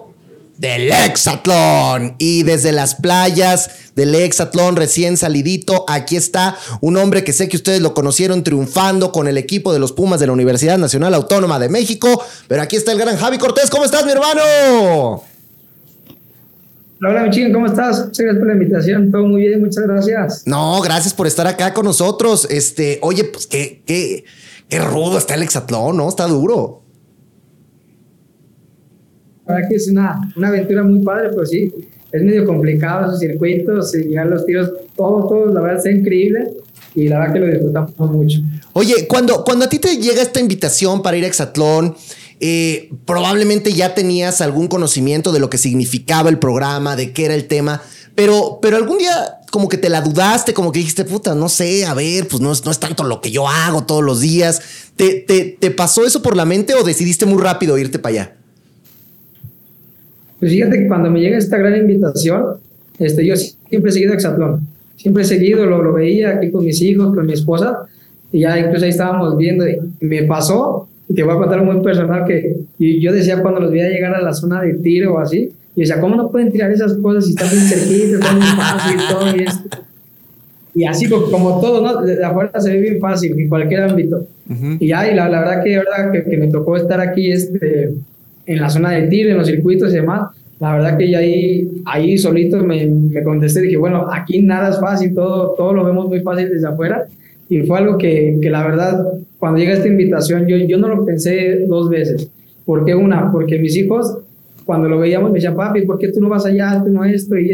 del 0.59 0.91
Hexatlón. 0.91 2.15
Y 2.17 2.43
desde 2.43 2.73
las 2.73 2.95
playas 2.95 3.71
del 3.95 4.13
Hexatlón 4.13 4.75
recién 4.75 5.15
salidito, 5.15 5.85
aquí 5.87 6.17
está 6.17 6.57
un 6.81 6.97
hombre 6.97 7.23
que 7.23 7.31
sé 7.31 7.47
que 7.47 7.55
ustedes 7.55 7.81
lo 7.81 7.93
conocieron 7.93 8.43
triunfando 8.43 9.11
con 9.13 9.27
el 9.27 9.37
equipo 9.37 9.71
de 9.71 9.79
los 9.79 9.93
Pumas 9.93 10.19
de 10.19 10.27
la 10.27 10.33
Universidad 10.33 10.77
Nacional 10.77 11.13
Autónoma 11.13 11.59
de 11.59 11.69
México. 11.69 12.21
Pero 12.49 12.61
aquí 12.61 12.75
está 12.75 12.91
el 12.91 12.99
gran 12.99 13.15
Javi 13.15 13.37
Cortés. 13.37 13.69
¿Cómo 13.69 13.85
estás, 13.85 14.05
mi 14.05 14.11
hermano? 14.11 15.23
Hola, 17.01 17.23
mi 17.23 17.29
chico, 17.29 17.53
¿cómo 17.53 17.65
estás? 17.65 18.07
Muchas 18.07 18.19
gracias 18.19 18.39
por 18.39 18.47
la 18.47 18.53
invitación. 18.53 19.11
Todo 19.11 19.23
muy 19.25 19.47
bien, 19.47 19.61
muchas 19.61 19.85
gracias. 19.85 20.43
No, 20.45 20.81
gracias 20.81 21.13
por 21.13 21.25
estar 21.25 21.47
acá 21.47 21.73
con 21.73 21.85
nosotros. 21.85 22.45
Este, 22.49 22.99
oye, 23.01 23.23
pues 23.23 23.47
qué, 23.47 23.81
qué, 23.85 24.25
qué 24.67 24.79
rudo 24.79 25.17
está 25.17 25.35
el 25.35 25.43
Hexatlón, 25.43 25.95
¿no? 25.95 26.09
Está 26.09 26.27
duro. 26.27 26.81
Verdad 29.49 29.67
que 29.67 29.75
es 29.77 29.87
una, 29.89 30.31
una 30.35 30.49
aventura 30.49 30.83
muy 30.83 31.03
padre, 31.03 31.29
pero 31.31 31.43
sí, 31.43 31.73
es 32.11 32.23
medio 32.23 32.45
complicado 32.45 33.07
esos 33.07 33.19
circuitos, 33.19 33.95
y 33.95 34.09
llegar 34.09 34.27
los 34.27 34.45
tiros, 34.45 34.71
todo, 34.95 35.27
todo, 35.27 35.47
la 35.47 35.59
verdad 35.59 35.77
está 35.77 35.91
increíble 35.91 36.51
y 36.93 37.07
la 37.07 37.17
verdad 37.17 37.33
que 37.33 37.39
lo 37.39 37.47
disfrutamos 37.47 38.11
mucho. 38.11 38.39
Oye, 38.73 39.07
cuando, 39.07 39.43
cuando 39.43 39.65
a 39.65 39.69
ti 39.69 39.79
te 39.79 39.97
llega 39.97 40.21
esta 40.21 40.39
invitación 40.39 41.01
para 41.01 41.17
ir 41.17 41.23
a 41.23 41.27
Hexatlón, 41.27 41.95
eh, 42.39 42.89
probablemente 43.05 43.73
ya 43.73 43.95
tenías 43.95 44.39
algún 44.41 44.67
conocimiento 44.67 45.31
de 45.31 45.39
lo 45.39 45.49
que 45.49 45.57
significaba 45.57 46.29
el 46.29 46.37
programa, 46.37 46.95
de 46.95 47.11
qué 47.11 47.25
era 47.25 47.33
el 47.33 47.45
tema, 47.45 47.81
pero, 48.13 48.59
pero 48.61 48.77
algún 48.77 48.99
día 48.99 49.39
como 49.49 49.67
que 49.67 49.77
te 49.77 49.89
la 49.89 50.01
dudaste, 50.01 50.53
como 50.53 50.71
que 50.71 50.79
dijiste, 50.79 51.05
puta, 51.05 51.33
no 51.33 51.49
sé, 51.49 51.87
a 51.87 51.95
ver, 51.95 52.27
pues 52.27 52.39
no 52.39 52.51
es, 52.51 52.63
no 52.65 52.69
es 52.71 52.79
tanto 52.79 53.03
lo 53.03 53.19
que 53.19 53.31
yo 53.31 53.47
hago 53.47 53.85
todos 53.85 54.03
los 54.03 54.19
días. 54.21 54.61
¿Te, 54.95 55.15
te, 55.15 55.57
te 55.59 55.71
pasó 55.71 56.05
eso 56.05 56.21
por 56.21 56.35
la 56.35 56.45
mente 56.45 56.75
o 56.75 56.83
decidiste 56.83 57.25
muy 57.25 57.41
rápido 57.41 57.77
irte 57.79 57.97
para 57.97 58.13
allá? 58.13 58.38
Pues 60.39 60.51
fíjate 60.51 60.79
que 60.79 60.87
cuando 60.87 61.09
me 61.09 61.19
llega 61.19 61.37
esta 61.37 61.57
gran 61.57 61.75
invitación, 61.75 62.43
este, 62.97 63.25
yo 63.25 63.35
siempre 63.35 63.89
he 63.89 63.93
seguido 63.93 64.13
Exatlón, 64.13 64.61
siempre 64.95 65.23
he 65.23 65.25
seguido, 65.25 65.65
lo, 65.65 65.81
lo 65.81 65.93
veía 65.93 66.29
aquí 66.37 66.51
con 66.51 66.65
mis 66.65 66.81
hijos, 66.81 67.13
con 67.13 67.25
mi 67.25 67.33
esposa, 67.33 67.79
y 68.31 68.41
ya 68.41 68.57
incluso 68.59 68.85
ahí 68.85 68.91
estábamos 68.91 69.37
viendo, 69.37 69.67
y 69.67 69.77
me 70.01 70.23
pasó, 70.23 70.87
y 71.07 71.13
te 71.13 71.23
voy 71.23 71.33
a 71.33 71.37
contar 71.37 71.63
muy 71.63 71.81
personal, 71.81 72.25
que 72.25 72.57
y 72.77 73.01
yo 73.01 73.11
decía 73.11 73.41
cuando 73.41 73.59
los 73.59 73.71
veía 73.71 73.89
llegar 73.89 74.15
a 74.15 74.21
la 74.21 74.33
zona 74.33 74.61
de 74.61 74.75
tiro 74.75 75.15
o 75.15 75.19
así, 75.19 75.51
y 75.75 75.81
decía, 75.81 75.99
¿cómo 75.99 76.15
no 76.15 76.29
pueden 76.29 76.51
tirar 76.51 76.71
esas 76.71 76.93
cosas 76.95 77.25
si 77.25 77.31
están 77.31 77.47
muy 77.49 77.67
cerquita, 77.67 78.15
están 78.15 78.35
muy 78.37 78.47
fácil 78.47 78.95
y 78.95 79.13
todo 79.13 79.35
y 79.35 79.43
esto? 79.43 79.77
Y 80.75 80.85
así 80.85 81.09
como, 81.09 81.59
todo, 81.59 81.81
¿no? 81.81 82.01
De 82.01 82.23
afuera 82.23 82.59
se 82.59 82.71
ve 82.71 82.79
bien 82.79 82.99
fácil, 82.99 83.37
en 83.37 83.49
cualquier 83.49 83.81
ámbito. 83.81 84.25
Y 84.79 84.87
ya, 84.87 85.11
y 85.11 85.15
la, 85.15 85.27
la 85.27 85.39
verdad 85.39 85.63
que, 85.63 85.77
verdad 85.77 86.11
que, 86.11 86.23
que 86.23 86.37
me 86.37 86.47
tocó 86.47 86.77
estar 86.77 87.01
aquí 87.01 87.31
este, 87.31 87.93
en 88.49 88.59
la 88.59 88.69
zona 88.69 88.91
de 88.91 89.07
tiro, 89.07 89.29
en 89.29 89.37
los 89.37 89.47
circuitos 89.47 89.91
y 89.91 89.97
demás, 89.97 90.31
la 90.59 90.73
verdad 90.73 90.97
que 90.97 91.09
ya 91.09 91.19
ahí, 91.19 91.69
ahí 91.85 92.17
solito 92.17 92.57
me, 92.63 92.85
me 92.87 93.23
contesté, 93.23 93.61
dije, 93.61 93.77
bueno, 93.77 94.07
aquí 94.11 94.41
nada 94.41 94.71
es 94.71 94.79
fácil, 94.79 95.13
todo, 95.13 95.53
todo 95.55 95.71
lo 95.71 95.85
vemos 95.85 96.07
muy 96.07 96.19
fácil 96.21 96.49
desde 96.49 96.67
afuera. 96.67 97.05
Y 97.47 97.61
fue 97.61 97.77
algo 97.77 97.97
que, 97.97 98.39
que 98.41 98.49
la 98.49 98.65
verdad, 98.65 99.05
cuando 99.37 99.59
llega 99.59 99.73
esta 99.73 99.87
invitación, 99.87 100.47
yo, 100.47 100.57
yo 100.57 100.77
no 100.79 100.87
lo 100.87 101.05
pensé 101.05 101.65
dos 101.67 101.89
veces. 101.89 102.29
¿Por 102.65 102.85
qué 102.85 102.95
una? 102.95 103.31
Porque 103.31 103.59
mis 103.59 103.75
hijos, 103.77 104.17
cuando 104.65 104.89
lo 104.89 104.99
veíamos, 104.99 105.29
me 105.31 105.35
decían, 105.35 105.55
papi, 105.55 105.83
¿por 105.83 105.99
qué 105.99 106.09
tú 106.09 106.19
no 106.19 106.27
vas 106.27 106.45
allá, 106.45 106.81
tú 106.83 106.91
no 106.91 107.05
esto? 107.05 107.37
Y, 107.37 107.51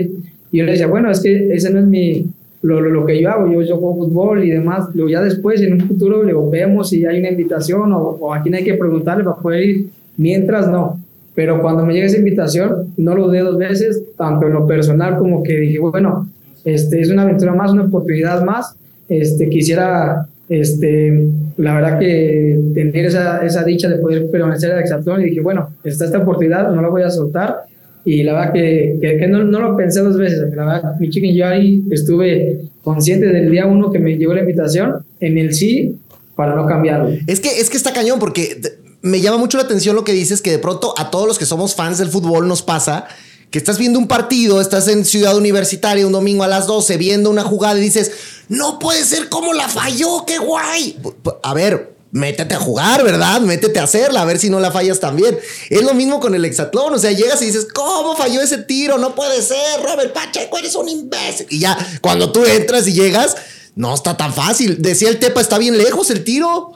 y 0.52 0.58
yo 0.58 0.64
le 0.64 0.72
decía, 0.72 0.88
bueno, 0.88 1.12
es 1.12 1.22
que 1.22 1.54
ese 1.54 1.72
no 1.72 1.80
es 1.80 1.86
mi, 1.86 2.26
lo, 2.62 2.80
lo, 2.80 2.90
lo 2.90 3.06
que 3.06 3.22
yo 3.22 3.30
hago, 3.30 3.52
yo, 3.52 3.62
yo 3.62 3.78
juego 3.78 3.98
fútbol 3.98 4.44
y 4.46 4.50
demás, 4.50 4.88
luego 4.94 5.10
ya 5.10 5.22
después, 5.22 5.62
en 5.62 5.74
un 5.74 5.82
futuro, 5.82 6.24
luego 6.24 6.50
vemos 6.50 6.90
si 6.90 7.06
hay 7.06 7.20
una 7.20 7.30
invitación 7.30 7.92
o, 7.92 8.00
o 8.00 8.34
a 8.34 8.42
quién 8.42 8.56
hay 8.56 8.64
que 8.64 8.74
preguntarle 8.74 9.24
para 9.24 9.36
poder 9.36 9.64
ir, 9.64 9.88
mientras 10.18 10.68
no. 10.68 11.00
Pero 11.34 11.62
cuando 11.62 11.86
me 11.86 11.94
llega 11.94 12.06
esa 12.06 12.18
invitación, 12.18 12.94
no 12.98 13.14
lo 13.16 13.28
dudé 13.28 13.40
dos 13.40 13.58
veces, 13.58 14.02
tanto 14.18 14.48
en 14.48 14.54
lo 14.54 14.66
personal 14.66 15.18
como 15.18 15.44
que 15.44 15.60
dije, 15.60 15.80
bueno, 15.80 16.30
este, 16.64 17.02
es 17.02 17.10
una 17.10 17.24
aventura 17.24 17.54
más, 17.54 17.72
una 17.72 17.84
oportunidad 17.84 18.44
más, 18.44 18.76
este, 19.10 19.50
quisiera, 19.50 20.28
este, 20.48 21.28
la 21.58 21.76
verdad 21.76 22.00
que 22.00 22.60
tener 22.74 23.06
esa, 23.06 23.46
esa 23.46 23.64
dicha 23.64 23.90
de 23.90 23.98
poder 23.98 24.30
permanecer 24.32 24.72
en 24.72 24.78
el 24.78 24.84
Exatlón 24.84 25.22
y 25.22 25.26
dije, 25.26 25.42
bueno, 25.42 25.70
está 25.84 26.06
esta 26.06 26.20
oportunidad, 26.20 26.72
no 26.72 26.82
la 26.82 26.88
voy 26.88 27.04
a 27.04 27.10
soltar 27.10 27.66
y 28.06 28.24
la 28.24 28.34
verdad 28.34 28.54
que, 28.54 28.98
que, 29.02 29.18
que 29.18 29.28
no, 29.28 29.44
no, 29.44 29.60
lo 29.60 29.76
pensé 29.76 30.02
dos 30.02 30.18
veces, 30.18 30.40
la 30.56 30.66
verdad, 30.66 31.00
mi 31.00 31.10
chica 31.10 31.28
y 31.28 31.36
yo 31.36 31.48
ahí 31.48 31.84
estuve 31.92 32.62
consciente 32.84 33.28
del 33.28 33.52
día 33.52 33.66
uno 33.66 33.92
que 33.92 34.00
me 34.00 34.16
llegó 34.16 34.34
la 34.34 34.42
invitación, 34.42 34.98
en 35.20 35.38
el 35.38 35.54
sí, 35.54 35.98
para 36.36 36.56
no 36.56 36.66
cambiarlo. 36.66 37.10
Es 37.28 37.40
que, 37.40 37.50
es 37.60 37.70
que 37.70 37.78
está 37.78 37.94
cañón 37.94 38.20
porque 38.20 38.58
me 39.06 39.22
llama 39.22 39.38
mucho 39.38 39.58
la 39.58 39.64
atención 39.64 39.96
lo 39.96 40.04
que 40.04 40.14
dices, 40.14 40.42
que 40.42 40.50
de 40.50 40.60
pronto 40.60 40.96
a 40.98 41.12
todos 41.12 41.28
los 41.28 41.38
que 41.38 41.46
somos 41.46 41.76
fans 41.76 42.00
del 42.00 42.10
fútbol 42.10 42.48
nos 42.48 42.64
pasa 42.64 43.08
que 43.52 43.60
estás 43.60 43.78
viendo 43.78 44.00
un 44.00 44.08
partido, 44.08 44.60
estás 44.60 44.88
en 44.88 45.06
Ciudad 45.06 45.38
Universitaria 45.38 46.06
un 46.06 46.12
domingo 46.12 46.44
a 46.44 46.48
las 46.48 46.66
12 46.66 46.98
viendo 46.98 47.30
una 47.30 47.44
jugada 47.44 47.78
y 47.78 47.82
dices, 47.82 48.12
no 48.50 48.80
puede 48.80 49.06
ser 49.06 49.30
como 49.30 49.54
la 49.54 49.70
falló, 49.70 50.26
qué 50.26 50.40
guay. 50.40 50.98
A 51.44 51.54
ver, 51.54 51.96
métete 52.12 52.56
a 52.56 52.60
jugar, 52.60 53.04
¿verdad? 53.04 53.42
Métete 53.42 53.80
a 53.80 53.84
hacerla, 53.84 54.24
a 54.24 54.26
ver 54.26 54.40
si 54.40 54.50
no 54.50 54.60
la 54.60 54.72
fallas 54.72 55.00
también. 55.00 55.38
Es 55.70 55.84
lo 55.84 55.94
mismo 55.94 56.20
con 56.20 56.34
el 56.34 56.44
hexatlón, 56.44 56.96
o 56.96 56.98
sea, 56.98 57.12
llegas 57.12 57.42
y 57.44 57.46
dices, 57.46 57.68
¿cómo 57.72 58.18
falló 58.18 58.42
ese 58.42 58.58
tiro? 58.58 58.98
No 58.98 59.14
puede 59.14 59.40
ser, 59.42 59.84
Robert 59.84 60.14
Pacheco, 60.14 60.58
eres 60.58 60.74
un 60.76 60.90
imbécil. 60.90 61.46
Y 61.52 61.60
ya, 61.60 61.78
cuando 62.02 62.32
tú 62.32 62.44
entras 62.44 62.88
y 62.88 62.94
llegas, 62.94 63.36
no 63.76 63.94
está 63.94 64.18
tan 64.18 64.34
fácil. 64.34 64.82
Decía 64.82 65.10
el 65.10 65.20
Tepa, 65.20 65.42
está 65.42 65.60
bien 65.60 65.78
lejos 65.78 66.10
el 66.10 66.24
tiro. 66.24 66.74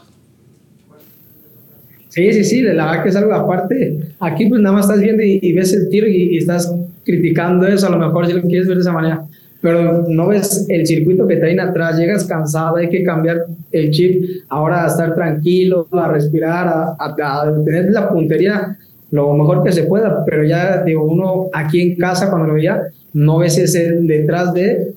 Sí, 2.09 2.33
sí, 2.33 2.43
sí, 2.43 2.61
la 2.61 2.85
verdad 2.85 3.03
que 3.03 3.09
es 3.09 3.15
algo 3.15 3.33
aparte. 3.33 3.99
Aquí 4.19 4.47
pues 4.47 4.61
nada 4.61 4.75
más 4.75 4.85
estás 4.85 5.01
viendo 5.01 5.23
y, 5.23 5.39
y 5.41 5.53
ves 5.53 5.73
el 5.73 5.89
tiro 5.89 6.07
y, 6.07 6.35
y, 6.35 6.37
estás 6.37 6.73
criticando 7.05 7.67
eso, 7.67 7.87
a 7.87 7.91
lo 7.91 7.97
mejor 7.97 8.27
si 8.27 8.33
lo 8.33 8.41
quieres 8.41 8.67
ver 8.67 8.77
de 8.77 8.81
esa 8.81 8.91
manera, 8.91 9.23
pero 9.61 10.05
no 10.07 10.27
ves 10.27 10.65
el 10.69 10.85
circuito 10.85 11.27
que 11.27 11.37
traen 11.37 11.59
atrás, 11.59 11.97
llegas 11.97 12.25
cansado, 12.25 12.77
hay 12.77 12.89
que 12.89 13.03
cambiar 13.03 13.45
el 13.71 13.91
chip, 13.91 14.23
ahora 14.49 14.85
a 14.85 14.87
estar 14.87 15.15
tranquilo, 15.15 15.87
a 15.91 16.07
respirar, 16.11 16.67
a, 16.67 16.95
a, 16.99 17.41
a 17.41 17.63
tener 17.63 17.91
la 17.91 18.09
puntería 18.09 18.77
lo 19.11 19.33
mejor 19.33 19.63
que 19.63 19.71
se 19.71 19.83
pueda, 19.83 20.23
pero 20.25 20.43
ya 20.43 20.83
digo, 20.83 21.03
uno 21.03 21.47
aquí 21.53 21.81
en 21.81 21.95
casa 21.95 22.29
cuando 22.29 22.47
lo 22.47 22.53
veía, 22.55 22.83
no 23.13 23.39
ves 23.39 23.57
ese 23.57 23.91
detrás 24.01 24.53
de 24.53 24.93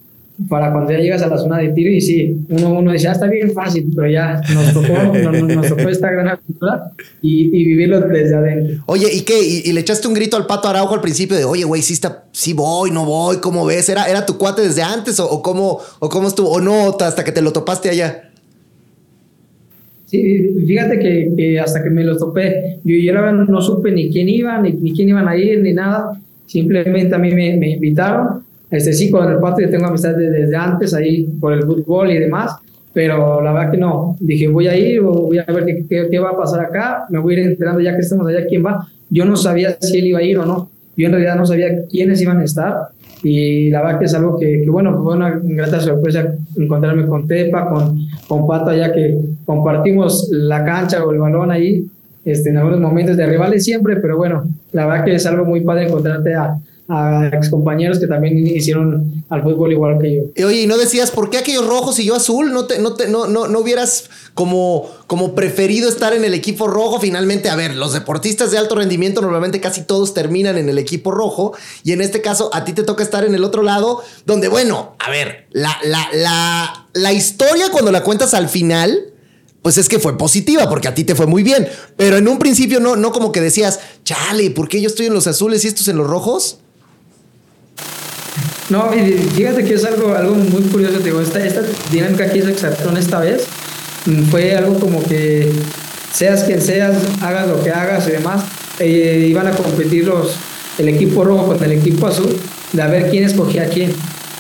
para 0.49 0.73
cuando 0.73 0.91
ya 0.93 0.99
llegas 0.99 1.23
a 1.23 1.29
la 1.29 1.39
zona 1.39 1.59
de 1.59 1.69
tiro 1.69 1.91
y 1.91 2.01
sí, 2.01 2.37
uno, 2.49 2.79
uno 2.79 2.93
dice, 2.93 3.09
ah, 3.09 3.13
está 3.13 3.27
bien 3.27 3.53
fácil, 3.53 3.91
pero 3.95 4.11
ya 4.11 4.41
nos 4.53 4.73
tocó, 4.73 5.03
nos, 5.19 5.43
nos 5.43 5.69
tocó 5.69 5.83
esta 5.89 6.11
gran 6.11 6.29
aventura 6.29 6.91
y, 7.21 7.45
y, 7.47 7.65
vivirlo 7.67 8.01
desde 8.01 8.35
adentro. 8.35 8.83
Oye, 8.87 9.09
¿y 9.13 9.21
qué? 9.23 9.43
¿Y, 9.43 9.63
¿Y, 9.69 9.73
le 9.73 9.81
echaste 9.81 10.09
un 10.09 10.15
grito 10.15 10.37
al 10.37 10.47
Pato 10.47 10.69
Araujo 10.69 10.95
al 10.95 11.01
principio 11.01 11.37
de, 11.37 11.45
oye, 11.45 11.65
güey, 11.65 11.83
sí, 11.83 11.93
está, 11.93 12.25
sí 12.33 12.55
voy, 12.55 12.91
no 12.91 13.05
voy, 13.05 13.37
¿cómo 13.39 13.67
ves? 13.67 13.89
¿Era, 13.89 14.07
era 14.07 14.25
tu 14.25 14.39
cuate 14.39 14.63
desde 14.63 14.83
antes 14.83 15.21
o, 15.21 15.31
o, 15.31 15.43
cómo, 15.43 15.79
o 16.01 16.09
cómo 16.09 16.29
estuvo? 16.29 16.51
¿O 16.51 16.61
no 16.61 16.97
hasta 16.99 17.25
que 17.25 17.33
te 17.33 17.43
lo 17.43 17.53
topaste 17.53 17.91
allá? 17.91 18.31
Sí, 20.07 20.55
fíjate 20.67 20.99
que, 20.99 21.33
que 21.37 21.61
hasta 21.61 21.83
que 21.83 21.91
me 21.91 22.05
lo 22.05 22.17
topé, 22.17 22.81
yo, 22.85 22.97
yo 22.97 23.13
no, 23.13 23.33
no 23.33 23.61
supe 23.61 23.93
ni 23.93 24.11
quién 24.11 24.29
iba, 24.29 24.61
ni, 24.61 24.73
ni 24.73 24.93
quién 24.93 25.09
iban 25.09 25.29
a 25.29 25.37
ir, 25.37 25.61
ni 25.61 25.73
nada. 25.73 26.21
Simplemente 26.47 27.15
a 27.15 27.19
mí 27.19 27.33
me, 27.33 27.57
me 27.57 27.71
invitaron 27.71 28.43
Este, 28.73 28.95
sí, 28.95 29.11
con 29.11 29.31
el 29.31 29.39
Pato 29.39 29.61
yo 29.61 29.69
tengo 29.69 29.87
amistad 29.87 30.15
desde, 30.17 30.57
antes 30.57 30.95
ahí 30.95 31.25
por 31.39 31.53
el 31.53 31.63
fútbol 31.63 32.11
y 32.11 32.19
demás, 32.19 32.57
pero 32.95 33.43
la 33.43 33.53
verdad 33.53 33.71
que 33.71 33.77
no. 33.77 34.17
Dije, 34.19 34.49
voy 34.49 34.67
a 34.67 34.75
ir, 34.75 35.03
voy 35.03 35.39
a 35.39 35.45
ver 35.45 35.67
qué, 35.67 36.09
qué, 36.11 36.19
va 36.19 36.31
a 36.31 36.37
pasar 36.37 36.65
acá, 36.65 37.05
me 37.11 37.19
voy 37.19 37.35
a 37.35 37.41
ir 37.41 37.47
enterando 37.49 37.81
ya 37.81 37.95
que 37.95 38.01
estamos 38.01 38.27
allá 38.27 38.47
quién 38.49 38.65
va. 38.65 38.89
Yo 39.11 39.27
no 39.27 39.37
sabía 39.37 39.77
si 39.79 39.99
él 39.99 40.07
iba 40.07 40.21
a 40.21 40.23
ir 40.23 40.39
o 40.39 40.47
no. 40.47 40.71
Yo 40.97 41.07
en 41.07 41.13
realidad 41.13 41.37
no 41.37 41.45
sabía 41.45 41.85
quiénes 41.87 42.23
iban 42.23 42.41
a 42.41 42.45
estar 42.45 42.75
y 43.23 43.69
la 43.69 43.83
verdad 43.83 43.99
que 43.99 44.05
es 44.07 44.15
algo 44.15 44.39
que, 44.39 44.63
que, 44.63 44.71
bueno, 44.71 45.03
fue 45.03 45.17
una 45.17 45.39
grata 45.43 45.79
sorpresa 45.79 46.35
encontrarme 46.57 47.07
con 47.07 47.27
Tepa, 47.27 47.69
con, 47.69 47.99
con 48.27 48.47
Pato, 48.47 48.75
ya 48.75 48.91
que 48.91 49.19
compartimos 49.45 50.29
la 50.33 50.65
cancha 50.65 51.05
o 51.05 51.13
el 51.13 51.19
balón 51.19 51.51
ahí 51.51 51.87
este, 52.25 52.51
en 52.51 52.57
algunos 52.57 52.81
momentos 52.81 53.19
de 53.19 53.27
rivales 53.27 53.65
siempre, 53.65 53.97
pero 53.97 54.17
bueno, 54.17 54.45
la 54.73 54.87
verdad 54.87 55.05
que 55.05 55.15
es 55.15 55.27
algo 55.27 55.45
muy 55.45 55.61
padre 55.61 55.89
encontrarte 55.89 56.35
a, 56.35 56.57
a 56.93 57.31
compañeros 57.51 57.99
que 57.99 58.07
también 58.07 58.37
hicieron 58.47 59.25
al 59.29 59.43
fútbol 59.43 59.73
igual 59.73 59.99
que 59.99 60.15
yo. 60.15 60.23
Y 60.35 60.43
oye, 60.43 60.63
¿y 60.63 60.67
no 60.67 60.77
decías 60.77 61.11
por 61.11 61.31
qué 61.31 61.39
aquellos 61.39 61.67
rojos 61.67 61.99
y 61.99 62.05
yo 62.05 62.15
azul? 62.15 62.53
¿No, 62.53 62.67
te, 62.67 62.79
no, 62.79 62.95
te, 62.95 63.09
no, 63.09 63.27
no, 63.27 63.49
no 63.49 63.59
hubieras 63.61 64.11
como, 64.35 64.91
como 65.07 65.35
preferido 65.35 65.89
estar 65.89 66.13
en 66.13 66.25
el 66.25 66.35
equipo 66.35 66.69
rojo? 66.69 67.01
Finalmente, 67.01 67.49
a 67.49 67.57
ver, 67.57 67.77
los 67.77 67.95
deportistas 67.95 68.51
de 68.51 68.59
alto 68.59 68.75
rendimiento 68.75 69.23
normalmente 69.23 69.61
casi 69.61 69.83
todos 69.83 70.13
terminan 70.13 70.59
en 70.59 70.69
el 70.69 70.79
equipo 70.79 71.11
rojo 71.11 71.55
y 71.83 71.93
en 71.93 72.03
este 72.03 72.21
caso 72.21 72.51
a 72.53 72.65
ti 72.65 72.73
te 72.73 72.83
toca 72.83 73.03
estar 73.03 73.25
en 73.25 73.35
el 73.35 73.45
otro 73.45 73.63
lado, 73.63 74.03
donde 74.27 74.49
bueno, 74.49 74.95
a 74.99 75.11
ver, 75.11 75.47
la, 75.53 75.77
la, 75.85 76.09
la, 76.13 76.87
la 76.93 77.13
historia 77.13 77.71
cuando 77.71 77.91
la 77.91 78.03
cuentas 78.03 78.35
al 78.35 78.49
final 78.49 79.13
pues 79.63 79.79
es 79.79 79.89
que 79.89 80.01
fue 80.01 80.19
positiva 80.19 80.69
porque 80.69 80.89
a 80.89 80.95
ti 80.95 81.05
te 81.05 81.15
fue 81.15 81.27
muy 81.27 81.45
bien. 81.45 81.69
Pero 81.97 82.17
en 82.17 82.27
un 82.27 82.39
principio 82.39 82.81
no, 82.81 82.97
no 82.97 83.13
como 83.13 83.31
que 83.31 83.41
decías, 83.41 83.79
chale, 84.05 84.51
¿por 84.51 84.69
qué 84.69 84.81
yo 84.81 84.89
estoy 84.89 85.07
en 85.07 85.15
los 85.15 85.29
azules 85.29 85.65
y 85.65 85.69
estos 85.69 85.87
en 85.87 85.97
los 85.97 86.07
rojos? 86.09 86.59
No, 88.73 88.91
fíjate 88.91 89.65
que 89.65 89.75
es 89.75 89.85
algo, 89.85 90.15
algo 90.15 90.35
muy 90.35 90.63
curioso. 90.63 90.99
Digo, 91.01 91.21
esta, 91.21 91.45
esta 91.45 91.61
dinámica 91.91 92.25
aquí 92.25 92.39
es 92.39 92.49
excepción 92.49 92.97
esta 92.97 93.21
vez. 93.21 93.45
Mm, 94.07 94.23
fue 94.31 94.57
algo 94.57 94.81
como 94.81 95.03
que 95.05 95.53
seas 96.11 96.45
quien 96.45 96.63
seas, 96.63 96.97
hagas 97.21 97.49
lo 97.49 97.63
que 97.63 97.71
hagas 97.71 98.09
y 98.09 98.13
demás, 98.13 98.45
eh, 98.79 99.27
iban 99.29 99.47
a 99.47 99.51
competir 99.51 100.07
los, 100.07 100.37
el 100.79 100.89
equipo 100.89 101.23
rojo 101.23 101.49
contra 101.49 101.67
el 101.67 101.73
equipo 101.73 102.07
azul, 102.07 102.35
de 102.73 102.83
a 102.83 102.87
ver 102.87 103.11
quién 103.11 103.25
escogía 103.25 103.65
a 103.65 103.67
quién. 103.67 103.93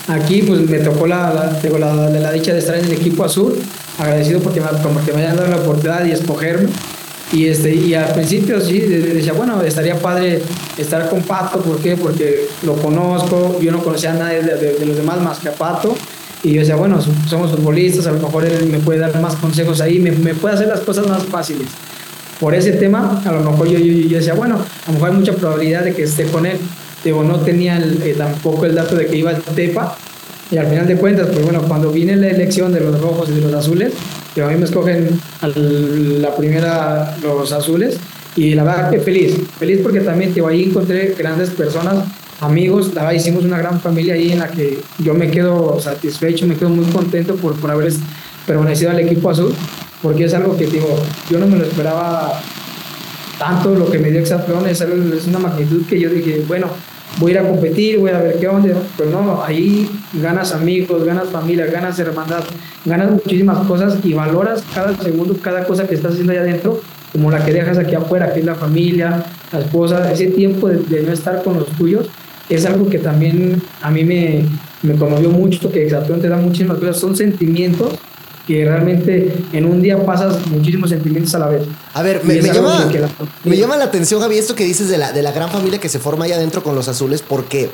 Aquí 0.08 0.42
pues 0.42 0.60
me 0.62 0.78
tocó 0.78 1.06
la, 1.06 1.60
la, 1.62 1.78
la, 1.78 2.08
la, 2.08 2.32
dicha 2.32 2.54
de 2.54 2.60
estar 2.60 2.76
en 2.76 2.86
el 2.86 2.92
equipo 2.92 3.24
azul, 3.24 3.58
agradecido 3.98 4.40
porque 4.40 4.62
me, 4.62 4.66
porque 4.66 5.12
me 5.12 5.20
hayan 5.22 5.36
dado 5.36 5.50
la 5.50 5.56
oportunidad 5.58 6.04
de 6.04 6.12
escogerme. 6.12 6.70
Y, 7.32 7.46
este, 7.46 7.74
y 7.74 7.94
al 7.94 8.12
principio 8.12 8.60
sí, 8.60 8.78
decía, 8.78 9.32
bueno, 9.32 9.62
estaría 9.62 9.98
padre 9.98 10.42
estar 10.76 11.08
con 11.08 11.22
Pato, 11.22 11.60
¿por 11.60 11.78
qué? 11.78 11.96
Porque 11.96 12.46
lo 12.62 12.74
conozco, 12.74 13.58
yo 13.58 13.72
no 13.72 13.82
conocía 13.82 14.10
a 14.12 14.14
nadie 14.14 14.42
de, 14.42 14.84
los 14.84 14.96
demás 14.96 15.20
más 15.22 15.38
que 15.38 15.48
a 15.48 15.52
Pato. 15.52 15.96
Y 16.42 16.52
yo 16.52 16.60
decía, 16.60 16.76
bueno, 16.76 17.00
somos 17.26 17.52
futbolistas, 17.52 18.06
a 18.06 18.12
lo 18.12 18.18
mejor 18.18 18.44
él 18.44 18.66
me 18.66 18.80
puede 18.80 18.98
dar 18.98 19.18
más 19.20 19.36
consejos 19.36 19.80
ahí, 19.80 19.98
me, 19.98 20.12
puede 20.34 20.56
hacer 20.56 20.68
las 20.68 20.80
cosas 20.80 21.06
más 21.06 21.22
fáciles. 21.24 21.68
Por 22.38 22.54
ese 22.54 22.72
tema, 22.72 23.22
a 23.24 23.32
lo 23.32 23.40
mejor 23.50 23.68
yo, 23.68 23.78
yo, 23.78 24.08
yo, 24.08 24.18
decía, 24.18 24.34
bueno, 24.34 24.56
a 24.56 24.88
lo 24.88 24.94
mejor 24.94 25.10
hay 25.10 25.16
mucha 25.16 25.32
probabilidad 25.32 25.84
de 25.84 25.94
que 25.94 26.02
esté 26.02 26.24
con 26.24 26.44
él. 26.44 26.58
Digo, 27.02 27.24
no 27.24 27.40
tenía 27.40 27.78
eh, 27.78 28.14
tampoco 28.16 28.66
el 28.66 28.74
dato 28.74 28.94
de 28.94 29.06
que 29.06 29.16
iba 29.16 29.30
a 29.30 29.36
Tepa. 29.38 29.96
Y 30.50 30.58
al 30.58 30.66
final 30.66 30.86
de 30.86 30.96
cuentas, 30.96 31.28
pues 31.32 31.42
bueno, 31.42 31.62
cuando 31.62 31.90
viene 31.90 32.14
la 32.16 32.28
elección 32.28 32.72
de 32.72 32.80
los 32.80 33.00
rojos 33.00 33.30
y 33.30 33.34
de 33.34 33.40
los 33.40 33.54
azules, 33.54 33.94
que 34.34 34.42
a 34.42 34.48
mí 34.48 34.56
me 34.56 34.64
escogen 34.64 35.20
la 36.20 36.34
primera 36.36 37.16
los 37.22 37.52
azules 37.52 37.98
y 38.36 38.54
la 38.54 38.64
verdad 38.64 38.90
que 38.90 39.00
feliz, 39.00 39.36
feliz 39.58 39.80
porque 39.82 40.00
también 40.00 40.32
que 40.32 40.40
ahí 40.40 40.64
encontré 40.64 41.14
grandes 41.18 41.50
personas, 41.50 42.04
amigos, 42.40 42.94
la 42.94 43.02
verdad 43.02 43.16
hicimos 43.16 43.44
una 43.44 43.58
gran 43.58 43.80
familia 43.80 44.14
ahí 44.14 44.32
en 44.32 44.38
la 44.38 44.48
que 44.48 44.78
yo 44.98 45.14
me 45.14 45.30
quedo 45.30 45.78
satisfecho, 45.80 46.46
me 46.46 46.56
quedo 46.56 46.70
muy 46.70 46.86
contento 46.86 47.36
por, 47.36 47.54
por 47.60 47.70
haber 47.70 47.92
permanecido 48.46 48.90
al 48.90 49.00
equipo 49.00 49.30
azul, 49.30 49.54
porque 50.00 50.24
es 50.24 50.34
algo 50.34 50.56
que 50.56 50.66
digo, 50.66 50.98
yo 51.30 51.38
no 51.38 51.46
me 51.46 51.58
lo 51.58 51.64
esperaba 51.64 52.40
tanto 53.38 53.74
lo 53.74 53.90
que 53.90 53.98
me 53.98 54.10
dio 54.10 54.20
Exatlón, 54.20 54.66
es, 54.66 54.80
es 54.80 55.26
una 55.26 55.38
magnitud 55.38 55.84
que 55.86 56.00
yo 56.00 56.08
dije, 56.08 56.42
bueno, 56.48 56.68
voy 57.22 57.30
a 57.30 57.34
ir 57.34 57.40
a 57.40 57.48
competir, 57.48 57.98
voy 58.00 58.10
a 58.10 58.18
ver 58.18 58.38
qué 58.40 58.48
onda, 58.48 58.74
pero 58.98 59.10
no, 59.10 59.42
ahí 59.44 59.88
ganas 60.14 60.52
amigos, 60.52 61.04
ganas 61.04 61.28
familia, 61.28 61.66
ganas 61.66 61.96
hermandad, 62.00 62.42
ganas 62.84 63.12
muchísimas 63.12 63.64
cosas 63.66 63.98
y 64.02 64.12
valoras 64.12 64.64
cada 64.74 64.96
segundo, 65.00 65.36
cada 65.40 65.64
cosa 65.64 65.86
que 65.86 65.94
estás 65.94 66.12
haciendo 66.12 66.32
allá 66.32 66.42
adentro, 66.42 66.80
como 67.12 67.30
la 67.30 67.44
que 67.44 67.52
dejas 67.52 67.78
aquí 67.78 67.94
afuera, 67.94 68.34
que 68.34 68.40
es 68.40 68.46
la 68.46 68.56
familia, 68.56 69.24
la 69.52 69.60
esposa, 69.60 70.10
ese 70.10 70.26
tiempo 70.32 70.68
de, 70.68 71.02
no 71.02 71.12
estar 71.12 71.44
con 71.44 71.60
los 71.60 71.68
tuyos, 71.68 72.08
es 72.48 72.66
algo 72.66 72.90
que 72.90 72.98
también 72.98 73.62
a 73.80 73.90
mí 73.92 74.04
me, 74.04 74.44
me 74.82 74.96
conmovió 74.96 75.30
mucho, 75.30 75.70
que 75.70 75.84
exactamente 75.84 76.26
te 76.26 76.34
da 76.34 76.38
muchísimas 76.38 76.78
cosas, 76.78 76.96
son 76.96 77.16
sentimientos 77.16 77.92
que 78.46 78.64
realmente 78.64 79.32
en 79.52 79.64
un 79.64 79.80
día 79.80 80.04
pasas 80.04 80.46
muchísimos 80.46 80.90
sentimientos 80.90 81.34
a 81.34 81.38
la 81.38 81.48
vez. 81.48 81.62
A 81.94 82.02
ver, 82.02 82.24
me, 82.24 82.40
llama, 82.40 82.90
la, 82.90 83.08
me 83.44 83.56
llama 83.56 83.76
la 83.76 83.84
atención, 83.84 84.20
Javi, 84.20 84.38
esto 84.38 84.54
que 84.54 84.64
dices 84.64 84.88
de 84.88 84.98
la, 84.98 85.12
de 85.12 85.22
la 85.22 85.32
gran 85.32 85.50
familia 85.50 85.78
que 85.78 85.88
se 85.88 85.98
forma 85.98 86.24
allá 86.24 86.36
adentro 86.36 86.62
con 86.62 86.74
los 86.74 86.88
azules, 86.88 87.22
porque 87.22 87.70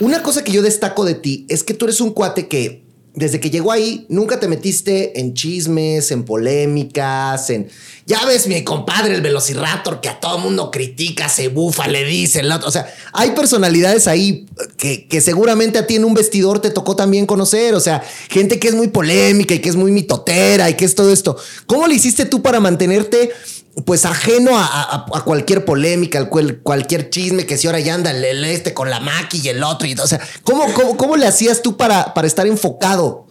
una 0.00 0.22
cosa 0.22 0.44
que 0.44 0.52
yo 0.52 0.62
destaco 0.62 1.04
de 1.04 1.14
ti 1.14 1.46
es 1.48 1.64
que 1.64 1.74
tú 1.74 1.86
eres 1.86 2.00
un 2.00 2.12
cuate 2.12 2.48
que 2.48 2.87
desde 3.18 3.40
que 3.40 3.50
llegó 3.50 3.72
ahí, 3.72 4.06
nunca 4.08 4.38
te 4.38 4.48
metiste 4.48 5.20
en 5.20 5.34
chismes, 5.34 6.10
en 6.10 6.24
polémicas, 6.24 7.50
en... 7.50 7.68
Ya 8.06 8.24
ves, 8.24 8.46
mi 8.46 8.64
compadre, 8.64 9.14
el 9.14 9.20
Velociraptor, 9.20 10.00
que 10.00 10.08
a 10.08 10.18
todo 10.18 10.38
mundo 10.38 10.70
critica, 10.70 11.28
se 11.28 11.48
bufa, 11.48 11.88
le 11.88 12.04
dice, 12.04 12.40
el 12.40 12.50
otro. 12.50 12.66
O 12.66 12.70
sea, 12.70 12.90
hay 13.12 13.32
personalidades 13.32 14.08
ahí 14.08 14.46
que, 14.78 15.06
que, 15.06 15.20
seguramente 15.20 15.78
a 15.78 15.86
ti 15.86 15.96
en 15.96 16.06
un 16.06 16.14
vestidor 16.14 16.60
te 16.60 16.70
tocó 16.70 16.96
también 16.96 17.26
conocer. 17.26 17.74
O 17.74 17.80
sea, 17.80 18.02
gente 18.30 18.58
que 18.58 18.68
es 18.68 18.74
muy 18.74 18.88
polémica 18.88 19.52
y 19.52 19.58
que 19.58 19.68
es 19.68 19.76
muy 19.76 19.92
mitotera 19.92 20.70
y 20.70 20.74
que 20.74 20.86
es 20.86 20.94
todo 20.94 21.12
esto. 21.12 21.36
¿Cómo 21.66 21.86
le 21.86 21.96
hiciste 21.96 22.24
tú 22.24 22.40
para 22.40 22.60
mantenerte 22.60 23.30
pues 23.84 24.04
ajeno 24.04 24.52
a, 24.54 25.22
cualquier 25.24 25.64
polémica, 25.64 26.18
al 26.18 26.28
cualquier 26.28 27.10
chisme 27.10 27.46
que 27.46 27.56
si 27.56 27.66
ahora 27.66 27.80
ya 27.80 27.94
anda 27.94 28.10
el, 28.10 28.44
este 28.44 28.74
con 28.74 28.90
la 28.90 29.00
maqui 29.00 29.40
y 29.42 29.48
el 29.48 29.62
otro. 29.62 29.86
Y, 29.86 29.94
o 29.94 30.06
sea, 30.06 30.20
¿cómo, 30.42 30.64
cómo, 30.96 31.16
le 31.16 31.26
hacías 31.26 31.62
tú 31.62 31.76
para, 31.76 32.14
para 32.14 32.26
estar 32.26 32.46
enfocado? 32.46 33.26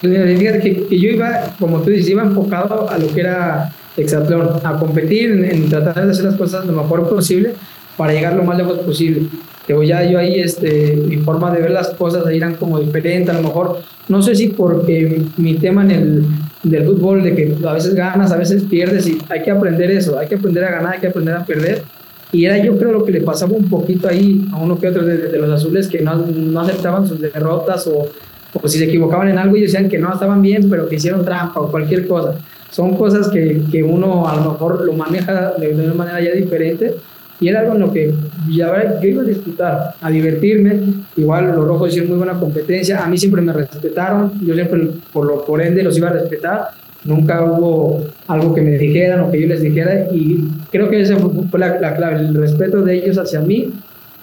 Fíjate 0.00 0.60
que, 0.60 0.86
que, 0.86 1.00
yo 1.00 1.10
iba, 1.10 1.54
como 1.58 1.80
tú 1.80 1.90
dices, 1.90 2.10
iba 2.10 2.22
enfocado 2.22 2.90
a 2.90 2.98
lo 2.98 3.12
que 3.12 3.20
era 3.20 3.74
Exatlón, 3.96 4.60
a 4.62 4.78
competir, 4.78 5.30
en, 5.30 5.68
tratar 5.68 6.04
de 6.04 6.12
hacer 6.12 6.24
las 6.24 6.36
cosas 6.36 6.66
lo 6.66 6.72
mejor 6.72 7.08
posible 7.08 7.54
para 7.96 8.12
llegar 8.12 8.34
lo 8.34 8.42
más 8.42 8.58
lejos 8.58 8.78
posible. 8.80 9.28
Pero 9.66 9.82
ya 9.82 10.04
yo 10.04 10.18
ahí, 10.18 10.40
este, 10.40 10.96
mi 10.96 11.16
forma 11.18 11.50
de 11.52 11.62
ver 11.62 11.70
las 11.70 11.90
cosas 11.90 12.24
eran 12.30 12.56
como 12.56 12.80
diferente, 12.80 13.30
a 13.30 13.34
lo 13.34 13.42
mejor, 13.42 13.80
no 14.08 14.20
sé 14.20 14.34
si 14.34 14.48
porque 14.48 15.22
mi 15.36 15.54
tema 15.54 15.82
en 15.84 15.90
el 15.90 16.26
del 16.64 16.84
fútbol, 16.84 17.22
de 17.22 17.34
que 17.34 17.56
a 17.66 17.72
veces 17.72 17.94
ganas, 17.94 18.32
a 18.32 18.36
veces 18.36 18.64
pierdes, 18.64 19.06
y 19.06 19.18
hay 19.28 19.42
que 19.42 19.50
aprender 19.50 19.90
eso, 19.90 20.18
hay 20.18 20.26
que 20.26 20.34
aprender 20.34 20.64
a 20.64 20.70
ganar, 20.70 20.94
hay 20.94 21.00
que 21.00 21.08
aprender 21.08 21.34
a 21.34 21.44
perder. 21.44 21.82
Y 22.32 22.46
era 22.46 22.58
yo 22.58 22.76
creo 22.76 22.90
lo 22.90 23.04
que 23.04 23.12
le 23.12 23.20
pasaba 23.20 23.52
un 23.52 23.68
poquito 23.68 24.08
ahí 24.08 24.48
a 24.52 24.56
uno 24.56 24.78
que 24.78 24.88
otro 24.88 25.04
de, 25.04 25.38
los 25.38 25.50
azules 25.50 25.86
que 25.86 26.00
no, 26.00 26.16
no, 26.16 26.60
aceptaban 26.60 27.06
sus 27.06 27.20
derrotas 27.20 27.86
o, 27.86 28.08
o 28.54 28.68
si 28.68 28.78
se 28.78 28.86
equivocaban 28.86 29.28
en 29.28 29.38
algo 29.38 29.56
y 29.56 29.60
decían 29.60 29.88
que 29.88 29.98
no 29.98 30.12
estaban 30.12 30.42
bien, 30.42 30.68
pero 30.68 30.88
que 30.88 30.96
hicieron 30.96 31.24
trampa 31.24 31.60
o 31.60 31.70
cualquier 31.70 32.08
cosa. 32.08 32.34
Son 32.70 32.96
cosas 32.96 33.28
que, 33.28 33.62
que 33.70 33.84
uno 33.84 34.26
a 34.26 34.34
lo 34.34 34.52
mejor 34.52 34.84
lo 34.84 34.94
maneja 34.94 35.52
de, 35.52 35.74
de 35.74 35.84
una 35.84 35.94
manera 35.94 36.20
ya 36.20 36.32
diferente 36.32 36.96
y 37.44 37.48
era 37.48 37.60
algo 37.60 37.74
en 37.74 37.80
lo 37.80 37.92
que 37.92 38.14
ya, 38.48 38.98
yo 39.02 39.06
iba 39.06 39.20
a 39.20 39.26
disfrutar, 39.26 39.94
a 40.00 40.10
divertirme. 40.10 40.80
Igual 41.14 41.48
los 41.48 41.68
rojos 41.68 41.90
hicieron 41.90 42.08
muy 42.08 42.16
buena 42.16 42.40
competencia, 42.40 43.04
a 43.04 43.06
mí 43.06 43.18
siempre 43.18 43.42
me 43.42 43.52
respetaron, 43.52 44.32
yo 44.40 44.54
siempre 44.54 44.88
por, 45.12 45.26
lo, 45.26 45.44
por 45.44 45.60
ende 45.60 45.82
los 45.82 45.98
iba 45.98 46.08
a 46.08 46.14
respetar. 46.14 46.68
Nunca 47.04 47.44
hubo 47.44 48.02
algo 48.28 48.54
que 48.54 48.62
me 48.62 48.78
dijeran 48.78 49.20
o 49.20 49.30
que 49.30 49.42
yo 49.42 49.48
les 49.48 49.60
dijera 49.60 50.06
y 50.10 50.42
creo 50.70 50.88
que 50.88 51.02
esa 51.02 51.18
fue 51.18 51.60
la, 51.60 51.94
clave, 51.94 52.20
el 52.20 52.34
respeto 52.34 52.80
de 52.80 52.94
ellos 52.96 53.18
hacia 53.18 53.40
mí 53.40 53.70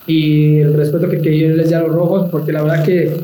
y 0.08 0.62
el 0.62 0.74
respeto 0.74 1.08
que, 1.08 1.22
que 1.22 1.38
yo 1.38 1.50
les 1.50 1.70
di 1.70 1.76
a 1.76 1.82
los 1.82 1.94
rojos, 1.94 2.28
porque 2.32 2.52
la 2.52 2.64
verdad 2.64 2.84
que 2.84 3.18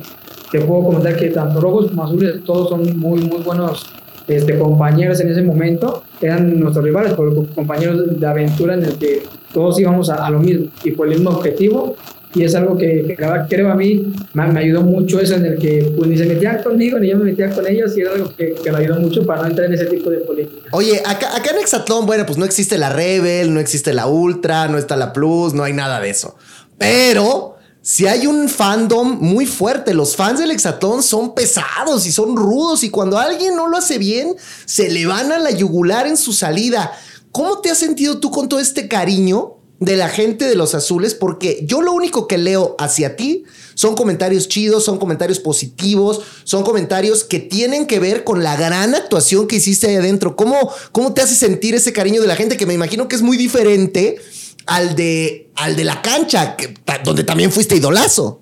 te 0.52 0.62
puedo 0.62 0.84
comentar 0.84 1.16
que 1.16 1.30
tanto 1.30 1.60
rojos 1.60 1.88
como 1.88 2.04
azules 2.04 2.43
todos 2.45 2.70
son 2.70 3.00
muy, 3.00 3.20
muy 3.22 3.41
buenos 3.41 3.84
este, 4.28 4.58
compañeros 4.60 5.22
en 5.22 5.32
ese 5.32 5.41
momento, 5.41 6.04
eran 6.22 6.60
nuestros 6.60 6.84
rivales, 6.84 7.14
compañeros 7.56 8.20
de 8.20 8.28
aventura 8.28 8.74
en 8.74 8.84
el 8.84 8.98
que 8.98 9.24
todos 9.58 9.80
íbamos 9.80 10.08
a, 10.12 10.30
lo 10.30 10.39
mismo 10.39 10.68
y 10.84 10.91
por 10.91 11.08
el 11.08 11.16
mismo 11.16 11.32
objetivo. 11.32 11.95
Y 12.36 12.43
es 12.43 12.53
algo 12.53 12.78
que, 12.78 13.16
cada 13.18 13.47
creo 13.47 13.72
a 13.72 13.74
mí 13.74 14.14
me, 14.34 14.60
ayudó 14.60 14.84
mucho 14.84 15.20
eso 15.20 15.34
en 15.34 15.45
el 15.45 15.58
que 15.58 15.91
pues, 15.97 16.08
ni 16.08 16.16
se 16.16 16.28
metían 16.28 16.62
conmigo 16.62 16.99
ni 16.99 17.10
yo 17.10 17.18
me 17.18 17.24
metía 17.24 17.49
con 17.49 17.66
ellos 17.66 17.97
y 17.97 18.01
era 18.01 18.12
algo 18.12 18.32
que, 18.36 18.53
que 18.53 18.72
me 18.72 18.78
ayudó 18.78 18.99
mucho 18.99 19.26
para 19.26 19.41
no 19.41 19.47
entrar 19.47 19.66
en 19.66 19.74
ese 19.74 19.86
tipo 19.86 20.12
de 20.12 20.18
política. 20.20 20.70
Oye, 20.74 21.01
acá, 21.03 21.36
acá 21.36 21.49
en 21.49 21.58
Exatlón, 21.58 22.05
bueno, 22.05 22.28
pues 22.28 22.38
no 22.38 22.45
existe 22.45 22.78
la 22.78 22.89
Rebel, 22.89 23.51
no 23.51 23.60
existe 23.60 23.93
la 23.93 24.05
Ultra, 24.05 24.68
no 24.68 24.78
está 24.78 24.95
la 24.95 25.12
Plus, 25.12 25.55
no 25.55 25.64
hay 25.64 25.74
nada 25.74 25.99
de 25.99 26.12
eso. 26.12 26.36
Pero 26.78 27.58
si 27.88 28.05
hay 28.05 28.28
un 28.28 28.49
fandom 28.49 29.18
muy 29.22 29.45
fuerte. 29.45 29.93
Los 29.93 30.18
fans 30.18 30.39
del 30.39 30.51
Hexatón 30.51 31.01
son 31.01 31.34
pesados 31.34 32.05
y 32.05 32.12
son 32.12 32.36
rudos 32.36 32.84
y 32.84 32.89
cuando 32.89 33.18
alguien 33.18 33.55
no 33.55 33.70
lo 33.70 33.78
hace 33.78 33.97
bien, 33.97 34.36
se 34.66 34.91
le 34.91 35.05
van 35.05 35.32
a 35.32 35.39
la 35.39 35.51
yugular 35.51 36.05
en 36.05 36.18
su 36.18 36.34
salida. 36.34 36.91
¿Cómo 37.38 37.60
te 37.60 37.70
has 37.70 37.78
sentido 37.78 38.18
tú 38.18 38.32
con 38.32 38.50
todo 38.50 38.60
este 38.60 38.88
cariño 38.88 39.58
de 39.80 39.96
la 39.96 40.10
gente 40.10 40.46
de 40.46 40.56
los 40.56 40.74
azules 40.74 41.14
porque 41.14 41.60
yo 41.68 41.84
lo 41.84 41.94
único 41.94 42.28
que 42.28 42.40
leo 42.40 42.76
hacia 42.80 43.16
ti 43.16 43.44
son 43.76 43.94
comentarios 43.94 44.48
chidos, 44.48 44.84
son 44.84 44.98
comentarios 44.98 45.38
positivos, 45.38 46.22
son 46.46 46.64
comentarios 46.64 47.24
que 47.24 47.38
tienen 47.38 47.86
que 47.86 48.00
ver 48.00 48.24
con 48.24 48.42
la 48.42 48.56
gran 48.56 48.96
actuación 48.96 49.48
que 49.48 49.58
hiciste 49.58 49.86
ahí 49.86 49.98
adentro. 49.98 50.36
¿Cómo, 50.36 50.72
cómo 50.92 51.14
te 51.14 51.22
hace 51.22 51.36
sentir 51.36 51.76
ese 51.76 51.94
cariño 51.94 52.22
de 52.22 52.28
la 52.28 52.36
gente 52.36 52.58
que 52.58 52.66
me 52.66 52.74
imagino 52.74 53.08
que 53.08 53.16
es 53.16 53.22
muy 53.22 53.38
diferente 53.38 54.18
al 54.66 54.96
de, 54.96 55.52
al 55.54 55.76
de 55.76 55.84
la 55.84 56.02
cancha, 56.02 56.58
donde 57.06 57.24
también 57.24 57.52
fuiste 57.52 57.76
idolazo? 57.76 58.42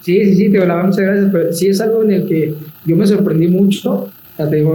Sí, 0.00 0.24
sí, 0.26 0.36
sí, 0.36 0.52
te 0.52 0.64
la 0.64 0.76
muchas 0.76 1.00
gracias, 1.00 1.58
sí 1.58 1.66
es 1.66 1.80
algo 1.80 2.04
en 2.04 2.12
el 2.12 2.28
que 2.28 2.54
yo 2.84 2.94
me 2.94 3.04
sorprendí 3.04 3.48
mucho. 3.48 4.12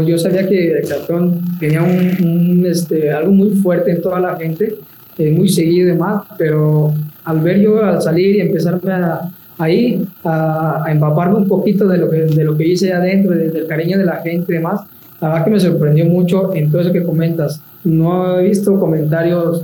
Yo 0.06 0.18
sabía 0.18 0.48
que 0.48 0.78
Exaltón 0.80 1.42
tenía 1.60 1.84
un, 1.84 2.66
este, 2.66 3.12
algo 3.12 3.32
muy 3.32 3.52
fuerte 3.52 3.92
en 3.92 4.02
toda 4.02 4.20
la 4.20 4.36
gente, 4.36 4.76
eh, 5.18 5.32
muy 5.32 5.50
seguido 5.50 5.88
y 5.88 5.92
demás, 5.92 6.24
pero 6.38 6.94
al 7.26 7.40
ver 7.42 7.60
yo 7.60 7.84
al 7.84 8.02
salir 8.02 8.38
y 8.38 8.42
empezar 8.42 8.80
a, 8.90 9.30
ahí 9.58 10.04
a, 10.24 10.86
empaparme 10.90 11.36
un 11.36 11.48
poquito 11.48 11.88
de 11.88 11.98
lo 11.98 12.10
que, 12.10 12.22
de 12.24 12.44
lo 12.44 12.58
que 12.58 12.68
hice 12.68 12.92
adentro, 12.92 13.36
del 13.36 13.68
cariño 13.68 13.98
de 13.98 14.06
la 14.06 14.18
gente 14.18 14.52
y 14.52 14.56
demás, 14.56 14.82
la 15.20 15.28
verdad 15.30 15.46
que 15.46 15.52
me 15.52 15.60
sorprendió 15.60 16.06
mucho 16.06 16.56
en 16.56 16.72
todo 16.72 16.82
eso 16.82 16.92
que 16.92 17.04
comentas. 17.04 17.62
No 17.84 18.40
he 18.40 18.48
visto 18.48 18.80
comentarios 18.80 19.64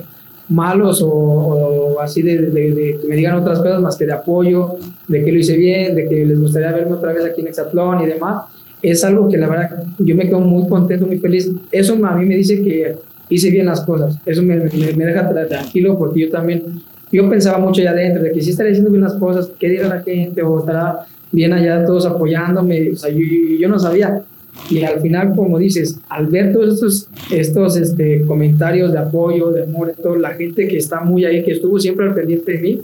malos 0.49 1.01
o, 1.03 1.97
así 1.99 2.21
de, 2.21 2.51
que 2.51 2.99
me 3.07 3.15
digan 3.15 3.35
otras 3.35 3.59
cosas 3.59 3.81
más 3.81 3.97
que 3.97 4.05
de 4.05 4.13
apoyo, 4.13 4.75
de 5.07 5.23
que 5.23 5.31
lo 5.31 5.39
hice 5.39 5.57
bien, 5.57 5.95
de 5.95 6.07
que 6.07 6.25
les 6.25 6.39
gustaría 6.39 6.71
verme 6.71 6.93
otra 6.93 7.11
vez 7.11 7.25
aquí 7.25 7.41
en 7.41 7.47
Exatlón 7.47 8.03
y 8.03 8.05
demás, 8.05 8.43
es 8.81 9.03
algo 9.03 9.27
que 9.29 9.37
la 9.37 9.47
verdad 9.47 9.83
yo 9.97 10.15
me 10.15 10.25
quedo 10.25 10.39
muy 10.39 10.67
contento, 10.67 11.05
muy 11.05 11.17
feliz. 11.17 11.51
Eso 11.71 11.93
a 12.05 12.15
mí 12.15 12.25
me 12.25 12.35
dice 12.35 12.61
que 12.61 12.95
hice 13.29 13.49
bien 13.49 13.65
las 13.65 13.81
cosas. 13.81 14.17
Eso 14.25 14.41
me, 14.43 14.55
me, 14.57 15.05
deja 15.05 15.29
tranquilo 15.47 15.97
porque 15.97 16.21
yo 16.21 16.29
también, 16.29 16.63
yo 17.11 17.29
pensaba 17.29 17.57
mucho 17.57 17.81
allá 17.81 17.91
adentro 17.91 18.23
de 18.23 18.31
que 18.31 18.41
si 18.41 18.51
estaré 18.51 18.71
haciendo 18.71 18.91
bien 18.91 19.03
las 19.03 19.15
cosas, 19.15 19.49
qué 19.59 19.69
dirá 19.69 19.87
la 19.87 20.01
gente 20.01 20.41
o 20.41 20.59
estará 20.59 21.05
bien 21.31 21.53
allá 21.53 21.85
todos 21.85 22.05
apoyándome. 22.05 22.91
O 22.91 22.95
sea, 22.95 23.11
yo, 23.11 23.19
yo 23.59 23.67
no 23.67 23.79
sabía. 23.79 24.23
Y 24.69 24.83
al 24.83 24.99
final, 24.99 25.33
como 25.35 25.59
dices, 25.59 25.99
al 26.09 26.27
ver 26.27 26.51
todos 26.51 26.73
estos, 26.73 27.09
estos 27.31 27.77
este, 27.77 28.21
comentarios 28.23 28.91
de 28.91 28.97
apoyo, 28.97 29.51
de 29.51 29.63
amor, 29.63 29.93
toda 30.01 30.17
la 30.17 30.31
gente 30.31 30.67
que 30.67 30.77
está 30.77 31.01
muy 31.01 31.25
ahí, 31.25 31.43
que 31.43 31.53
estuvo 31.53 31.79
siempre 31.79 32.07
al 32.07 32.15
pendiente 32.15 32.53
de 32.53 32.57
mí, 32.59 32.81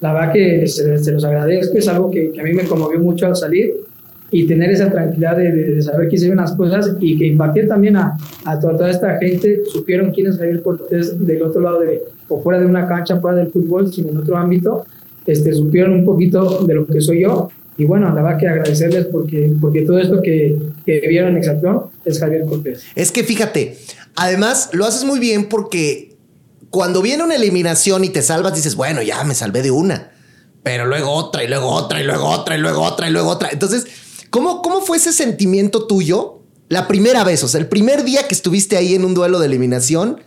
la 0.00 0.12
verdad 0.12 0.32
que 0.32 0.66
se, 0.66 1.12
los 1.12 1.24
agradezco, 1.24 1.78
es 1.78 1.88
algo 1.88 2.10
que, 2.10 2.32
a 2.38 2.42
mí 2.42 2.52
me 2.52 2.64
conmovió 2.64 3.00
mucho 3.00 3.26
al 3.26 3.34
salir 3.34 3.72
y 4.30 4.46
tener 4.46 4.70
esa 4.70 4.90
tranquilidad 4.90 5.36
de, 5.36 5.80
saber 5.82 6.08
que 6.08 6.16
hicieron 6.16 6.38
las 6.38 6.52
cosas 6.52 6.96
y 7.00 7.16
que 7.16 7.26
impacté 7.28 7.66
también 7.66 7.96
a, 7.96 8.16
a 8.44 8.58
toda, 8.58 8.90
esta 8.90 9.18
gente, 9.18 9.62
supieron 9.72 10.10
quién 10.10 10.26
es 10.28 10.36
Javier 10.36 10.62
Cortés 10.62 11.24
del 11.24 11.42
otro 11.42 11.60
lado 11.60 11.80
de, 11.80 12.02
o 12.28 12.42
fuera 12.42 12.60
de 12.60 12.66
una 12.66 12.86
cancha, 12.88 13.20
fuera 13.20 13.36
del 13.38 13.48
fútbol, 13.48 13.92
sino 13.92 14.10
en 14.10 14.18
otro 14.18 14.36
ámbito, 14.36 14.84
este, 15.26 15.52
supieron 15.52 15.92
un 15.92 16.04
poquito 16.04 16.64
de 16.66 16.74
lo 16.74 16.86
que 16.86 17.00
soy 17.00 17.22
yo 17.22 17.50
y 17.78 17.84
bueno, 17.84 18.12
la 18.14 18.22
verdad 18.22 18.38
que 18.38 18.48
agradecerles 18.48 19.06
porque, 19.06 19.52
porque 19.60 19.82
todo 19.82 19.98
esto 19.98 20.22
que, 20.22 20.58
que 20.84 21.00
vieron 21.08 21.30
en 21.30 21.38
Exatlón 21.38 21.84
es 22.04 22.18
Javier 22.18 22.46
Cortés. 22.46 22.84
Es 22.94 23.12
que 23.12 23.22
fíjate, 23.22 23.76
además 24.14 24.70
lo 24.72 24.86
haces 24.86 25.04
muy 25.04 25.18
bien 25.18 25.48
porque 25.48 26.16
cuando 26.70 27.02
viene 27.02 27.22
una 27.22 27.36
eliminación 27.36 28.04
y 28.04 28.08
te 28.08 28.22
salvas, 28.22 28.54
dices, 28.54 28.76
bueno, 28.76 29.02
ya 29.02 29.22
me 29.24 29.34
salvé 29.34 29.62
de 29.62 29.70
una, 29.70 30.10
pero 30.62 30.86
luego 30.86 31.10
otra 31.10 31.44
y 31.44 31.48
luego 31.48 31.68
otra 31.68 32.00
y 32.00 32.04
luego 32.04 32.24
otra 32.28 32.56
y 32.56 32.60
luego 32.60 32.82
otra 32.82 33.08
y 33.08 33.12
luego 33.12 33.28
otra. 33.28 33.50
Entonces, 33.52 33.86
¿cómo, 34.30 34.62
cómo 34.62 34.80
fue 34.80 34.96
ese 34.96 35.12
sentimiento 35.12 35.86
tuyo 35.86 36.40
la 36.68 36.88
primera 36.88 37.24
vez? 37.24 37.42
O 37.44 37.48
sea, 37.48 37.60
el 37.60 37.68
primer 37.68 38.04
día 38.04 38.26
que 38.28 38.34
estuviste 38.34 38.76
ahí 38.76 38.94
en 38.94 39.04
un 39.04 39.14
duelo 39.14 39.38
de 39.38 39.46
eliminación 39.46 40.18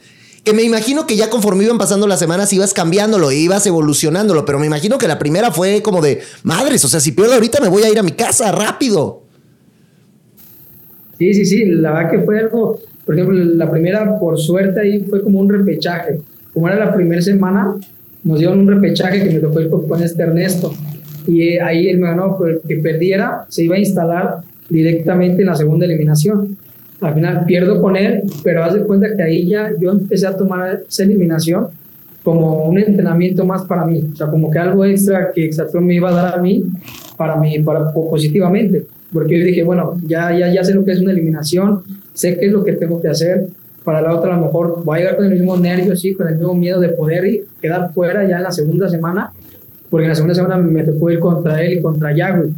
que 0.44 0.54
me 0.54 0.64
imagino 0.64 1.06
que 1.06 1.16
ya 1.16 1.30
conforme 1.30 1.66
iban 1.66 1.78
pasando 1.78 2.08
las 2.08 2.20
semanas 2.20 2.52
ibas 2.54 2.74
cambiándolo, 2.74 3.32
ibas 3.32 3.66
evolucionándolo, 3.68 4.46
pero 4.46 4.60
me 4.60 4.66
imagino 4.66 4.98
que 4.98 5.08
la 5.08 5.20
primera 5.20 5.52
fue 5.52 5.82
como 5.82 6.02
de 6.02 6.22
madres, 6.44 6.84
o 6.86 6.88
sea, 6.88 7.00
si 7.00 7.12
pierdo 7.12 7.34
ahorita 7.34 7.60
me 7.62 7.68
voy 7.68 7.84
a 7.84 7.90
ir 7.90 8.00
a 8.00 8.04
mi 8.04 8.12
casa 8.12 8.52
rápido. 8.52 9.24
Sí, 11.18 11.34
sí, 11.34 11.46
sí, 11.46 11.66
la 11.66 11.92
verdad 11.92 12.12
que 12.12 12.20
fue 12.20 12.40
algo, 12.40 12.80
por 13.06 13.16
ejemplo, 13.16 13.38
la 13.38 13.70
primera 13.70 14.18
por 14.18 14.40
suerte 14.40 14.80
ahí 14.80 15.04
fue 15.10 15.22
como 15.22 15.40
un 15.40 15.50
repechaje. 15.50 16.22
Como 16.54 16.68
era 16.68 16.78
la 16.78 16.96
primera 16.96 17.22
semana, 17.22 17.76
nos 18.24 18.40
dieron 18.40 18.60
un 18.60 18.68
repechaje 18.68 19.24
que 19.24 19.32
me 19.32 19.40
tocó 19.40 19.60
ir 19.60 19.70
con 19.70 20.02
este 20.02 20.24
Ernesto. 20.24 20.74
Y 21.28 21.44
eh, 21.44 21.62
ahí 21.62 21.90
él 21.90 22.00
me 22.00 22.08
ganó, 22.08 22.38
que 22.68 22.76
perdiera 22.78 23.46
se 23.48 23.64
iba 23.64 23.76
a 23.76 23.80
instalar 23.80 24.38
directamente 24.70 25.42
en 25.42 25.48
la 25.48 25.56
segunda 25.56 25.86
eliminación. 25.86 26.58
Al 27.02 27.14
final 27.14 27.46
pierdo 27.46 27.82
con 27.82 27.96
él, 27.96 28.24
pero 28.44 28.64
haz 28.64 28.74
de 28.74 28.82
cuenta 28.82 29.16
que 29.16 29.24
ahí 29.24 29.48
ya 29.48 29.72
yo 29.80 29.92
empecé 29.92 30.28
a 30.28 30.36
tomar 30.36 30.82
esa 30.88 31.04
eliminación 31.04 31.68
como 32.24 32.66
un 32.66 32.78
entrenamiento 32.78 33.46
más 33.46 33.64
para 33.64 33.86
mí, 33.86 34.04
o 34.14 34.16
sea, 34.16 34.28
como 34.28 34.52
que 34.52 34.60
algo 34.60 34.84
extra 34.86 35.32
que 35.34 35.46
Exatron 35.46 35.86
me 35.86 35.96
iba 35.96 36.10
a 36.10 36.14
dar 36.14 36.38
a 36.38 36.42
mí, 36.42 36.64
para 37.16 37.38
mí, 37.38 37.60
para, 37.60 37.92
positivamente, 37.94 38.86
porque 39.14 39.40
yo 39.40 39.46
dije, 39.46 39.64
bueno, 39.64 39.96
ya, 40.06 40.38
ya, 40.38 40.52
ya 40.54 40.64
sé 40.64 40.74
lo 40.74 40.84
que 40.84 40.92
es 40.92 41.00
una 41.00 41.12
eliminación, 41.12 41.82
sé 42.14 42.38
qué 42.38 42.48
es 42.48 42.52
lo 42.52 42.64
que 42.64 42.74
tengo 42.74 43.02
que 43.02 43.08
hacer, 43.08 43.48
para 43.84 44.02
la 44.02 44.14
otra 44.14 44.34
a 44.34 44.38
lo 44.38 44.46
mejor 44.46 44.84
voy 44.84 44.98
a 44.98 45.00
llegar 45.00 45.16
con 45.16 45.26
el 45.26 45.32
mismo 45.32 45.58
nervio, 45.58 45.96
sí, 45.96 46.14
con 46.14 46.28
el 46.28 46.36
mismo 46.36 46.54
miedo 46.54 46.80
de 46.80 46.90
poder 46.90 47.46
quedar 47.62 47.94
fuera 47.94 48.28
ya 48.28 48.38
en 48.38 48.44
la 48.44 48.52
segunda 48.52 48.90
semana, 48.90 49.32
porque 49.90 50.06
en 50.06 50.10
la 50.10 50.16
segunda 50.16 50.36
semana 50.36 50.58
me 50.58 50.84
tocó 50.84 51.10
ir 51.10 51.20
contra 51.20 51.62
él 51.62 51.80
y 51.80 51.82
contra 51.82 52.16
Yagüe, 52.16 52.52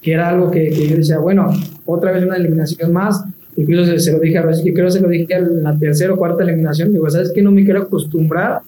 que 0.00 0.12
era 0.12 0.28
algo 0.28 0.50
que, 0.50 0.70
que 0.70 0.88
yo 0.88 0.96
decía, 0.96 1.18
bueno, 1.18 1.50
otra 1.84 2.12
vez 2.12 2.24
una 2.24 2.36
eliminación 2.36 2.92
más, 2.92 3.24
Incluso 3.56 3.98
se, 3.98 4.12
lo 4.12 4.20
dije 4.20 4.38
a 4.38 4.46
veces, 4.46 4.64
que 4.64 4.72
creo 4.72 4.86
que 4.86 4.92
se 4.92 5.00
lo 5.00 5.08
dije 5.08 5.34
en 5.34 5.62
la 5.62 5.76
tercera 5.76 6.14
o 6.14 6.16
cuarta 6.16 6.42
eliminación. 6.44 6.92
Digo, 6.92 7.08
¿sabes 7.10 7.32
qué? 7.34 7.42
No 7.42 7.50
me 7.50 7.64
quiero 7.64 7.82
acostumbrar 7.82 8.62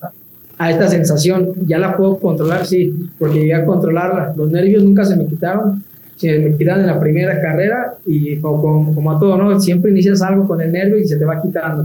a 0.58 0.70
esta 0.70 0.88
sensación. 0.88 1.52
Ya 1.66 1.78
la 1.78 1.96
puedo 1.96 2.18
controlar, 2.18 2.66
sí, 2.66 2.92
porque 3.18 3.40
llegué 3.40 3.54
a 3.54 3.64
controlarla. 3.64 4.34
Los 4.36 4.50
nervios 4.50 4.82
nunca 4.82 5.04
se 5.04 5.16
me 5.16 5.26
quitaron. 5.26 5.82
Se 6.16 6.38
me 6.38 6.56
quitaron 6.56 6.82
en 6.82 6.88
la 6.88 7.00
primera 7.00 7.40
carrera 7.40 7.94
y 8.04 8.36
como, 8.36 8.94
como, 8.94 9.12
a 9.12 9.18
todo, 9.18 9.36
¿no? 9.38 9.58
Siempre 9.60 9.90
inicias 9.90 10.20
algo 10.20 10.46
con 10.46 10.60
el 10.60 10.70
nervio 10.70 10.98
y 10.98 11.06
se 11.06 11.16
te 11.16 11.24
va 11.24 11.40
quitando. 11.40 11.84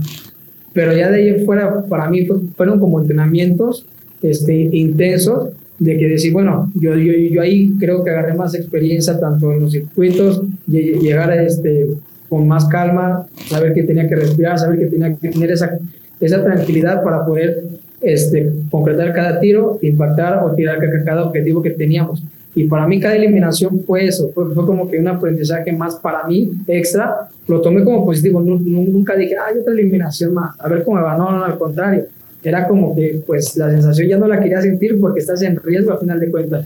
Pero 0.74 0.94
ya 0.94 1.10
de 1.10 1.18
ahí 1.18 1.46
fuera, 1.46 1.84
para 1.84 2.10
mí 2.10 2.28
fueron 2.56 2.80
como 2.80 3.00
entrenamientos 3.00 3.86
este, 4.22 4.54
intensos 4.54 5.50
de 5.80 5.98
que 5.98 6.08
decir, 6.08 6.34
bueno, 6.34 6.72
yo, 6.76 6.96
yo, 6.96 7.14
yo 7.14 7.42
ahí 7.42 7.76
creo 7.80 8.04
que 8.04 8.10
agarré 8.10 8.34
más 8.34 8.56
experiencia 8.56 9.20
tanto 9.20 9.52
en 9.54 9.62
los 9.62 9.72
circuitos, 9.72 10.42
llegar 10.68 11.30
a 11.30 11.44
este, 11.44 11.88
con 12.30 12.48
más 12.48 12.66
calma, 12.66 13.28
saber 13.48 13.74
que 13.74 13.84
tenía 13.84 14.08
que 14.08 14.16
respirar, 14.16 14.58
saber 14.58 14.80
que 14.80 14.88
tenía 14.88 15.14
que 15.16 15.30
tener 15.30 15.52
esa, 15.52 15.78
esa 16.20 16.44
tranquilidad 16.44 17.04
para 17.04 17.26
poder 17.26 17.64
este, 18.02 18.52
concretar 18.70 19.14
cada 19.14 19.40
tiro, 19.40 19.80
impactar 19.82 20.44
o 20.44 20.54
tirar 20.54 20.80
cada 21.06 21.26
objetivo 21.26 21.62
que 21.62 21.72
teníamos. 21.72 22.24
Y 22.56 22.68
para 22.68 22.88
mí 22.88 23.00
cada 23.00 23.16
eliminación 23.16 23.82
fue 23.86 24.06
eso, 24.06 24.32
fue, 24.34 24.52
como 24.56 24.90
que 24.90 24.98
un 24.98 25.08
aprendizaje 25.08 25.72
más 25.72 25.96
para 25.98 26.26
mí 26.28 26.52
extra. 26.66 27.30
Lo 27.48 27.62
tomé 27.62 27.84
como 27.84 28.04
positivo, 28.04 28.42
nunca 28.42 29.16
dije, 29.16 29.36
ay, 29.38 29.60
otra 29.60 29.74
eliminación 29.74 30.34
más, 30.34 30.60
a 30.60 30.68
ver 30.68 30.84
cómo 30.84 30.98
me 30.98 31.04
va. 31.04 31.16
No, 31.16 31.32
no, 31.32 31.44
al 31.44 31.58
contrario. 31.58 32.06
Era 32.44 32.68
como 32.68 32.96
que 32.96 33.22
pues 33.26 33.56
la 33.58 33.70
sensación 33.70 34.08
ya 34.08 34.18
no 34.18 34.28
la 34.28 34.40
quería 34.40 34.62
sentir 34.62 35.00
porque 35.00 35.20
estás 35.20 35.42
en 35.42 35.58
riesgo 35.58 35.92
al 35.92 36.00
final 36.00 36.20
de 36.20 36.32
cuentas. 36.32 36.66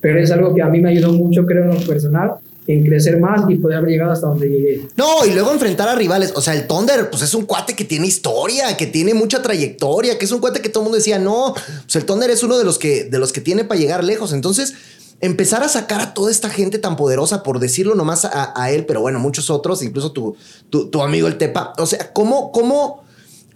Pero 0.00 0.18
es 0.20 0.30
algo 0.30 0.54
que 0.54 0.62
a 0.62 0.68
mí 0.68 0.80
me 0.80 0.90
ayudó 0.90 1.12
mucho, 1.12 1.44
creo, 1.44 1.64
en 1.64 1.80
lo 1.80 1.86
personal 1.86 2.32
en 2.66 2.84
crecer 2.84 3.18
más 3.20 3.48
y 3.48 3.56
poder 3.56 3.78
haber 3.78 3.90
llegado 3.90 4.12
hasta 4.12 4.26
donde 4.26 4.48
llegué. 4.48 4.88
No, 4.96 5.24
y 5.24 5.32
luego 5.32 5.52
enfrentar 5.52 5.88
a 5.88 5.94
rivales. 5.94 6.32
O 6.34 6.40
sea, 6.40 6.54
el 6.54 6.66
Thunder, 6.66 7.10
pues 7.10 7.22
es 7.22 7.34
un 7.34 7.46
cuate 7.46 7.74
que 7.74 7.84
tiene 7.84 8.06
historia, 8.06 8.76
que 8.76 8.86
tiene 8.86 9.14
mucha 9.14 9.40
trayectoria, 9.40 10.18
que 10.18 10.24
es 10.24 10.32
un 10.32 10.40
cuate 10.40 10.60
que 10.60 10.68
todo 10.68 10.82
el 10.82 10.84
mundo 10.86 10.96
decía, 10.96 11.18
no, 11.18 11.54
pues 11.54 11.96
el 11.96 12.04
Thunder 12.04 12.30
es 12.30 12.42
uno 12.42 12.58
de 12.58 12.64
los 12.64 12.78
que, 12.78 13.04
de 13.04 13.18
los 13.18 13.32
que 13.32 13.40
tiene 13.40 13.64
para 13.64 13.78
llegar 13.78 14.02
lejos. 14.02 14.32
Entonces, 14.32 14.74
empezar 15.20 15.62
a 15.62 15.68
sacar 15.68 16.00
a 16.00 16.14
toda 16.14 16.30
esta 16.30 16.50
gente 16.50 16.78
tan 16.78 16.96
poderosa, 16.96 17.42
por 17.42 17.60
decirlo 17.60 17.94
nomás 17.94 18.24
a, 18.24 18.70
él, 18.70 18.84
pero 18.84 19.00
bueno, 19.00 19.20
muchos 19.20 19.48
otros, 19.48 19.82
incluso 19.82 20.10
tu, 20.10 20.36
tu, 20.70 21.02
amigo 21.02 21.28
el 21.28 21.38
Tepa. 21.38 21.72
O 21.78 21.86
sea, 21.86 22.12
¿cómo, 22.12 22.50
cómo, 22.50 23.04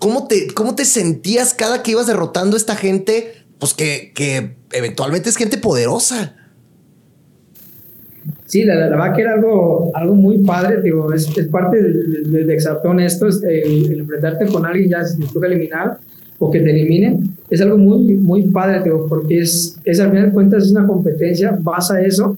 cómo, 0.01 0.27
te, 0.27 0.49
¿cómo 0.55 0.75
te 0.75 0.85
sentías 0.85 1.55
cada 1.55 1.85
que 1.85 1.93
ibas 1.93 2.09
derrotando 2.09 2.57
a 2.57 2.59
esta 2.59 2.75
gente? 2.75 3.35
Pues 3.59 3.75
que, 3.75 4.11
que 4.15 4.57
eventualmente 4.73 5.29
es 5.29 5.37
gente 5.37 5.59
poderosa. 5.59 6.35
Sí, 8.47 8.65
la, 8.65 8.75
la, 8.75 8.89
verdad 8.89 9.15
que 9.15 9.23
era 9.23 9.35
algo, 9.35 9.93
algo 9.95 10.15
muy 10.15 10.39
padre, 10.39 10.83
digo, 10.83 11.13
es, 11.13 11.29
es 11.37 11.47
parte 11.49 11.81
de, 11.81 11.93
de, 12.25 12.45
de 12.45 12.57
esto, 13.07 13.29
es 13.29 13.43
el, 13.45 14.01
enfrentarte 14.01 14.47
con 14.47 14.67
alguien 14.67 14.91
ya 14.91 15.05
si 15.05 15.21
te 15.21 15.33
toca 15.33 15.47
eliminar 15.47 15.99
o 16.39 16.51
que 16.51 16.61
te 16.61 16.71
eliminen, 16.71 17.37
es 17.49 17.61
algo 17.61 17.79
muy, 17.79 18.17
muy 18.17 18.43
padre, 18.49 18.83
digo, 18.83 19.07
porque 19.09 19.41
es, 19.41 19.79
es 19.85 20.01
al 20.01 20.11
final 20.11 20.27
de 20.27 20.33
cuentas 20.33 20.65
es 20.65 20.73
una 20.73 20.87
competencia, 20.87 21.57
vas 21.61 21.91
a 21.91 22.01
eso, 22.03 22.37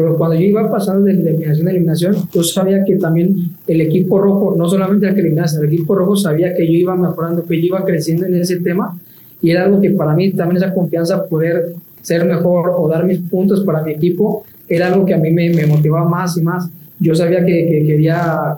pero 0.00 0.16
cuando 0.16 0.34
yo 0.34 0.46
iba 0.46 0.70
pasando 0.70 1.02
de 1.02 1.12
eliminación 1.12 1.68
a 1.68 1.70
eliminación, 1.72 2.16
yo 2.32 2.42
sabía 2.42 2.82
que 2.86 2.96
también 2.96 3.36
el 3.66 3.82
equipo 3.82 4.18
rojo, 4.18 4.54
no 4.56 4.66
solamente 4.66 5.06
el 5.06 5.12
que 5.14 5.20
eliminase, 5.20 5.58
el 5.58 5.66
equipo 5.66 5.94
rojo 5.94 6.16
sabía 6.16 6.54
que 6.54 6.66
yo 6.66 6.72
iba 6.72 6.96
mejorando, 6.96 7.44
que 7.44 7.60
yo 7.60 7.66
iba 7.66 7.84
creciendo 7.84 8.24
en 8.24 8.36
ese 8.36 8.60
tema, 8.60 8.98
y 9.42 9.50
era 9.50 9.66
algo 9.66 9.78
que 9.78 9.90
para 9.90 10.14
mí 10.14 10.32
también 10.32 10.56
esa 10.56 10.72
confianza, 10.72 11.26
poder 11.26 11.74
ser 12.00 12.24
mejor 12.24 12.72
o 12.78 12.88
dar 12.88 13.04
mis 13.04 13.18
puntos 13.18 13.62
para 13.62 13.82
mi 13.82 13.92
equipo, 13.92 14.42
era 14.70 14.86
algo 14.86 15.04
que 15.04 15.12
a 15.12 15.18
mí 15.18 15.30
me, 15.32 15.50
me 15.50 15.66
motivaba 15.66 16.08
más 16.08 16.34
y 16.38 16.40
más. 16.40 16.70
Yo 16.98 17.14
sabía 17.14 17.44
que, 17.44 17.68
que 17.68 17.86
quería 17.86 18.54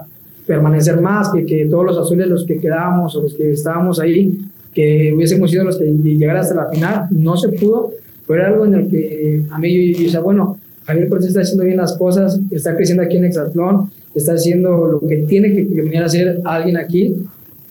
permanecer 0.46 1.00
más, 1.00 1.32
que, 1.32 1.44
que, 1.44 1.66
todos 1.66 1.86
los 1.86 1.98
azules, 1.98 2.28
los 2.28 2.46
que 2.46 2.58
quedábamos 2.58 3.16
o 3.16 3.22
los 3.22 3.34
que 3.34 3.50
estábamos 3.50 3.98
ahí, 3.98 4.42
que 4.72 5.12
hubiésemos 5.12 5.50
sido 5.50 5.64
los 5.64 5.76
que 5.76 5.86
llegar 5.86 6.36
hasta 6.36 6.54
la 6.54 6.68
final, 6.68 7.08
no 7.10 7.36
se 7.36 7.48
pudo, 7.48 7.90
pero 8.28 8.42
era 8.42 8.52
algo 8.52 8.64
en 8.64 8.74
el 8.74 8.88
que 8.88 9.42
a 9.50 9.58
mí 9.58 9.92
yo, 9.92 9.98
yo 9.98 10.04
decía, 10.04 10.20
bueno, 10.20 10.58
Javier 10.86 11.08
Cortés 11.08 11.28
está 11.28 11.40
haciendo 11.40 11.64
bien 11.64 11.76
las 11.76 11.96
cosas, 11.96 12.40
está 12.50 12.74
creciendo 12.76 13.02
aquí 13.02 13.16
en 13.16 13.24
Exatlón, 13.24 13.90
está 14.14 14.34
haciendo 14.34 14.86
lo 14.86 15.00
que 15.06 15.18
tiene 15.28 15.52
que, 15.52 15.62
venir 15.64 16.02
a 16.02 16.06
hacer 16.06 16.40
alguien 16.44 16.76
aquí, 16.76 17.14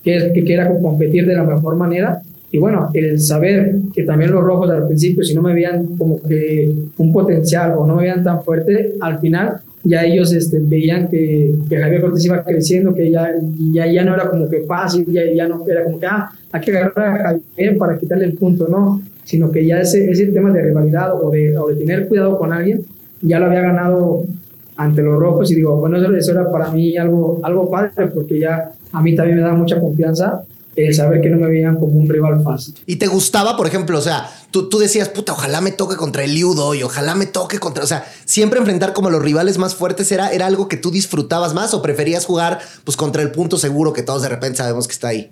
que, 0.03 0.31
que 0.33 0.43
quiera 0.43 0.71
competir 0.79 1.25
de 1.25 1.35
la 1.35 1.43
mejor 1.43 1.75
manera. 1.75 2.21
Y 2.51 2.57
bueno, 2.57 2.89
el 2.93 3.19
saber 3.19 3.77
que 3.93 4.03
también 4.03 4.31
los 4.31 4.43
rojos 4.43 4.69
al 4.69 4.87
principio, 4.87 5.23
si 5.23 5.33
no 5.33 5.41
me 5.41 5.53
veían 5.53 5.85
como 5.97 6.21
que 6.21 6.73
un 6.97 7.13
potencial 7.13 7.75
o 7.77 7.87
no 7.87 7.95
me 7.95 8.03
veían 8.03 8.23
tan 8.23 8.43
fuerte, 8.43 8.95
al 8.99 9.19
final 9.19 9.61
ya 9.83 10.03
ellos 10.03 10.33
este, 10.33 10.59
veían 10.59 11.07
que, 11.07 11.53
que, 11.69 11.77
Javier 11.77 12.01
Cortés 12.01 12.25
iba 12.25 12.43
creciendo, 12.43 12.93
que 12.93 13.09
ya, 13.09 13.31
ya, 13.71 13.91
ya 13.91 14.03
no 14.03 14.13
era 14.13 14.29
como 14.29 14.49
que 14.49 14.61
fácil, 14.61 15.05
ya, 15.07 15.21
ya 15.33 15.47
no 15.47 15.65
era 15.67 15.83
como 15.83 15.99
que, 15.99 16.05
ah, 16.05 16.29
hay 16.51 16.61
que 16.61 16.71
agarrar 16.71 17.09
a 17.09 17.39
Javier 17.55 17.77
para 17.77 17.97
quitarle 17.97 18.25
el 18.25 18.33
punto, 18.33 18.67
no, 18.67 19.01
sino 19.23 19.49
que 19.51 19.65
ya 19.65 19.79
ese, 19.79 20.09
ese 20.09 20.27
tema 20.27 20.51
de 20.51 20.61
rivalidad 20.61 21.13
o 21.19 21.31
de, 21.31 21.57
o 21.57 21.69
de 21.69 21.75
tener 21.75 22.07
cuidado 22.07 22.37
con 22.37 22.53
alguien, 22.53 22.81
ya 23.21 23.39
lo 23.39 23.47
había 23.47 23.61
ganado 23.61 24.25
ante 24.77 25.01
los 25.01 25.19
rojos 25.19 25.51
y 25.51 25.55
digo, 25.55 25.75
bueno, 25.75 25.97
eso 25.97 26.31
era 26.31 26.49
para 26.51 26.71
mí 26.71 26.97
algo, 26.97 27.39
algo 27.43 27.69
padre 27.69 28.07
porque 28.07 28.39
ya 28.39 28.71
a 28.91 29.01
mí 29.01 29.15
también 29.15 29.37
me 29.37 29.43
da 29.43 29.53
mucha 29.53 29.79
confianza 29.79 30.43
el 30.75 30.93
saber 30.93 31.21
que 31.21 31.29
no 31.29 31.37
me 31.37 31.47
veían 31.47 31.75
como 31.75 31.99
un 31.99 32.07
rival 32.07 32.41
fácil. 32.43 32.75
¿Y 32.85 32.95
te 32.95 33.07
gustaba, 33.07 33.57
por 33.57 33.67
ejemplo, 33.67 33.97
o 33.97 34.01
sea, 34.01 34.29
tú, 34.51 34.69
tú 34.69 34.79
decías, 34.79 35.09
puta, 35.09 35.33
ojalá 35.33 35.59
me 35.59 35.71
toque 35.71 35.97
contra 35.97 36.23
el 36.23 36.33
Liudo 36.33 36.73
y 36.73 36.83
ojalá 36.83 37.13
me 37.13 37.25
toque 37.25 37.59
contra, 37.59 37.83
o 37.83 37.87
sea, 37.87 38.05
siempre 38.25 38.59
enfrentar 38.59 38.93
como 38.93 39.09
los 39.09 39.21
rivales 39.21 39.57
más 39.57 39.75
fuertes 39.75 40.11
era, 40.11 40.29
era 40.29 40.47
algo 40.47 40.67
que 40.67 40.77
tú 40.77 40.89
disfrutabas 40.89 41.53
más 41.53 41.73
o 41.73 41.81
preferías 41.81 42.25
jugar 42.25 42.59
pues 42.85 42.95
contra 42.95 43.21
el 43.21 43.31
punto 43.31 43.57
seguro 43.57 43.91
que 43.91 44.01
todos 44.01 44.21
de 44.21 44.29
repente 44.29 44.57
sabemos 44.57 44.87
que 44.87 44.93
está 44.93 45.09
ahí? 45.09 45.29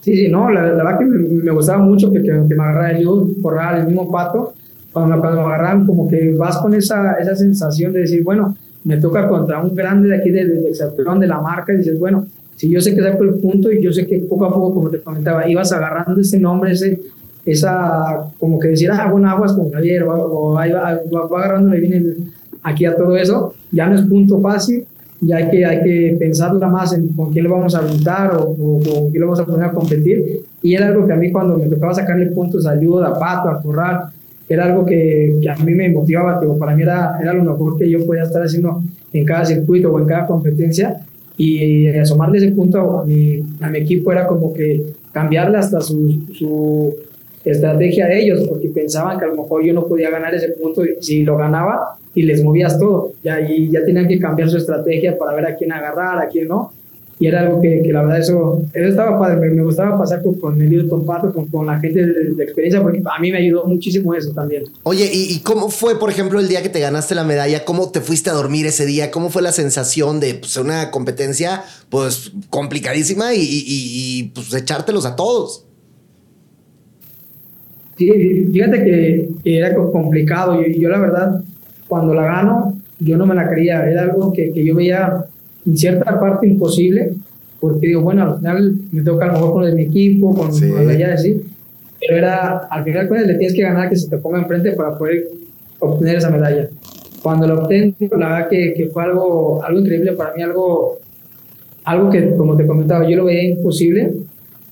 Sí, 0.00 0.16
sí, 0.16 0.28
no, 0.28 0.50
la, 0.50 0.62
verdad 0.62 0.98
que 0.98 1.04
me, 1.04 1.52
gustaba 1.52 1.78
mucho 1.78 2.10
que, 2.10 2.20
que, 2.20 2.32
me 2.32 2.62
agarrara 2.62 2.90
el 2.90 3.02
Liudo, 3.02 3.28
por 3.40 3.56
el 3.78 3.86
mismo 3.86 4.10
pato 4.10 4.54
cuando, 4.92 5.20
cuando 5.20 5.40
agarran, 5.42 5.86
como 5.86 6.08
que 6.08 6.32
vas 6.32 6.58
con 6.58 6.74
esa, 6.74 7.14
esa 7.14 7.34
sensación 7.34 7.92
de 7.92 8.00
decir, 8.00 8.22
bueno, 8.22 8.56
me 8.84 8.96
toca 8.98 9.28
contra 9.28 9.62
un 9.62 9.74
grande 9.74 10.08
de 10.08 10.16
aquí 10.16 10.30
del 10.30 10.62
de, 10.62 10.72
de, 11.20 11.26
la 11.26 11.40
marca 11.40 11.72
y 11.72 11.78
dices, 11.78 11.98
bueno, 11.98 12.26
si 12.56 12.68
yo 12.68 12.80
sé 12.80 12.94
que 12.94 13.02
saco 13.02 13.24
el 13.24 13.34
punto 13.34 13.70
y 13.72 13.82
yo 13.82 13.92
sé 13.92 14.06
que 14.06 14.18
poco 14.20 14.46
a 14.46 14.52
poco, 14.52 14.74
como 14.74 14.90
te 14.90 14.98
comentaba, 14.98 15.48
ibas 15.48 15.72
agarrando 15.72 16.20
ese 16.20 16.38
nombre, 16.38 16.72
ese, 16.72 17.00
esa, 17.44 18.30
como 18.38 18.58
que 18.58 18.68
decir, 18.68 18.90
ah, 18.90 19.08
bueno, 19.10 19.28
aguas 19.30 19.52
con 19.52 19.70
Javier, 19.70 20.04
o, 20.04 20.12
o 20.12 20.58
ahí 20.58 20.72
va, 20.72 21.00
va, 21.12 21.38
agarrándole 21.38 21.80
bien 21.80 22.32
aquí 22.62 22.84
a 22.84 22.94
todo 22.94 23.16
eso, 23.16 23.54
ya 23.70 23.88
no 23.88 23.94
es 23.94 24.02
punto 24.02 24.40
fácil, 24.40 24.84
ya 25.20 25.36
hay 25.36 25.50
que, 25.50 25.64
hay 25.64 25.82
que 25.82 26.16
pensarla 26.18 26.68
más 26.68 26.92
en 26.92 27.08
con 27.08 27.32
quién 27.32 27.44
le 27.44 27.50
vamos 27.50 27.74
a 27.76 27.78
juntar 27.78 28.34
o, 28.34 28.50
o, 28.50 28.80
con 28.80 29.10
quién 29.10 29.20
le 29.20 29.24
vamos 29.24 29.40
a 29.40 29.46
poner 29.46 29.66
a 29.66 29.72
competir. 29.72 30.40
Y 30.60 30.74
era 30.74 30.88
algo 30.88 31.06
que 31.06 31.12
a 31.12 31.16
mí 31.16 31.30
cuando 31.30 31.58
me 31.58 31.66
tocaba 31.66 31.94
sacarle 31.94 32.26
puntos 32.26 32.66
a 32.66 32.72
Ayuda, 32.72 33.08
a 33.08 33.18
Pato, 33.18 33.48
a 33.48 33.62
Corral, 33.62 34.06
era 34.48 34.66
algo 34.66 34.84
que, 34.84 35.38
que, 35.40 35.48
a 35.48 35.56
mí 35.56 35.72
me 35.72 35.88
motivaba, 35.88 36.40
digo, 36.40 36.58
para 36.58 36.74
mí 36.74 36.82
era, 36.82 37.18
era 37.20 37.32
lo 37.32 37.44
mejor 37.44 37.78
que 37.78 37.88
yo 37.88 38.04
podía 38.04 38.24
estar 38.24 38.42
haciendo 38.42 38.82
en 39.12 39.24
cada 39.24 39.44
circuito 39.44 39.90
o 39.90 39.98
en 39.98 40.06
cada 40.06 40.26
competencia. 40.26 41.00
Y 41.36 41.88
asomarle 41.88 42.38
ese 42.38 42.52
punto 42.52 43.00
a 43.00 43.06
mi, 43.06 43.42
a 43.60 43.70
mi 43.70 43.78
equipo 43.78 44.12
era 44.12 44.26
como 44.26 44.52
que 44.52 44.82
cambiarle 45.12 45.58
hasta 45.58 45.80
su, 45.80 46.26
su, 46.34 46.94
estrategia 47.44 48.06
a 48.06 48.12
ellos, 48.12 48.46
porque 48.48 48.68
pensaban 48.68 49.18
que 49.18 49.24
a 49.24 49.28
lo 49.28 49.42
mejor 49.42 49.64
yo 49.64 49.72
no 49.72 49.86
podía 49.86 50.10
ganar 50.10 50.32
ese 50.32 50.50
punto 50.50 50.82
si 51.00 51.24
lo 51.24 51.36
ganaba 51.36 51.96
y 52.14 52.22
les 52.22 52.44
movías 52.44 52.78
todo, 52.78 53.12
y 53.48 53.68
ya 53.68 53.84
tenían 53.84 54.06
que 54.06 54.20
cambiar 54.20 54.48
su 54.48 54.58
estrategia 54.58 55.18
para 55.18 55.34
ver 55.34 55.46
a 55.46 55.56
quién 55.56 55.72
agarrar, 55.72 56.22
a 56.22 56.28
quién 56.28 56.46
no, 56.46 56.70
y 57.22 57.28
era 57.28 57.42
algo 57.42 57.60
que, 57.60 57.82
que, 57.84 57.92
la 57.92 58.02
verdad 58.02 58.18
eso, 58.18 58.64
eso 58.74 58.88
estaba 58.88 59.16
padre, 59.16 59.36
me, 59.36 59.54
me 59.54 59.62
gustaba 59.62 59.96
pasar 59.96 60.24
con, 60.24 60.34
con 60.40 60.60
el 60.60 60.88
con 60.88 61.06
Pato, 61.06 61.32
con, 61.32 61.46
con 61.46 61.66
la 61.66 61.78
gente 61.78 62.04
de, 62.04 62.34
de, 62.34 62.42
experiencia, 62.42 62.82
porque 62.82 63.00
a 63.04 63.20
mí 63.20 63.30
me 63.30 63.38
ayudó 63.38 63.64
muchísimo 63.64 64.12
eso 64.12 64.32
también. 64.32 64.64
Oye, 64.82 65.08
¿y, 65.12 65.32
¿y, 65.32 65.38
cómo 65.38 65.68
fue, 65.68 66.00
por 66.00 66.10
ejemplo, 66.10 66.40
el 66.40 66.48
día 66.48 66.64
que 66.64 66.68
te 66.68 66.80
ganaste 66.80 67.14
la 67.14 67.22
medalla? 67.22 67.64
¿Cómo 67.64 67.92
te 67.92 68.00
fuiste 68.00 68.28
a 68.28 68.32
dormir 68.32 68.66
ese 68.66 68.86
día? 68.86 69.12
¿Cómo 69.12 69.30
fue 69.30 69.40
la 69.40 69.52
sensación 69.52 70.18
de 70.18 70.34
pues, 70.34 70.56
una 70.56 70.90
competencia 70.90 71.62
pues 71.90 72.32
complicadísima 72.50 73.34
y, 73.34 73.40
y, 73.40 73.64
y 73.68 74.22
pues 74.34 74.52
echártelos 74.52 75.06
a 75.06 75.14
todos? 75.14 75.64
Sí, 77.98 78.48
fíjate 78.52 78.82
que, 78.82 79.28
que 79.44 79.58
era 79.58 79.72
complicado. 79.76 80.60
Yo, 80.60 80.66
yo 80.76 80.88
la 80.88 80.98
verdad, 80.98 81.40
cuando 81.86 82.14
la 82.14 82.24
gano, 82.24 82.80
yo 82.98 83.16
no 83.16 83.26
me 83.26 83.36
la 83.36 83.48
creía. 83.48 83.88
Era 83.88 84.02
algo 84.02 84.32
que, 84.32 84.50
que 84.52 84.64
yo 84.64 84.74
veía 84.74 85.26
en 85.66 85.76
cierta 85.76 86.18
parte 86.18 86.46
imposible, 86.46 87.12
porque 87.60 87.86
digo, 87.86 88.02
bueno, 88.02 88.24
al 88.24 88.38
final 88.38 88.74
me 88.90 89.02
toca 89.02 89.24
a 89.24 89.28
lo 89.28 89.34
mejor 89.34 89.52
con 89.52 89.64
el 89.64 89.70
de 89.70 89.76
mi 89.76 89.82
equipo, 89.84 90.34
con, 90.34 90.52
sí. 90.52 90.68
con 90.68 90.88
allá 90.88 91.14
así, 91.14 91.40
pero 92.00 92.18
era, 92.18 92.58
al 92.58 92.84
final 92.84 93.08
pues, 93.08 93.26
le 93.26 93.34
tienes 93.34 93.54
que 93.54 93.62
ganar 93.62 93.88
que 93.88 93.96
se 93.96 94.10
te 94.10 94.18
ponga 94.18 94.40
enfrente 94.40 94.72
para 94.72 94.98
poder 94.98 95.28
obtener 95.78 96.16
esa 96.16 96.30
medalla. 96.30 96.68
Cuando 97.22 97.46
lo 97.46 97.62
obtengo, 97.62 98.16
la 98.16 98.28
verdad 98.28 98.48
que, 98.48 98.74
que, 98.74 98.86
fue 98.86 99.04
algo, 99.04 99.62
algo 99.64 99.80
increíble 99.80 100.12
para 100.12 100.34
mí, 100.34 100.42
algo, 100.42 100.98
algo 101.84 102.10
que, 102.10 102.34
como 102.34 102.56
te 102.56 102.66
comentaba, 102.66 103.08
yo 103.08 103.16
lo 103.16 103.26
veía 103.26 103.44
imposible, 103.44 104.12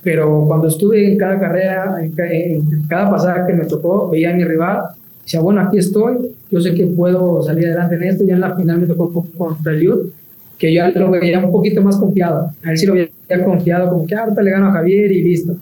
pero 0.02 0.44
cuando 0.48 0.66
estuve 0.66 1.12
en 1.12 1.18
cada 1.18 1.38
carrera, 1.38 1.96
en, 2.02 2.12
en 2.18 2.82
cada 2.88 3.10
pasada 3.10 3.46
que 3.46 3.52
me 3.52 3.66
tocó, 3.66 4.08
veía 4.08 4.30
a 4.30 4.34
mi 4.34 4.42
rival, 4.42 4.82
decía, 5.22 5.40
bueno, 5.40 5.60
aquí 5.60 5.78
estoy, 5.78 6.32
yo 6.50 6.60
sé 6.60 6.74
que 6.74 6.86
puedo 6.86 7.40
salir 7.42 7.66
adelante 7.66 7.94
en 7.94 8.02
esto, 8.02 8.24
ya 8.24 8.34
en 8.34 8.40
la 8.40 8.56
final 8.56 8.80
me 8.80 8.86
tocó 8.88 9.24
contra 9.38 9.72
el 9.72 9.80
Youth, 9.82 10.12
que 10.61 10.74
yo 10.74 10.87
lo 10.95 11.11
veía 11.11 11.43
un 11.45 11.51
poquito 11.51 11.81
más 11.81 11.97
confiado. 11.97 12.51
A 12.62 12.69
ver 12.69 12.78
si 12.78 12.85
lo 12.85 12.93
veía 12.93 13.09
confiado, 13.45 13.89
como 13.89 14.07
que 14.07 14.15
ah, 14.15 14.24
ahorita 14.24 14.43
le 14.43 14.51
gano 14.51 14.66
a 14.66 14.73
Javier 14.73 15.11
y 15.11 15.23
listo. 15.23 15.57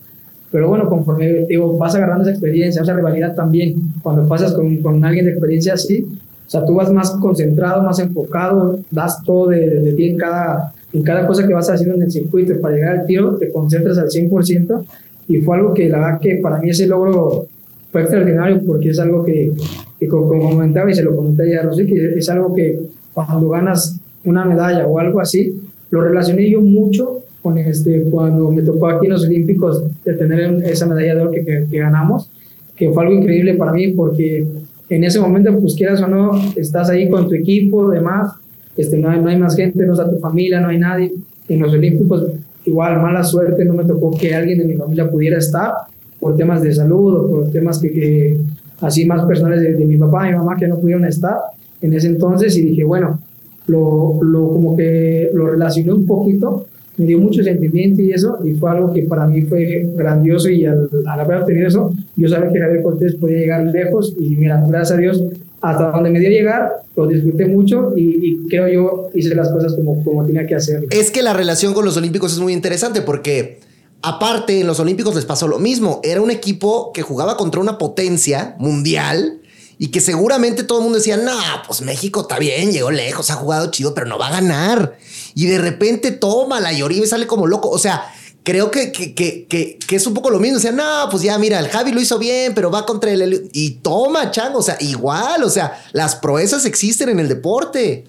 Pero 0.50 0.68
bueno, 0.68 0.88
conforme 0.88 1.46
digo, 1.48 1.78
vas 1.78 1.94
agarrando 1.94 2.24
esa 2.24 2.32
experiencia, 2.32 2.82
esa 2.82 2.94
rivalidad 2.94 3.34
también, 3.34 3.76
cuando 4.02 4.26
pasas 4.26 4.52
con, 4.54 4.76
con 4.78 5.04
alguien 5.04 5.26
de 5.26 5.32
experiencia 5.32 5.74
así, 5.74 6.04
o 6.04 6.50
sea, 6.50 6.64
tú 6.64 6.74
vas 6.74 6.90
más 6.92 7.10
concentrado, 7.12 7.82
más 7.82 8.00
enfocado, 8.00 8.80
das 8.90 9.22
todo 9.22 9.50
de, 9.50 9.68
de, 9.68 9.92
ti 9.92 10.08
en 10.08 10.16
cada, 10.16 10.72
en 10.92 11.02
cada 11.02 11.26
cosa 11.26 11.46
que 11.46 11.54
vas 11.54 11.70
haciendo 11.70 11.94
en 11.94 12.02
el 12.02 12.10
circuito. 12.10 12.58
Para 12.60 12.74
llegar 12.74 12.98
al 12.98 13.06
tiro, 13.06 13.36
te 13.36 13.52
concentras 13.52 13.98
al 13.98 14.08
100%. 14.08 14.84
Y 15.28 15.42
fue 15.42 15.58
algo 15.58 15.74
que 15.74 15.88
la 15.90 15.98
verdad 15.98 16.20
que 16.20 16.36
para 16.36 16.58
mí 16.58 16.70
ese 16.70 16.88
logro 16.88 17.46
fue 17.92 18.00
extraordinario 18.00 18.62
porque 18.66 18.90
es 18.90 18.98
algo 18.98 19.22
que, 19.24 19.52
que 20.00 20.08
como 20.08 20.50
comentaba 20.50 20.90
y 20.90 20.94
se 20.94 21.02
lo 21.02 21.14
comenté 21.14 21.50
ya 21.50 21.60
a 21.60 21.62
Rosy, 21.64 21.86
que 21.86 22.14
es 22.16 22.28
algo 22.30 22.54
que 22.54 22.80
cuando 23.12 23.50
ganas 23.50 23.97
una 24.28 24.44
medalla 24.44 24.86
o 24.86 24.98
algo 24.98 25.20
así, 25.20 25.54
lo 25.90 26.02
relacioné 26.02 26.50
yo 26.50 26.60
mucho 26.60 27.22
con 27.42 27.56
este, 27.58 28.02
cuando 28.10 28.50
me 28.50 28.62
tocó 28.62 28.88
aquí 28.88 29.06
en 29.06 29.12
los 29.12 29.24
Olímpicos 29.24 29.84
de 30.04 30.14
tener 30.14 30.62
esa 30.64 30.86
medalla 30.86 31.14
de 31.14 31.20
oro 31.22 31.30
que, 31.30 31.44
que, 31.44 31.66
que 31.70 31.78
ganamos, 31.78 32.30
que 32.76 32.90
fue 32.90 33.04
algo 33.04 33.16
increíble 33.16 33.54
para 33.54 33.72
mí 33.72 33.88
porque 33.88 34.46
en 34.88 35.04
ese 35.04 35.20
momento, 35.20 35.58
pues 35.60 35.74
quieras 35.74 36.00
o 36.00 36.08
no, 36.08 36.30
estás 36.56 36.88
ahí 36.88 37.08
con 37.08 37.28
tu 37.28 37.34
equipo, 37.34 37.90
demás, 37.90 38.32
este, 38.76 38.96
no, 38.96 39.10
hay, 39.10 39.20
no 39.20 39.28
hay 39.28 39.36
más 39.36 39.54
gente, 39.54 39.84
no 39.84 39.92
está 39.92 40.08
tu 40.08 40.18
familia, 40.18 40.60
no 40.60 40.68
hay 40.68 40.78
nadie. 40.78 41.12
En 41.48 41.60
los 41.60 41.72
Olímpicos, 41.72 42.26
igual, 42.64 43.00
mala 43.00 43.22
suerte, 43.22 43.64
no 43.64 43.74
me 43.74 43.84
tocó 43.84 44.16
que 44.16 44.34
alguien 44.34 44.58
de 44.58 44.64
mi 44.64 44.74
familia 44.74 45.10
pudiera 45.10 45.38
estar 45.38 45.72
por 46.18 46.36
temas 46.36 46.62
de 46.62 46.74
salud 46.74 47.14
o 47.14 47.28
por 47.28 47.50
temas 47.50 47.78
que, 47.78 47.90
que 47.90 48.36
así 48.80 49.04
más 49.04 49.24
personales 49.26 49.60
de, 49.60 49.74
de 49.74 49.84
mi 49.84 49.96
papá 49.98 50.26
y 50.26 50.32
mi 50.32 50.38
mamá 50.38 50.56
que 50.56 50.66
no 50.66 50.78
pudieron 50.78 51.04
estar 51.04 51.36
en 51.82 51.94
ese 51.94 52.06
entonces 52.06 52.56
y 52.56 52.62
dije, 52.62 52.84
bueno, 52.84 53.20
lo, 53.68 54.18
lo, 54.22 54.48
como 54.48 54.76
que 54.76 55.30
lo 55.32 55.46
relacioné 55.46 55.92
un 55.92 56.06
poquito, 56.06 56.66
me 56.96 57.06
dio 57.06 57.18
mucho 57.18 57.42
sentimiento 57.42 58.02
y 58.02 58.10
eso, 58.12 58.38
y 58.44 58.54
fue 58.54 58.70
algo 58.70 58.92
que 58.92 59.02
para 59.02 59.26
mí 59.26 59.42
fue 59.42 59.88
grandioso 59.94 60.50
y 60.50 60.66
al, 60.66 60.88
al 61.06 61.20
haber 61.20 61.42
obtenido 61.42 61.68
eso, 61.68 61.92
yo 62.16 62.28
sabía 62.28 62.50
que 62.52 62.58
Javier 62.58 62.82
Cortés 62.82 63.14
podía 63.14 63.38
llegar 63.38 63.64
lejos 63.66 64.14
y 64.18 64.30
mira, 64.30 64.62
gracias 64.66 64.98
a 64.98 65.00
Dios, 65.00 65.22
hasta 65.60 65.90
donde 65.90 66.10
me 66.10 66.20
dio 66.20 66.30
llegar, 66.30 66.82
lo 66.96 67.06
disfruté 67.06 67.46
mucho 67.46 67.92
y, 67.96 68.02
y, 68.02 68.48
creo 68.48 68.68
yo 68.68 69.10
hice 69.14 69.34
las 69.34 69.50
cosas 69.50 69.74
como, 69.74 70.02
como 70.04 70.24
tenía 70.24 70.46
que 70.46 70.54
hacer. 70.54 70.86
Es 70.90 71.10
que 71.10 71.22
la 71.22 71.34
relación 71.34 71.72
con 71.74 71.84
los 71.84 71.96
Olímpicos 71.96 72.32
es 72.32 72.40
muy 72.40 72.52
interesante 72.52 73.02
porque 73.02 73.58
aparte 74.02 74.60
en 74.60 74.66
los 74.66 74.80
Olímpicos 74.80 75.14
les 75.14 75.24
pasó 75.24 75.46
lo 75.48 75.58
mismo, 75.58 76.00
era 76.02 76.20
un 76.20 76.30
equipo 76.30 76.92
que 76.92 77.02
jugaba 77.02 77.36
contra 77.36 77.60
una 77.60 77.78
potencia 77.78 78.56
mundial 78.58 79.38
y 79.78 79.88
que 79.88 80.00
seguramente 80.00 80.64
todo 80.64 80.78
el 80.78 80.84
mundo 80.84 80.98
decía, 80.98 81.16
no, 81.16 81.38
pues 81.66 81.82
México 81.82 82.22
está 82.22 82.38
bien, 82.38 82.72
llegó 82.72 82.90
lejos, 82.90 83.30
ha 83.30 83.34
jugado 83.34 83.70
chido, 83.70 83.94
pero 83.94 84.06
no 84.06 84.18
va 84.18 84.26
a 84.26 84.32
ganar. 84.32 84.98
Y 85.34 85.46
de 85.46 85.58
repente 85.58 86.10
toma 86.10 86.60
la 86.60 86.72
Yoribe 86.72 87.06
sale 87.06 87.28
como 87.28 87.46
loco. 87.46 87.70
O 87.70 87.78
sea, 87.78 88.02
creo 88.42 88.72
que, 88.72 88.90
que, 88.90 89.14
que, 89.14 89.46
que, 89.46 89.96
es 89.96 90.06
un 90.08 90.14
poco 90.14 90.30
lo 90.30 90.40
mismo. 90.40 90.56
O 90.56 90.60
sea, 90.60 90.72
no, 90.72 91.08
pues 91.12 91.22
ya 91.22 91.38
mira, 91.38 91.60
el 91.60 91.68
Javi 91.68 91.92
lo 91.92 92.00
hizo 92.00 92.18
bien, 92.18 92.54
pero 92.56 92.72
va 92.72 92.84
contra 92.84 93.12
el... 93.12 93.48
Y 93.52 93.70
toma, 93.82 94.32
chango. 94.32 94.58
O 94.58 94.62
sea, 94.62 94.76
igual, 94.80 95.44
o 95.44 95.50
sea, 95.50 95.80
las 95.92 96.16
proezas 96.16 96.64
existen 96.64 97.10
en 97.10 97.20
el 97.20 97.28
deporte. 97.28 98.04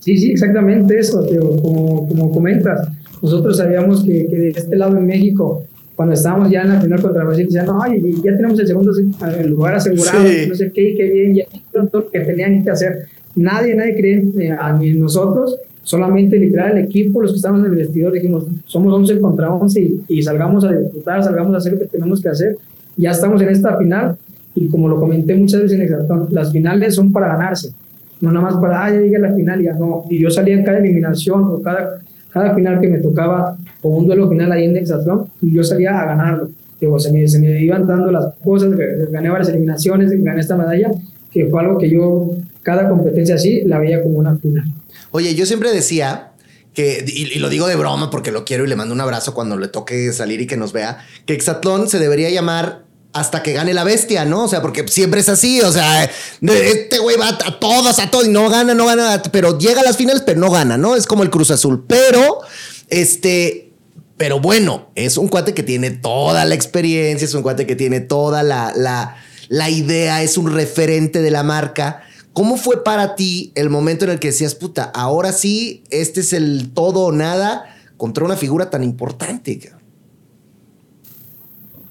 Sí, 0.00 0.18
sí, 0.18 0.32
exactamente 0.32 0.98
eso, 0.98 1.24
Teo, 1.24 1.62
como, 1.62 2.06
como 2.06 2.30
comentas. 2.30 2.88
Nosotros 3.22 3.56
sabíamos 3.56 4.04
que 4.04 4.12
de 4.12 4.50
este 4.50 4.76
lado 4.76 4.98
en 4.98 5.06
México 5.06 5.64
cuando 5.96 6.14
estábamos 6.14 6.50
ya 6.50 6.62
en 6.62 6.68
la 6.68 6.80
final 6.80 7.02
contra 7.02 7.24
Brasil, 7.24 7.46
decían, 7.46 7.66
no, 7.66 7.80
ya 7.86 8.36
tenemos 8.36 8.60
el 8.60 8.66
segundo 8.66 8.92
el 8.94 9.50
lugar 9.50 9.74
asegurado, 9.74 10.26
sí. 10.26 10.46
no 10.48 10.54
sé 10.54 10.70
qué, 10.70 10.94
qué 10.94 11.10
bien, 11.10 11.34
ya 11.34 11.44
todo 11.72 12.02
lo 12.02 12.10
que 12.10 12.20
tenían 12.20 12.62
que 12.62 12.70
hacer. 12.70 13.06
Nadie, 13.34 13.74
nadie 13.74 13.96
cree 13.96 14.24
eh, 14.38 14.56
en 14.80 15.00
nosotros 15.00 15.58
solamente 15.82 16.36
literal 16.36 16.76
el 16.76 16.84
equipo, 16.84 17.22
los 17.22 17.32
que 17.32 17.36
estamos 17.36 17.60
en 17.60 17.66
el 17.66 17.76
vestidor, 17.76 18.12
dijimos, 18.12 18.44
somos 18.66 18.92
11 18.92 19.20
contra 19.20 19.52
11 19.52 19.80
y, 19.80 20.00
y 20.08 20.22
salgamos 20.22 20.64
a 20.64 20.72
disfrutar, 20.72 21.22
salgamos 21.22 21.54
a 21.54 21.58
hacer 21.58 21.74
lo 21.74 21.78
que 21.78 21.86
tenemos 21.86 22.20
que 22.20 22.28
hacer. 22.28 22.56
Ya 22.96 23.12
estamos 23.12 23.40
en 23.40 23.48
esta 23.50 23.76
final 23.76 24.16
y 24.56 24.68
como 24.68 24.88
lo 24.88 24.98
comenté 24.98 25.34
muchas 25.36 25.62
veces 25.62 25.78
en 25.78 25.84
Exaltón, 25.84 26.28
las 26.30 26.50
finales 26.50 26.94
son 26.94 27.12
para 27.12 27.28
ganarse, 27.28 27.72
no 28.20 28.32
nada 28.32 28.50
más 28.50 28.56
para, 28.56 28.84
ah, 28.84 28.90
ya 28.90 29.00
llegué 29.00 29.16
a 29.16 29.20
la 29.20 29.34
final, 29.34 29.62
ya 29.62 29.74
no. 29.74 30.04
Y 30.10 30.18
yo 30.18 30.30
salía 30.30 30.54
en 30.54 30.64
cada 30.64 30.78
eliminación 30.78 31.44
o 31.44 31.60
cada, 31.60 32.00
cada 32.36 32.54
final 32.54 32.78
que 32.82 32.88
me 32.88 32.98
tocaba 32.98 33.56
o 33.80 33.88
un 33.88 34.06
duelo 34.06 34.28
final 34.28 34.52
ahí 34.52 34.64
en 34.64 34.76
Exaltón 34.76 35.30
y 35.40 35.54
yo 35.54 35.64
salía 35.64 35.98
a 35.98 36.04
ganarlo. 36.04 36.50
Digo, 36.78 36.98
se, 36.98 37.10
me, 37.10 37.26
se 37.26 37.38
me 37.38 37.62
iban 37.62 37.86
dando 37.86 38.12
las 38.12 38.34
cosas, 38.44 38.74
gané 39.10 39.30
varias 39.30 39.48
eliminaciones, 39.48 40.10
gané 40.22 40.42
esta 40.42 40.54
medalla, 40.54 40.90
que 41.30 41.46
fue 41.46 41.62
algo 41.62 41.78
que 41.78 41.88
yo, 41.88 42.32
cada 42.62 42.90
competencia 42.90 43.36
así, 43.36 43.62
la 43.62 43.78
veía 43.78 44.02
como 44.02 44.18
una 44.18 44.36
final. 44.36 44.64
Oye, 45.12 45.34
yo 45.34 45.46
siempre 45.46 45.72
decía 45.72 46.32
que, 46.74 47.02
y, 47.06 47.22
y, 47.22 47.38
lo 47.38 47.48
digo 47.48 47.66
de 47.68 47.76
broma 47.76 48.10
porque 48.10 48.30
lo 48.32 48.44
quiero 48.44 48.66
y 48.66 48.68
le 48.68 48.76
mando 48.76 48.92
un 48.92 49.00
abrazo 49.00 49.32
cuando 49.32 49.56
le 49.56 49.68
toque 49.68 50.12
salir 50.12 50.42
y 50.42 50.46
que 50.46 50.58
nos 50.58 50.74
vea, 50.74 50.98
que 51.24 51.32
Exatlón 51.32 51.88
se 51.88 51.98
debería 51.98 52.28
llamar 52.28 52.82
hasta 53.12 53.42
que 53.42 53.52
gane 53.52 53.72
la 53.72 53.84
bestia, 53.84 54.24
¿no? 54.24 54.44
O 54.44 54.48
sea, 54.48 54.60
porque 54.60 54.86
siempre 54.88 55.20
es 55.20 55.28
así, 55.28 55.60
o 55.62 55.72
sea, 55.72 56.04
este 56.04 56.98
güey 56.98 57.16
va 57.16 57.28
a 57.28 57.58
todos, 57.58 57.98
a 57.98 58.10
todos 58.10 58.26
y 58.26 58.30
no 58.30 58.48
gana, 58.50 58.74
no 58.74 58.86
gana, 58.86 59.22
pero 59.32 59.58
llega 59.58 59.80
a 59.80 59.84
las 59.84 59.96
finales, 59.96 60.22
pero 60.24 60.38
no 60.38 60.50
gana, 60.50 60.76
¿no? 60.76 60.94
Es 60.96 61.06
como 61.06 61.22
el 61.22 61.30
Cruz 61.30 61.50
Azul, 61.50 61.84
pero, 61.88 62.40
este, 62.88 63.72
pero 64.16 64.40
bueno, 64.40 64.90
es 64.94 65.16
un 65.16 65.28
cuate 65.28 65.54
que 65.54 65.62
tiene 65.62 65.90
toda 65.90 66.44
la 66.44 66.54
experiencia, 66.54 67.24
es 67.24 67.34
un 67.34 67.42
cuate 67.42 67.66
que 67.66 67.76
tiene 67.76 68.00
toda 68.00 68.42
la, 68.42 68.72
la, 68.76 69.16
la 69.48 69.70
idea, 69.70 70.22
es 70.22 70.36
un 70.36 70.52
referente 70.52 71.22
de 71.22 71.30
la 71.30 71.42
marca. 71.42 72.02
¿Cómo 72.32 72.58
fue 72.58 72.84
para 72.84 73.14
ti 73.14 73.52
el 73.54 73.70
momento 73.70 74.04
en 74.04 74.10
el 74.10 74.18
que 74.18 74.28
decías, 74.28 74.54
puta, 74.54 74.84
ahora 74.84 75.32
sí, 75.32 75.84
este 75.90 76.20
es 76.20 76.34
el 76.34 76.70
todo 76.74 77.06
o 77.06 77.12
nada 77.12 77.64
contra 77.96 78.26
una 78.26 78.36
figura 78.36 78.68
tan 78.68 78.84
importante? 78.84 79.58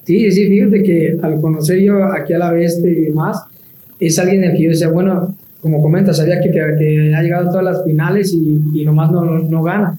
Sí, 0.06 0.32
sí, 0.32 0.48
fíjate 0.48 0.84
que 0.84 1.18
al 1.22 1.42
conocer 1.42 1.80
yo 1.80 2.04
aquí 2.06 2.34
a 2.34 2.38
la 2.38 2.52
bestia 2.52 2.90
y 2.90 3.06
demás, 3.06 3.44
es 4.00 4.20
alguien 4.20 4.44
el 4.44 4.56
que 4.56 4.64
yo 4.64 4.70
decía, 4.70 4.90
bueno, 4.90 5.36
como 5.62 5.82
comentas, 5.82 6.18
sabía 6.18 6.40
que, 6.42 6.52
que, 6.52 6.60
que 6.78 7.16
ha 7.16 7.24
llegado 7.24 7.48
a 7.48 7.52
todas 7.52 7.66
las 7.66 7.84
finales 7.84 8.32
y, 8.32 8.62
y 8.74 8.86
nomás 8.86 9.12
no, 9.12 9.26
no, 9.26 9.40
no, 9.40 9.64
gana. 9.64 9.98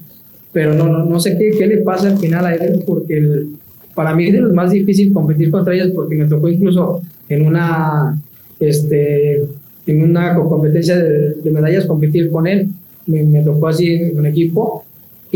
Pero 0.53 0.74
no, 0.74 0.89
no, 0.89 1.05
no 1.05 1.19
sé 1.19 1.37
qué, 1.37 1.51
qué 1.59 1.66
le 1.66 1.78
pasa 1.78 2.09
al 2.09 2.19
final 2.19 2.47
a 2.47 2.55
él, 2.55 2.85
porque 2.87 3.19
el, 3.19 3.49
para 3.97 4.15
mí 4.15 4.27
es 4.27 4.35
de 4.35 4.43
los 4.43 4.53
más 4.53 4.70
difícil 4.70 5.12
competir 5.12 5.51
contra 5.51 5.74
ellos, 5.74 5.91
porque 5.93 6.15
me 6.15 6.27
tocó 6.27 6.49
incluso 6.49 7.03
en 7.28 7.47
una, 7.47 8.16
este, 8.61 9.43
en 9.87 10.03
una 10.03 10.35
competencia 10.35 10.97
de, 10.99 11.35
de 11.43 11.51
medallas 11.51 11.87
competir 11.87 12.31
con 12.31 12.47
él. 12.47 12.69
Me, 13.07 13.23
me, 13.24 13.43
tocó 13.43 13.69
así 13.69 13.95
en 13.95 14.19
un 14.19 14.27
equipo 14.27 14.85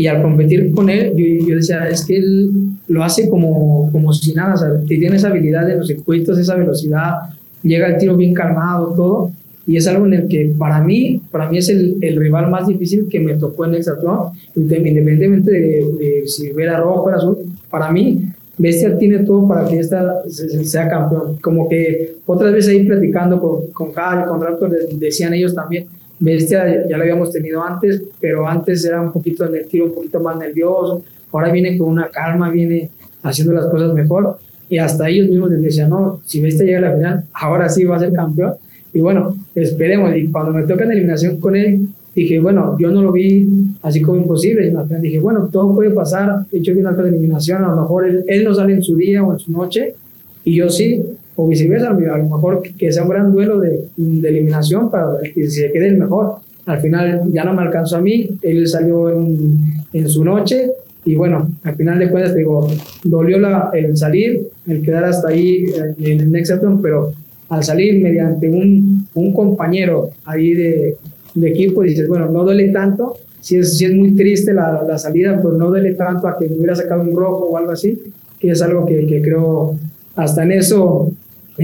y 0.01 0.07
al 0.07 0.23
competir 0.23 0.71
con 0.71 0.89
él, 0.89 1.13
yo, 1.15 1.47
yo, 1.47 1.55
decía, 1.57 1.87
es 1.87 2.03
que 2.03 2.17
él 2.17 2.51
lo 2.87 3.03
hace 3.03 3.29
como, 3.29 3.91
como 3.91 4.11
si 4.11 4.33
nada, 4.33 4.55
o 4.55 4.57
sea, 4.57 4.69
tiene 4.87 5.15
esa 5.15 5.27
habilidad 5.27 5.67
de 5.67 5.75
los 5.75 5.85
circuitos, 5.85 6.39
esa 6.39 6.55
velocidad, 6.55 7.17
llega 7.61 7.87
el 7.87 7.97
tiro 7.97 8.17
bien 8.17 8.33
calmado, 8.33 8.95
todo, 8.95 9.31
y 9.67 9.77
es 9.77 9.85
algo 9.85 10.07
en 10.07 10.13
el 10.13 10.27
que 10.27 10.55
para 10.57 10.81
mí, 10.81 11.21
para 11.29 11.51
mí 11.51 11.59
es 11.59 11.69
el, 11.69 11.97
el 12.01 12.15
rival 12.19 12.49
más 12.49 12.67
difícil 12.67 13.07
que 13.11 13.19
me 13.19 13.35
tocó 13.35 13.65
en 13.65 13.75
el 13.75 13.77
Hexatlón, 13.77 14.29
independientemente 14.55 15.51
de, 15.51 15.85
de, 15.99 16.23
si 16.25 16.47
era 16.57 16.79
rojo 16.79 17.03
o 17.03 17.09
era 17.09 17.19
azul, 17.19 17.37
para 17.69 17.91
mí 17.91 18.25
Bestia 18.57 18.97
tiene 18.97 19.19
todo 19.19 19.47
para 19.47 19.67
que 19.67 19.77
esta 19.77 20.23
sea 20.63 20.87
campeón. 20.89 21.37
Como 21.41 21.69
que 21.69 22.15
otras 22.25 22.51
veces 22.53 22.71
ahí 22.71 22.85
platicando 22.87 23.39
con, 23.39 23.67
con 23.67 23.91
Javi, 23.91 24.27
con 24.27 24.41
Raptor, 24.41 24.71
decían 24.93 25.33
ellos 25.35 25.53
también, 25.53 25.85
Bestia 26.21 26.87
ya 26.87 26.97
lo 26.97 27.03
habíamos 27.03 27.31
tenido 27.31 27.63
antes, 27.63 28.03
pero 28.19 28.47
antes 28.47 28.85
era 28.85 29.01
un 29.01 29.11
poquito 29.11 29.45
en 29.45 29.55
el 29.55 29.65
tiro, 29.65 29.85
un 29.85 29.95
poquito 29.95 30.19
más 30.19 30.37
nervioso. 30.37 31.03
Ahora 31.31 31.51
viene 31.51 31.77
con 31.77 31.89
una 31.89 32.09
calma, 32.09 32.51
viene 32.51 32.91
haciendo 33.23 33.53
las 33.53 33.65
cosas 33.65 33.93
mejor. 33.93 34.37
Y 34.69 34.77
hasta 34.77 35.09
ellos 35.09 35.27
mismos 35.27 35.49
les 35.49 35.63
decían, 35.63 35.89
no, 35.89 36.21
si 36.25 36.39
Bestia 36.39 36.65
llega 36.65 36.77
a 36.77 36.81
la 36.81 36.95
final, 36.95 37.23
ahora 37.33 37.67
sí 37.69 37.83
va 37.85 37.95
a 37.95 37.99
ser 37.99 38.13
campeón. 38.13 38.53
Y 38.93 38.99
bueno, 38.99 39.35
esperemos. 39.55 40.15
Y 40.15 40.27
cuando 40.27 40.53
me 40.53 40.63
toca 40.63 40.83
en 40.83 40.91
eliminación 40.91 41.39
con 41.39 41.55
él, 41.55 41.87
dije, 42.13 42.39
bueno, 42.39 42.77
yo 42.79 42.91
no 42.91 43.01
lo 43.01 43.11
vi 43.11 43.49
así 43.81 44.01
como 44.01 44.21
imposible. 44.21 44.67
Y 44.71 45.01
dije, 45.01 45.17
bueno, 45.17 45.49
todo 45.51 45.73
puede 45.73 45.89
pasar. 45.89 46.45
De 46.51 46.59
hecho, 46.59 46.73
vi 46.73 46.81
una 46.81 46.91
eliminación, 46.91 47.63
a 47.63 47.69
lo 47.69 47.81
mejor 47.81 48.07
él, 48.07 48.23
él, 48.27 48.43
no 48.43 48.53
sale 48.53 48.73
en 48.73 48.83
su 48.83 48.95
día 48.95 49.23
o 49.23 49.33
en 49.33 49.39
su 49.39 49.51
noche, 49.51 49.95
y 50.43 50.55
yo 50.55 50.69
sí, 50.69 51.03
o 51.35 51.47
viceversa. 51.47 51.89
A 51.89 52.17
lo 52.17 52.23
mejor 52.23 52.61
que 52.61 52.91
sea 52.91 53.03
un 53.03 53.09
gran 53.09 53.31
duelo 53.31 53.59
de, 53.59 53.85
de 53.95 54.29
eliminación 54.29 54.89
para 54.89 55.17
que 55.33 55.49
se 55.49 55.71
quede 55.71 55.89
el 55.89 55.97
mejor. 55.97 56.35
Al 56.65 56.79
final 56.79 57.23
ya 57.31 57.43
no 57.43 57.53
me 57.53 57.63
alcanzó 57.63 57.97
a 57.97 58.01
mí, 58.01 58.29
él 58.41 58.67
salió 58.67 59.09
en, 59.09 59.59
en 59.93 60.09
su 60.09 60.23
noche. 60.23 60.71
Y 61.03 61.15
bueno, 61.15 61.49
al 61.63 61.75
final 61.75 61.97
de 61.97 62.09
cuentas, 62.09 62.35
digo, 62.35 62.67
dolió 63.03 63.39
la, 63.39 63.71
el 63.73 63.97
salir, 63.97 64.47
el 64.67 64.83
quedar 64.83 65.05
hasta 65.05 65.29
ahí 65.29 65.65
en 65.97 66.19
el 66.19 66.31
Next 66.31 66.53
pero 66.81 67.11
al 67.49 67.63
salir 67.63 68.01
mediante 68.01 68.47
un, 68.47 69.07
un 69.15 69.33
compañero 69.33 70.11
ahí 70.25 70.53
de, 70.53 70.95
de 71.33 71.49
equipo, 71.49 71.81
dices, 71.81 72.07
bueno, 72.07 72.29
no 72.29 72.43
duele 72.43 72.69
tanto, 72.69 73.17
si 73.41 73.57
es, 73.57 73.77
si 73.77 73.85
es 73.85 73.93
muy 73.93 74.15
triste 74.15 74.53
la, 74.53 74.83
la, 74.87 74.97
salida, 74.97 75.41
pues 75.41 75.55
no 75.55 75.69
duele 75.69 75.93
tanto 75.95 76.27
a 76.27 76.37
que 76.37 76.47
me 76.47 76.55
hubiera 76.57 76.75
sacado 76.75 77.01
un 77.01 77.15
rojo 77.15 77.45
o 77.47 77.57
algo 77.57 77.71
así, 77.71 77.99
que 78.39 78.51
es 78.51 78.61
algo 78.61 78.85
que, 78.85 79.05
que 79.05 79.21
creo, 79.21 79.75
hasta 80.15 80.43
en 80.43 80.53
eso, 80.53 81.11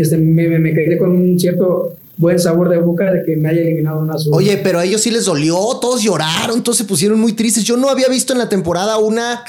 este, 0.02 0.18
me, 0.18 0.48
me 0.60 0.74
quedé 0.74 0.98
con 0.98 1.12
un 1.12 1.40
cierto 1.40 1.96
buen 2.18 2.40
sabor 2.40 2.70
de 2.70 2.78
boca 2.78 3.12
de 3.12 3.24
que 3.24 3.38
me 3.38 3.50
haya 3.50 3.62
eliminado 3.62 4.00
una 4.00 4.16
azul. 4.16 4.34
Oye, 4.34 4.58
pero 4.58 4.80
a 4.80 4.86
ellos 4.86 5.02
sí 5.02 5.12
les 5.12 5.26
dolió, 5.26 5.56
todos 5.80 6.02
lloraron, 6.02 6.64
todos 6.64 6.78
se 6.78 6.84
pusieron 6.84 7.20
muy 7.20 7.34
tristes. 7.34 7.64
Yo 7.64 7.78
no 7.78 7.90
había 7.90 8.08
visto 8.10 8.34
en 8.34 8.40
la 8.40 8.50
temporada 8.50 8.98
una, 8.98 9.44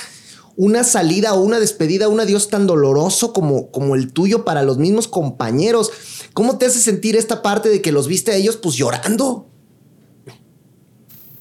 una 0.56 0.84
salida 0.84 1.34
o 1.34 1.42
una 1.42 1.60
despedida, 1.60 2.08
un 2.08 2.20
adiós 2.20 2.48
tan 2.48 2.66
doloroso 2.66 3.32
como, 3.32 3.70
como 3.70 3.94
el 3.94 4.12
tuyo 4.12 4.44
para 4.44 4.62
los 4.62 4.78
mismos 4.78 5.08
compañeros. 5.08 5.90
¿Cómo 6.34 6.58
te 6.58 6.66
hace 6.66 6.78
sentir 6.78 7.16
esta 7.16 7.42
parte 7.42 7.68
de 7.68 7.80
que 7.80 7.90
los 7.90 8.06
viste 8.06 8.32
a 8.32 8.36
ellos 8.36 8.56
pues 8.56 8.76
llorando? 8.76 9.46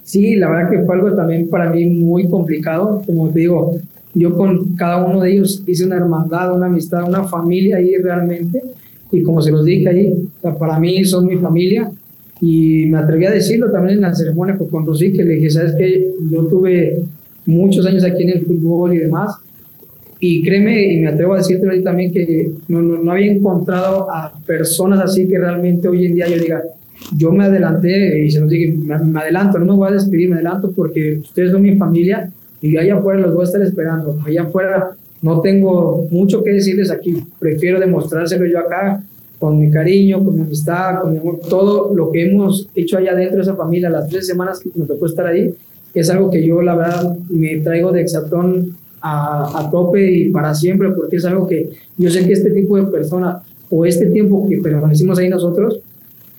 Sí, 0.03 0.37
la 0.37 0.49
verdad 0.49 0.71
que 0.71 0.85
fue 0.85 0.95
algo 0.95 1.13
también 1.13 1.49
para 1.49 1.69
mí 1.69 1.85
muy 1.85 2.29
complicado. 2.29 3.03
Como 3.05 3.29
te 3.29 3.41
digo, 3.41 3.75
yo 4.13 4.35
con 4.37 4.75
cada 4.75 5.05
uno 5.05 5.19
de 5.19 5.33
ellos 5.33 5.63
hice 5.67 5.85
una 5.85 5.97
hermandad, 5.97 6.55
una 6.55 6.67
amistad, 6.67 7.03
una 7.03 7.25
familia 7.25 7.77
ahí 7.77 7.93
realmente. 7.97 8.63
Y 9.11 9.23
como 9.23 9.41
se 9.41 9.51
los 9.51 9.65
dije 9.65 9.89
ahí, 9.89 10.13
o 10.13 10.41
sea, 10.41 10.57
para 10.57 10.79
mí 10.79 11.03
son 11.05 11.27
mi 11.27 11.37
familia. 11.37 11.89
Y 12.41 12.85
me 12.87 12.99
atreví 12.99 13.25
a 13.25 13.31
decirlo 13.31 13.71
también 13.71 13.95
en 13.95 14.01
la 14.01 14.13
ceremonia 14.13 14.57
con 14.57 14.85
Rosy, 14.85 15.11
que 15.11 15.23
le 15.23 15.35
dije, 15.35 15.49
sabes 15.49 15.75
que 15.75 16.11
yo 16.29 16.45
tuve 16.45 16.99
muchos 17.45 17.85
años 17.85 18.03
aquí 18.03 18.23
en 18.23 18.29
el 18.29 18.45
fútbol 18.45 18.93
y 18.93 18.97
demás. 18.97 19.37
Y 20.19 20.43
créeme, 20.43 20.93
y 20.93 21.01
me 21.01 21.07
atrevo 21.07 21.33
a 21.33 21.37
decirte 21.37 21.69
ahí 21.69 21.83
también 21.83 22.11
que 22.11 22.51
no, 22.67 22.81
no, 22.81 23.01
no 23.01 23.11
había 23.11 23.31
encontrado 23.31 24.11
a 24.11 24.33
personas 24.45 24.99
así 24.99 25.27
que 25.27 25.37
realmente 25.37 25.87
hoy 25.87 26.07
en 26.07 26.15
día 26.15 26.27
yo 26.27 26.41
diga, 26.41 26.63
yo 27.15 27.31
me 27.31 27.45
adelanté 27.45 28.25
y 28.25 28.31
se 28.31 28.39
los 28.39 28.49
dije, 28.49 28.73
me, 28.75 28.97
me, 28.97 29.19
adelanto, 29.19 29.59
no 29.59 29.65
me 29.65 29.73
voy 29.73 29.89
a 29.89 29.93
despedir, 29.93 30.29
me 30.29 30.35
adelanto 30.35 30.71
porque 30.71 31.19
ustedes 31.19 31.51
son 31.51 31.61
mi 31.61 31.75
familia 31.75 32.31
y 32.61 32.77
allá 32.77 32.97
afuera 32.97 33.19
los 33.19 33.33
voy 33.33 33.41
a 33.41 33.45
estar 33.45 33.61
esperando. 33.61 34.19
Allá 34.25 34.43
afuera 34.43 34.91
no 35.27 35.41
tengo 35.41 36.07
mucho 36.09 36.41
que 36.41 36.51
decirles 36.53 36.89
aquí, 36.89 37.21
prefiero 37.37 37.81
demostrárselo 37.81 38.45
yo 38.45 38.59
acá 38.59 39.03
con 39.37 39.59
mi 39.59 39.69
cariño, 39.69 40.23
con 40.23 40.35
mi 40.35 40.41
amistad, 40.41 41.01
con 41.01 41.11
mi 41.11 41.17
amor, 41.19 41.39
todo 41.49 41.93
lo 41.93 42.09
que 42.11 42.25
hemos 42.25 42.69
hecho 42.73 42.97
allá 42.97 43.13
dentro 43.13 43.35
de 43.35 43.41
esa 43.43 43.55
familia, 43.55 43.89
las 43.89 44.07
tres 44.07 44.25
semanas 44.25 44.61
que 44.61 44.69
me 44.73 44.85
tocó 44.85 45.05
estar 45.05 45.27
ahí, 45.27 45.53
es 45.93 46.09
algo 46.09 46.29
que 46.29 46.45
yo 46.47 46.61
la 46.61 46.75
verdad 46.75 47.17
me 47.29 47.57
traigo 47.57 47.91
de 47.91 48.01
Exatón 48.01 48.77
a, 49.01 49.59
a 49.59 49.69
tope 49.69 50.09
y 50.09 50.29
para 50.29 50.55
siempre, 50.55 50.91
porque 50.91 51.17
es 51.17 51.25
algo 51.25 51.45
que 51.45 51.71
yo 51.97 52.09
sé 52.09 52.25
que 52.25 52.31
este 52.31 52.51
tipo 52.51 52.77
de 52.77 52.83
personas 52.83 53.43
o 53.69 53.85
este 53.85 54.05
tiempo 54.05 54.47
que 54.47 54.57
permanecimos 54.59 55.19
ahí 55.19 55.27
nosotros, 55.27 55.81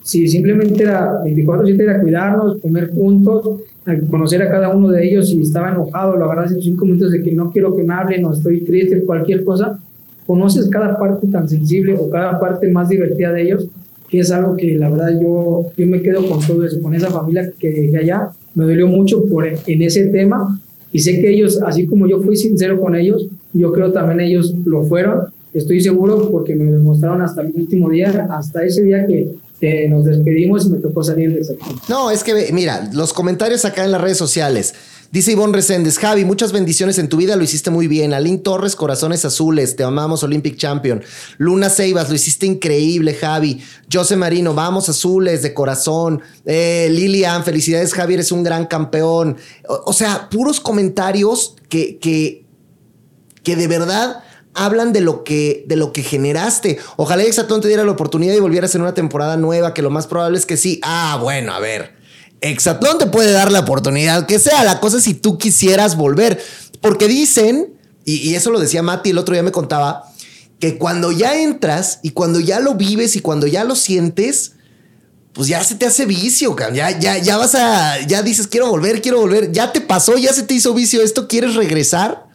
si 0.02 0.26
simplemente 0.28 0.82
era 0.82 1.22
24-7 1.24 1.82
era 1.82 2.00
cuidarnos, 2.00 2.58
comer 2.62 2.90
juntos, 2.94 3.60
conocer 4.10 4.42
a 4.42 4.50
cada 4.50 4.74
uno 4.74 4.90
de 4.90 5.06
ellos, 5.06 5.30
si 5.30 5.40
estaba 5.40 5.70
enojado, 5.70 6.16
lo 6.16 6.24
agarras 6.24 6.52
en 6.52 6.60
cinco 6.60 6.84
minutos 6.84 7.12
de 7.12 7.22
que 7.22 7.32
no 7.32 7.50
quiero 7.50 7.74
que 7.74 7.82
me 7.82 7.94
hablen 7.94 8.24
o 8.24 8.32
estoy 8.32 8.60
triste, 8.60 9.02
cualquier 9.02 9.44
cosa, 9.44 9.78
conoces 10.26 10.68
cada 10.68 10.98
parte 10.98 11.26
tan 11.28 11.48
sensible 11.48 11.96
o 11.98 12.10
cada 12.10 12.38
parte 12.38 12.68
más 12.68 12.88
divertida 12.88 13.32
de 13.32 13.42
ellos, 13.42 13.68
que 14.08 14.20
es 14.20 14.30
algo 14.30 14.56
que 14.56 14.76
la 14.76 14.90
verdad 14.90 15.18
yo, 15.20 15.66
yo 15.76 15.86
me 15.86 16.02
quedo 16.02 16.26
con 16.26 16.40
todo 16.46 16.64
eso, 16.64 16.80
con 16.82 16.94
esa 16.94 17.10
familia 17.10 17.50
que 17.58 17.70
dejé 17.70 17.98
allá, 17.98 18.28
me 18.54 18.64
dolió 18.64 18.86
mucho 18.86 19.24
por, 19.26 19.46
en 19.46 19.82
ese 19.82 20.06
tema 20.08 20.60
y 20.92 20.98
sé 20.98 21.20
que 21.20 21.30
ellos, 21.30 21.60
así 21.62 21.86
como 21.86 22.06
yo 22.06 22.20
fui 22.20 22.36
sincero 22.36 22.80
con 22.80 22.94
ellos, 22.94 23.26
yo 23.52 23.72
creo 23.72 23.92
también 23.92 24.20
ellos 24.20 24.54
lo 24.64 24.84
fueron, 24.84 25.28
estoy 25.52 25.80
seguro 25.80 26.30
porque 26.30 26.54
me 26.54 26.72
demostraron 26.72 27.22
hasta 27.22 27.42
el 27.42 27.52
último 27.54 27.90
día, 27.90 28.28
hasta 28.30 28.64
ese 28.64 28.82
día 28.82 29.06
que 29.06 29.28
eh, 29.60 29.88
nos 29.88 30.04
despedimos 30.04 30.66
y 30.66 30.70
me 30.70 30.78
tocó 30.78 31.02
salir 31.02 31.34
de 31.34 31.58
No, 31.88 32.10
es 32.10 32.22
que 32.22 32.52
mira, 32.52 32.88
los 32.92 33.12
comentarios 33.12 33.64
acá 33.64 33.84
en 33.84 33.92
las 33.92 34.00
redes 34.00 34.18
sociales. 34.18 34.74
Dice 35.10 35.32
Ivonne 35.32 35.54
Reséndez, 35.54 35.98
Javi, 35.98 36.26
muchas 36.26 36.52
bendiciones 36.52 36.98
en 36.98 37.08
tu 37.08 37.16
vida, 37.16 37.34
lo 37.34 37.42
hiciste 37.42 37.70
muy 37.70 37.88
bien. 37.88 38.12
Alín 38.12 38.42
Torres, 38.42 38.76
Corazones 38.76 39.24
Azules, 39.24 39.74
te 39.74 39.82
amamos, 39.82 40.22
Olympic 40.22 40.56
Champion. 40.56 41.02
Luna 41.38 41.70
Ceibas, 41.70 42.10
lo 42.10 42.14
hiciste 42.14 42.44
increíble, 42.44 43.14
Javi. 43.14 43.60
José 43.90 44.16
Marino, 44.16 44.52
vamos 44.52 44.90
Azules, 44.90 45.42
de 45.42 45.54
corazón. 45.54 46.20
Eh, 46.44 46.88
Lilian, 46.92 47.42
felicidades, 47.42 47.94
Javi, 47.94 48.14
eres 48.14 48.30
un 48.32 48.44
gran 48.44 48.66
campeón. 48.66 49.38
O, 49.66 49.94
sea, 49.94 50.28
puros 50.28 50.60
comentarios 50.60 51.56
que, 51.70 51.98
que, 51.98 52.44
que 53.42 53.56
de 53.56 53.66
verdad 53.66 54.22
hablan 54.64 54.92
de 54.92 55.00
lo 55.00 55.24
que, 55.24 55.64
de 55.66 55.76
lo 55.76 55.92
que 55.92 56.02
generaste. 56.02 56.78
Ojalá 56.96 57.22
Exatlón 57.22 57.60
te 57.60 57.68
diera 57.68 57.84
la 57.84 57.92
oportunidad 57.92 58.34
y 58.34 58.40
volvieras 58.40 58.74
en 58.74 58.82
una 58.82 58.94
temporada 58.94 59.36
nueva, 59.36 59.74
que 59.74 59.82
lo 59.82 59.90
más 59.90 60.06
probable 60.06 60.38
es 60.38 60.46
que 60.46 60.56
sí. 60.56 60.80
Ah, 60.82 61.18
bueno, 61.20 61.52
a 61.52 61.60
ver. 61.60 61.96
Exatlón 62.40 62.98
te 62.98 63.06
puede 63.06 63.32
dar 63.32 63.50
la 63.50 63.60
oportunidad 63.60 64.26
que 64.26 64.38
sea. 64.38 64.64
La 64.64 64.80
cosa 64.80 65.00
si 65.00 65.14
tú 65.14 65.38
quisieras 65.38 65.96
volver. 65.96 66.42
Porque 66.80 67.08
dicen, 67.08 67.74
y, 68.04 68.34
eso 68.34 68.50
lo 68.50 68.60
decía 68.60 68.82
Mati 68.82 69.10
el 69.10 69.18
otro 69.18 69.34
día 69.34 69.42
me 69.42 69.52
contaba, 69.52 70.04
que 70.60 70.78
cuando 70.78 71.12
ya 71.12 71.40
entras 71.40 72.00
y 72.02 72.10
cuando 72.10 72.40
ya 72.40 72.60
lo 72.60 72.74
vives 72.74 73.16
y 73.16 73.20
cuando 73.20 73.46
ya 73.46 73.64
lo 73.64 73.76
sientes, 73.76 74.52
pues 75.32 75.48
ya 75.48 75.62
se 75.62 75.76
te 75.76 75.86
hace 75.86 76.04
vicio, 76.04 76.56
ya, 76.72 76.98
ya, 76.98 77.18
ya 77.18 77.36
vas 77.36 77.54
a, 77.54 78.00
ya 78.06 78.22
dices, 78.22 78.48
quiero 78.48 78.68
volver, 78.68 79.00
quiero 79.00 79.20
volver, 79.20 79.52
ya 79.52 79.72
te 79.72 79.80
pasó, 79.80 80.16
ya 80.18 80.32
se 80.32 80.42
te 80.42 80.54
hizo 80.54 80.74
vicio 80.74 81.00
esto, 81.00 81.28
¿quieres 81.28 81.54
regresar? 81.54 82.27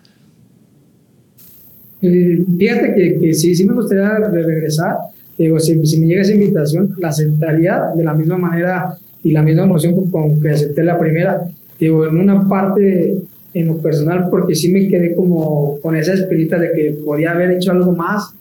Eh, 2.03 2.43
fíjate 2.57 3.17
que, 3.21 3.33
sí, 3.33 3.55
sí 3.55 3.65
me 3.65 3.73
gustaría 3.73 4.19
regresar. 4.19 4.97
Digo, 5.37 5.57
si, 5.59 5.75
me 5.75 6.07
llega 6.07 6.21
esa 6.21 6.33
invitación, 6.33 6.93
la 6.99 7.07
aceptaría 7.07 7.81
de 7.95 8.03
la 8.03 8.13
misma 8.13 8.37
manera 8.37 8.97
y 9.23 9.31
la 9.31 9.41
misma 9.41 9.63
emoción 9.63 10.11
con, 10.11 10.39
que 10.41 10.49
acepté 10.49 10.83
la 10.83 10.99
primera. 10.99 11.43
Digo, 11.79 12.05
en 12.05 12.17
una 12.17 12.47
parte 12.47 13.15
en 13.53 13.67
lo 13.67 13.77
personal, 13.77 14.27
porque 14.29 14.53
sí 14.53 14.71
me 14.71 14.87
quedé 14.87 15.15
como 15.15 15.79
con 15.81 15.95
esa 15.95 16.13
espinita 16.13 16.59
de 16.59 16.71
que 16.73 16.97
podía 17.05 17.31
haber 17.31 17.51
hecho 17.51 17.71
algo 17.71 17.93
más. 17.93 18.33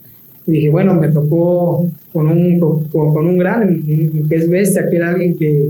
Y 0.44 0.52
dije, 0.52 0.70
bueno, 0.70 0.94
me 0.94 1.08
tocó 1.08 1.86
con 2.12 2.28
un, 2.28 2.58
con, 2.58 3.26
un 3.26 3.38
gran, 3.38 3.80
que 4.28 4.34
es 4.34 4.50
bestia, 4.50 4.88
que 4.90 4.96
era 4.96 5.10
alguien 5.10 5.36
que, 5.36 5.66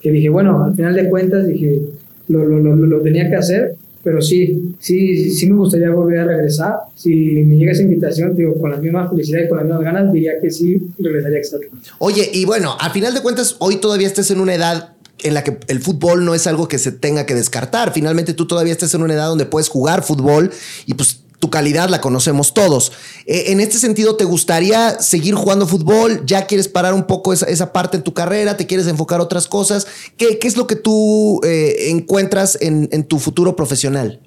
que 0.00 0.10
dije, 0.10 0.28
bueno, 0.28 0.64
al 0.64 0.74
final 0.74 0.94
de 0.94 1.08
cuentas, 1.08 1.46
dije, 1.46 1.82
lo, 2.26 2.44
lo, 2.44 2.58
lo, 2.58 2.74
lo 2.74 3.00
tenía 3.00 3.30
que 3.30 3.36
hacer 3.36 3.76
pero 4.02 4.22
sí, 4.22 4.74
sí, 4.78 5.30
sí 5.30 5.50
me 5.50 5.56
gustaría 5.56 5.90
volver 5.90 6.20
a 6.20 6.24
regresar. 6.24 6.74
Si 6.94 7.10
me 7.10 7.56
llega 7.56 7.72
esa 7.72 7.82
invitación, 7.82 8.36
digo, 8.36 8.54
con 8.58 8.70
la 8.70 8.76
misma 8.76 9.08
felicidad 9.08 9.40
y 9.44 9.48
con 9.48 9.58
las 9.58 9.66
mismas 9.66 9.84
ganas, 9.84 10.12
diría 10.12 10.32
que 10.40 10.50
sí, 10.50 10.80
regresaría 10.98 11.38
a 11.38 11.96
Oye, 11.98 12.30
y 12.32 12.44
bueno, 12.44 12.76
al 12.78 12.90
final 12.92 13.14
de 13.14 13.20
cuentas, 13.20 13.56
hoy 13.58 13.76
todavía 13.76 14.06
estás 14.06 14.30
en 14.30 14.40
una 14.40 14.54
edad 14.54 14.94
en 15.20 15.34
la 15.34 15.42
que 15.42 15.58
el 15.66 15.80
fútbol 15.80 16.24
no 16.24 16.34
es 16.34 16.46
algo 16.46 16.68
que 16.68 16.78
se 16.78 16.92
tenga 16.92 17.26
que 17.26 17.34
descartar. 17.34 17.92
Finalmente 17.92 18.34
tú 18.34 18.46
todavía 18.46 18.72
estás 18.72 18.94
en 18.94 19.02
una 19.02 19.14
edad 19.14 19.28
donde 19.28 19.46
puedes 19.46 19.68
jugar 19.68 20.02
fútbol 20.02 20.50
y 20.86 20.94
pues 20.94 21.20
tu 21.38 21.50
calidad 21.50 21.88
la 21.88 22.00
conocemos 22.00 22.52
todos. 22.52 22.92
Eh, 23.26 23.44
en 23.48 23.60
este 23.60 23.78
sentido, 23.78 24.16
¿te 24.16 24.24
gustaría 24.24 24.98
seguir 25.00 25.34
jugando 25.34 25.66
fútbol? 25.66 26.22
¿Ya 26.26 26.46
quieres 26.46 26.68
parar 26.68 26.94
un 26.94 27.04
poco 27.04 27.32
esa, 27.32 27.72
parte 27.72 27.96
en 27.96 28.02
tu 28.02 28.12
carrera? 28.12 28.56
¿Te 28.56 28.66
quieres 28.66 28.86
enfocar 28.88 29.20
otras 29.20 29.46
cosas? 29.46 29.86
¿Qué, 30.16 30.38
qué 30.38 30.48
es 30.48 30.56
lo 30.56 30.66
que 30.66 30.76
tú 30.76 31.40
eh, 31.44 31.90
encuentras 31.90 32.60
en, 32.60 32.88
en, 32.90 33.04
tu 33.04 33.18
futuro 33.18 33.54
profesional? 33.54 34.18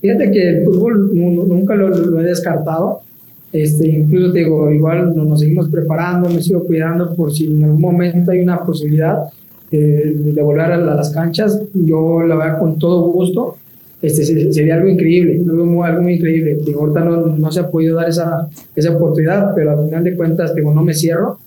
Fíjate 0.00 0.30
que 0.32 0.48
el 0.48 0.64
fútbol 0.64 1.10
nunca 1.14 1.74
lo, 1.74 2.20
he 2.20 2.24
descartado. 2.24 3.02
Este, 3.52 3.88
incluso 3.88 4.32
digo, 4.32 4.70
igual 4.70 5.14
nos, 5.14 5.40
seguimos 5.40 5.68
preparando, 5.68 6.28
me 6.28 6.42
sigo 6.42 6.64
cuidando 6.64 7.14
por 7.14 7.32
si 7.32 7.46
en 7.46 7.64
algún 7.64 7.80
momento 7.80 8.30
hay 8.30 8.40
una 8.40 8.64
posibilidad 8.64 9.24
de, 9.70 10.14
de 10.14 10.42
volver 10.42 10.72
a 10.72 10.76
las 10.76 11.10
canchas. 11.10 11.60
Yo 11.74 12.22
la 12.22 12.34
verdad 12.34 12.58
con 12.58 12.78
todo 12.78 13.12
gusto 13.12 13.56
este, 14.02 14.52
sería 14.52 14.76
algo 14.76 14.88
increíble, 14.88 15.42
algo, 15.46 15.84
algo 15.84 16.02
muy 16.02 16.14
increíble. 16.14 16.58
Digo, 16.64 16.80
ahorita 16.80 17.00
no, 17.00 17.26
no, 17.26 17.52
se 17.52 17.60
ha 17.60 17.70
podido 17.70 17.96
dar 17.96 18.08
esa, 18.08 18.48
esa 18.74 18.92
oportunidad, 18.92 19.54
pero 19.54 19.72
al 19.72 19.86
final 19.86 20.04
de 20.04 20.16
cuentas, 20.16 20.54
digo, 20.54 20.72
no 20.72 20.82
me 20.82 20.94
cierro. 20.94 21.38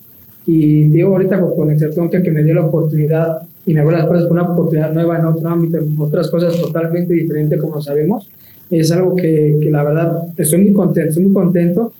Y 0.46 0.84
digo, 0.84 1.10
ahorita 1.10 1.40
con, 1.40 1.70
excepción 1.70 2.08
que, 2.10 2.18
me 2.30 2.44
dio 2.44 2.54
la 2.54 2.66
oportunidad 2.66 3.38
y 3.66 3.74
me 3.74 3.80
hago 3.80 3.90
las 3.90 4.06
cosas 4.06 4.24
con 4.28 4.38
una 4.38 4.52
oportunidad 4.52 4.92
nueva 4.92 5.18
en 5.18 5.24
otro 5.24 5.48
ámbito, 5.48 5.78
en 5.78 5.96
otras 5.98 6.30
cosas 6.30 6.60
totalmente 6.60 7.14
diferentes, 7.14 7.60
como 7.60 7.80
sabemos, 7.80 8.30
es 8.70 8.92
algo 8.92 9.16
que, 9.16 9.56
que 9.60 9.70
la 9.70 9.82
verdad 9.82 10.22
estoy 10.36 10.64
muy 10.64 10.72
contento, 10.74 11.08
estoy 11.08 11.24
muy 11.24 11.32
contento. 11.32 11.92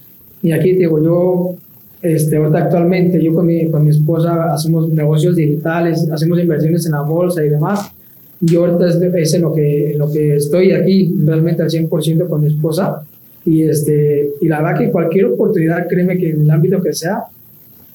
Y 0.42 0.52
aquí 0.52 0.72
digo, 0.72 1.02
yo 1.02 1.56
este, 2.02 2.36
ahorita 2.36 2.58
actualmente 2.58 3.22
yo 3.22 3.32
con 3.34 3.46
mi, 3.46 3.70
con 3.70 3.82
mi 3.82 3.90
esposa 3.90 4.52
hacemos 4.52 4.90
negocios 4.90 5.36
digitales, 5.36 6.06
hacemos 6.12 6.38
inversiones 6.38 6.84
en 6.84 6.92
la 6.92 7.00
bolsa 7.00 7.42
y 7.42 7.48
demás 7.48 7.93
yo 8.46 8.64
ahorita 8.64 9.18
es, 9.18 9.34
en, 9.34 9.42
lo 9.42 9.52
que, 9.52 9.94
lo 9.96 10.10
que 10.10 10.36
estoy 10.36 10.72
aquí 10.72 11.12
realmente 11.24 11.62
al 11.62 11.70
100% 11.70 12.28
con 12.28 12.40
mi 12.40 12.48
esposa. 12.48 13.02
Y, 13.44 13.62
este, 13.62 14.30
y 14.40 14.48
la 14.48 14.62
verdad 14.62 14.78
que 14.78 14.90
cualquier 14.90 15.26
oportunidad, 15.26 15.86
créeme 15.88 16.16
que 16.16 16.30
en 16.30 16.42
el 16.42 16.50
ámbito 16.50 16.80
que 16.80 16.92
sea, 16.92 17.24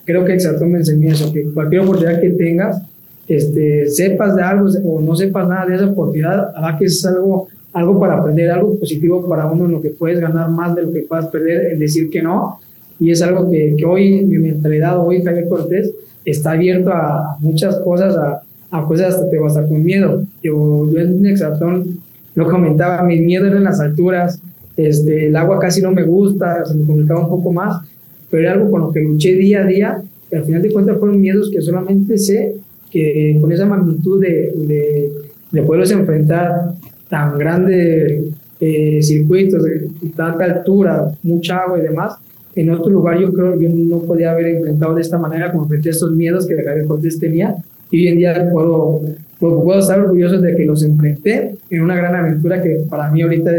creo 0.06 0.24
que 0.26 0.34
exacto 0.34 0.66
me 0.66 0.80
enseñó 0.80 1.12
eso, 1.12 1.32
que 1.32 1.46
cualquier 1.52 1.82
oportunidad 1.82 2.22
que 2.22 2.32
tengas, 2.32 2.82
este, 3.28 3.88
sepas 3.90 4.36
de 4.36 4.42
algo 4.42 4.70
o 4.86 5.02
no 5.02 5.16
sepas 5.16 5.48
nada 5.48 5.66
de 5.68 5.76
esa 5.76 5.86
oportunidad, 5.86 6.52
la 6.54 6.62
verdad 6.62 6.80
que 6.80 6.86
es 6.86 7.06
algo, 7.06 7.48
algo 7.74 8.00
para 8.00 8.18
aprender, 8.18 8.50
algo 8.50 8.80
positivo 8.80 9.28
para 9.28 9.46
uno 9.48 9.66
en 9.66 9.72
lo 9.72 9.82
que 9.82 9.90
puedes 9.90 10.20
ganar 10.20 10.50
más 10.50 10.76
de 10.76 10.84
lo 10.84 10.92
que 10.92 11.02
puedas 11.02 11.28
perder, 11.28 11.74
en 11.74 11.80
decir 11.80 12.10
que 12.10 12.22
no. 12.22 12.60
Y 13.00 13.12
es 13.12 13.22
algo 13.22 13.50
que, 13.50 13.76
que 13.78 13.86
hoy 13.86 14.26
mi 14.26 14.38
mentalidad, 14.40 15.00
hoy 15.00 15.22
Javier 15.24 15.48
Cortés, 15.48 15.92
está 16.26 16.52
abierto 16.52 16.92
a 16.92 17.38
muchas 17.40 17.78
cosas, 17.78 18.16
a, 18.16 18.42
a 18.72 18.86
cosas 18.86 19.16
hasta 19.16 19.30
te 19.30 19.40
vas 19.40 19.58
a 19.58 19.68
con 19.68 19.84
miedo. 19.84 20.24
Yo, 20.44 20.90
yo 20.92 21.00
en 21.00 21.26
Exatón 21.26 22.00
lo 22.36 22.50
comentaba, 22.50 23.04
mi 23.04 23.20
miedo 23.20 23.48
era 23.48 23.58
en 23.58 23.64
las 23.64 23.80
alturas, 23.80 24.42
este, 24.78 25.28
el 25.28 25.36
agua 25.36 25.60
casi 25.60 25.82
no 25.82 25.92
me 25.92 26.04
gusta, 26.04 26.64
se 26.66 26.76
me 26.76 26.86
complicaba 26.86 27.22
un 27.22 27.30
poco 27.30 27.52
más, 27.52 27.82
pero 28.30 28.44
era 28.44 28.54
algo 28.54 28.72
con 28.72 28.82
lo 28.82 28.92
que 28.92 29.02
luché 29.02 29.34
día 29.34 29.62
a 29.62 29.66
día, 29.66 30.02
y 30.32 30.36
al 30.36 30.44
final 30.44 30.62
de 30.62 30.72
cuentas 30.72 30.98
fueron 31.00 31.20
miedos 31.20 31.50
que 31.52 31.62
solamente 31.62 32.18
sé 32.18 32.56
que 32.92 33.38
con 33.42 33.52
esa 33.52 33.66
magnitud 33.66 34.22
de, 34.22 34.54
de, 34.56 35.12
de 35.52 35.62
poderlos 35.64 35.92
enfrentar 35.92 36.74
tan 37.10 37.38
grandes 37.38 38.24
eh, 38.62 39.00
circuitos, 39.02 39.64
de 39.64 39.90
tanta 40.16 40.46
altura, 40.46 41.12
mucha 41.24 41.58
agua 41.58 41.80
y 41.80 41.82
demás, 41.82 42.16
en 42.56 42.70
otro 42.70 42.92
lugar 42.92 43.20
yo 43.20 43.32
creo 43.34 43.58
que 43.58 43.66
yo 43.66 43.70
no 43.74 44.00
podía 44.00 44.32
haber 44.32 44.48
enfrentado 44.48 44.96
de 44.96 45.02
esta 45.02 45.18
manera 45.18 45.52
como 45.52 45.68
frente 45.68 45.90
a 45.90 45.92
estos 45.92 46.12
miedos 46.12 46.48
que 46.48 46.56
Javier 46.56 46.86
Cortés 46.86 47.20
tenía 47.20 47.56
y 47.92 47.98
hoy 47.98 48.08
en 48.08 48.18
día 48.18 48.50
puedo, 48.52 49.02
puedo, 49.40 49.80
estar 49.80 50.00
orgulloso 50.00 50.40
de 50.40 50.56
que 50.56 50.66
los 50.66 50.84
enfrenté 50.84 51.56
en 51.70 51.82
una 51.82 51.96
gran 51.96 52.16
aventura 52.16 52.62
que 52.62 52.82
para 52.90 53.10
mí 53.12 53.22
ahorita 53.22 53.52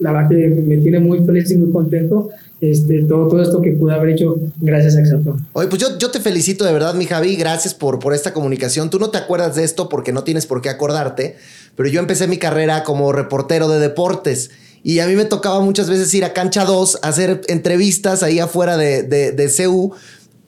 la 0.00 0.12
verdad 0.12 0.28
que 0.28 0.48
me 0.48 0.76
tiene 0.78 1.00
muy 1.00 1.20
feliz 1.24 1.50
y 1.50 1.56
muy 1.56 1.72
contento 1.72 2.30
este, 2.60 3.04
todo, 3.04 3.28
todo 3.28 3.40
esto 3.40 3.62
que 3.62 3.72
pude 3.72 3.94
haber 3.94 4.10
hecho 4.10 4.34
gracias 4.60 4.96
a 4.96 5.00
Exatón. 5.00 5.46
Oye, 5.52 5.68
pues 5.68 5.80
yo, 5.80 5.96
yo 5.98 6.10
te 6.10 6.18
felicito 6.18 6.64
de 6.64 6.72
verdad, 6.72 6.94
mi 6.94 7.06
Javi, 7.06 7.36
gracias 7.36 7.72
por, 7.72 8.00
por 8.00 8.14
esta 8.14 8.32
comunicación. 8.32 8.90
Tú 8.90 8.98
no 8.98 9.10
te 9.10 9.18
acuerdas 9.18 9.54
de 9.54 9.64
esto 9.64 9.88
porque 9.88 10.12
no 10.12 10.24
tienes 10.24 10.46
por 10.46 10.60
qué 10.60 10.68
acordarte, 10.68 11.36
pero 11.76 11.88
yo 11.88 12.00
empecé 12.00 12.26
mi 12.26 12.38
carrera 12.38 12.82
como 12.82 13.12
reportero 13.12 13.68
de 13.68 13.78
deportes. 13.78 14.50
Y 14.82 15.00
a 15.00 15.06
mí 15.06 15.14
me 15.14 15.24
tocaba 15.24 15.60
muchas 15.60 15.88
veces 15.88 16.12
ir 16.14 16.24
a 16.24 16.32
Cancha 16.32 16.64
2 16.64 17.00
a 17.02 17.08
hacer 17.08 17.42
entrevistas 17.48 18.22
ahí 18.22 18.38
afuera 18.40 18.76
de, 18.76 19.02
de, 19.02 19.32
de 19.32 19.48
CU 19.48 19.92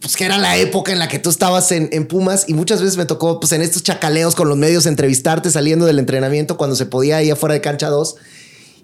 pues 0.01 0.17
que 0.17 0.25
era 0.25 0.39
la 0.39 0.57
época 0.57 0.93
en 0.93 0.99
la 0.99 1.09
que 1.09 1.19
tú 1.19 1.29
estabas 1.29 1.73
en, 1.73 2.07
Pumas 2.07 2.47
y 2.49 2.55
muchas 2.55 2.81
veces 2.81 2.97
me 2.97 3.05
tocó 3.05 3.39
pues 3.39 3.53
en 3.53 3.61
estos 3.61 3.83
chacaleos 3.83 4.35
con 4.35 4.49
los 4.49 4.57
medios 4.57 4.87
entrevistarte 4.87 5.51
saliendo 5.51 5.85
del 5.85 5.99
entrenamiento 5.99 6.57
cuando 6.57 6.75
se 6.75 6.87
podía 6.87 7.19
ahí 7.19 7.31
afuera 7.31 7.55
de 7.55 7.61
cancha 7.61 7.89
2. 7.89 8.17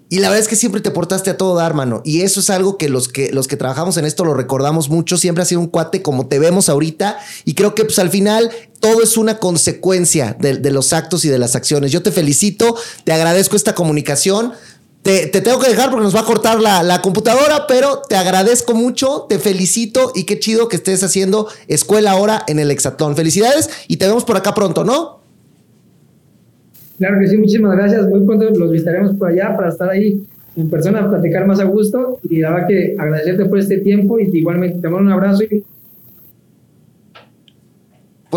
Y 0.09 0.19
la 0.19 0.29
verdad 0.29 0.41
es 0.43 0.47
que 0.47 0.55
siempre 0.55 0.79
te 0.79 0.91
portaste 0.91 1.31
a 1.31 1.37
todo 1.37 1.55
dar, 1.55 1.73
mano. 1.73 2.01
Y 2.05 2.21
eso 2.21 2.39
es 2.39 2.49
algo 2.49 2.77
que 2.77 2.87
los 2.87 3.09
que, 3.09 3.31
los 3.33 3.47
que 3.47 3.57
trabajamos 3.57 3.97
en 3.97 4.05
esto 4.05 4.23
lo 4.23 4.35
recordamos 4.35 4.89
mucho. 4.89 5.17
Siempre 5.17 5.41
ha 5.41 5.45
sido 5.45 5.59
un 5.59 5.67
cuate 5.67 6.01
como 6.01 6.27
te 6.27 6.39
vemos 6.39 6.69
ahorita. 6.69 7.17
Y 7.43 7.55
creo 7.55 7.75
que 7.75 7.83
pues 7.83 7.99
al 7.99 8.09
final 8.09 8.49
todo 8.79 9.03
es 9.03 9.17
una 9.17 9.37
consecuencia 9.37 10.37
de 10.39 10.71
los 10.71 10.93
actos 10.93 11.25
y 11.25 11.29
de 11.29 11.37
las 11.37 11.55
acciones. 11.55 11.91
Yo 11.91 12.03
te 12.03 12.13
felicito, 12.13 12.77
te 13.03 13.11
agradezco 13.11 13.57
esta 13.57 13.75
comunicación. 13.75 14.53
Te, 15.07 15.29
tengo 15.29 15.57
que 15.57 15.69
dejar 15.69 15.89
porque 15.89 16.03
nos 16.03 16.13
va 16.13 16.19
a 16.19 16.25
cortar 16.25 16.59
la, 16.59 16.99
computadora, 17.01 17.65
pero 17.65 18.01
te 18.09 18.17
agradezco 18.17 18.73
mucho, 18.73 19.25
te 19.29 19.39
felicito 19.39 20.11
y 20.13 20.25
qué 20.25 20.37
chido 20.37 20.67
que 20.67 20.75
estés 20.75 21.01
haciendo 21.01 21.47
escuela 21.69 22.11
ahora 22.11 22.43
en 22.45 22.59
el 22.59 22.71
Exatlón. 22.71 23.15
Felicidades 23.15 23.69
y 23.87 23.95
te 23.95 24.05
vemos 24.05 24.25
por 24.25 24.35
acá 24.35 24.53
pronto, 24.53 24.83
¿no? 24.83 25.21
Claro 26.97 27.19
que 27.21 27.27
sí, 27.29 27.37
muchísimas 27.37 27.77
gracias. 27.77 28.05
Muy 28.09 28.25
pronto 28.25 28.49
los 28.49 28.69
visitaremos 28.69 29.15
por 29.15 29.29
allá 29.29 29.55
para 29.55 29.69
estar 29.69 29.89
ahí 29.89 30.27
en 30.57 30.69
persona, 30.69 31.09
platicar 31.09 31.47
más 31.47 31.61
a 31.61 31.63
gusto 31.63 32.19
y 32.29 32.41
la 32.41 32.51
verdad 32.51 32.67
que 32.67 32.95
agradecerte 32.99 33.45
por 33.45 33.59
este 33.59 33.77
tiempo 33.77 34.19
y 34.19 34.23
igualmente 34.37 34.81
te 34.81 34.89
mando 34.89 35.05
un 35.05 35.13
abrazo 35.13 35.43
y 35.43 35.63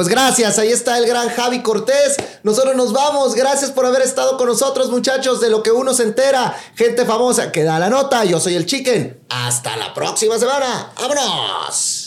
pues 0.01 0.09
gracias, 0.09 0.59
ahí 0.59 0.73
está 0.73 0.97
el 0.97 1.05
gran 1.05 1.29
Javi 1.29 1.61
Cortés. 1.61 2.17
Nosotros 2.43 2.75
nos 2.75 2.91
vamos. 2.91 3.35
Gracias 3.35 3.71
por 3.71 3.85
haber 3.85 4.01
estado 4.01 4.39
con 4.39 4.47
nosotros, 4.49 4.89
muchachos, 4.89 5.43
de 5.43 5.51
lo 5.51 5.63
que 5.63 5.73
uno 5.73 5.93
se 5.93 6.05
entera. 6.05 6.59
Gente 6.75 7.05
famosa 7.05 7.53
que 7.53 7.65
da 7.65 7.79
la 7.79 7.91
nota. 7.91 8.25
Yo 8.25 8.41
soy 8.41 8.55
el 8.55 8.65
Chicken. 8.65 9.21
Hasta 9.29 9.77
la 9.77 9.93
próxima 9.93 10.39
semana. 10.39 10.91
¡Vámonos! 10.99 12.00